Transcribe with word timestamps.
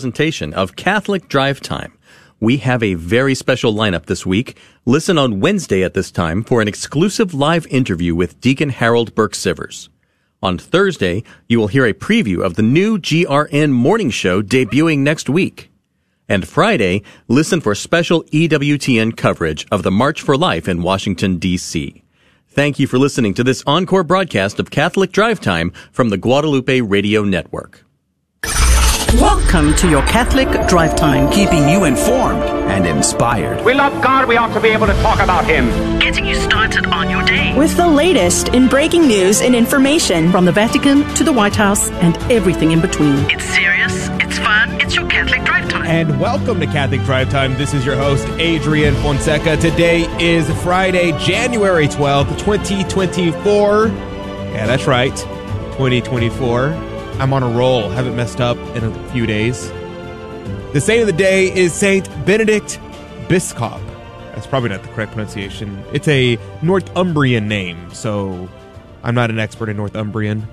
presentation 0.00 0.54
of 0.54 0.76
Catholic 0.76 1.28
Drive 1.28 1.60
Time. 1.60 1.92
We 2.40 2.56
have 2.56 2.82
a 2.82 2.94
very 2.94 3.34
special 3.34 3.74
lineup 3.74 4.06
this 4.06 4.24
week. 4.24 4.56
Listen 4.86 5.18
on 5.18 5.40
Wednesday 5.40 5.82
at 5.82 5.92
this 5.92 6.10
time 6.10 6.42
for 6.42 6.62
an 6.62 6.68
exclusive 6.68 7.34
live 7.34 7.66
interview 7.66 8.14
with 8.14 8.40
Deacon 8.40 8.70
Harold 8.70 9.14
Burke 9.14 9.34
Sivers. 9.34 9.90
On 10.42 10.56
Thursday, 10.56 11.22
you 11.48 11.58
will 11.58 11.66
hear 11.66 11.84
a 11.84 11.92
preview 11.92 12.42
of 12.42 12.54
the 12.54 12.62
new 12.62 12.96
GRN 12.96 13.72
morning 13.72 14.08
show 14.08 14.40
debuting 14.40 15.00
next 15.00 15.28
week. 15.28 15.70
And 16.26 16.48
Friday, 16.48 17.02
listen 17.28 17.60
for 17.60 17.74
special 17.74 18.24
EWTN 18.32 19.18
coverage 19.18 19.66
of 19.70 19.82
the 19.82 19.90
March 19.90 20.22
for 20.22 20.34
Life 20.34 20.66
in 20.66 20.80
Washington, 20.80 21.36
D.C. 21.36 22.02
Thank 22.48 22.78
you 22.78 22.86
for 22.86 22.98
listening 22.98 23.34
to 23.34 23.44
this 23.44 23.62
encore 23.66 24.02
broadcast 24.02 24.58
of 24.58 24.70
Catholic 24.70 25.12
Drive 25.12 25.42
Time 25.42 25.72
from 25.92 26.08
the 26.08 26.16
Guadalupe 26.16 26.80
Radio 26.80 27.22
Network. 27.22 27.84
Welcome 29.14 29.74
to 29.78 29.90
your 29.90 30.02
Catholic 30.02 30.48
Drive 30.68 30.94
Time, 30.94 31.32
keeping 31.32 31.68
you 31.68 31.82
informed 31.82 32.44
and 32.44 32.86
inspired. 32.86 33.64
We 33.64 33.74
love 33.74 34.00
God, 34.00 34.28
we 34.28 34.36
ought 34.36 34.54
to 34.54 34.60
be 34.60 34.68
able 34.68 34.86
to 34.86 34.92
talk 35.02 35.18
about 35.18 35.44
Him. 35.44 35.98
Getting 35.98 36.26
you 36.26 36.36
started 36.36 36.86
on 36.86 37.10
your 37.10 37.24
day 37.24 37.52
with 37.58 37.76
the 37.76 37.88
latest 37.88 38.50
in 38.50 38.68
breaking 38.68 39.08
news 39.08 39.40
and 39.40 39.56
information 39.56 40.30
from 40.30 40.44
the 40.44 40.52
Vatican 40.52 41.02
to 41.14 41.24
the 41.24 41.32
White 41.32 41.56
House 41.56 41.90
and 41.90 42.16
everything 42.30 42.70
in 42.70 42.80
between. 42.80 43.16
It's 43.28 43.44
serious, 43.46 44.08
it's 44.20 44.38
fun, 44.38 44.80
it's 44.80 44.94
your 44.94 45.08
Catholic 45.08 45.42
Drive 45.42 45.68
Time. 45.68 45.86
And 45.86 46.20
welcome 46.20 46.60
to 46.60 46.66
Catholic 46.66 47.02
Drive 47.02 47.30
Time. 47.30 47.54
This 47.54 47.74
is 47.74 47.84
your 47.84 47.96
host, 47.96 48.28
Adrian 48.38 48.94
Fonseca. 49.02 49.56
Today 49.56 50.02
is 50.24 50.48
Friday, 50.62 51.18
January 51.18 51.88
12th, 51.88 52.38
2024. 52.38 53.88
Yeah, 53.88 54.66
that's 54.66 54.86
right, 54.86 55.16
2024. 55.16 56.89
I'm 57.20 57.34
on 57.34 57.42
a 57.42 57.50
roll. 57.50 57.90
Haven't 57.90 58.16
messed 58.16 58.40
up 58.40 58.56
in 58.74 58.82
a 58.82 59.10
few 59.10 59.26
days. 59.26 59.68
The 60.72 60.80
saint 60.80 61.02
of 61.02 61.06
the 61.06 61.12
day 61.12 61.54
is 61.54 61.74
Saint 61.74 62.08
Benedict 62.24 62.80
Biscop. 63.28 63.78
That's 64.32 64.46
probably 64.46 64.70
not 64.70 64.82
the 64.82 64.88
correct 64.88 65.12
pronunciation. 65.12 65.84
It's 65.92 66.08
a 66.08 66.38
Northumbrian 66.62 67.46
name, 67.46 67.92
so 67.92 68.48
I'm 69.02 69.14
not 69.14 69.28
an 69.28 69.38
expert 69.38 69.68
in 69.68 69.76
Northumbrian. 69.76 70.48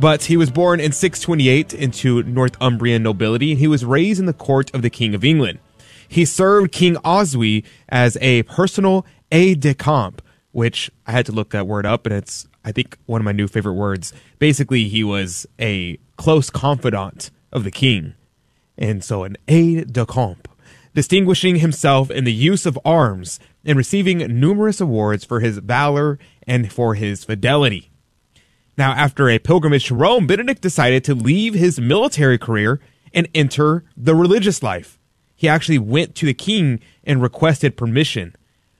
But 0.00 0.24
he 0.24 0.38
was 0.38 0.50
born 0.50 0.80
in 0.80 0.92
628 0.92 1.74
into 1.74 2.22
Northumbrian 2.22 3.02
nobility, 3.02 3.50
and 3.50 3.60
he 3.60 3.68
was 3.68 3.84
raised 3.84 4.18
in 4.18 4.24
the 4.24 4.32
court 4.32 4.74
of 4.74 4.80
the 4.80 4.88
King 4.88 5.14
of 5.14 5.22
England. 5.22 5.58
He 6.08 6.24
served 6.24 6.72
King 6.72 6.96
Oswy 7.04 7.62
as 7.90 8.16
a 8.22 8.42
personal 8.44 9.04
aide 9.30 9.60
de 9.60 9.74
camp, 9.74 10.22
which 10.52 10.90
I 11.06 11.12
had 11.12 11.26
to 11.26 11.32
look 11.32 11.50
that 11.50 11.66
word 11.66 11.84
up, 11.84 12.06
and 12.06 12.14
it's 12.14 12.48
I 12.64 12.72
think 12.72 12.96
one 13.04 13.20
of 13.20 13.24
my 13.26 13.32
new 13.32 13.48
favorite 13.48 13.74
words. 13.74 14.14
Basically, 14.38 14.88
he 14.88 15.04
was 15.04 15.46
a 15.60 15.98
close 16.16 16.50
confidant 16.50 17.30
of 17.52 17.64
the 17.64 17.70
king, 17.70 18.14
and 18.76 19.02
so 19.02 19.24
an 19.24 19.36
aide 19.48 19.92
de 19.92 20.04
camp, 20.06 20.48
distinguishing 20.94 21.56
himself 21.56 22.10
in 22.10 22.24
the 22.24 22.32
use 22.32 22.66
of 22.66 22.78
arms 22.84 23.38
and 23.64 23.76
receiving 23.76 24.18
numerous 24.18 24.80
awards 24.80 25.24
for 25.24 25.40
his 25.40 25.58
valor 25.58 26.18
and 26.46 26.72
for 26.72 26.94
his 26.94 27.24
fidelity. 27.24 27.90
Now, 28.78 28.92
after 28.92 29.28
a 29.28 29.38
pilgrimage 29.38 29.86
to 29.86 29.94
Rome, 29.94 30.26
Benedict 30.26 30.60
decided 30.60 31.02
to 31.04 31.14
leave 31.14 31.54
his 31.54 31.80
military 31.80 32.38
career 32.38 32.80
and 33.14 33.28
enter 33.34 33.84
the 33.96 34.14
religious 34.14 34.62
life. 34.62 34.98
He 35.34 35.48
actually 35.48 35.78
went 35.78 36.14
to 36.16 36.26
the 36.26 36.34
king 36.34 36.80
and 37.04 37.22
requested 37.22 37.76
permission. 37.76 38.36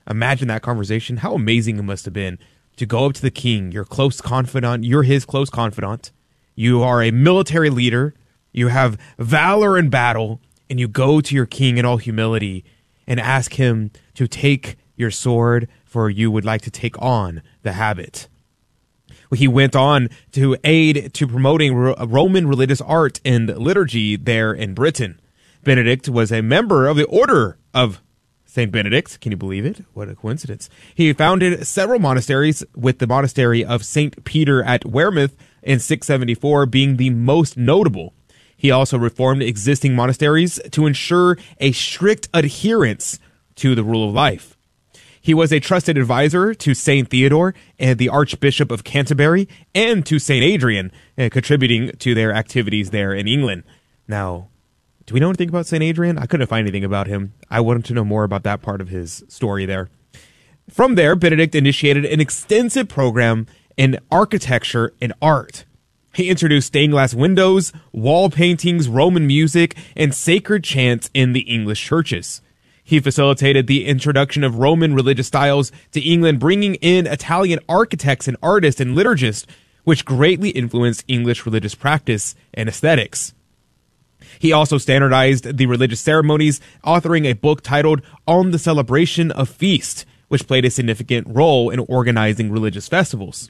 Imagine 0.09 0.47
that 0.49 0.61
conversation. 0.61 1.17
How 1.17 1.33
amazing 1.33 1.77
it 1.77 1.83
must 1.83 2.05
have 2.05 2.13
been 2.13 2.37
to 2.77 2.85
go 2.85 3.05
up 3.05 3.13
to 3.13 3.21
the 3.21 3.31
king, 3.31 3.71
your 3.71 3.85
close 3.85 4.21
confidant, 4.21 4.83
you're 4.83 5.03
his 5.03 5.25
close 5.25 5.49
confidant, 5.49 6.11
you 6.57 6.83
are 6.83 7.01
a 7.01 7.11
military 7.11 7.69
leader. 7.69 8.13
You 8.51 8.67
have 8.67 8.99
valor 9.17 9.77
in 9.77 9.89
battle. 9.89 10.41
And 10.69 10.81
you 10.81 10.89
go 10.89 11.21
to 11.21 11.33
your 11.33 11.45
king 11.45 11.77
in 11.77 11.85
all 11.85 11.95
humility 11.95 12.65
and 13.07 13.21
ask 13.21 13.53
him 13.53 13.91
to 14.15 14.27
take 14.27 14.75
your 14.97 15.11
sword, 15.11 15.69
for 15.85 16.09
you 16.09 16.29
would 16.29 16.43
like 16.43 16.61
to 16.63 16.69
take 16.69 17.01
on 17.01 17.41
the 17.63 17.71
habit. 17.71 18.27
He 19.33 19.47
went 19.47 19.77
on 19.77 20.09
to 20.33 20.57
aid 20.65 21.13
to 21.13 21.25
promoting 21.25 21.73
Roman 21.73 22.47
religious 22.47 22.81
art 22.81 23.21
and 23.23 23.47
liturgy 23.57 24.17
there 24.17 24.51
in 24.51 24.73
Britain. 24.73 25.21
Benedict 25.63 26.09
was 26.09 26.33
a 26.33 26.41
member 26.41 26.87
of 26.87 26.97
the 26.97 27.05
Order 27.05 27.57
of 27.73 28.01
St. 28.45 28.69
Benedict. 28.69 29.21
Can 29.21 29.31
you 29.31 29.37
believe 29.37 29.65
it? 29.65 29.85
What 29.93 30.09
a 30.09 30.15
coincidence. 30.15 30.69
He 30.95 31.13
founded 31.13 31.65
several 31.65 31.99
monasteries, 31.99 32.63
with 32.75 32.99
the 32.99 33.07
monastery 33.07 33.63
of 33.63 33.85
St. 33.85 34.23
Peter 34.25 34.63
at 34.63 34.81
Wearmouth 34.81 35.35
in 35.67 35.79
674 35.79 36.65
being 36.65 36.95
the 36.95 37.09
most 37.11 37.57
notable. 37.57 38.13
He 38.55 38.71
also 38.71 38.97
reformed 38.97 39.43
existing 39.43 39.93
monasteries 39.93 40.59
to 40.71 40.87
ensure 40.87 41.37
a 41.59 41.73
strict 41.73 42.29
adherence 42.33 43.19
to 43.55 43.75
the 43.75 43.83
rule 43.83 44.07
of 44.07 44.15
life. 44.15 44.57
He 45.21 45.33
was 45.33 45.51
a 45.51 45.59
trusted 45.59 45.97
advisor 45.97 46.53
to 46.53 46.73
St. 46.73 47.09
Theodore 47.09 47.53
and 47.77 47.99
the 47.99 48.07
Archbishop 48.07 48.71
of 48.71 48.85
Canterbury 48.85 49.49
and 49.75 50.05
to 50.05 50.19
St. 50.19 50.43
Adrian, 50.43 50.89
uh, 51.17 51.27
contributing 51.29 51.91
to 51.97 52.15
their 52.15 52.31
activities 52.33 52.91
there 52.91 53.13
in 53.13 53.27
England. 53.27 53.63
Now, 54.07 54.47
do 55.05 55.13
we 55.13 55.19
know 55.19 55.27
anything 55.27 55.49
about 55.49 55.65
St. 55.65 55.83
Adrian? 55.83 56.17
I 56.17 56.27
couldn't 56.27 56.47
find 56.47 56.65
anything 56.65 56.85
about 56.85 57.07
him. 57.07 57.33
I 57.51 57.59
wanted 57.59 57.83
to 57.85 57.93
know 57.93 58.05
more 58.05 58.23
about 58.23 58.43
that 58.43 58.61
part 58.61 58.79
of 58.79 58.87
his 58.87 59.25
story 59.27 59.65
there. 59.65 59.89
From 60.69 60.95
there, 60.95 61.15
Benedict 61.15 61.55
initiated 61.55 62.05
an 62.05 62.21
extensive 62.21 62.87
program 62.87 63.47
in 63.77 63.99
architecture 64.11 64.93
and 64.99 65.13
art. 65.21 65.63
He 66.13 66.29
introduced 66.29 66.67
stained 66.67 66.93
glass 66.93 67.13
windows, 67.13 67.71
wall 67.91 68.31
paintings, 68.31 68.89
Roman 68.89 69.27
music, 69.27 69.77
and 69.95 70.15
sacred 70.15 70.63
chants 70.63 71.11
in 71.13 71.33
the 71.33 71.41
English 71.41 71.85
churches. 71.85 72.41
He 72.83 72.99
facilitated 72.99 73.67
the 73.67 73.85
introduction 73.85 74.43
of 74.43 74.55
Roman 74.55 74.95
religious 74.95 75.27
styles 75.27 75.71
to 75.91 76.01
England, 76.01 76.39
bringing 76.39 76.75
in 76.75 77.05
Italian 77.05 77.59
architects 77.69 78.27
and 78.27 78.37
artists 78.41 78.81
and 78.81 78.97
liturgists, 78.97 79.45
which 79.83 80.05
greatly 80.05 80.49
influenced 80.49 81.03
English 81.07 81.45
religious 81.45 81.75
practice 81.75 82.33
and 82.53 82.67
aesthetics. 82.67 83.33
He 84.39 84.51
also 84.51 84.77
standardized 84.77 85.57
the 85.57 85.65
religious 85.65 86.01
ceremonies, 86.01 86.59
authoring 86.83 87.25
a 87.25 87.33
book 87.33 87.61
titled 87.61 88.01
On 88.25 88.51
the 88.51 88.59
Celebration 88.59 89.31
of 89.31 89.49
Feast, 89.49 90.05
which 90.27 90.47
played 90.47 90.65
a 90.65 90.69
significant 90.69 91.27
role 91.29 91.69
in 91.69 91.79
organizing 91.79 92.51
religious 92.51 92.87
festivals. 92.87 93.47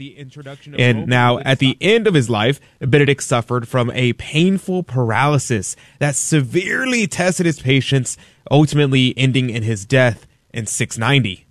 and 0.78 1.08
now, 1.08 1.40
at 1.40 1.60
the 1.60 1.78
end 1.82 2.08
of 2.08 2.14
his 2.14 2.30
life, 2.30 2.60
Benedict 2.80 3.24
suffered 3.24 3.68
from 3.68 3.92
a 3.92 4.14
painful 4.14 4.84
paralysis 4.84 5.76
that 6.00 6.16
severely 6.16 7.08
tested 7.08 7.46
his 7.46 7.60
patience, 7.60 8.18
ultimately 8.52 9.14
ending 9.18 9.50
in 9.50 9.64
his 9.64 9.86
death 9.86 10.28
in 10.54 10.66
690. 10.66 11.46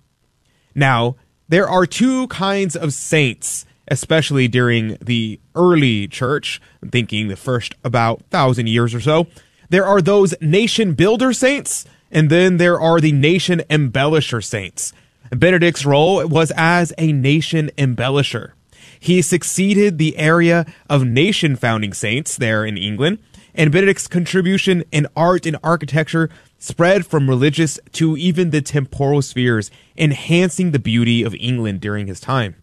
Now, 0.73 1.15
there 1.49 1.67
are 1.67 1.85
two 1.85 2.27
kinds 2.27 2.75
of 2.75 2.93
saints, 2.93 3.65
especially 3.87 4.47
during 4.47 4.97
the 5.01 5.39
early 5.55 6.07
church, 6.07 6.61
I'm 6.81 6.89
thinking 6.89 7.27
the 7.27 7.35
first 7.35 7.75
about 7.83 8.23
thousand 8.29 8.67
years 8.67 8.93
or 8.93 9.01
so. 9.01 9.27
There 9.69 9.85
are 9.85 10.01
those 10.01 10.33
nation 10.39 10.93
builder 10.93 11.33
saints, 11.33 11.85
and 12.11 12.29
then 12.29 12.57
there 12.57 12.79
are 12.79 13.01
the 13.01 13.11
nation 13.11 13.61
embellisher 13.69 14.43
saints. 14.43 14.93
Benedict's 15.31 15.85
role 15.85 16.25
was 16.27 16.51
as 16.55 16.93
a 16.97 17.11
nation 17.11 17.69
embellisher. 17.77 18.51
He 18.99 19.21
succeeded 19.21 19.97
the 19.97 20.17
area 20.17 20.65
of 20.89 21.05
nation 21.05 21.55
founding 21.55 21.93
saints 21.93 22.35
there 22.35 22.65
in 22.65 22.77
England, 22.77 23.19
and 23.53 23.71
Benedict's 23.71 24.07
contribution 24.07 24.83
in 24.91 25.07
art 25.15 25.45
and 25.45 25.57
architecture 25.63 26.29
spread 26.59 27.05
from 27.05 27.29
religious 27.29 27.79
to 27.93 28.17
even 28.17 28.49
the 28.49 28.61
temporal 28.61 29.21
spheres, 29.21 29.69
enhancing 29.97 30.71
the 30.71 30.79
beauty 30.79 31.23
of 31.23 31.35
England 31.35 31.81
during 31.81 32.07
his 32.07 32.19
time. 32.19 32.55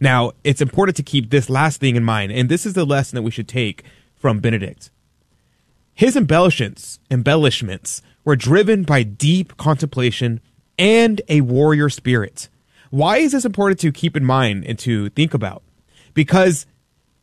Now, 0.00 0.32
it's 0.42 0.60
important 0.60 0.96
to 0.96 1.02
keep 1.02 1.30
this 1.30 1.50
last 1.50 1.80
thing 1.80 1.96
in 1.96 2.04
mind, 2.04 2.32
and 2.32 2.48
this 2.48 2.66
is 2.66 2.74
the 2.74 2.86
lesson 2.86 3.16
that 3.16 3.22
we 3.22 3.30
should 3.30 3.48
take 3.48 3.84
from 4.16 4.40
Benedict. 4.40 4.90
His 5.94 6.16
embellishments, 6.16 6.98
embellishments 7.10 8.02
were 8.24 8.36
driven 8.36 8.82
by 8.82 9.02
deep 9.02 9.56
contemplation 9.56 10.40
and 10.78 11.20
a 11.28 11.40
warrior 11.42 11.88
spirit. 11.88 12.48
Why 12.90 13.18
is 13.18 13.32
this 13.32 13.44
important 13.44 13.80
to 13.80 13.92
keep 13.92 14.16
in 14.16 14.24
mind 14.24 14.64
and 14.66 14.78
to 14.80 15.08
think 15.10 15.34
about? 15.34 15.62
Because 16.14 16.66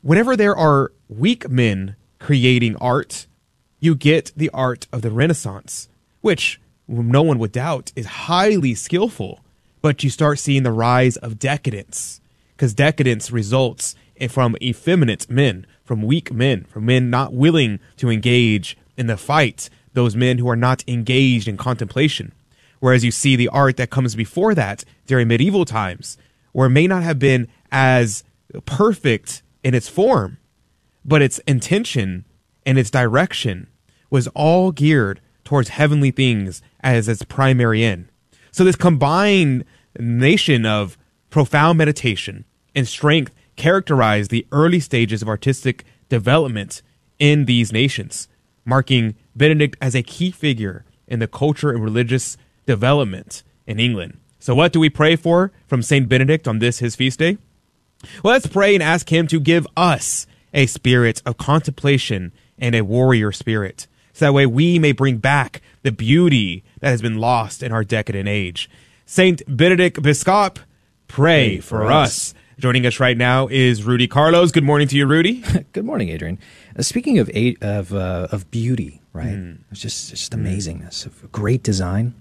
whenever 0.02 0.36
there 0.36 0.56
are 0.56 0.92
weak 1.08 1.50
men 1.50 1.96
creating 2.20 2.76
art, 2.78 3.28
you 3.80 3.96
get 3.96 4.32
the 4.36 4.50
art 4.50 4.88
of 4.92 5.02
the 5.02 5.12
Renaissance, 5.12 5.90
which 6.22 6.60
no 6.88 7.22
one 7.22 7.40
would 7.40 7.52
doubt 7.52 7.92
is 7.96 8.06
highly 8.06 8.74
skillful. 8.76 9.42
But 9.82 10.04
you 10.04 10.10
start 10.10 10.40
seeing 10.40 10.64
the 10.64 10.72
rise 10.72 11.16
of 11.18 11.40
decadence, 11.40 12.20
because 12.56 12.74
decadence 12.74 13.32
results 13.32 13.96
from 14.28 14.58
effeminate 14.62 15.30
men, 15.30 15.66
from 15.86 16.02
weak 16.02 16.34
men, 16.34 16.66
from 16.66 16.86
men 16.86 17.10
not 17.10 17.34
willing 17.34 17.80
to 17.96 18.10
engage 18.10 18.78
in 18.98 19.08
the 19.08 19.16
fight, 19.16 19.70
those 19.94 20.16
men 20.16 20.38
who 20.40 20.50
are 20.50 20.58
not 20.58 20.84
engaged 20.88 21.48
in 21.48 21.56
contemplation. 21.56 22.34
Whereas 22.80 23.04
you 23.04 23.12
see 23.12 23.36
the 23.36 23.50
art 23.50 23.78
that 23.78 23.90
comes 23.90 24.16
before 24.16 24.56
that 24.56 24.84
during 25.06 25.28
medieval 25.28 25.66
times, 25.66 26.18
where 26.52 26.68
it 26.68 26.72
may 26.72 26.88
not 26.88 27.04
have 27.04 27.20
been 27.20 27.48
as 27.72 28.24
perfect 28.66 29.44
in 29.64 29.74
its 29.74 29.90
form, 29.90 30.38
but 31.04 31.22
its 31.22 31.40
intention 31.40 32.26
and 32.66 32.78
its 32.78 32.90
direction 32.90 33.68
was 34.10 34.28
all 34.30 34.72
geared 34.72 35.22
towards 35.44 35.70
heavenly 35.70 36.12
things 36.12 36.62
as 36.82 37.08
its 37.08 37.24
primary 37.24 37.84
end. 37.84 38.08
So 38.52 38.64
this 38.64 38.76
combined 38.76 39.66
nation 39.98 40.66
of 40.66 40.98
profound 41.30 41.78
meditation 41.78 42.46
and 42.76 42.88
strength 42.88 43.34
characterized 43.56 44.32
the 44.32 44.48
early 44.52 44.80
stages 44.80 45.22
of 45.22 45.28
artistic 45.28 45.84
development 46.08 46.82
in 47.20 47.46
these 47.46 47.72
nations, 47.72 48.28
marking 48.66 49.16
Benedict 49.36 49.76
as 49.82 49.96
a 49.96 50.04
key 50.04 50.32
figure 50.32 50.86
in 51.08 51.20
the 51.20 51.28
culture 51.28 51.72
and 51.72 51.84
religious 51.84 52.38
development 52.70 53.42
in 53.66 53.80
England. 53.80 54.20
So 54.38 54.54
what 54.54 54.72
do 54.72 54.80
we 54.80 54.92
pray 54.92 55.16
for 55.16 55.52
from 55.66 55.82
Saint 55.82 56.08
Benedict 56.08 56.48
on 56.48 56.60
this 56.60 56.78
his 56.78 56.96
feast 56.96 57.18
day? 57.18 57.40
Well, 58.24 58.34
let's 58.34 58.46
pray 58.46 58.76
and 58.76 58.84
ask 58.84 59.12
him 59.12 59.26
to 59.28 59.40
give 59.40 59.66
us 59.76 60.28
a 60.54 60.68
spirit 60.68 61.24
of 61.26 61.38
contemplation 61.38 62.32
and 62.60 62.76
a 62.76 62.84
warrior 62.84 63.32
spirit. 63.32 63.88
So 64.14 64.26
that 64.26 64.34
way 64.34 64.46
we 64.46 64.78
may 64.78 64.92
bring 64.92 65.18
back 65.18 65.64
the 65.82 65.92
beauty 65.92 66.64
that 66.80 66.92
has 66.92 67.02
been 67.02 67.18
lost 67.18 67.64
in 67.64 67.72
our 67.72 67.84
decadent 67.84 68.30
age. 68.30 68.70
Saint 69.04 69.42
Benedict 69.48 70.00
Biscop, 70.04 70.58
pray, 71.08 71.56
Pray 71.56 71.58
for, 71.58 71.80
for 71.80 71.92
us. 71.92 72.36
Joining 72.60 72.86
us 72.86 73.00
right 73.00 73.18
now 73.18 73.48
is 73.48 73.84
Rudy 73.84 74.08
Carlos. 74.08 74.52
Good 74.52 74.66
morning 74.66 74.88
to 74.90 74.96
you, 74.96 75.08
Rudy. 75.08 75.44
Good 75.74 75.86
morning, 75.86 76.10
Adrian. 76.10 76.38
Uh, 76.78 76.84
speaking 76.84 77.18
of 77.18 77.32
of 77.62 77.94
uh, 77.94 78.28
of 78.32 78.52
beauty, 78.52 79.02
right? 79.14 79.34
Hmm. 79.34 79.54
It's 79.72 79.80
just 79.80 80.10
just 80.10 80.34
amazingness 80.34 81.06
of 81.06 81.32
great 81.32 81.64
design. 81.64 82.14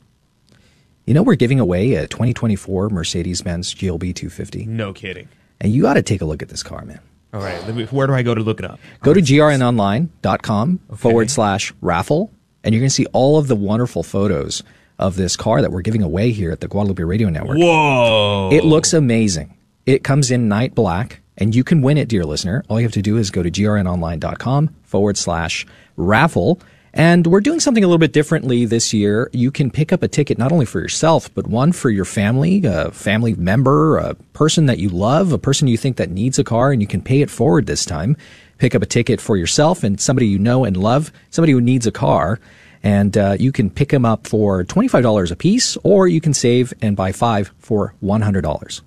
You 1.08 1.14
know, 1.14 1.22
we're 1.22 1.37
giving 1.37 1.58
away 1.58 1.94
a 1.94 2.06
2024 2.06 2.90
Mercedes-Benz 2.90 3.75
GLB 3.75 4.14
250, 4.14 4.66
No 4.66 4.93
kidding. 4.93 5.26
and 5.58 5.72
you 5.72 5.81
got 5.81 5.94
to 5.94 6.02
take 6.02 6.20
a 6.20 6.26
look 6.26 6.43
at 6.43 6.50
this 6.50 6.62
car, 6.62 6.84
man. 6.84 7.00
All 7.32 7.40
right, 7.40 7.58
let 7.64 7.75
me, 7.75 7.87
where 7.87 8.06
do 8.06 8.12
I 8.12 8.20
go 8.20 8.34
to 8.34 8.43
look 8.43 8.58
it 8.58 8.66
up? 8.66 8.78
Go 9.00 9.14
to 9.14 9.22
grnonline.com 9.22 10.81
forward 10.96 11.31
slash 11.31 11.72
raffle, 11.81 12.31
and 12.62 12.75
you're 12.75 12.81
going 12.82 12.90
to 12.90 12.94
see 12.94 13.06
all 13.14 13.38
of 13.38 13.49
the 13.49 13.56
wonderful 13.56 14.02
photos 14.02 14.62
of 14.99 15.16
this 15.16 15.34
car 15.34 15.62
that 15.62 15.72
we're 15.72 15.81
giving 15.81 16.02
away 16.02 16.31
here 16.31 16.52
at 16.52 16.60
the 16.60 16.69
Guadalupe 16.69 17.02
Radio 17.02 17.31
Network. 17.31 17.56
Whoa! 17.56 18.50
It 18.52 18.64
looks 18.66 18.93
amazing. 18.93 19.56
It 19.87 20.05
comes 20.05 20.31
in 20.31 20.46
night 20.46 20.75
black, 20.75 21.20
and 21.38 21.55
you 21.55 21.64
can 21.64 21.81
win 21.81 21.96
it, 21.96 22.08
dear 22.08 22.25
listener. 22.25 22.64
All 22.69 22.78
you 22.78 22.84
have 22.84 22.93
to 22.93 23.00
do 23.00 23.16
is 23.16 23.31
go 23.31 23.43
to 23.43 23.50
grnonline.com 23.50 24.75
forward 24.82 25.16
slash 25.16 25.66
raffle. 25.96 26.60
And 26.98 27.28
we're 27.28 27.40
doing 27.40 27.60
something 27.60 27.84
a 27.84 27.86
little 27.86 28.00
bit 28.00 28.12
differently 28.12 28.64
this 28.64 28.92
year. 28.92 29.30
You 29.32 29.52
can 29.52 29.70
pick 29.70 29.92
up 29.92 30.02
a 30.02 30.08
ticket 30.08 30.36
not 30.36 30.50
only 30.50 30.66
for 30.66 30.80
yourself, 30.80 31.32
but 31.32 31.46
one 31.46 31.70
for 31.70 31.90
your 31.90 32.04
family, 32.04 32.64
a 32.64 32.90
family 32.90 33.34
member, 33.34 33.98
a 33.98 34.14
person 34.32 34.66
that 34.66 34.80
you 34.80 34.88
love, 34.88 35.32
a 35.32 35.38
person 35.38 35.68
you 35.68 35.76
think 35.76 35.96
that 35.98 36.10
needs 36.10 36.40
a 36.40 36.44
car, 36.44 36.72
and 36.72 36.82
you 36.82 36.88
can 36.88 37.00
pay 37.00 37.20
it 37.20 37.30
forward 37.30 37.66
this 37.66 37.84
time. 37.84 38.16
Pick 38.58 38.74
up 38.74 38.82
a 38.82 38.86
ticket 38.86 39.20
for 39.20 39.36
yourself 39.36 39.84
and 39.84 40.00
somebody 40.00 40.26
you 40.26 40.40
know 40.40 40.64
and 40.64 40.76
love, 40.76 41.12
somebody 41.30 41.52
who 41.52 41.60
needs 41.60 41.86
a 41.86 41.92
car 41.92 42.40
and 42.82 43.16
uh, 43.16 43.36
you 43.38 43.52
can 43.52 43.70
pick 43.70 43.90
them 43.90 44.04
up 44.04 44.26
for 44.26 44.64
$25 44.64 45.30
a 45.30 45.36
piece, 45.36 45.76
or 45.82 46.08
you 46.08 46.20
can 46.20 46.34
save 46.34 46.72
and 46.80 46.96
buy 46.96 47.12
five 47.12 47.52
for 47.58 47.94
$100. 48.02 48.42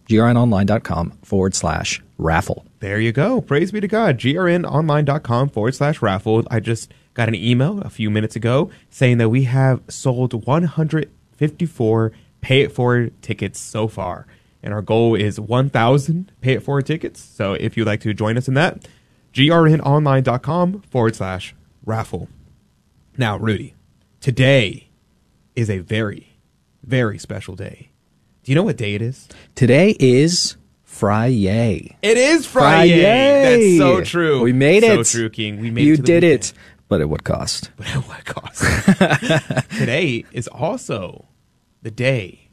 grnonline.com 0.08 1.12
forward 1.24 1.56
slash 1.56 2.02
raffle. 2.18 2.66
There 2.80 3.00
you 3.00 3.12
go. 3.12 3.42
Praise 3.42 3.72
be 3.72 3.82
to 3.82 3.88
God. 3.88 4.18
grnonline.com 4.18 5.50
forward 5.50 5.76
slash 5.76 6.02
raffle. 6.02 6.44
I 6.50 6.60
just 6.60 6.92
got 7.14 7.28
an 7.28 7.36
email 7.36 7.80
a 7.82 7.90
few 7.90 8.10
minutes 8.10 8.36
ago 8.36 8.70
saying 8.90 9.18
that 9.18 9.30
we 9.30 9.44
have 9.44 9.82
sold 9.90 10.34
154 10.46 12.12
pay 12.42 12.62
it 12.62 12.72
forward 12.72 13.14
tickets 13.22 13.60
so 13.60 13.88
far. 13.88 14.26
And 14.64 14.74
our 14.74 14.82
goal 14.82 15.16
is 15.16 15.40
1,000 15.40 16.32
pay 16.42 16.54
it 16.54 16.64
forward 16.64 16.86
tickets. 16.86 17.20
So 17.22 17.54
if 17.54 17.76
you'd 17.78 17.88
like 17.88 18.02
to 18.02 18.14
join 18.14 18.38
us 18.38 18.48
in 18.48 18.54
that, 18.56 18.88
grnonline.com 19.34 20.82
forward 20.84 21.16
slash 21.16 21.56
raffle. 21.86 22.30
Now, 23.18 23.38
Rudy, 23.38 23.76
today 24.20 24.90
is 25.56 25.70
a 25.70 25.80
very, 25.80 26.34
very 26.84 27.18
special 27.18 27.56
day. 27.56 27.90
Do 28.44 28.52
you 28.52 28.56
know 28.56 28.64
what 28.64 28.78
day 28.78 28.96
it 28.96 29.02
is? 29.02 29.28
Today 29.56 29.96
is 30.00 30.56
Friday. 30.84 31.98
It 32.02 32.18
is 32.18 32.46
Friday. 32.46 33.78
That's 33.78 33.78
so 33.80 34.04
true. 34.04 34.42
We 34.42 34.54
made 34.54 34.84
so 34.84 35.00
it. 35.02 35.08
true, 35.08 35.30
King. 35.30 35.60
We 35.60 35.72
made 35.72 35.86
You 35.86 35.94
it. 35.94 35.98
the 35.98 36.04
did 36.04 36.24
weekend. 36.24 36.44
it. 36.44 36.54
But 36.92 37.00
at 37.00 37.08
what 37.08 37.24
cost? 37.24 37.72
But 37.78 37.88
at 37.88 38.04
what 38.06 38.26
cost? 38.26 39.70
Today 39.80 40.26
is 40.34 40.50
also 40.50 41.30
the 41.82 41.90
day 41.90 42.50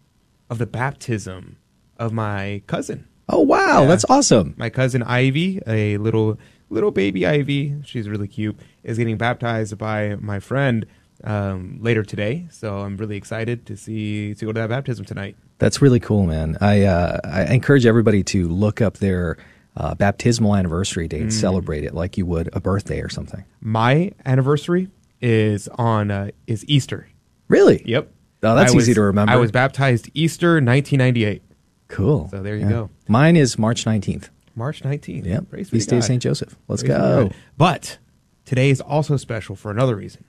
of 0.49 0.59
the 0.59 0.67
baptism 0.67 1.57
of 1.97 2.13
my 2.13 2.63
cousin. 2.69 3.09
Oh, 3.29 3.41
wow. 3.41 3.83
Yeah. 3.83 3.89
That's 3.89 4.05
awesome. 4.09 4.55
My 4.57 4.71
cousin 4.71 5.03
Ivy, 5.03 5.61
a 5.67 5.97
little 5.97 6.39
little 6.71 6.93
baby 6.93 7.27
Ivy, 7.27 7.83
she's 7.85 8.09
really 8.09 8.29
cute, 8.29 8.57
is 8.85 8.97
getting 8.97 9.17
baptized 9.17 9.77
by 9.77 10.15
my 10.21 10.39
friend 10.39 10.87
um, 11.25 11.79
later 11.81 12.05
today. 12.05 12.47
So 12.53 12.83
I'm 12.83 12.97
really 12.97 13.17
excited 13.17 13.67
to 13.67 13.77
see 13.77 14.37
to 14.37 14.45
go 14.45 14.53
to 14.53 14.61
that 14.61 14.69
baptism 14.69 15.05
tonight. 15.05 15.35
That's 15.59 15.83
really 15.83 15.99
cool, 15.99 16.27
man. 16.27 16.57
I, 16.61 16.85
uh, 16.85 17.19
I 17.25 17.53
encourage 17.53 17.87
everybody 17.87 18.23
to 18.23 18.47
look 18.47 18.81
up 18.81 18.99
their 18.99 19.37
uh, 19.79 19.95
baptismal 19.95 20.55
anniversary 20.57 21.09
date, 21.09 21.29
Mm. 21.29 21.33
celebrate 21.33 21.85
it 21.85 21.95
like 21.95 22.19
you 22.19 22.27
would 22.27 22.51
a 22.53 22.61
birthday 22.61 23.01
or 23.01 23.09
something. 23.09 23.45
My 23.63 24.13
anniversary 24.27 24.89
is 25.23 25.69
on 25.69 26.11
uh, 26.11 26.31
is 26.47 26.65
Easter. 26.69 27.09
Really? 27.49 27.83
Yep. 27.87 28.11
Oh, 28.43 28.55
that's 28.57 28.73
I 28.73 28.75
was- 28.75 28.85
easy 28.85 28.95
to 28.95 29.01
remember. 29.03 29.33
I 29.33 29.37
was 29.37 29.51
baptized 29.51 30.11
Easter 30.15 30.55
1998. 30.61 31.43
Cool. 31.89 32.29
So 32.31 32.43
there 32.43 32.57
you 32.57 32.69
go. 32.69 32.91
Mine 33.09 33.37
is 33.37 33.59
March 33.59 33.85
19th. 33.87 34.29
March 34.55 34.83
19th. 34.83 35.25
Yep. 35.25 35.49
Praise 35.51 35.71
Feast 35.71 35.89
day 35.89 35.97
of 35.99 36.05
St. 36.05 36.21
Joseph. 36.23 36.55
Let's 36.69 36.83
Praise 36.83 36.99
go. 36.99 37.31
But 37.57 37.99
today 38.45 38.71
is 38.71 38.81
also 38.81 39.17
special 39.17 39.55
for 39.57 39.71
another 39.71 39.97
reason. 39.97 40.25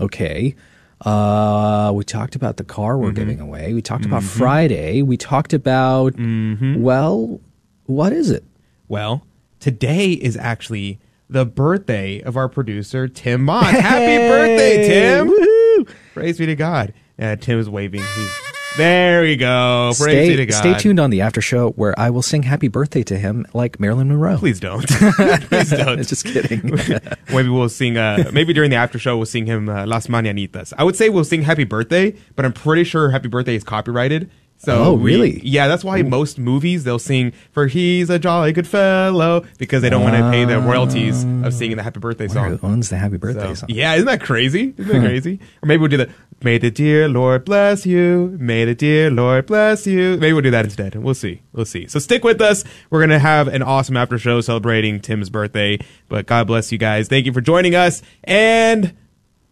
Okay. 0.00 0.56
Uh, 1.02 1.92
we 1.94 2.02
talked 2.04 2.34
about 2.34 2.56
the 2.56 2.64
car 2.64 2.94
Mm-hmm. 2.94 3.02
we're 3.04 3.12
giving 3.12 3.40
away. 3.40 3.74
We 3.74 3.82
talked 3.82 4.06
about 4.06 4.22
Friday. 4.22 5.02
We 5.02 5.16
talked 5.16 5.52
about, 5.52 6.14
Mm-hmm. 6.14 6.82
well, 6.82 7.40
what 7.86 8.12
is 8.12 8.30
it? 8.30 8.44
Well, 8.88 9.26
today 9.60 10.12
is 10.12 10.36
actually 10.36 11.00
the 11.28 11.46
birthday 11.46 12.20
of 12.20 12.36
our 12.36 12.48
producer, 12.48 13.08
Tim 13.08 13.44
Moss. 13.44 13.70
Happy 13.70 14.28
birthday, 14.28 14.86
Tim! 14.86 15.28
Woohoo! 15.30 15.88
Praise 16.12 16.38
be 16.38 16.46
to 16.46 16.54
God. 16.54 16.92
Uh, 17.18 17.36
Tim 17.36 17.58
is 17.58 17.70
waving. 17.70 18.02
He's 18.02 18.40
there. 18.76 19.22
We 19.22 19.36
go. 19.36 19.92
Praise 19.96 20.26
Stay, 20.26 20.28
be 20.30 20.36
to 20.36 20.46
God. 20.46 20.56
stay 20.58 20.74
tuned 20.78 21.00
on 21.00 21.10
the 21.10 21.20
after 21.22 21.40
show 21.40 21.70
where 21.70 21.98
I 21.98 22.10
will 22.10 22.22
sing 22.22 22.42
happy 22.42 22.68
birthday 22.68 23.02
to 23.04 23.16
him 23.16 23.46
like 23.54 23.80
Marilyn 23.80 24.08
Monroe. 24.08 24.36
Please 24.36 24.60
don't. 24.60 24.86
Please 24.88 25.70
don't. 25.70 26.02
Just 26.06 26.26
kidding. 26.26 26.60
maybe 27.32 27.48
we'll 27.48 27.68
sing. 27.68 27.96
Uh, 27.96 28.30
maybe 28.32 28.52
during 28.52 28.70
the 28.70 28.76
after 28.76 28.98
show 28.98 29.16
we'll 29.16 29.26
sing 29.26 29.46
him 29.46 29.68
uh, 29.68 29.86
Las 29.86 30.08
Mañanitas. 30.08 30.72
I 30.76 30.84
would 30.84 30.96
say 30.96 31.08
we'll 31.08 31.24
sing 31.24 31.42
Happy 31.42 31.64
Birthday, 31.64 32.14
but 32.36 32.44
I'm 32.44 32.52
pretty 32.52 32.84
sure 32.84 33.10
Happy 33.10 33.28
Birthday 33.28 33.54
is 33.54 33.64
copyrighted. 33.64 34.30
So 34.56 34.82
Oh, 34.82 34.92
we- 34.94 35.12
really? 35.12 35.40
yeah, 35.44 35.68
that's 35.68 35.84
why 35.84 36.00
most 36.02 36.38
movies 36.38 36.84
they'll 36.84 36.98
sing 36.98 37.32
for 37.52 37.66
"He's 37.66 38.08
a 38.08 38.18
jolly 38.18 38.52
good 38.52 38.66
fellow" 38.66 39.44
because 39.58 39.82
they 39.82 39.90
don't 39.90 40.02
want 40.02 40.16
to 40.16 40.30
pay 40.30 40.44
the 40.46 40.56
ah. 40.56 40.64
royalties 40.66 41.22
of 41.42 41.52
singing 41.52 41.76
the 41.76 41.82
Happy 41.82 42.00
Birthday 42.00 42.28
song. 42.28 42.58
owns 42.62 42.88
the 42.88 42.96
happy 42.96 43.18
birthday 43.18 43.48
So, 43.48 43.54
song? 43.54 43.68
yeah, 43.70 43.92
isn't 43.94 44.06
that 44.06 44.22
crazy? 44.22 44.72
Isn't 44.78 44.88
that 44.92 45.00
crazy? 45.06 45.38
Or 45.62 45.66
maybe 45.66 45.80
we'll 45.80 45.90
do 45.90 45.98
the 45.98 46.08
May 46.42 46.58
the 46.58 46.70
dear 46.70 47.08
Lord 47.08 47.44
bless 47.46 47.86
you. 47.86 48.36
May 48.38 48.64
the 48.66 48.74
dear 48.74 49.10
Lord 49.10 49.46
bless 49.46 49.86
you. 49.86 50.16
Maybe 50.18 50.32
we'll 50.34 50.42
do 50.42 50.50
that 50.50 50.64
instead. 50.66 50.94
We'll 50.94 51.14
see. 51.14 51.40
We'll 51.52 51.64
see. 51.64 51.86
So 51.86 51.98
stick 51.98 52.22
with 52.24 52.40
us. 52.42 52.64
We're 52.90 53.00
going 53.00 53.10
to 53.10 53.18
have 53.18 53.48
an 53.48 53.62
awesome 53.62 53.96
after 53.96 54.18
show 54.18 54.40
celebrating 54.42 55.00
Tim's 55.00 55.30
birthday. 55.30 55.78
But 56.08 56.26
God 56.26 56.46
bless 56.46 56.70
you 56.70 56.76
guys. 56.76 57.08
Thank 57.08 57.24
you 57.24 57.32
for 57.32 57.40
joining 57.40 57.74
us. 57.74 58.02
And 58.24 58.92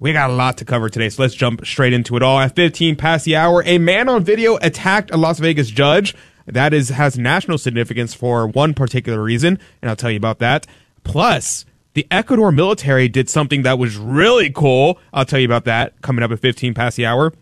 we 0.02 0.12
got 0.12 0.30
a 0.30 0.32
lot 0.32 0.58
to 0.58 0.64
cover 0.64 0.88
today. 0.88 1.08
So 1.08 1.22
let's 1.22 1.32
jump 1.32 1.64
straight 1.64 1.92
into 1.92 2.16
it 2.16 2.24
all. 2.24 2.40
At 2.40 2.56
15 2.56 2.96
past 2.96 3.24
the 3.24 3.36
hour, 3.36 3.62
a 3.64 3.78
man 3.78 4.08
on 4.08 4.24
video 4.24 4.56
attacked 4.56 5.12
a 5.12 5.16
Las 5.16 5.38
Vegas 5.38 5.70
judge. 5.70 6.16
That 6.44 6.74
is 6.74 6.88
has 6.88 7.16
national 7.16 7.56
significance 7.56 8.12
for 8.12 8.48
one 8.48 8.74
particular 8.74 9.22
reason, 9.22 9.60
and 9.80 9.88
I'll 9.88 9.94
tell 9.94 10.10
you 10.10 10.16
about 10.16 10.40
that. 10.40 10.66
Plus, 11.04 11.64
the 11.94 12.04
Ecuador 12.10 12.50
military 12.50 13.08
did 13.08 13.30
something 13.30 13.62
that 13.62 13.78
was 13.78 13.96
really 13.96 14.50
cool. 14.50 14.98
I'll 15.12 15.24
tell 15.24 15.38
you 15.38 15.46
about 15.46 15.66
that 15.66 16.02
coming 16.02 16.24
up 16.24 16.32
at 16.32 16.40
15 16.40 16.74
past 16.74 16.96
the 16.96 17.06
hour. 17.06 17.32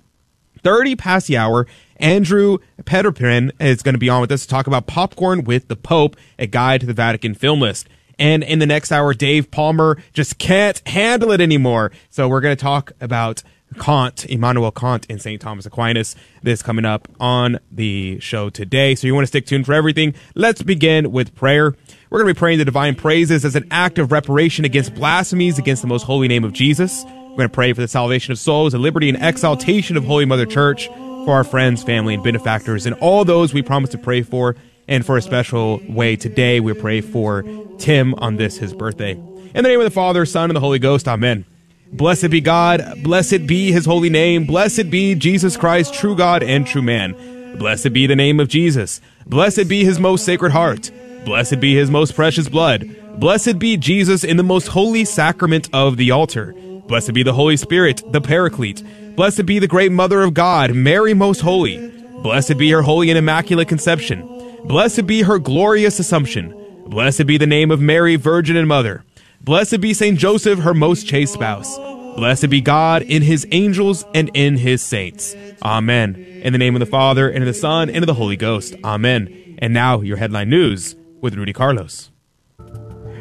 30 0.62 0.96
past 0.96 1.28
the 1.28 1.38
hour, 1.38 1.66
Andrew 1.96 2.58
Petiprin 2.82 3.52
is 3.58 3.82
going 3.82 3.94
to 3.94 3.98
be 3.98 4.10
on 4.10 4.20
with 4.20 4.30
us 4.30 4.42
to 4.42 4.48
talk 4.48 4.66
about 4.66 4.86
Popcorn 4.86 5.44
with 5.44 5.68
the 5.68 5.76
Pope, 5.76 6.14
a 6.38 6.46
guide 6.46 6.80
to 6.80 6.86
the 6.86 6.92
Vatican 6.92 7.34
film 7.34 7.58
list. 7.58 7.88
And 8.20 8.44
in 8.44 8.58
the 8.58 8.66
next 8.66 8.92
hour, 8.92 9.14
Dave 9.14 9.50
Palmer 9.50 9.96
just 10.12 10.38
can't 10.38 10.86
handle 10.86 11.32
it 11.32 11.40
anymore. 11.40 11.90
So 12.10 12.28
we're 12.28 12.42
going 12.42 12.54
to 12.54 12.62
talk 12.62 12.92
about 13.00 13.42
Kant, 13.78 14.26
Immanuel 14.28 14.72
Kant, 14.72 15.06
and 15.08 15.22
St. 15.22 15.40
Thomas 15.40 15.64
Aquinas. 15.64 16.14
This 16.42 16.62
coming 16.62 16.84
up 16.84 17.08
on 17.18 17.58
the 17.72 18.20
show 18.20 18.50
today. 18.50 18.94
So 18.94 19.06
you 19.06 19.14
want 19.14 19.22
to 19.22 19.28
stick 19.28 19.46
tuned 19.46 19.64
for 19.64 19.72
everything. 19.72 20.14
Let's 20.34 20.62
begin 20.62 21.12
with 21.12 21.34
prayer. 21.34 21.74
We're 22.10 22.18
going 22.18 22.28
to 22.28 22.34
be 22.34 22.38
praying 22.38 22.58
the 22.58 22.66
divine 22.66 22.94
praises 22.94 23.44
as 23.44 23.56
an 23.56 23.66
act 23.70 23.98
of 23.98 24.12
reparation 24.12 24.66
against 24.66 24.94
blasphemies 24.94 25.58
against 25.58 25.80
the 25.80 25.88
most 25.88 26.02
holy 26.02 26.28
name 26.28 26.44
of 26.44 26.52
Jesus. 26.52 27.04
We're 27.06 27.36
going 27.36 27.48
to 27.48 27.54
pray 27.54 27.72
for 27.72 27.80
the 27.80 27.88
salvation 27.88 28.32
of 28.32 28.38
souls, 28.38 28.72
the 28.72 28.78
liberty 28.78 29.08
and 29.08 29.16
exaltation 29.22 29.96
of 29.96 30.04
Holy 30.04 30.26
Mother 30.26 30.44
Church, 30.44 30.88
for 31.24 31.30
our 31.30 31.44
friends, 31.44 31.82
family, 31.82 32.14
and 32.14 32.24
benefactors, 32.24 32.84
and 32.84 32.94
all 32.96 33.24
those 33.24 33.54
we 33.54 33.62
promise 33.62 33.90
to 33.90 33.98
pray 33.98 34.22
for. 34.22 34.56
And 34.90 35.06
for 35.06 35.16
a 35.16 35.22
special 35.22 35.80
way 35.88 36.16
today, 36.16 36.58
we 36.60 36.74
pray 36.74 37.00
for 37.00 37.44
Tim 37.78 38.12
on 38.14 38.36
this, 38.36 38.58
his 38.58 38.74
birthday. 38.74 39.12
In 39.12 39.62
the 39.62 39.62
name 39.62 39.78
of 39.78 39.84
the 39.84 39.90
Father, 39.90 40.26
Son, 40.26 40.50
and 40.50 40.56
the 40.56 40.60
Holy 40.60 40.80
Ghost, 40.80 41.08
Amen. 41.08 41.44
Blessed 41.92 42.30
be 42.30 42.40
God, 42.40 43.02
blessed 43.02 43.46
be 43.46 43.72
his 43.72 43.84
holy 43.84 44.10
name, 44.10 44.44
blessed 44.44 44.90
be 44.90 45.14
Jesus 45.14 45.56
Christ, 45.56 45.94
true 45.94 46.14
God 46.14 46.42
and 46.42 46.66
true 46.66 46.82
man. 46.82 47.56
Blessed 47.58 47.92
be 47.92 48.06
the 48.06 48.14
name 48.14 48.38
of 48.38 48.48
Jesus, 48.48 49.00
blessed 49.26 49.66
be 49.68 49.84
his 49.84 49.98
most 49.98 50.24
sacred 50.24 50.52
heart, 50.52 50.90
blessed 51.24 51.58
be 51.58 51.74
his 51.74 51.90
most 51.90 52.14
precious 52.14 52.48
blood, 52.48 52.88
blessed 53.18 53.58
be 53.58 53.76
Jesus 53.76 54.22
in 54.22 54.36
the 54.36 54.44
most 54.44 54.68
holy 54.68 55.04
sacrament 55.04 55.68
of 55.72 55.96
the 55.96 56.12
altar. 56.12 56.52
Blessed 56.86 57.12
be 57.12 57.24
the 57.24 57.32
Holy 57.32 57.56
Spirit, 57.56 58.02
the 58.10 58.20
Paraclete. 58.20 58.84
Blessed 59.16 59.46
be 59.46 59.58
the 59.58 59.68
great 59.68 59.92
Mother 59.92 60.22
of 60.22 60.34
God, 60.34 60.74
Mary 60.74 61.14
Most 61.14 61.40
Holy. 61.40 61.88
Blessed 62.22 62.56
be 62.56 62.70
her 62.70 62.82
holy 62.82 63.10
and 63.10 63.18
immaculate 63.18 63.68
conception. 63.68 64.39
Blessed 64.64 65.06
be 65.06 65.22
her 65.22 65.38
glorious 65.38 65.98
assumption. 65.98 66.54
Blessed 66.86 67.26
be 67.26 67.38
the 67.38 67.46
name 67.46 67.70
of 67.70 67.80
Mary, 67.80 68.16
Virgin 68.16 68.56
and 68.56 68.68
Mother. 68.68 69.04
Blessed 69.40 69.80
be 69.80 69.94
Saint 69.94 70.18
Joseph, 70.18 70.58
her 70.60 70.74
most 70.74 71.06
chaste 71.06 71.32
spouse. 71.32 71.78
Blessed 72.16 72.50
be 72.50 72.60
God 72.60 73.02
in 73.02 73.22
his 73.22 73.46
angels 73.52 74.04
and 74.14 74.30
in 74.34 74.56
his 74.56 74.82
saints. 74.82 75.34
Amen. 75.62 76.16
In 76.42 76.52
the 76.52 76.58
name 76.58 76.74
of 76.74 76.80
the 76.80 76.86
Father, 76.86 77.28
and 77.28 77.38
of 77.38 77.46
the 77.46 77.54
Son, 77.54 77.88
and 77.88 77.98
of 77.98 78.06
the 78.06 78.14
Holy 78.14 78.36
Ghost. 78.36 78.74
Amen. 78.84 79.56
And 79.58 79.72
now, 79.72 80.00
your 80.00 80.16
headline 80.16 80.50
news 80.50 80.96
with 81.20 81.34
Rudy 81.34 81.52
Carlos. 81.52 82.10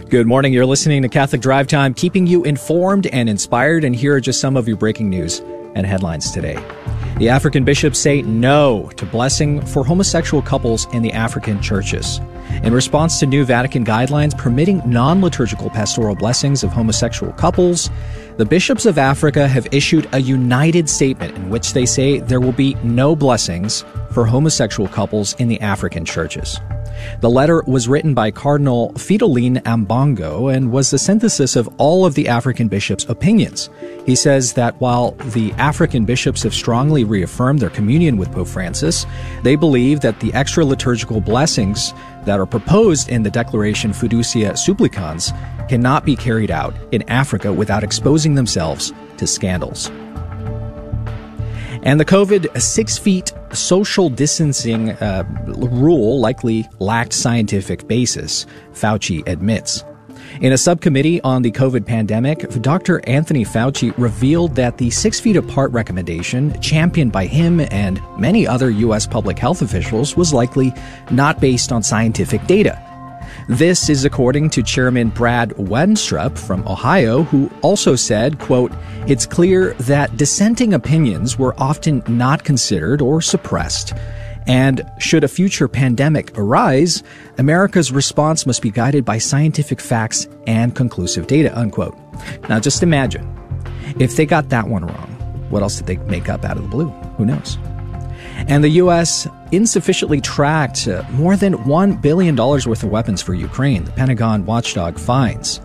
Good 0.09 0.25
morning. 0.25 0.53
You're 0.53 0.65
listening 0.65 1.03
to 1.03 1.09
Catholic 1.09 1.41
Drive 1.41 1.67
Time, 1.67 1.93
keeping 1.93 2.25
you 2.25 2.43
informed 2.43 3.07
and 3.07 3.29
inspired. 3.29 3.83
And 3.83 3.95
here 3.95 4.15
are 4.15 4.21
just 4.21 4.41
some 4.41 4.57
of 4.57 4.67
your 4.67 4.77
breaking 4.77 5.09
news 5.09 5.39
and 5.75 5.85
headlines 5.85 6.31
today. 6.31 6.57
The 7.19 7.27
African 7.27 7.65
bishops 7.65 7.99
say 7.99 8.21
no 8.21 8.89
to 8.95 9.05
blessing 9.05 9.59
for 9.65 9.83
homosexual 9.83 10.41
couples 10.41 10.87
in 10.93 11.01
the 11.01 11.11
African 11.11 11.61
churches. 11.61 12.21
In 12.63 12.73
response 12.73 13.19
to 13.19 13.25
new 13.25 13.43
Vatican 13.43 13.83
guidelines 13.83 14.37
permitting 14.37 14.81
non 14.85 15.21
liturgical 15.21 15.69
pastoral 15.69 16.15
blessings 16.15 16.63
of 16.63 16.71
homosexual 16.71 17.33
couples, 17.33 17.89
the 18.37 18.45
bishops 18.45 18.85
of 18.85 18.97
Africa 18.97 19.49
have 19.49 19.67
issued 19.73 20.07
a 20.13 20.21
united 20.21 20.89
statement 20.89 21.35
in 21.35 21.49
which 21.49 21.73
they 21.73 21.85
say 21.85 22.19
there 22.19 22.39
will 22.39 22.53
be 22.53 22.75
no 22.83 23.17
blessings 23.17 23.83
for 24.13 24.25
homosexual 24.25 24.87
couples 24.87 25.33
in 25.39 25.49
the 25.49 25.59
African 25.59 26.05
churches. 26.05 26.57
The 27.21 27.29
letter 27.29 27.63
was 27.67 27.87
written 27.87 28.13
by 28.13 28.31
Cardinal 28.31 28.91
Fridolin 28.93 29.61
Ambongo 29.63 30.53
and 30.53 30.71
was 30.71 30.89
the 30.89 30.97
synthesis 30.97 31.55
of 31.55 31.69
all 31.77 32.05
of 32.05 32.15
the 32.15 32.27
African 32.27 32.67
bishops' 32.67 33.05
opinions. 33.09 33.69
He 34.05 34.15
says 34.15 34.53
that 34.53 34.79
while 34.79 35.11
the 35.33 35.51
African 35.53 36.05
bishops 36.05 36.43
have 36.43 36.53
strongly 36.53 37.03
reaffirmed 37.03 37.59
their 37.59 37.69
communion 37.69 38.17
with 38.17 38.31
Pope 38.31 38.47
Francis, 38.47 39.05
they 39.43 39.55
believe 39.55 39.99
that 40.01 40.19
the 40.19 40.33
extra 40.33 40.65
liturgical 40.65 41.21
blessings 41.21 41.93
that 42.25 42.39
are 42.39 42.45
proposed 42.45 43.09
in 43.09 43.23
the 43.23 43.31
Declaration 43.31 43.91
Fiducia 43.91 44.57
Supplicans 44.57 45.31
cannot 45.67 46.05
be 46.05 46.15
carried 46.15 46.51
out 46.51 46.73
in 46.91 47.07
Africa 47.09 47.51
without 47.53 47.83
exposing 47.83 48.35
themselves 48.35 48.93
to 49.17 49.27
scandals. 49.27 49.91
And 51.83 51.99
the 51.99 52.05
COVID 52.05 52.61
six 52.61 52.97
feet 52.97 53.31
social 53.53 54.09
distancing 54.09 54.91
uh, 54.91 55.23
rule 55.47 56.19
likely 56.19 56.67
lacked 56.79 57.13
scientific 57.13 57.87
basis, 57.87 58.45
Fauci 58.73 59.27
admits. 59.27 59.83
In 60.41 60.53
a 60.53 60.57
subcommittee 60.57 61.21
on 61.21 61.41
the 61.41 61.51
COVID 61.51 61.85
pandemic, 61.85 62.49
Dr. 62.61 63.01
Anthony 63.07 63.43
Fauci 63.43 63.93
revealed 63.97 64.55
that 64.55 64.77
the 64.77 64.89
six 64.89 65.19
feet 65.19 65.35
apart 65.35 65.71
recommendation, 65.71 66.59
championed 66.61 67.11
by 67.11 67.25
him 67.25 67.59
and 67.59 68.01
many 68.17 68.47
other 68.47 68.69
U.S. 68.69 69.07
public 69.07 69.39
health 69.39 69.61
officials, 69.61 70.15
was 70.15 70.33
likely 70.33 70.73
not 71.11 71.39
based 71.39 71.71
on 71.71 71.81
scientific 71.83 72.45
data. 72.45 72.88
This 73.49 73.89
is 73.89 74.05
according 74.05 74.51
to 74.51 74.61
Chairman 74.61 75.09
Brad 75.09 75.49
Wenstrup 75.55 76.37
from 76.37 76.67
Ohio, 76.67 77.23
who 77.23 77.49
also 77.63 77.95
said, 77.95 78.37
quote, 78.37 78.71
It's 79.07 79.25
clear 79.25 79.73
that 79.79 80.15
dissenting 80.17 80.75
opinions 80.75 81.39
were 81.39 81.55
often 81.57 82.03
not 82.07 82.43
considered 82.43 83.01
or 83.01 83.23
suppressed. 83.23 83.93
And 84.45 84.87
should 84.99 85.23
a 85.23 85.27
future 85.27 85.67
pandemic 85.67 86.37
arise, 86.37 87.01
America's 87.39 87.91
response 87.91 88.45
must 88.45 88.61
be 88.61 88.69
guided 88.69 89.03
by 89.03 89.17
scientific 89.17 89.81
facts 89.81 90.27
and 90.45 90.75
conclusive 90.75 91.25
data, 91.25 91.57
unquote. 91.57 91.97
Now 92.49 92.59
just 92.59 92.83
imagine, 92.83 93.27
if 93.99 94.15
they 94.15 94.27
got 94.27 94.49
that 94.49 94.67
one 94.67 94.85
wrong, 94.85 95.47
what 95.49 95.63
else 95.63 95.77
did 95.77 95.87
they 95.87 95.97
make 96.05 96.29
up 96.29 96.45
out 96.45 96.57
of 96.57 96.61
the 96.61 96.69
blue? 96.69 96.89
Who 97.17 97.25
knows? 97.25 97.57
And 98.47 98.63
the 98.63 98.69
U.S. 98.69 99.27
insufficiently 99.51 100.21
tracked 100.21 100.87
uh, 100.87 101.03
more 101.11 101.35
than 101.35 101.53
$1 101.55 102.01
billion 102.01 102.35
worth 102.35 102.83
of 102.83 102.89
weapons 102.89 103.21
for 103.21 103.33
Ukraine, 103.33 103.83
the 103.83 103.91
Pentagon 103.91 104.45
watchdog 104.45 104.97
finds. 104.97 105.61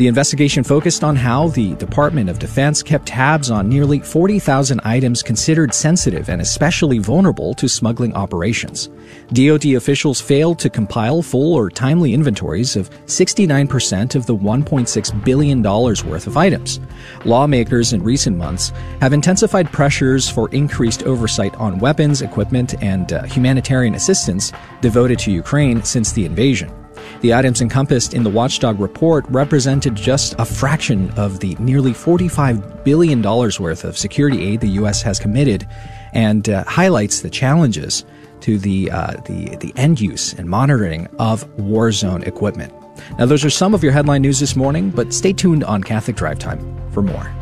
The 0.00 0.06
investigation 0.06 0.64
focused 0.64 1.04
on 1.04 1.14
how 1.14 1.48
the 1.48 1.74
Department 1.74 2.30
of 2.30 2.38
Defense 2.38 2.82
kept 2.82 3.04
tabs 3.04 3.50
on 3.50 3.68
nearly 3.68 3.98
40,000 3.98 4.80
items 4.82 5.22
considered 5.22 5.74
sensitive 5.74 6.30
and 6.30 6.40
especially 6.40 6.98
vulnerable 6.98 7.52
to 7.56 7.68
smuggling 7.68 8.14
operations. 8.14 8.88
DoD 9.34 9.74
officials 9.74 10.18
failed 10.18 10.58
to 10.60 10.70
compile 10.70 11.20
full 11.20 11.52
or 11.52 11.68
timely 11.68 12.14
inventories 12.14 12.76
of 12.76 12.88
69% 13.08 14.14
of 14.14 14.24
the 14.24 14.34
$1.6 14.34 15.22
billion 15.22 15.62
worth 15.62 16.26
of 16.26 16.36
items. 16.38 16.80
Lawmakers 17.26 17.92
in 17.92 18.02
recent 18.02 18.38
months 18.38 18.72
have 19.02 19.12
intensified 19.12 19.70
pressures 19.70 20.30
for 20.30 20.48
increased 20.48 21.02
oversight 21.02 21.54
on 21.56 21.78
weapons, 21.78 22.22
equipment, 22.22 22.82
and 22.82 23.12
uh, 23.12 23.24
humanitarian 23.24 23.94
assistance 23.94 24.50
devoted 24.80 25.18
to 25.18 25.30
Ukraine 25.30 25.82
since 25.82 26.12
the 26.12 26.24
invasion. 26.24 26.72
The 27.20 27.34
items 27.34 27.60
encompassed 27.60 28.14
in 28.14 28.22
the 28.22 28.30
Watchdog 28.30 28.80
report 28.80 29.24
represented 29.28 29.94
just 29.94 30.34
a 30.38 30.44
fraction 30.44 31.10
of 31.12 31.40
the 31.40 31.54
nearly 31.56 31.92
$45 31.92 32.84
billion 32.84 33.22
worth 33.22 33.84
of 33.84 33.98
security 33.98 34.42
aid 34.42 34.60
the 34.60 34.68
U.S. 34.68 35.02
has 35.02 35.18
committed 35.18 35.68
and 36.12 36.48
uh, 36.48 36.64
highlights 36.64 37.20
the 37.20 37.30
challenges 37.30 38.04
to 38.40 38.58
the, 38.58 38.90
uh, 38.90 39.12
the, 39.26 39.56
the 39.56 39.72
end 39.76 40.00
use 40.00 40.32
and 40.34 40.48
monitoring 40.48 41.06
of 41.18 41.46
war 41.58 41.92
zone 41.92 42.22
equipment. 42.22 42.72
Now, 43.18 43.26
those 43.26 43.44
are 43.44 43.50
some 43.50 43.74
of 43.74 43.82
your 43.82 43.92
headline 43.92 44.22
news 44.22 44.40
this 44.40 44.56
morning, 44.56 44.90
but 44.90 45.12
stay 45.12 45.32
tuned 45.32 45.64
on 45.64 45.82
Catholic 45.82 46.16
Drive 46.16 46.38
Time 46.38 46.60
for 46.90 47.02
more. 47.02 47.39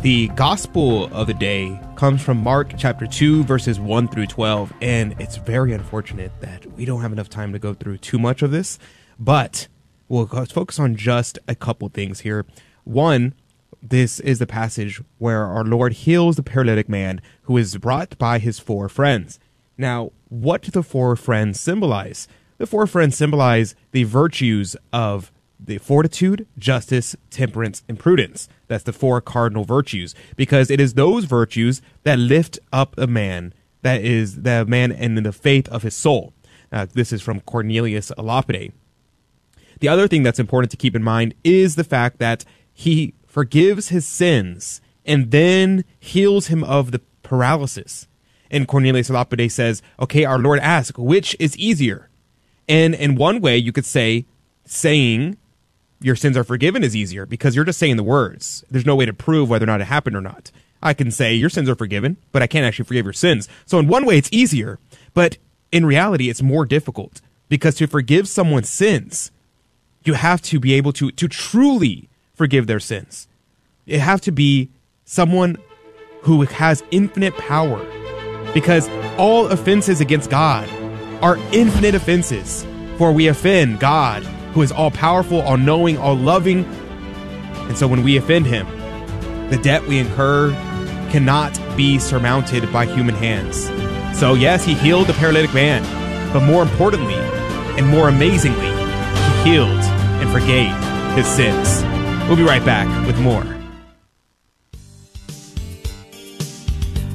The 0.00 0.28
gospel 0.28 1.12
of 1.12 1.26
the 1.26 1.34
day 1.34 1.80
comes 1.96 2.22
from 2.22 2.36
Mark 2.36 2.72
chapter 2.78 3.04
2, 3.04 3.42
verses 3.42 3.80
1 3.80 4.06
through 4.06 4.28
12. 4.28 4.72
And 4.80 5.20
it's 5.20 5.38
very 5.38 5.72
unfortunate 5.72 6.30
that 6.40 6.64
we 6.74 6.84
don't 6.84 7.00
have 7.00 7.10
enough 7.10 7.28
time 7.28 7.52
to 7.52 7.58
go 7.58 7.74
through 7.74 7.98
too 7.98 8.16
much 8.16 8.40
of 8.42 8.52
this, 8.52 8.78
but 9.18 9.66
we'll 10.06 10.26
focus 10.26 10.78
on 10.78 10.94
just 10.94 11.40
a 11.48 11.56
couple 11.56 11.88
things 11.88 12.20
here. 12.20 12.46
One, 12.84 13.34
this 13.82 14.20
is 14.20 14.38
the 14.38 14.46
passage 14.46 15.02
where 15.18 15.44
our 15.44 15.64
Lord 15.64 15.94
heals 15.94 16.36
the 16.36 16.44
paralytic 16.44 16.88
man 16.88 17.20
who 17.42 17.56
is 17.56 17.76
brought 17.76 18.16
by 18.18 18.38
his 18.38 18.60
four 18.60 18.88
friends. 18.88 19.40
Now, 19.76 20.12
what 20.28 20.62
do 20.62 20.70
the 20.70 20.84
four 20.84 21.16
friends 21.16 21.58
symbolize? 21.58 22.28
The 22.58 22.66
four 22.68 22.86
friends 22.86 23.16
symbolize 23.16 23.74
the 23.90 24.04
virtues 24.04 24.76
of 24.92 25.32
the 25.60 25.78
fortitude, 25.78 26.46
justice, 26.56 27.16
temperance, 27.30 27.82
and 27.88 27.98
prudence. 27.98 28.48
That's 28.68 28.84
the 28.84 28.92
four 28.92 29.20
cardinal 29.20 29.64
virtues, 29.64 30.14
because 30.36 30.70
it 30.70 30.80
is 30.80 30.94
those 30.94 31.24
virtues 31.24 31.82
that 32.04 32.18
lift 32.18 32.58
up 32.72 32.96
a 32.98 33.06
man, 33.06 33.52
that 33.82 34.02
is 34.02 34.42
the 34.42 34.64
man 34.66 34.92
and 34.92 35.18
the 35.18 35.32
faith 35.32 35.68
of 35.68 35.82
his 35.82 35.94
soul. 35.94 36.32
Uh, 36.70 36.86
this 36.92 37.12
is 37.12 37.22
from 37.22 37.40
Cornelius 37.40 38.12
a 38.16 38.22
Lapide. 38.22 38.72
The 39.80 39.88
other 39.88 40.08
thing 40.08 40.22
that's 40.22 40.40
important 40.40 40.70
to 40.72 40.76
keep 40.76 40.94
in 40.94 41.02
mind 41.02 41.34
is 41.44 41.76
the 41.76 41.84
fact 41.84 42.18
that 42.18 42.44
he 42.72 43.14
forgives 43.26 43.88
his 43.88 44.06
sins 44.06 44.80
and 45.04 45.30
then 45.30 45.84
heals 45.98 46.48
him 46.48 46.64
of 46.64 46.90
the 46.90 47.00
paralysis. 47.22 48.06
And 48.50 48.66
Cornelius 48.66 49.10
a 49.10 49.12
Lapide 49.12 49.50
says, 49.50 49.82
okay, 50.00 50.24
our 50.24 50.38
Lord 50.38 50.58
asks, 50.60 50.98
which 50.98 51.36
is 51.38 51.56
easier? 51.56 52.08
And 52.68 52.94
in 52.94 53.14
one 53.14 53.40
way, 53.40 53.56
you 53.56 53.72
could 53.72 53.86
say, 53.86 54.26
saying 54.64 55.38
your 56.00 56.16
sins 56.16 56.36
are 56.36 56.44
forgiven 56.44 56.84
is 56.84 56.94
easier 56.94 57.26
because 57.26 57.56
you're 57.56 57.64
just 57.64 57.78
saying 57.78 57.96
the 57.96 58.02
words. 58.02 58.64
There's 58.70 58.86
no 58.86 58.96
way 58.96 59.06
to 59.06 59.12
prove 59.12 59.50
whether 59.50 59.64
or 59.64 59.66
not 59.66 59.80
it 59.80 59.86
happened 59.86 60.16
or 60.16 60.20
not. 60.20 60.50
I 60.82 60.94
can 60.94 61.10
say 61.10 61.34
your 61.34 61.50
sins 61.50 61.68
are 61.68 61.74
forgiven, 61.74 62.16
but 62.30 62.42
I 62.42 62.46
can't 62.46 62.64
actually 62.64 62.84
forgive 62.84 63.06
your 63.06 63.12
sins. 63.12 63.48
So 63.66 63.78
in 63.78 63.88
one 63.88 64.06
way, 64.06 64.16
it's 64.16 64.28
easier, 64.30 64.78
but 65.12 65.38
in 65.72 65.84
reality, 65.84 66.30
it's 66.30 66.42
more 66.42 66.64
difficult 66.64 67.20
because 67.48 67.74
to 67.76 67.86
forgive 67.86 68.28
someone's 68.28 68.68
sins, 68.68 69.32
you 70.04 70.14
have 70.14 70.40
to 70.42 70.60
be 70.60 70.74
able 70.74 70.92
to, 70.94 71.10
to 71.10 71.26
truly 71.26 72.08
forgive 72.34 72.66
their 72.66 72.80
sins. 72.80 73.26
You 73.84 73.98
have 73.98 74.20
to 74.22 74.32
be 74.32 74.70
someone 75.04 75.56
who 76.22 76.42
has 76.42 76.84
infinite 76.90 77.36
power 77.36 77.84
because 78.54 78.88
all 79.18 79.48
offenses 79.48 80.00
against 80.00 80.30
God 80.30 80.68
are 81.22 81.36
infinite 81.52 81.94
offenses, 81.94 82.64
for 82.96 83.12
we 83.12 83.26
offend 83.26 83.80
God 83.80 84.26
who 84.58 84.62
is 84.62 84.72
all 84.72 84.90
powerful, 84.90 85.40
all 85.42 85.56
knowing, 85.56 85.96
all 85.96 86.16
loving. 86.16 86.64
And 87.68 87.78
so 87.78 87.86
when 87.86 88.02
we 88.02 88.16
offend 88.16 88.44
him, 88.44 88.66
the 89.50 89.56
debt 89.56 89.86
we 89.86 90.00
incur 90.00 90.50
cannot 91.12 91.56
be 91.76 92.00
surmounted 92.00 92.72
by 92.72 92.84
human 92.84 93.14
hands. 93.14 93.66
So, 94.18 94.34
yes, 94.34 94.64
he 94.64 94.74
healed 94.74 95.06
the 95.06 95.12
paralytic 95.12 95.54
man, 95.54 95.84
but 96.32 96.42
more 96.42 96.60
importantly 96.60 97.14
and 97.14 97.86
more 97.86 98.08
amazingly, 98.08 98.66
he 98.66 99.50
healed 99.50 99.68
and 99.68 100.28
forgave 100.32 100.74
his 101.14 101.28
sins. 101.28 101.84
We'll 102.26 102.36
be 102.36 102.42
right 102.42 102.64
back 102.64 102.88
with 103.06 103.16
more 103.20 103.57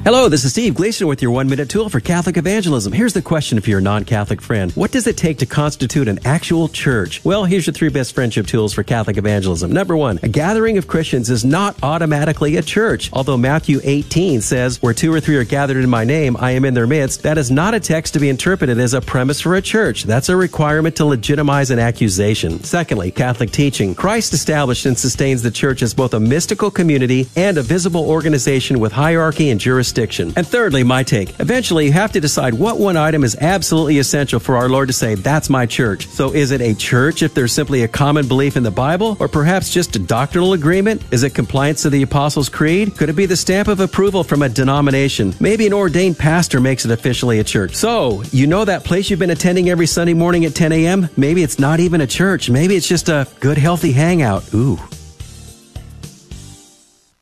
Hello, 0.04 0.28
this 0.28 0.44
is 0.44 0.52
Steve 0.52 0.74
Gleason 0.74 1.06
with 1.06 1.22
your 1.22 1.30
one 1.30 1.48
minute 1.48 1.70
tool 1.70 1.88
for 1.88 1.98
Catholic 1.98 2.36
evangelism. 2.36 2.92
Here's 2.92 3.14
the 3.14 3.22
question 3.22 3.58
for 3.62 3.70
your 3.70 3.80
non 3.80 4.04
Catholic 4.04 4.42
friend 4.42 4.70
What 4.72 4.92
does 4.92 5.06
it 5.06 5.16
take 5.16 5.38
to 5.38 5.46
constitute 5.46 6.08
an 6.08 6.18
actual 6.26 6.68
church? 6.68 7.24
Well, 7.24 7.46
here's 7.46 7.66
your 7.66 7.72
three 7.72 7.88
best 7.88 8.14
friendship 8.14 8.46
tools 8.46 8.74
for 8.74 8.82
Catholic 8.82 9.16
evangelism. 9.16 9.72
Number 9.72 9.96
one, 9.96 10.20
a 10.22 10.28
gathering 10.28 10.76
of 10.76 10.88
Christians 10.88 11.30
is 11.30 11.42
not 11.42 11.82
automatically 11.82 12.56
a 12.56 12.62
church. 12.62 13.08
Although 13.14 13.38
Matthew 13.38 13.80
18 13.82 14.42
says, 14.42 14.82
Where 14.82 14.92
two 14.92 15.10
or 15.10 15.20
three 15.20 15.36
are 15.36 15.44
gathered 15.44 15.82
in 15.82 15.88
my 15.88 16.04
name, 16.04 16.36
I 16.38 16.50
am 16.50 16.66
in 16.66 16.74
their 16.74 16.86
midst, 16.86 17.22
that 17.22 17.38
is 17.38 17.50
not 17.50 17.72
a 17.72 17.80
text 17.80 18.12
to 18.12 18.20
be 18.20 18.28
interpreted 18.28 18.78
as 18.78 18.92
a 18.92 19.00
premise 19.00 19.40
for 19.40 19.54
a 19.54 19.62
church. 19.62 20.04
That's 20.04 20.28
a 20.28 20.36
requirement 20.36 20.96
to 20.96 21.06
legitimize 21.06 21.70
an 21.70 21.78
accusation. 21.78 22.62
Secondly, 22.62 23.10
Catholic 23.10 23.52
teaching. 23.52 23.94
Christ 23.94 24.34
established 24.34 24.84
and 24.84 24.98
sustains 24.98 25.42
the 25.42 25.50
church 25.50 25.80
as 25.80 25.94
both 25.94 26.12
a 26.12 26.20
mystical 26.20 26.70
community 26.70 27.26
and 27.36 27.56
a 27.56 27.62
visible 27.62 28.06
organization 28.06 28.80
with 28.80 28.92
hierarchy 28.92 29.48
and 29.48 29.58
jurisdiction 29.58 29.93
jurisdiction. 29.94 30.32
And 30.36 30.46
thirdly, 30.46 30.82
my 30.82 31.02
take. 31.02 31.38
Eventually, 31.40 31.86
you 31.86 31.92
have 31.92 32.12
to 32.12 32.20
decide 32.20 32.54
what 32.54 32.78
one 32.78 32.96
item 32.96 33.24
is 33.24 33.36
absolutely 33.40 33.98
essential 33.98 34.40
for 34.40 34.56
our 34.56 34.68
Lord 34.68 34.88
to 34.88 34.92
say, 34.92 35.14
that's 35.14 35.48
my 35.48 35.66
church. 35.66 36.08
So 36.08 36.32
is 36.32 36.50
it 36.50 36.60
a 36.60 36.74
church 36.74 37.22
if 37.22 37.34
there's 37.34 37.52
simply 37.52 37.82
a 37.82 37.88
common 37.88 38.26
belief 38.26 38.56
in 38.56 38.62
the 38.62 38.70
Bible? 38.70 39.16
Or 39.20 39.28
perhaps 39.28 39.70
just 39.70 39.96
a 39.96 39.98
doctrinal 39.98 40.52
agreement? 40.52 41.02
Is 41.12 41.22
it 41.22 41.34
compliance 41.34 41.82
to 41.82 41.90
the 41.90 42.02
Apostles' 42.02 42.48
Creed? 42.48 42.96
Could 42.96 43.08
it 43.08 43.16
be 43.16 43.26
the 43.26 43.36
stamp 43.36 43.68
of 43.68 43.80
approval 43.80 44.24
from 44.24 44.42
a 44.42 44.48
denomination? 44.48 45.34
Maybe 45.40 45.66
an 45.66 45.72
ordained 45.72 46.18
pastor 46.18 46.60
makes 46.60 46.84
it 46.84 46.90
officially 46.90 47.38
a 47.38 47.44
church. 47.44 47.74
So, 47.74 48.22
you 48.32 48.46
know 48.46 48.64
that 48.64 48.84
place 48.84 49.10
you've 49.10 49.18
been 49.18 49.30
attending 49.30 49.70
every 49.70 49.86
Sunday 49.86 50.14
morning 50.14 50.44
at 50.44 50.54
10 50.54 50.72
a.m.? 50.72 51.08
Maybe 51.16 51.42
it's 51.42 51.58
not 51.58 51.80
even 51.80 52.00
a 52.00 52.06
church. 52.06 52.50
Maybe 52.50 52.76
it's 52.76 52.88
just 52.88 53.08
a 53.08 53.26
good, 53.40 53.58
healthy 53.58 53.92
hangout. 53.92 54.52
Ooh. 54.54 54.78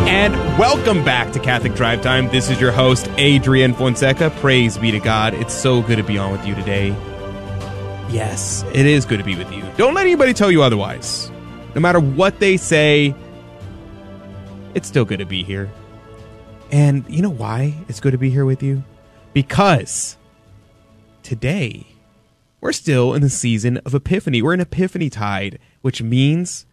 And 0.09 0.35
welcome 0.59 1.05
back 1.05 1.33
to 1.33 1.39
Catholic 1.39 1.75
Drive 1.75 2.03
Time. 2.03 2.29
This 2.29 2.51
is 2.51 2.61
your 2.61 2.73
host, 2.73 3.11
Adrian 3.17 3.75
Fonseca. 3.75 4.31
Praise 4.37 4.79
be 4.79 4.91
to 4.91 4.99
God. 4.99 5.35
It's 5.35 5.55
so 5.55 5.83
good 5.83 5.97
to 5.97 6.03
be 6.03 6.19
on 6.19 6.33
with 6.33 6.47
you 6.47 6.55
today. 6.55 6.89
Yes, 8.11 8.65
it 8.73 8.87
is 8.87 9.05
good 9.05 9.19
to 9.19 9.25
be 9.25 9.37
with 9.37 9.53
you. 9.53 9.63
Don't 9.77 9.95
let 9.95 10.07
anybody 10.07 10.33
tell 10.33 10.51
you 10.51 10.63
otherwise. 10.63 11.31
No 11.75 11.81
matter 11.81 12.01
what 12.01 12.41
they 12.41 12.57
say, 12.57 13.15
it's 14.75 14.89
still 14.89 15.05
good 15.05 15.19
to 15.19 15.27
be 15.27 15.45
here. 15.45 15.71
And 16.71 17.05
you 17.09 17.23
know 17.23 17.31
why 17.31 17.75
it's 17.89 18.01
good 18.01 18.13
to 18.13 18.19
be 18.19 18.31
here 18.31 18.45
with 18.45 18.63
you? 18.63 18.83
Because 19.33 20.17
today 21.23 21.87
we're 22.61 22.73
still 22.73 23.15
in 23.15 23.23
the 23.23 23.31
season 23.31 23.77
of 23.79 23.95
Epiphany. 23.95 24.43
We're 24.43 24.55
in 24.55 24.61
Epiphany 24.61 25.11
tide, 25.11 25.59
which 25.83 26.03
means 26.03 26.67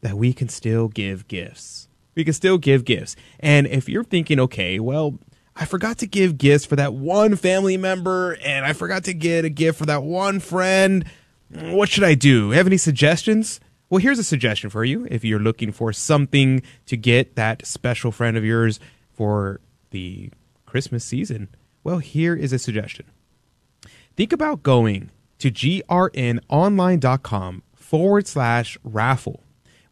that 0.00 0.16
we 0.16 0.32
can 0.32 0.48
still 0.48 0.88
give 0.88 1.28
gifts. 1.28 1.88
We 2.14 2.24
can 2.24 2.32
still 2.32 2.58
give 2.58 2.84
gifts. 2.84 3.16
And 3.40 3.66
if 3.66 3.88
you're 3.88 4.04
thinking, 4.04 4.40
okay, 4.40 4.80
well, 4.80 5.18
I 5.54 5.64
forgot 5.64 5.98
to 5.98 6.06
give 6.06 6.38
gifts 6.38 6.64
for 6.64 6.76
that 6.76 6.94
one 6.94 7.36
family 7.36 7.76
member 7.76 8.36
and 8.44 8.64
I 8.64 8.72
forgot 8.72 9.04
to 9.04 9.14
get 9.14 9.44
a 9.44 9.50
gift 9.50 9.78
for 9.78 9.86
that 9.86 10.02
one 10.02 10.40
friend, 10.40 11.04
what 11.50 11.88
should 11.88 12.04
I 12.04 12.14
do? 12.14 12.50
Have 12.50 12.66
any 12.66 12.76
suggestions? 12.76 13.60
Well, 13.88 14.00
here's 14.00 14.18
a 14.18 14.24
suggestion 14.24 14.68
for 14.68 14.84
you 14.84 15.06
if 15.10 15.24
you're 15.24 15.38
looking 15.38 15.72
for 15.72 15.92
something 15.92 16.62
to 16.86 16.96
get 16.96 17.36
that 17.36 17.66
special 17.66 18.10
friend 18.10 18.36
of 18.36 18.44
yours 18.44 18.80
for 19.12 19.60
the 19.90 20.30
Christmas 20.66 21.04
season. 21.04 21.48
Well, 21.84 21.98
here 21.98 22.34
is 22.34 22.52
a 22.52 22.58
suggestion. 22.58 23.06
Think 24.16 24.32
about 24.32 24.62
going 24.62 25.10
to 25.38 25.50
grnonline.com 25.50 27.62
forward 27.74 28.26
slash 28.26 28.78
raffle 28.82 29.42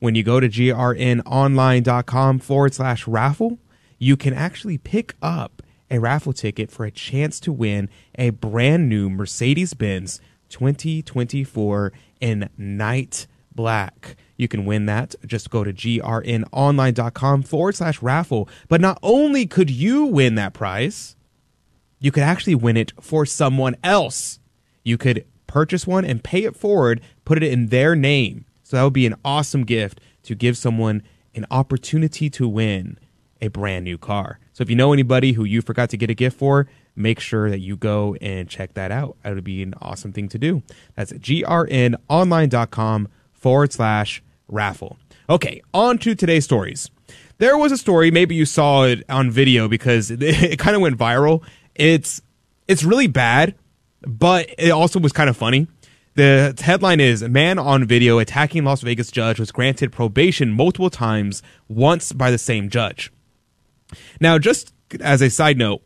when 0.05 0.15
you 0.15 0.23
go 0.23 0.39
to 0.39 0.51
grnonline.com 0.51 2.39
forward 2.39 2.75
slash 2.75 3.09
raffle, 3.09 3.59
you 3.99 4.19
can 4.19 4.35
actually 4.35 4.77
pick 4.77 5.15
up 5.23 5.63
a 5.91 5.99
raffle 5.99 6.35
ticket 6.35 6.71
for 6.71 6.85
a 6.85 6.91
chance 6.91 7.41
to 7.41 7.51
win 7.51 7.89
a 8.17 8.29
brand 8.29 8.87
new 8.91 9.09
Mercedes 9.09 9.73
Benz 9.73 10.21
2024 10.51 11.91
in 12.21 12.51
night 12.59 13.27
black. 13.55 14.17
You 14.37 14.47
can 14.47 14.67
win 14.67 14.85
that. 14.85 15.15
Just 15.25 15.49
go 15.49 15.65
to 15.65 15.73
grnonline.com 15.73 17.43
forward 17.45 17.75
slash 17.75 18.03
raffle. 18.03 18.47
But 18.69 18.83
not 18.83 18.99
only 19.03 19.47
could 19.47 19.71
you 19.71 20.05
win 20.05 20.35
that 20.35 20.53
prize, 20.53 21.17
you 21.99 22.13
could 22.13 22.25
actually 22.25 22.57
win 22.57 22.77
it 22.77 22.93
for 23.01 23.25
someone 23.25 23.77
else. 23.83 24.39
You 24.83 24.99
could 24.99 25.25
purchase 25.47 25.87
one 25.87 26.05
and 26.05 26.23
pay 26.23 26.45
it 26.45 26.57
forward, 26.57 27.01
put 27.25 27.43
it 27.43 27.51
in 27.51 27.69
their 27.69 27.97
name. 27.97 28.45
So 28.75 28.79
that 28.79 28.83
would 28.83 28.93
be 28.93 29.07
an 29.07 29.15
awesome 29.25 29.63
gift 29.63 30.01
to 30.25 30.35
give 30.35 30.59
someone 30.59 31.05
an 31.37 31.47
opportunity 31.49 32.29
to 32.31 32.49
win 32.49 32.99
a 33.41 33.47
brand 33.47 33.85
new 33.85 33.97
car. 33.97 34.41
So 34.53 34.63
if 34.63 34.69
you 34.69 34.75
know 34.75 34.93
anybody 34.93 35.31
who 35.31 35.45
you 35.45 35.63
forgot 35.63 35.91
to 35.91 35.97
get 35.97 36.11
a 36.11 36.15
gift 36.15 36.37
for, 36.37 36.67
make 36.97 37.21
sure 37.21 37.51
that 37.51 37.61
you 37.61 37.77
go 37.77 38.17
and 38.21 38.49
check 38.49 38.75
that 38.75 38.91
out. 38.91 39.17
That 39.23 39.33
would 39.33 39.45
be 39.45 39.63
an 39.63 39.75
awesome 39.81 40.13
thing 40.13 40.29
to 40.31 40.39
do. 40.39 40.65
That's 40.97 41.13
grnonline.com 41.13 43.09
forward 43.33 43.73
slash 43.73 44.25
raffle. 44.49 44.97
Okay, 45.31 45.63
on 45.73 45.99
to 45.99 46.17
today's 46.17 46.45
stories. 46.45 46.91
There 47.39 47.57
was 47.57 47.71
a 47.71 47.79
story, 47.79 48.11
maybe 48.11 48.35
you 48.35 48.45
saw 48.45 48.83
it 48.83 49.05
on 49.09 49.31
video 49.31 49.69
because 49.69 50.11
it, 50.11 50.21
it 50.21 50.59
kind 50.59 50.75
of 50.75 50.83
went 50.83 50.99
viral. 50.99 51.45
It's 51.77 52.21
it's 52.67 52.83
really 52.83 53.07
bad, 53.07 53.55
but 54.05 54.49
it 54.59 54.71
also 54.71 54.99
was 54.99 55.13
kind 55.13 55.31
of 55.31 55.37
funny. 55.37 55.69
The 56.17 56.55
headline 56.61 57.01
is 57.01 57.23
A 57.23 57.29
man 57.29 57.59
on 57.59 57.87
video 57.87 58.21
attacking 58.21 58.65
Las 58.65 58.83
Vegas 58.83 59.11
judge 59.11 59.41
was 59.41 59.51
granted 59.51 59.91
probation 59.91 60.53
multiple 60.53 60.91
times, 60.91 61.43
once 61.69 62.13
by 62.13 62.31
the 62.31 62.39
same 62.39 62.71
judge. 62.71 63.13
Now, 64.21 64.39
just 64.39 64.73
as 65.01 65.21
a 65.21 65.29
side 65.29 65.59
note, 65.59 65.83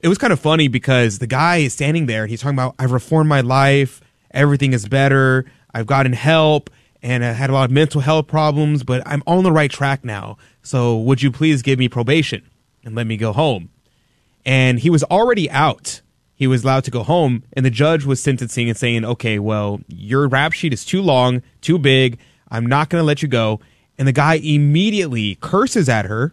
it 0.00 0.08
was 0.08 0.18
kind 0.18 0.34
of 0.34 0.40
funny 0.40 0.68
because 0.68 1.18
the 1.18 1.26
guy 1.26 1.58
is 1.58 1.72
standing 1.72 2.04
there 2.04 2.22
and 2.22 2.30
he's 2.30 2.42
talking 2.42 2.56
about, 2.56 2.74
I've 2.78 2.92
reformed 2.92 3.30
my 3.30 3.40
life, 3.40 4.02
everything 4.32 4.74
is 4.74 4.86
better, 4.86 5.46
I've 5.72 5.86
gotten 5.86 6.12
help, 6.12 6.68
and 7.02 7.24
I 7.24 7.32
had 7.32 7.48
a 7.48 7.54
lot 7.54 7.64
of 7.64 7.70
mental 7.70 8.02
health 8.02 8.26
problems, 8.26 8.84
but 8.84 9.02
I'm 9.06 9.22
on 9.26 9.44
the 9.44 9.52
right 9.52 9.70
track 9.70 10.04
now. 10.04 10.36
So 10.62 10.98
would 10.98 11.22
you 11.22 11.32
please 11.32 11.62
give 11.62 11.78
me 11.78 11.88
probation 11.88 12.42
and 12.84 12.94
let 12.94 13.06
me 13.06 13.16
go 13.16 13.32
home? 13.32 13.70
And 14.44 14.78
he 14.78 14.90
was 14.90 15.04
already 15.04 15.50
out 15.50 16.02
he 16.40 16.46
was 16.46 16.64
allowed 16.64 16.84
to 16.84 16.90
go 16.90 17.02
home, 17.02 17.42
and 17.52 17.66
the 17.66 17.70
judge 17.70 18.06
was 18.06 18.22
sentencing 18.22 18.70
and 18.70 18.78
saying, 18.78 19.04
okay, 19.04 19.38
well, 19.38 19.78
your 19.88 20.26
rap 20.26 20.54
sheet 20.54 20.72
is 20.72 20.86
too 20.86 21.02
long, 21.02 21.42
too 21.60 21.78
big. 21.78 22.18
I'm 22.48 22.64
not 22.64 22.88
going 22.88 23.02
to 23.02 23.06
let 23.06 23.20
you 23.20 23.28
go. 23.28 23.60
And 23.98 24.08
the 24.08 24.12
guy 24.12 24.36
immediately 24.36 25.34
curses 25.34 25.86
at 25.86 26.06
her, 26.06 26.32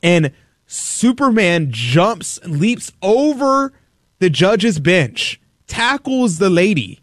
and 0.00 0.30
Superman 0.68 1.72
jumps, 1.72 2.38
leaps 2.44 2.92
over 3.02 3.72
the 4.20 4.30
judge's 4.30 4.78
bench, 4.78 5.40
tackles 5.66 6.38
the 6.38 6.48
lady 6.48 7.00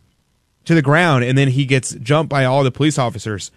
to 0.63 0.73
the 0.73 0.81
ground, 0.81 1.25
and 1.25 1.37
then 1.37 1.49
he 1.49 1.65
gets 1.65 1.91
jumped 1.95 2.29
by 2.29 2.45
all 2.45 2.63
the 2.63 2.71
police 2.71 2.97
officers. 2.97 3.51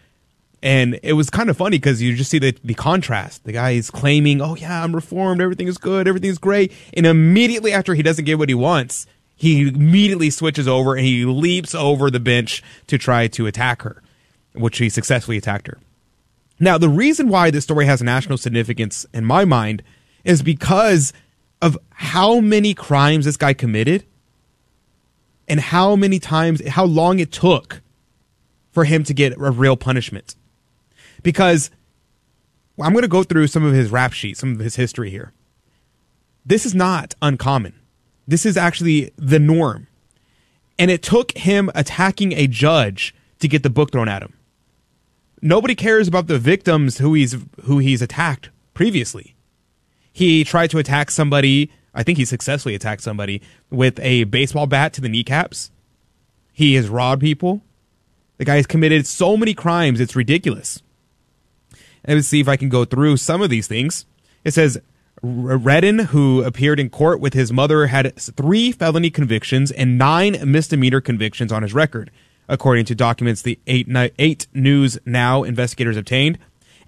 And 0.63 1.01
it 1.03 1.15
was 1.15 1.29
kind 1.29 1.51
of 1.51 1.57
funny 1.57 1.79
because 1.79 2.01
you 2.01 2.15
just 2.15 2.31
see 2.31 2.39
the, 2.39 2.57
the 2.63 2.75
contrast. 2.75 3.43
The 3.45 3.53
guy 3.53 3.73
is 3.73 3.91
claiming, 3.91 4.41
oh, 4.41 4.55
yeah, 4.55 4.85
I'm 4.85 4.95
reformed. 4.95 5.41
Everything 5.41 5.67
is 5.67 5.77
good. 5.77 6.07
Everything 6.07 6.31
is 6.31 6.39
great. 6.39 6.73
And 6.95 7.05
immediately 7.05 7.73
after 7.73 7.95
he 7.95 8.03
doesn't 8.03 8.25
get 8.25 8.39
what 8.39 8.49
he 8.49 8.55
wants, 8.55 9.07
he 9.35 9.69
immediately 9.69 10.31
switches 10.31 10.69
over 10.69 10.95
and 10.95 11.05
he 11.05 11.25
leaps 11.25 11.75
over 11.75 12.11
the 12.11 12.21
bench 12.21 12.63
to 12.87 12.97
try 12.97 13.27
to 13.29 13.47
attack 13.47 13.83
her, 13.83 14.03
which 14.53 14.79
he 14.79 14.89
successfully 14.89 15.37
attacked 15.37 15.67
her. 15.67 15.79
Now, 16.61 16.79
the 16.79 16.89
reason 16.89 17.27
why 17.27 17.51
this 17.51 17.65
story 17.65 17.87
has 17.87 18.01
national 18.01 18.39
significance 18.39 19.05
in 19.13 19.25
my 19.25 19.45
mind 19.45 19.83
is 20.23 20.43
because 20.43 21.13
of 21.61 21.77
how 21.91 22.39
many 22.39 22.73
crimes 22.73 23.25
this 23.25 23.37
guy 23.37 23.53
committed 23.53 24.05
and 25.49 25.59
how 25.59 25.97
many 25.97 26.21
times, 26.21 26.65
how 26.69 26.85
long 26.85 27.19
it 27.19 27.33
took 27.33 27.81
for 28.71 28.85
him 28.85 29.03
to 29.05 29.13
get 29.13 29.33
a 29.37 29.51
real 29.51 29.77
punishment 29.77 30.37
because 31.23 31.71
I'm 32.81 32.93
going 32.93 33.03
to 33.03 33.09
go 33.09 33.23
through 33.23 33.47
some 33.49 33.65
of 33.65 33.75
his 33.75 33.91
rap 33.91 34.13
sheet, 34.13 34.37
some 34.37 34.53
of 34.53 34.59
his 34.61 34.77
history 34.77 35.11
here. 35.11 35.33
This 36.45 36.67
is 36.67 36.75
not 36.75 37.15
uncommon. 37.23 37.75
This 38.27 38.47
is 38.47 38.57
actually 38.57 39.13
the 39.17 39.39
norm. 39.39 39.89
And 40.79 40.91
it 40.91 41.03
took 41.03 41.33
him 41.37 41.71
attacking 41.75 42.33
a 42.33 42.47
judge 42.47 43.15
to 43.41 43.49
get 43.49 43.63
the 43.63 43.71
book 43.71 43.93
thrown 43.93 44.09
at 44.09 44.23
him. 44.23 44.35
Nobody 45.41 45.75
cares 45.75 46.09
about 46.09 46.29
the 46.29 46.39
victims 46.39 46.99
who 46.99 47.15
he's 47.15 47.37
who 47.65 47.79
he's 47.79 48.01
attacked 48.01 48.51
previously. 48.75 49.35
He 50.13 50.45
tried 50.45 50.71
to 50.71 50.79
attack 50.79 51.11
somebody, 51.11 51.71
I 51.95 52.03
think 52.03 52.19
he 52.19 52.25
successfully 52.25 52.75
attacked 52.75 53.03
somebody 53.03 53.43
with 53.71 53.99
a 54.01 54.25
baseball 54.25 54.67
bat 54.67 54.93
to 54.95 55.01
the 55.01 55.09
kneecaps. 55.09 55.71
He 56.53 56.75
has 56.75 56.89
robbed 56.89 57.23
people. 57.23 57.63
The 58.39 58.45
guy 58.45 58.57
has 58.57 58.67
committed 58.67 59.07
so 59.07 59.37
many 59.37 59.55
crimes, 59.55 60.01
it's 60.01 60.17
ridiculous. 60.17 60.83
Let's 62.07 62.29
see 62.29 62.41
if 62.41 62.49
I 62.49 62.57
can 62.57 62.69
go 62.69 62.85
through 62.85 63.17
some 63.19 63.43
of 63.43 63.51
these 63.51 63.69
things. 63.69 64.07
It 64.45 64.55
says 64.55 64.81
Redden, 65.23 66.01
who 66.01 66.43
appeared 66.43 66.81
in 66.81 66.91
court 66.91 67.21
with 67.21 67.33
his 67.33 67.53
mother, 67.53 67.87
had 67.87 68.17
three 68.17 68.73
felony 68.73 69.11
convictions 69.11 69.71
and 69.71 69.97
nine 69.97 70.39
misdemeanor 70.45 71.01
convictions 71.01 71.53
on 71.53 71.63
his 71.63 71.73
record, 71.73 72.11
according 72.49 72.87
to 72.87 72.95
documents 72.97 73.43
the 73.43 73.61
8, 73.69 73.87
8 74.19 74.47
News 74.53 74.99
Now 75.07 75.45
investigators 75.45 75.97
obtained. 75.97 76.39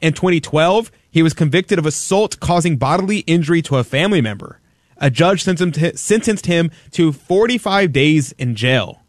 In 0.00 0.14
2012, 0.14 0.90
he 1.08 1.22
was 1.22 1.32
convicted 1.32 1.78
of 1.78 1.86
assault 1.86 2.40
causing 2.40 2.76
bodily 2.76 3.20
injury 3.20 3.62
to 3.62 3.76
a 3.76 3.84
family 3.84 4.20
member. 4.20 4.60
A 4.96 5.10
judge 5.10 5.44
sentenced 5.44 6.46
him 6.46 6.70
to 6.90 7.12
45 7.12 7.92
days 7.92 8.32
in 8.32 8.56
jail. 8.56 9.00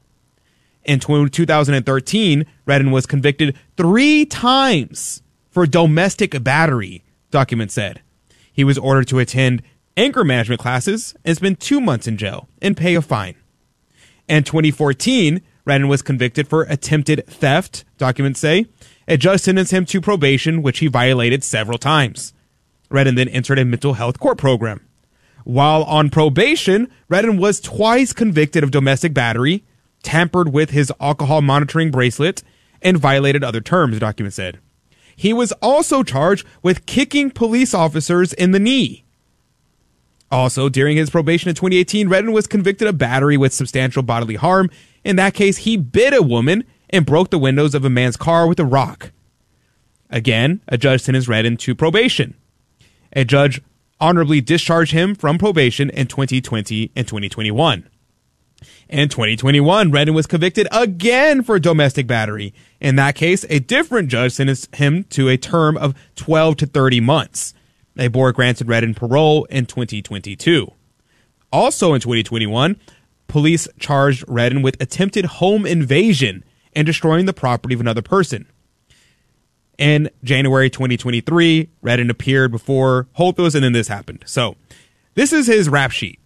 In 0.83 0.99
2013, 0.99 2.45
Redden 2.67 2.91
was 2.91 3.07
convicted 3.07 3.57
three 3.75 4.25
times 4.25 5.23
for 5.55 5.65
domestic 5.65 6.43
battery, 6.43 7.01
documents 7.31 7.73
said. 7.73 8.01
He 8.51 8.65
was 8.65 8.77
ordered 8.77 9.07
to 9.07 9.19
attend 9.19 9.63
anger 9.95 10.25
management 10.25 10.59
classes 10.59 11.15
and 11.23 11.37
spend 11.37 11.61
two 11.61 11.79
months 11.79 12.07
in 12.07 12.17
jail 12.17 12.49
and 12.61 12.75
pay 12.75 12.93
a 12.95 13.01
fine. 13.01 13.35
In 14.27 14.43
2014, 14.43 15.41
Redden 15.63 15.87
was 15.87 16.01
convicted 16.01 16.49
for 16.49 16.63
attempted 16.63 17.25
theft, 17.27 17.85
documents 17.97 18.41
say. 18.41 18.65
A 19.07 19.15
judge 19.15 19.39
sentenced 19.39 19.71
him 19.71 19.85
to 19.85 20.01
probation, 20.01 20.61
which 20.61 20.79
he 20.79 20.87
violated 20.87 21.41
several 21.41 21.77
times. 21.77 22.33
Redden 22.89 23.15
then 23.15 23.29
entered 23.29 23.57
a 23.57 23.63
mental 23.63 23.93
health 23.93 24.19
court 24.19 24.37
program. 24.37 24.85
While 25.45 25.85
on 25.85 26.09
probation, 26.09 26.91
Redden 27.07 27.37
was 27.37 27.61
twice 27.61 28.11
convicted 28.11 28.61
of 28.65 28.71
domestic 28.71 29.13
battery, 29.13 29.63
tampered 30.03 30.51
with 30.51 30.71
his 30.71 30.91
alcohol 30.99 31.41
monitoring 31.41 31.91
bracelet, 31.91 32.43
and 32.81 32.97
violated 32.97 33.41
other 33.41 33.61
terms, 33.61 33.97
documents 33.99 34.35
said. 34.35 34.59
He 35.15 35.34
was 35.34 35.51
also 35.54 36.04
charged 36.04 36.45
with 36.62 36.86
kicking 36.86 37.32
police 37.32 37.73
officers 37.73 38.34
in 38.34 38.51
the 38.51 38.60
knee. 38.60 39.04
Also, 40.32 40.69
during 40.69 40.97
his 40.97 41.10
probation 41.10 41.49
in 41.49 41.56
2018, 41.56 42.10
Redden 42.10 42.32
was 42.32 42.47
convicted 42.47 42.88
of 42.88 42.97
battery 42.97 43.38
with 43.38 43.54
substantial 43.54 44.04
bodily 44.04 44.36
harm. 44.36 44.69
In 45.04 45.15
that 45.15 45.34
case, 45.34 45.58
he 45.58 45.78
bit 45.78 46.13
a 46.13 46.21
woman 46.21 46.63
and 46.89 47.06
broke 47.06 47.30
the 47.30 47.39
windows 47.39 47.75
of 47.75 47.86
a 47.86 47.89
man's 47.89 48.17
car 48.17 48.47
with 48.47 48.60
a 48.60 48.65
rock. 48.65 49.12
Again, 50.10 50.62
a 50.67 50.78
judge 50.78 51.01
sentenced 51.01 51.28
Redden 51.28 51.58
to 51.58 51.75
probation. 51.75 52.36
A 53.13 53.23
judge 53.23 53.62
honorably 53.99 54.41
discharged 54.41 54.91
him 54.91 55.15
from 55.15 55.38
probation 55.38 55.89
in 55.89 56.08
2020 56.08 56.91
and 56.95 57.08
2021. 57.08 57.88
In 58.87 59.09
2021, 59.09 59.91
Redden 59.91 60.13
was 60.13 60.27
convicted 60.27 60.67
again 60.71 61.43
for 61.43 61.59
domestic 61.59 62.07
battery. 62.07 62.53
In 62.79 62.95
that 62.97 63.15
case, 63.15 63.45
a 63.49 63.59
different 63.59 64.09
judge 64.09 64.33
sentenced 64.33 64.73
him 64.75 65.03
to 65.05 65.27
a 65.27 65.37
term 65.37 65.77
of 65.77 65.95
12 66.15 66.57
to 66.57 66.65
30 66.65 66.99
months. 67.01 67.53
A 67.97 68.07
board 68.07 68.35
granted 68.35 68.67
Redden 68.67 68.93
parole 68.93 69.45
in 69.45 69.65
2022. 69.65 70.71
Also 71.51 71.93
in 71.93 72.01
2021, 72.01 72.79
police 73.27 73.67
charged 73.79 74.23
Redden 74.27 74.61
with 74.61 74.81
attempted 74.81 75.25
home 75.25 75.65
invasion 75.65 76.43
and 76.73 76.85
destroying 76.85 77.25
the 77.25 77.33
property 77.33 77.73
of 77.73 77.81
another 77.81 78.01
person. 78.01 78.47
In 79.77 80.09
January 80.23 80.69
2023, 80.69 81.69
Redden 81.81 82.09
appeared 82.09 82.51
before 82.51 83.07
Holthus, 83.17 83.55
and 83.55 83.63
then 83.63 83.73
this 83.73 83.87
happened. 83.87 84.23
So, 84.25 84.55
this 85.15 85.33
is 85.33 85.47
his 85.47 85.69
rap 85.69 85.91
sheet 85.91 86.19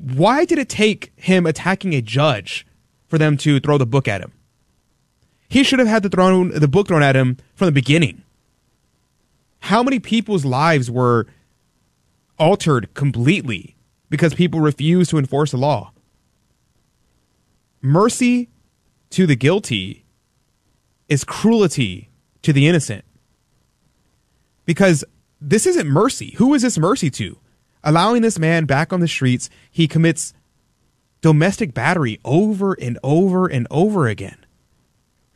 why 0.00 0.44
did 0.44 0.58
it 0.58 0.68
take 0.68 1.12
him 1.16 1.46
attacking 1.46 1.94
a 1.94 2.02
judge 2.02 2.66
for 3.06 3.18
them 3.18 3.36
to 3.38 3.60
throw 3.60 3.78
the 3.78 3.86
book 3.86 4.08
at 4.08 4.20
him? 4.20 4.32
He 5.48 5.62
should 5.62 5.78
have 5.78 5.88
had 5.88 6.02
the 6.02 6.08
thrown 6.08 6.50
the 6.50 6.68
book 6.68 6.88
thrown 6.88 7.02
at 7.02 7.16
him 7.16 7.36
from 7.54 7.66
the 7.66 7.72
beginning. 7.72 8.22
How 9.60 9.82
many 9.82 9.98
people's 9.98 10.44
lives 10.44 10.90
were 10.90 11.26
altered 12.38 12.92
completely 12.94 13.76
because 14.10 14.34
people 14.34 14.60
refused 14.60 15.10
to 15.10 15.18
enforce 15.18 15.52
the 15.52 15.56
law? 15.56 15.92
Mercy 17.80 18.48
to 19.10 19.26
the 19.26 19.36
guilty 19.36 20.04
is 21.08 21.24
cruelty 21.24 22.10
to 22.42 22.52
the 22.52 22.66
innocent. 22.66 23.04
Because 24.64 25.04
this 25.40 25.66
isn't 25.66 25.88
mercy. 25.88 26.34
Who 26.38 26.54
is 26.54 26.62
this 26.62 26.78
mercy 26.78 27.10
to? 27.10 27.38
Allowing 27.86 28.20
this 28.20 28.38
man 28.38 28.66
back 28.66 28.92
on 28.92 29.00
the 29.00 29.08
streets. 29.08 29.48
He 29.70 29.88
commits 29.88 30.34
domestic 31.22 31.72
battery 31.72 32.20
over 32.24 32.74
and 32.74 32.98
over 33.02 33.46
and 33.46 33.66
over 33.70 34.08
again. 34.08 34.44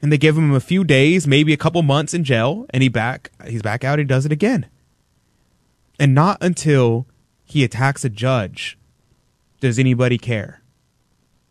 And 0.03 0.13
they 0.13 0.19
give 0.19 0.37
him 0.37 0.53
a 0.53 0.61
few 0.61 0.83
days, 0.83 1.27
maybe 1.27 1.53
a 1.53 1.59
couple 1.59 1.83
months 1.83 2.13
in 2.13 2.25
jail, 2.25 2.67
and 2.71 2.83
he 2.83 2.89
back 2.89 3.31
he's 3.47 3.63
back 3.63 3.85
out. 3.85 3.99
He 3.99 4.05
does 4.05 4.27
it 4.27 4.33
again, 4.33 4.67
and 5.99 6.15
not 6.15 6.39
until 6.41 7.07
he 7.45 7.65
attacks 7.65 8.05
a 8.05 8.09
judge 8.09 8.79
does 9.61 9.79
anybody 9.79 10.17
care. 10.17 10.63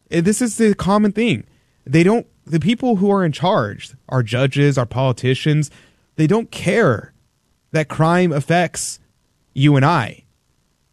This 0.10 0.42
is 0.42 0.58
the 0.58 0.74
common 0.74 1.12
thing. 1.12 1.46
They 1.86 2.02
don't. 2.02 2.26
The 2.46 2.60
people 2.60 2.96
who 2.96 3.12
are 3.12 3.24
in 3.24 3.32
charge, 3.32 3.94
our 4.10 4.24
judges, 4.24 4.80
our 4.80 4.88
politicians, 4.88 5.70
they 6.16 6.26
don't 6.26 6.50
care 6.50 7.14
that 7.72 7.88
crime 7.88 8.32
affects 8.32 9.00
you 9.54 9.76
and 9.76 9.86
I. 9.86 10.24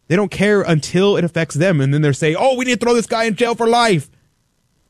They 0.07 0.15
don't 0.15 0.31
care 0.31 0.61
until 0.61 1.17
it 1.17 1.23
affects 1.23 1.55
them. 1.55 1.81
And 1.81 1.93
then 1.93 2.01
they're 2.01 2.13
saying, 2.13 2.35
oh, 2.39 2.55
we 2.55 2.65
need 2.65 2.79
to 2.79 2.85
throw 2.85 2.93
this 2.93 3.07
guy 3.07 3.25
in 3.25 3.35
jail 3.35 3.55
for 3.55 3.67
life. 3.67 4.09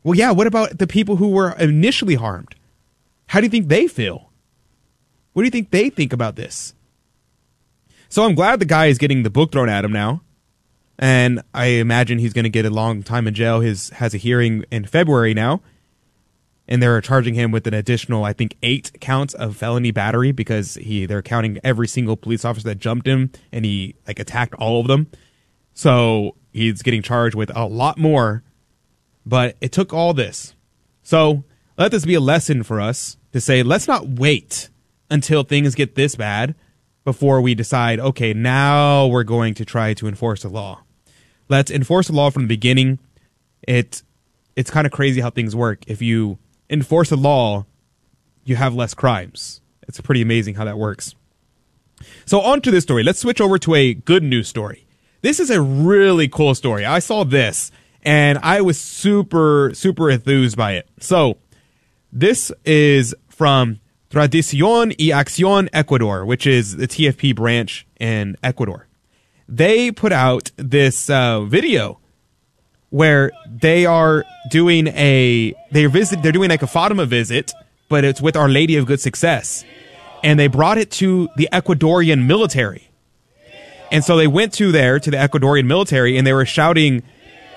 Well, 0.04 0.16
yeah, 0.16 0.32
what 0.32 0.48
about 0.48 0.78
the 0.78 0.88
people 0.88 1.18
who 1.18 1.30
were 1.30 1.52
initially 1.54 2.16
harmed? 2.16 2.56
How 3.28 3.40
do 3.40 3.46
you 3.46 3.50
think 3.50 3.68
they 3.68 3.88
feel? 3.88 4.32
What 5.34 5.42
do 5.42 5.46
you 5.46 5.52
think 5.52 5.72
they 5.72 5.90
think 5.90 6.14
about 6.14 6.36
this? 6.36 6.74
So 8.10 8.24
I'm 8.24 8.36
glad 8.36 8.60
the 8.60 8.66
guy 8.66 8.86
is 8.88 8.98
getting 8.98 9.24
the 9.24 9.30
book 9.30 9.52
thrown 9.52 9.70
at 9.70 9.84
him 9.84 9.92
now. 9.92 10.22
And 11.00 11.42
I 11.54 11.66
imagine 11.66 12.20
he's 12.20 12.34
going 12.34 12.44
to 12.44 12.50
get 12.50 12.66
a 12.66 12.70
long 12.70 13.04
time 13.04 13.28
in 13.28 13.34
jail. 13.34 13.60
His 13.60 13.90
has 13.92 14.14
a 14.14 14.18
hearing 14.18 14.66
in 14.72 14.86
February 14.86 15.34
now 15.34 15.62
and 16.68 16.82
they're 16.82 17.00
charging 17.02 17.34
him 17.34 17.52
with 17.52 17.66
an 17.68 17.74
additional, 17.74 18.24
I 18.24 18.34
think, 18.34 18.58
eight 18.62 18.92
counts 19.00 19.34
of 19.34 19.56
felony 19.56 19.92
battery 19.92 20.32
because 20.32 20.76
he 20.76 21.06
they're 21.06 21.22
counting 21.22 21.60
every 21.64 21.88
single 21.88 22.18
police 22.18 22.44
officer 22.44 22.68
that 22.70 22.80
jumped 22.80 23.08
him 23.08 23.32
and 23.52 23.64
he 23.64 23.96
like 24.06 24.20
attacked 24.20 24.54
all 24.56 24.82
of 24.82 24.88
them. 24.88 25.08
So 25.74 26.36
he's 26.52 26.82
getting 26.82 27.02
charged 27.02 27.36
with 27.36 27.52
a 27.56 27.66
lot 27.66 27.98
more. 27.98 28.44
But 29.26 29.58
it 29.60 29.72
took 29.72 29.94
all 29.94 30.14
this. 30.14 30.56
So 31.04 31.44
let 31.78 31.92
this 31.92 32.06
be 32.06 32.14
a 32.14 32.20
lesson 32.20 32.64
for 32.64 32.80
us 32.80 33.18
to 33.34 33.42
say, 33.42 33.62
let's 33.62 33.88
not 33.88 34.08
wait 34.08 34.70
until 35.10 35.44
things 35.44 35.76
get 35.76 35.96
this 35.96 36.16
bad 36.16 36.56
before 37.04 37.42
we 37.42 37.56
decide, 37.56 38.00
okay, 38.00 38.34
now 38.34 39.08
we're 39.08 39.24
going 39.24 39.54
to 39.54 39.66
try 39.66 39.94
to 39.94 40.08
enforce 40.08 40.44
the 40.44 40.50
law. 40.50 40.82
Let's 41.50 41.72
enforce 41.72 42.08
the 42.08 42.14
law 42.14 42.30
from 42.30 42.44
the 42.44 42.48
beginning. 42.48 43.00
It 43.68 44.02
it's 44.56 44.72
kind 44.72 44.88
of 44.88 44.92
crazy 44.92 45.22
how 45.22 45.30
things 45.30 45.56
work. 45.56 45.84
If 45.88 46.02
you 46.02 46.40
enforce 46.70 47.12
a 47.12 47.16
law, 47.16 47.66
you 48.44 48.56
have 48.56 48.74
less 48.74 48.94
crimes. 48.94 49.62
It's 49.88 50.02
pretty 50.02 50.22
amazing 50.22 50.56
how 50.56 50.66
that 50.66 50.78
works. 50.78 51.16
So 52.26 52.42
on 52.42 52.62
to 52.62 52.72
this 52.72 52.84
story. 52.84 53.04
Let's 53.04 53.20
switch 53.20 53.42
over 53.42 53.58
to 53.60 53.76
a 53.76 53.94
good 53.94 54.24
news 54.24 54.48
story. 54.48 54.86
This 55.22 55.40
is 55.40 55.50
a 55.50 55.62
really 55.62 56.28
cool 56.28 56.54
story. 56.56 56.86
I 56.86 57.00
saw 57.00 57.24
this 57.24 57.72
and 58.04 58.38
I 58.44 58.62
was 58.62 58.80
super, 58.80 59.72
super 59.74 60.10
enthused 60.10 60.56
by 60.56 60.74
it. 60.74 60.88
So 61.00 61.38
this 62.12 62.52
is 62.66 63.16
from 63.30 63.80
Tradición 64.10 64.96
y 64.98 65.14
Acción 65.14 65.68
Ecuador, 65.74 66.26
which 66.26 66.48
is 66.48 66.78
the 66.78 66.88
TFP 66.88 67.36
branch 67.36 67.86
in 68.00 68.38
Ecuador. 68.44 68.88
They 69.50 69.92
put 69.92 70.12
out 70.12 70.52
this 70.58 71.10
uh, 71.10 71.42
video 71.42 72.00
where 72.90 73.32
they 73.50 73.86
are 73.86 74.26
doing 74.50 74.88
a 74.88 75.54
they 75.72 75.86
visit 75.86 76.22
they're 76.22 76.32
doing 76.32 76.50
like 76.50 76.64
a 76.64 76.68
Fatima 76.68 77.06
visit, 77.06 77.54
but 77.90 78.04
it's 78.04 78.22
with 78.22 78.36
Our 78.36 78.50
Lady 78.50 78.76
of 78.78 78.86
Good 78.86 79.00
Success, 79.00 79.66
and 80.24 80.40
they 80.40 80.48
brought 80.48 80.78
it 80.78 80.92
to 80.92 81.30
the 81.36 81.50
Ecuadorian 81.52 82.26
military, 82.26 82.90
and 83.92 84.04
so 84.04 84.18
they 84.18 84.28
went 84.28 84.54
to 84.54 84.72
there 84.72 85.00
to 85.00 85.12
the 85.12 85.18
Ecuadorian 85.18 85.66
military 85.66 86.18
and 86.18 86.26
they 86.26 86.34
were 86.34 86.46
shouting, 86.46 87.04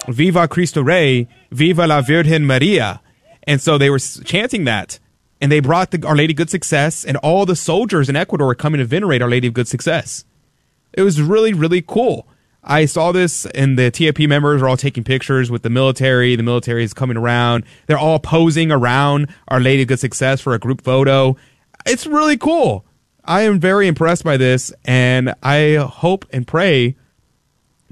"Viva 0.09 0.49
Cristo 0.49 0.83
Rey, 0.83 1.29
Viva 1.51 1.87
la 1.87 2.01
Virgen 2.01 2.47
Maria," 2.47 3.01
and 3.45 3.61
so 3.61 3.79
they 3.79 3.91
were 3.91 3.99
chanting 3.99 4.65
that. 4.65 4.99
And 5.43 5.51
they 5.51 5.61
brought 5.61 5.91
the 5.91 6.07
Our 6.07 6.15
Lady 6.15 6.35
of 6.35 6.37
Good 6.37 6.51
Success, 6.51 7.03
and 7.03 7.17
all 7.17 7.47
the 7.47 7.57
soldiers 7.57 8.11
in 8.11 8.15
Ecuador 8.15 8.49
were 8.49 8.55
coming 8.55 8.79
to 8.79 8.85
venerate 8.85 9.23
Our 9.23 9.31
Lady 9.31 9.49
of 9.49 9.55
Good 9.55 9.69
Success. 9.69 10.27
It 10.93 11.01
was 11.01 11.23
really, 11.23 11.55
really 11.55 11.81
cool. 11.81 12.29
I 12.63 12.85
saw 12.85 13.11
this, 13.13 13.47
and 13.47 13.79
the 13.79 13.91
TFP 13.91 14.29
members 14.29 14.61
are 14.61 14.69
all 14.69 14.77
taking 14.77 15.03
pictures 15.03 15.51
with 15.51 15.63
the 15.63 15.71
military. 15.71 16.37
The 16.37 16.43
military 16.43 16.85
is 16.85 16.93
coming 16.93 17.17
around. 17.17 17.65
They're 17.87 17.99
all 17.99 18.19
posing 18.19 18.71
around 18.71 19.29
Our 19.49 19.61
Lady 19.61 19.83
of 19.83 19.89
Good 19.89 20.01
Success 20.01 20.41
for 20.41 20.55
a 20.55 20.59
group 20.59 20.83
photo. 20.83 21.37
It's 21.87 22.07
really 22.07 22.37
cool. 22.37 22.85
I 23.25 23.43
am 23.43 23.61
very 23.61 23.87
impressed 23.87 24.25
by 24.25 24.37
this, 24.37 24.73
and 24.85 25.35
I 25.43 25.75
hope 25.77 26.27
and 26.33 26.47
pray 26.47 26.97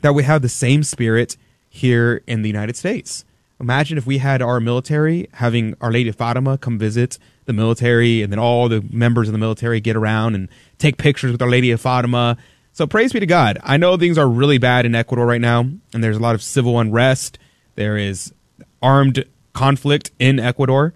that 0.00 0.14
we 0.14 0.24
have 0.24 0.42
the 0.42 0.48
same 0.48 0.82
spirit 0.82 1.36
here 1.68 2.22
in 2.26 2.42
the 2.42 2.48
United 2.48 2.76
States. 2.76 3.24
Imagine 3.60 3.98
if 3.98 4.06
we 4.06 4.18
had 4.18 4.40
our 4.40 4.60
military 4.60 5.28
having 5.32 5.74
Our 5.80 5.90
Lady 5.90 6.10
of 6.10 6.16
Fatima 6.16 6.58
come 6.58 6.78
visit 6.78 7.18
the 7.46 7.52
military, 7.52 8.22
and 8.22 8.30
then 8.30 8.38
all 8.38 8.68
the 8.68 8.84
members 8.90 9.28
of 9.28 9.32
the 9.32 9.38
military 9.38 9.80
get 9.80 9.96
around 9.96 10.34
and 10.34 10.48
take 10.76 10.98
pictures 10.98 11.32
with 11.32 11.40
Our 11.40 11.48
Lady 11.48 11.70
of 11.70 11.80
Fatima. 11.80 12.36
So 12.78 12.86
praise 12.86 13.12
be 13.12 13.18
to 13.18 13.26
God. 13.26 13.58
I 13.64 13.76
know 13.76 13.96
things 13.96 14.18
are 14.18 14.28
really 14.28 14.58
bad 14.58 14.86
in 14.86 14.94
Ecuador 14.94 15.26
right 15.26 15.40
now, 15.40 15.62
and 15.62 16.04
there's 16.04 16.16
a 16.16 16.20
lot 16.20 16.36
of 16.36 16.42
civil 16.44 16.78
unrest. 16.78 17.36
There 17.74 17.96
is 17.96 18.32
armed 18.80 19.24
conflict 19.52 20.12
in 20.20 20.38
Ecuador, 20.38 20.94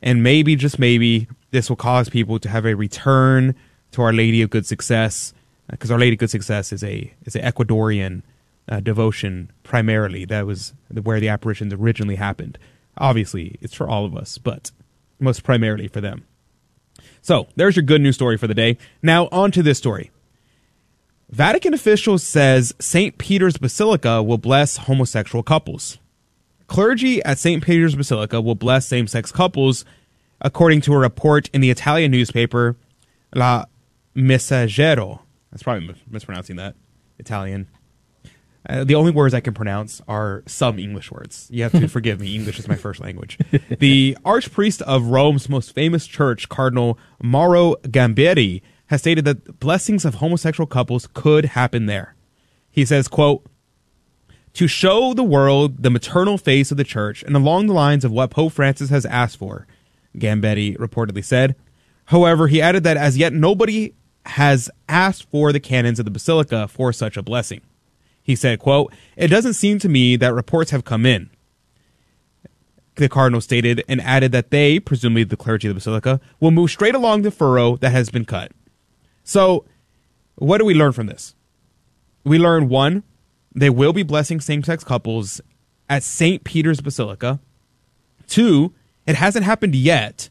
and 0.00 0.22
maybe, 0.22 0.54
just 0.54 0.78
maybe, 0.78 1.26
this 1.50 1.68
will 1.68 1.74
cause 1.74 2.08
people 2.08 2.38
to 2.38 2.48
have 2.48 2.64
a 2.64 2.76
return 2.76 3.56
to 3.90 4.02
Our 4.02 4.12
Lady 4.12 4.42
of 4.42 4.50
Good 4.50 4.64
Success, 4.64 5.34
because 5.68 5.90
Our 5.90 5.98
Lady 5.98 6.12
of 6.12 6.20
Good 6.20 6.30
Success 6.30 6.72
is 6.72 6.84
a 6.84 7.12
is 7.24 7.34
an 7.34 7.42
Ecuadorian 7.42 8.22
uh, 8.68 8.78
devotion 8.78 9.50
primarily. 9.64 10.24
That 10.24 10.46
was 10.46 10.72
where 10.88 11.18
the 11.18 11.30
apparitions 11.30 11.72
originally 11.72 12.14
happened. 12.14 12.58
Obviously, 12.96 13.58
it's 13.60 13.74
for 13.74 13.88
all 13.88 14.04
of 14.04 14.16
us, 14.16 14.38
but 14.38 14.70
most 15.18 15.42
primarily 15.42 15.88
for 15.88 16.00
them. 16.00 16.26
So 17.22 17.48
there's 17.56 17.74
your 17.74 17.82
good 17.82 18.02
news 18.02 18.14
story 18.14 18.38
for 18.38 18.46
the 18.46 18.54
day. 18.54 18.78
Now 19.02 19.26
on 19.32 19.50
to 19.50 19.64
this 19.64 19.78
story. 19.78 20.12
Vatican 21.30 21.74
officials 21.74 22.22
says 22.22 22.74
St. 22.78 23.18
Peter's 23.18 23.56
Basilica 23.56 24.22
will 24.22 24.38
bless 24.38 24.76
homosexual 24.76 25.42
couples. 25.42 25.98
Clergy 26.66 27.22
at 27.24 27.38
St. 27.38 27.62
Peter's 27.62 27.94
Basilica 27.94 28.40
will 28.40 28.54
bless 28.54 28.86
same-sex 28.86 29.32
couples, 29.32 29.84
according 30.40 30.80
to 30.82 30.92
a 30.94 30.98
report 30.98 31.48
in 31.52 31.60
the 31.60 31.70
Italian 31.70 32.10
newspaper 32.10 32.76
La 33.34 33.64
Messaggero. 34.14 35.20
That's 35.50 35.62
probably 35.62 35.94
mispronouncing 36.10 36.56
that. 36.56 36.74
Italian. 37.18 37.68
Uh, 38.66 38.82
the 38.82 38.94
only 38.94 39.10
words 39.10 39.34
I 39.34 39.40
can 39.40 39.52
pronounce 39.52 40.00
are 40.08 40.42
some 40.46 40.78
English 40.78 41.10
words. 41.10 41.48
You 41.50 41.64
have 41.64 41.72
to 41.72 41.86
forgive 41.88 42.20
me. 42.20 42.34
English 42.34 42.58
is 42.58 42.66
my 42.66 42.76
first 42.76 43.00
language. 43.00 43.38
The 43.78 44.16
archpriest 44.24 44.80
of 44.82 45.06
Rome's 45.08 45.48
most 45.48 45.74
famous 45.74 46.06
church, 46.06 46.48
Cardinal 46.48 46.98
Mauro 47.22 47.74
Gambetti, 47.82 48.62
has 48.86 49.00
stated 49.00 49.24
that 49.24 49.60
blessings 49.60 50.04
of 50.04 50.16
homosexual 50.16 50.66
couples 50.66 51.08
could 51.14 51.46
happen 51.46 51.86
there. 51.86 52.14
He 52.70 52.84
says, 52.84 53.08
quote, 53.08 53.46
to 54.54 54.68
show 54.68 55.14
the 55.14 55.24
world 55.24 55.82
the 55.82 55.90
maternal 55.90 56.38
face 56.38 56.70
of 56.70 56.76
the 56.76 56.84
church 56.84 57.22
and 57.24 57.34
along 57.34 57.66
the 57.66 57.72
lines 57.72 58.04
of 58.04 58.12
what 58.12 58.30
Pope 58.30 58.52
Francis 58.52 58.90
has 58.90 59.04
asked 59.06 59.36
for, 59.36 59.66
Gambetti 60.16 60.76
reportedly 60.76 61.24
said. 61.24 61.56
However, 62.06 62.46
he 62.46 62.62
added 62.62 62.84
that 62.84 62.96
as 62.96 63.18
yet 63.18 63.32
nobody 63.32 63.94
has 64.26 64.70
asked 64.88 65.28
for 65.30 65.52
the 65.52 65.60
canons 65.60 65.98
of 65.98 66.04
the 66.04 66.10
basilica 66.10 66.68
for 66.68 66.92
such 66.92 67.16
a 67.16 67.22
blessing. 67.22 67.62
He 68.22 68.36
said, 68.36 68.58
quote, 68.58 68.92
It 69.16 69.28
doesn't 69.28 69.54
seem 69.54 69.78
to 69.80 69.88
me 69.88 70.16
that 70.16 70.32
reports 70.32 70.70
have 70.70 70.84
come 70.84 71.04
in. 71.04 71.30
The 72.94 73.08
cardinal 73.08 73.40
stated 73.40 73.82
and 73.88 74.00
added 74.00 74.30
that 74.32 74.50
they, 74.50 74.78
presumably 74.78 75.24
the 75.24 75.36
clergy 75.36 75.66
of 75.66 75.74
the 75.74 75.80
basilica, 75.80 76.20
will 76.38 76.52
move 76.52 76.70
straight 76.70 76.94
along 76.94 77.22
the 77.22 77.32
furrow 77.32 77.76
that 77.78 77.90
has 77.90 78.08
been 78.08 78.24
cut. 78.24 78.52
So, 79.24 79.64
what 80.36 80.58
do 80.58 80.64
we 80.64 80.74
learn 80.74 80.92
from 80.92 81.06
this? 81.06 81.34
We 82.24 82.38
learn 82.38 82.68
one, 82.68 83.02
they 83.54 83.70
will 83.70 83.92
be 83.92 84.02
blessing 84.02 84.40
same 84.40 84.62
sex 84.62 84.84
couples 84.84 85.40
at 85.88 86.02
St. 86.02 86.44
Peter's 86.44 86.80
Basilica. 86.80 87.40
Two, 88.26 88.72
it 89.06 89.16
hasn't 89.16 89.44
happened 89.44 89.74
yet. 89.74 90.28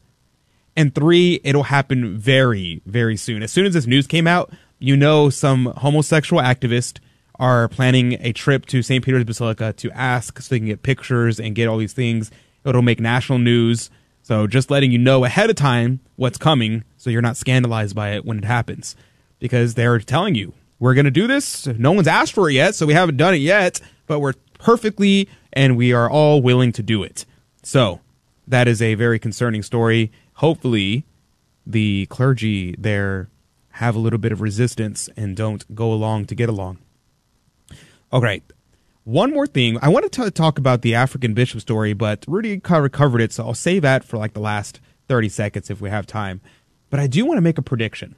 And 0.76 0.94
three, 0.94 1.40
it'll 1.44 1.64
happen 1.64 2.18
very, 2.18 2.82
very 2.84 3.16
soon. 3.16 3.42
As 3.42 3.52
soon 3.52 3.66
as 3.66 3.74
this 3.74 3.86
news 3.86 4.06
came 4.06 4.26
out, 4.26 4.52
you 4.78 4.96
know 4.96 5.30
some 5.30 5.66
homosexual 5.76 6.42
activists 6.42 6.98
are 7.38 7.68
planning 7.68 8.16
a 8.20 8.32
trip 8.32 8.66
to 8.66 8.82
St. 8.82 9.04
Peter's 9.04 9.24
Basilica 9.24 9.72
to 9.74 9.90
ask 9.92 10.40
so 10.40 10.54
they 10.54 10.58
can 10.58 10.66
get 10.66 10.82
pictures 10.82 11.40
and 11.40 11.54
get 11.54 11.68
all 11.68 11.78
these 11.78 11.92
things. 11.92 12.30
It'll 12.64 12.82
make 12.82 13.00
national 13.00 13.38
news. 13.38 13.90
So 14.22 14.46
just 14.46 14.70
letting 14.70 14.90
you 14.90 14.98
know 14.98 15.24
ahead 15.24 15.50
of 15.50 15.56
time 15.56 16.00
what's 16.16 16.38
coming 16.38 16.84
so 17.04 17.10
you're 17.10 17.20
not 17.20 17.36
scandalized 17.36 17.94
by 17.94 18.12
it 18.12 18.24
when 18.24 18.38
it 18.38 18.46
happens. 18.46 18.96
Because 19.38 19.74
they're 19.74 19.98
telling 19.98 20.34
you, 20.34 20.54
we're 20.78 20.94
going 20.94 21.04
to 21.04 21.10
do 21.10 21.26
this. 21.26 21.66
No 21.66 21.92
one's 21.92 22.08
asked 22.08 22.32
for 22.32 22.48
it 22.48 22.54
yet, 22.54 22.74
so 22.74 22.86
we 22.86 22.94
haven't 22.94 23.18
done 23.18 23.34
it 23.34 23.42
yet, 23.42 23.78
but 24.06 24.20
we're 24.20 24.32
perfectly 24.58 25.28
and 25.52 25.76
we 25.76 25.92
are 25.92 26.08
all 26.08 26.40
willing 26.40 26.72
to 26.72 26.82
do 26.82 27.02
it. 27.02 27.26
So 27.62 28.00
that 28.48 28.66
is 28.66 28.80
a 28.80 28.94
very 28.94 29.18
concerning 29.18 29.62
story. 29.62 30.10
Hopefully, 30.36 31.04
the 31.66 32.06
clergy 32.06 32.74
there 32.78 33.28
have 33.72 33.94
a 33.94 33.98
little 33.98 34.18
bit 34.18 34.32
of 34.32 34.40
resistance 34.40 35.10
and 35.14 35.36
don't 35.36 35.74
go 35.74 35.92
along 35.92 36.24
to 36.26 36.34
get 36.34 36.48
along. 36.48 36.78
Okay. 38.14 38.40
One 39.04 39.30
more 39.30 39.46
thing. 39.46 39.76
I 39.82 39.90
wanted 39.90 40.12
to 40.12 40.30
talk 40.30 40.58
about 40.58 40.80
the 40.80 40.94
African 40.94 41.34
bishop 41.34 41.60
story, 41.60 41.92
but 41.92 42.24
Rudy 42.26 42.58
covered 42.60 43.20
it, 43.20 43.34
so 43.34 43.44
I'll 43.44 43.52
save 43.52 43.82
that 43.82 44.04
for 44.04 44.16
like 44.16 44.32
the 44.32 44.40
last 44.40 44.80
30 45.08 45.28
seconds 45.28 45.68
if 45.68 45.82
we 45.82 45.90
have 45.90 46.06
time. 46.06 46.40
But 46.94 47.00
I 47.00 47.08
do 47.08 47.26
want 47.26 47.38
to 47.38 47.40
make 47.40 47.58
a 47.58 47.62
prediction. 47.62 48.14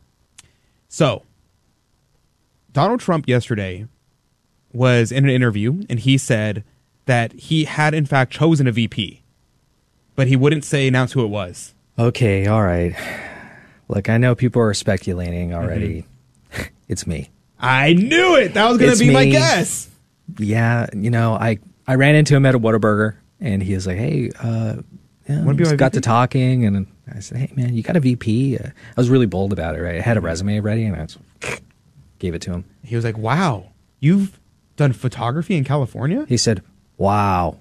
So, 0.87 1.23
Donald 2.75 3.01
Trump 3.01 3.27
yesterday 3.27 3.87
was 4.71 5.11
in 5.11 5.25
an 5.25 5.31
interview 5.31 5.85
and 5.89 5.99
he 5.99 6.19
said 6.19 6.63
that 7.07 7.33
he 7.33 7.65
had 7.65 7.95
in 7.95 8.05
fact 8.05 8.35
chosen 8.35 8.67
a 8.67 8.73
VP, 8.73 9.23
but 10.15 10.27
he 10.29 10.37
wouldn't 10.37 10.63
say 10.63 10.87
announce 10.87 11.13
who 11.13 11.25
it 11.25 11.29
was. 11.29 11.73
Okay, 11.99 12.49
all 12.49 12.63
right. 12.63 12.95
Look, 13.89 14.11
I 14.11 14.19
know 14.19 14.35
people 14.35 14.61
are 14.61 14.75
speculating 14.75 15.55
already. 15.55 16.05
Mm-hmm. 16.53 16.63
it's 16.89 17.07
me. 17.07 17.31
I 17.59 17.95
knew 17.95 18.37
it. 18.37 18.53
That 18.53 18.69
was 18.69 18.77
going 18.77 18.93
to 18.93 18.99
be 18.99 19.11
my 19.11 19.25
guess. 19.25 19.89
Yeah, 20.37 20.85
you 20.93 21.11
know, 21.11 21.33
I 21.33 21.61
I 21.87 21.95
ran 21.95 22.15
into 22.15 22.37
him 22.37 22.45
at 22.45 22.55
a 22.55 22.59
Whataburger, 22.59 23.15
and 23.41 23.63
he 23.63 23.73
was 23.73 23.87
like, 23.87 23.97
"Hey, 23.97 24.33
uh, 24.39 24.83
yeah, 25.27 25.39
Wanna 25.39 25.55
be 25.55 25.65
just 25.65 25.73
my 25.73 25.77
got 25.79 25.93
VP? 25.93 25.95
to 25.95 26.01
talking," 26.03 26.67
and 26.67 26.87
I 27.15 27.21
said, 27.21 27.39
"Hey, 27.39 27.53
man, 27.55 27.75
you 27.75 27.83
got 27.83 27.97
a 27.97 28.01
VP?" 28.01 28.59
Uh, 28.59 28.69
I 28.69 29.01
was 29.01 29.09
really 29.11 29.27
bold 29.27 29.53
about 29.53 29.77
it. 29.77 29.81
Right, 29.83 29.97
I 29.97 30.01
had 30.01 30.17
a 30.17 30.21
resume 30.21 30.61
ready, 30.61 30.85
and 30.85 30.97
I 30.97 31.07
just 31.07 31.19
gave 32.19 32.35
it 32.35 32.43
to 32.43 32.53
him. 32.53 32.65
He 32.83 32.97
was 32.97 33.05
like, 33.05 33.17
"Wow, 33.19 33.71
you've 34.01 34.39
done 34.77 34.93
photography 34.93 35.57
in 35.57 35.65
California?" 35.65 36.25
He 36.29 36.37
said, 36.37 36.63
"Wow." 36.97 37.59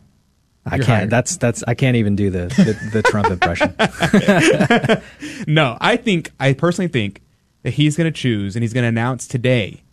I 0.67 0.77
You're 0.77 0.86
can't. 0.86 0.97
hired. 0.97 1.10
That's 1.12 1.38
that's. 1.38 1.63
I 1.67 1.75
can't 1.75 1.95
even 1.97 2.15
do 2.15 2.31
the 2.31 2.47
the, 2.47 2.89
the 2.93 3.03
Trump 3.03 3.27
impression. 3.29 3.75
No, 5.47 5.77
I 5.79 5.95
think 5.97 6.31
I 6.39 6.53
personally 6.53 6.88
think 6.88 7.21
that 7.62 7.71
he's 7.75 7.95
going 7.95 8.12
to 8.12 8.17
choose 8.19 8.55
and 8.55 8.63
he's 8.63 8.73
going 8.73 8.84
to 8.84 8.88
announce 8.88 9.27
today 9.27 9.84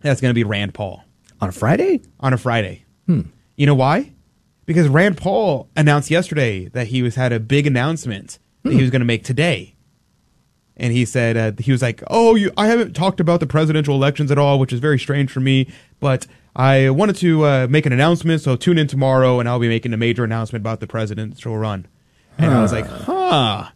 that's 0.00 0.20
going 0.20 0.30
to 0.30 0.34
be 0.34 0.44
Rand 0.44 0.74
Paul 0.74 1.02
On 1.40 1.48
a 1.48 1.52
Friday? 1.52 2.02
on 2.20 2.32
a 2.34 2.36
Friday. 2.38 2.84
You 3.08 3.66
know 3.66 3.74
why? 3.74 4.12
Because 4.66 4.88
Rand 4.88 5.16
Paul 5.16 5.68
announced 5.76 6.10
yesterday 6.10 6.66
that 6.68 6.88
he 6.88 7.02
was 7.02 7.14
had 7.14 7.32
a 7.32 7.40
big 7.40 7.66
announcement 7.66 8.38
that 8.66 8.74
he 8.74 8.82
was 8.82 8.90
going 8.90 9.00
to 9.00 9.06
make 9.06 9.24
today. 9.24 9.74
And 10.76 10.92
he 10.92 11.04
said 11.06 11.36
uh, 11.36 11.52
he 11.58 11.72
was 11.72 11.80
like, 11.80 12.02
"Oh, 12.08 12.34
you, 12.34 12.52
I 12.56 12.66
haven't 12.66 12.94
talked 12.94 13.18
about 13.18 13.40
the 13.40 13.46
presidential 13.46 13.94
elections 13.94 14.30
at 14.30 14.36
all, 14.38 14.58
which 14.58 14.72
is 14.72 14.80
very 14.80 14.98
strange 14.98 15.30
for 15.30 15.40
me. 15.40 15.68
But 16.00 16.26
I 16.54 16.90
wanted 16.90 17.16
to 17.16 17.44
uh, 17.46 17.66
make 17.70 17.86
an 17.86 17.92
announcement, 17.92 18.42
so 18.42 18.56
tune 18.56 18.76
in 18.76 18.86
tomorrow, 18.86 19.40
and 19.40 19.48
I'll 19.48 19.58
be 19.58 19.68
making 19.68 19.94
a 19.94 19.96
major 19.96 20.24
announcement 20.24 20.62
about 20.62 20.80
the 20.80 20.86
presidential 20.86 21.56
run." 21.56 21.86
And 22.36 22.52
I 22.52 22.60
was 22.60 22.72
like, 22.72 22.86
"Huh." 22.86 23.70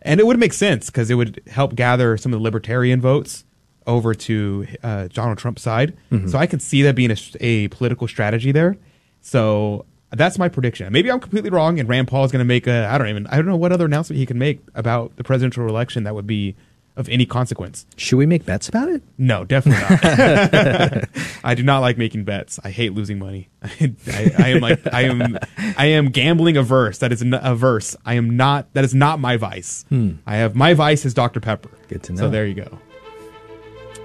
And 0.00 0.18
it 0.20 0.26
would 0.26 0.38
make 0.38 0.54
sense 0.54 0.86
because 0.86 1.10
it 1.10 1.14
would 1.16 1.42
help 1.48 1.74
gather 1.74 2.16
some 2.16 2.32
of 2.32 2.38
the 2.38 2.42
libertarian 2.42 3.00
votes 3.02 3.44
over 3.86 4.14
to 4.14 4.66
uh, 4.82 5.08
Donald 5.12 5.36
Trump's 5.38 5.62
side. 5.62 5.96
So 6.28 6.38
I 6.38 6.46
can 6.46 6.58
see 6.60 6.82
that 6.82 6.94
being 6.94 7.10
a, 7.10 7.16
a 7.40 7.68
political 7.68 8.08
strategy 8.08 8.50
there. 8.52 8.76
So 9.20 9.84
that's 10.16 10.38
my 10.38 10.48
prediction. 10.48 10.92
Maybe 10.92 11.10
I'm 11.10 11.20
completely 11.20 11.50
wrong, 11.50 11.78
and 11.78 11.88
Rand 11.88 12.08
Paul 12.08 12.24
is 12.24 12.32
going 12.32 12.40
to 12.40 12.44
make 12.46 12.66
a 12.66 12.86
I 12.86 12.98
don't 12.98 13.08
even 13.08 13.26
I 13.28 13.36
don't 13.36 13.46
know 13.46 13.56
what 13.56 13.72
other 13.72 13.84
announcement 13.84 14.18
he 14.18 14.26
can 14.26 14.38
make 14.38 14.60
about 14.74 15.16
the 15.16 15.24
presidential 15.24 15.68
election 15.68 16.04
that 16.04 16.14
would 16.14 16.26
be 16.26 16.54
of 16.96 17.10
any 17.10 17.26
consequence. 17.26 17.84
Should 17.96 18.16
we 18.16 18.24
make 18.24 18.46
bets 18.46 18.70
about 18.70 18.88
it? 18.88 19.02
No, 19.18 19.44
definitely 19.44 19.82
not. 19.82 21.08
I 21.44 21.54
do 21.54 21.62
not 21.62 21.80
like 21.80 21.98
making 21.98 22.24
bets. 22.24 22.58
I 22.64 22.70
hate 22.70 22.94
losing 22.94 23.18
money. 23.18 23.50
I, 23.62 24.32
I 24.38 24.48
am 24.48 24.60
like 24.60 24.80
I 24.92 25.02
am 25.02 25.38
I 25.76 25.86
am 25.86 26.08
gambling 26.10 26.56
averse. 26.56 26.98
That 26.98 27.12
is 27.12 27.20
n- 27.20 27.34
averse. 27.34 27.96
I 28.06 28.14
am 28.14 28.36
not. 28.36 28.72
That 28.72 28.84
is 28.84 28.94
not 28.94 29.20
my 29.20 29.36
vice. 29.36 29.84
Hmm. 29.90 30.12
I 30.26 30.36
have 30.36 30.54
my 30.56 30.72
vice 30.72 31.04
is 31.04 31.12
Dr 31.12 31.40
Pepper. 31.40 31.70
Good 31.88 32.02
to 32.04 32.12
know. 32.12 32.20
So 32.20 32.30
there 32.30 32.46
you 32.46 32.54
go. 32.54 32.78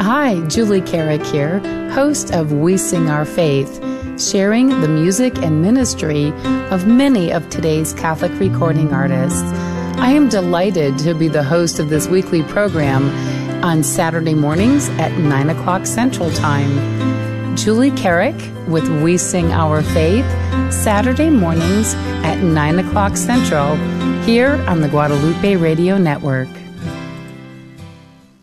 Hi, 0.00 0.40
Julie 0.46 0.80
Carrick 0.80 1.26
here, 1.26 1.58
host 1.90 2.30
of 2.32 2.52
We 2.52 2.76
Sing 2.76 3.10
Our 3.10 3.24
Faith, 3.24 3.82
sharing 4.18 4.68
the 4.80 4.86
music 4.86 5.36
and 5.38 5.60
ministry 5.60 6.32
of 6.70 6.86
many 6.86 7.32
of 7.32 7.50
today's 7.50 7.92
Catholic 7.94 8.30
recording 8.38 8.94
artists. 8.94 9.42
I 9.98 10.12
am 10.12 10.28
delighted 10.28 10.98
to 10.98 11.14
be 11.14 11.26
the 11.26 11.42
host 11.42 11.80
of 11.80 11.88
this 11.88 12.06
weekly 12.06 12.44
program 12.44 13.08
on 13.64 13.82
Saturday 13.82 14.34
mornings 14.34 14.88
at 14.90 15.10
9 15.18 15.50
o'clock 15.50 15.84
Central 15.84 16.30
Time. 16.30 17.56
Julie 17.56 17.90
Carrick 17.90 18.36
with 18.68 18.88
We 19.02 19.18
Sing 19.18 19.50
Our 19.50 19.82
Faith, 19.82 20.26
Saturday 20.72 21.28
mornings 21.28 21.94
at 22.24 22.36
9 22.36 22.78
o'clock 22.78 23.16
Central, 23.16 23.74
here 24.22 24.64
on 24.68 24.80
the 24.80 24.88
Guadalupe 24.88 25.56
Radio 25.56 25.98
Network. 25.98 26.48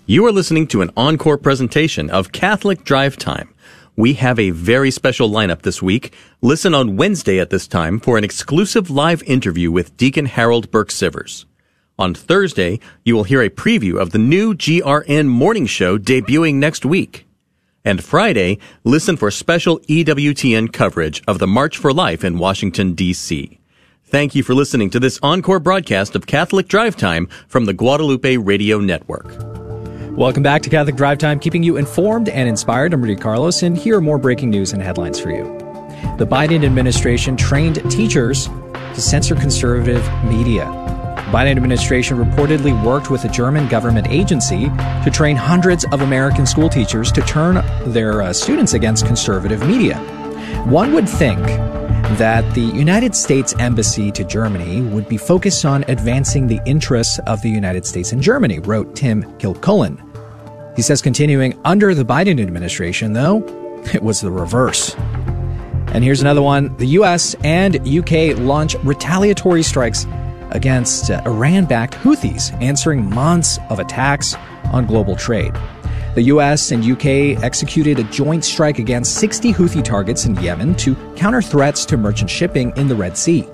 You 0.07 0.23
are 0.27 0.31
listening 0.31 0.67
to 0.67 0.83
an 0.83 0.91
encore 0.95 1.35
presentation 1.35 2.11
of 2.11 2.31
Catholic 2.31 2.83
Drive 2.83 3.17
Time. 3.17 3.51
We 3.95 4.13
have 4.13 4.37
a 4.37 4.51
very 4.51 4.91
special 4.91 5.31
lineup 5.31 5.63
this 5.63 5.81
week. 5.81 6.13
Listen 6.43 6.75
on 6.75 6.95
Wednesday 6.95 7.39
at 7.39 7.49
this 7.49 7.67
time 7.67 7.99
for 7.99 8.15
an 8.15 8.23
exclusive 8.23 8.91
live 8.91 9.23
interview 9.23 9.71
with 9.71 9.97
Deacon 9.97 10.27
Harold 10.27 10.69
Burke 10.69 10.89
Sivers. 10.89 11.45
On 11.97 12.13
Thursday, 12.13 12.79
you 13.03 13.15
will 13.15 13.23
hear 13.23 13.41
a 13.41 13.49
preview 13.49 13.99
of 13.99 14.11
the 14.11 14.19
new 14.19 14.53
GRN 14.53 15.25
morning 15.25 15.65
show 15.65 15.97
debuting 15.97 16.55
next 16.55 16.85
week. 16.85 17.25
And 17.83 18.03
Friday, 18.03 18.59
listen 18.83 19.17
for 19.17 19.31
special 19.31 19.79
EWTN 19.79 20.71
coverage 20.71 21.23
of 21.27 21.39
the 21.39 21.47
March 21.47 21.79
for 21.79 21.91
Life 21.91 22.23
in 22.23 22.37
Washington, 22.37 22.93
D.C. 22.93 23.59
Thank 24.03 24.35
you 24.35 24.43
for 24.43 24.53
listening 24.53 24.91
to 24.91 24.99
this 24.99 25.17
encore 25.23 25.59
broadcast 25.59 26.15
of 26.15 26.27
Catholic 26.27 26.67
Drive 26.67 26.95
Time 26.95 27.25
from 27.47 27.65
the 27.65 27.73
Guadalupe 27.73 28.37
Radio 28.37 28.79
Network. 28.79 29.54
Welcome 30.15 30.43
back 30.43 30.61
to 30.61 30.69
Catholic 30.69 30.95
Drive 30.95 31.17
Time, 31.17 31.41
keeping 31.41 31.61
you 31.61 31.75
informed 31.75 32.29
and 32.29 32.47
inspired. 32.47 32.93
I'm 32.93 33.01
Rudy 33.01 33.17
Carlos, 33.17 33.63
and 33.63 33.77
here 33.77 33.97
are 33.97 34.01
more 34.01 34.17
breaking 34.17 34.49
news 34.49 34.71
and 34.71 34.81
headlines 34.81 35.19
for 35.19 35.29
you. 35.29 35.43
The 36.17 36.25
Biden 36.25 36.63
administration 36.63 37.35
trained 37.35 37.81
teachers 37.91 38.47
to 38.47 39.01
censor 39.01 39.35
conservative 39.35 40.01
media. 40.23 40.67
The 41.17 41.31
Biden 41.31 41.57
administration 41.57 42.15
reportedly 42.15 42.81
worked 42.81 43.11
with 43.11 43.25
a 43.25 43.27
German 43.27 43.67
government 43.67 44.07
agency 44.07 44.69
to 45.03 45.11
train 45.13 45.35
hundreds 45.35 45.83
of 45.91 45.99
American 45.99 46.45
school 46.45 46.69
teachers 46.69 47.11
to 47.11 47.21
turn 47.23 47.55
their 47.91 48.21
uh, 48.21 48.31
students 48.31 48.73
against 48.73 49.05
conservative 49.05 49.67
media. 49.67 49.97
One 50.63 50.93
would 50.93 51.09
think 51.09 51.45
that 52.13 52.49
the 52.53 52.61
United 52.61 53.15
States 53.15 53.53
Embassy 53.59 54.11
to 54.11 54.23
Germany 54.23 54.81
would 54.81 55.09
be 55.09 55.17
focused 55.17 55.65
on 55.65 55.83
advancing 55.87 56.47
the 56.47 56.61
interests 56.65 57.19
of 57.27 57.41
the 57.41 57.49
United 57.49 57.85
States 57.85 58.13
in 58.13 58.21
Germany, 58.21 58.59
wrote 58.59 58.95
Tim 58.95 59.23
Kilcullen. 59.37 60.01
He 60.75 60.81
says, 60.81 61.01
continuing, 61.01 61.59
under 61.65 61.93
the 61.93 62.05
Biden 62.05 62.41
administration, 62.41 63.13
though, 63.13 63.43
it 63.93 64.01
was 64.01 64.21
the 64.21 64.31
reverse. 64.31 64.95
And 65.95 66.03
here's 66.03 66.21
another 66.21 66.41
one. 66.41 66.75
The 66.77 66.87
US 66.99 67.35
and 67.43 67.75
UK 67.87 68.37
launch 68.37 68.75
retaliatory 68.83 69.63
strikes 69.63 70.05
against 70.51 71.09
uh, 71.09 71.21
Iran 71.25 71.65
backed 71.65 71.95
Houthis, 71.95 72.53
answering 72.61 73.09
months 73.09 73.59
of 73.69 73.79
attacks 73.79 74.35
on 74.71 74.85
global 74.85 75.15
trade. 75.15 75.53
The 76.15 76.23
US 76.23 76.71
and 76.71 76.81
UK 76.81 77.43
executed 77.43 77.99
a 77.99 78.03
joint 78.05 78.45
strike 78.45 78.79
against 78.79 79.15
60 79.15 79.51
Houthi 79.51 79.83
targets 79.83 80.25
in 80.25 80.35
Yemen 80.41 80.73
to 80.75 80.95
counter 81.17 81.41
threats 81.41 81.85
to 81.87 81.97
merchant 81.97 82.29
shipping 82.29 82.71
in 82.77 82.87
the 82.87 82.95
Red 82.95 83.17
Sea. 83.17 83.45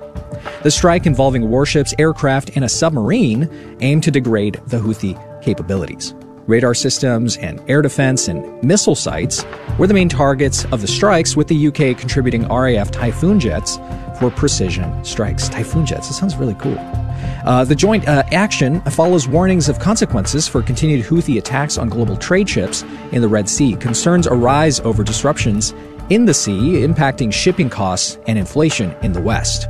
The 0.61 0.69
strike 0.69 1.07
involving 1.07 1.49
warships, 1.49 1.95
aircraft, 1.97 2.51
and 2.55 2.63
a 2.63 2.69
submarine 2.69 3.49
aimed 3.81 4.03
to 4.03 4.11
degrade 4.11 4.61
the 4.67 4.77
Houthi 4.77 5.17
capabilities. 5.41 6.13
Radar 6.47 6.73
systems 6.73 7.37
and 7.37 7.61
air 7.69 7.81
defense 7.81 8.27
and 8.27 8.63
missile 8.63 8.95
sites 8.95 9.45
were 9.77 9.87
the 9.87 9.93
main 9.93 10.09
targets 10.09 10.65
of 10.65 10.81
the 10.81 10.87
strikes, 10.87 11.35
with 11.35 11.47
the 11.47 11.67
UK 11.67 11.97
contributing 11.97 12.47
RAF 12.47 12.91
Typhoon 12.91 13.39
jets 13.39 13.77
for 14.19 14.29
precision 14.31 15.03
strikes. 15.03 15.47
Typhoon 15.49 15.85
jets, 15.85 16.07
that 16.07 16.13
sounds 16.13 16.35
really 16.35 16.55
cool. 16.55 16.77
Uh, 17.45 17.63
the 17.63 17.75
joint 17.75 18.07
uh, 18.07 18.23
action 18.31 18.81
follows 18.81 19.27
warnings 19.27 19.69
of 19.69 19.79
consequences 19.79 20.47
for 20.47 20.61
continued 20.61 21.05
Houthi 21.05 21.37
attacks 21.37 21.77
on 21.77 21.89
global 21.89 22.17
trade 22.17 22.49
ships 22.49 22.83
in 23.11 23.21
the 23.21 23.27
Red 23.27 23.49
Sea. 23.49 23.75
Concerns 23.75 24.27
arise 24.27 24.79
over 24.81 25.03
disruptions 25.03 25.73
in 26.09 26.25
the 26.25 26.33
sea, 26.33 26.85
impacting 26.85 27.31
shipping 27.31 27.69
costs 27.69 28.17
and 28.27 28.37
inflation 28.37 28.95
in 29.01 29.13
the 29.13 29.21
West. 29.21 29.67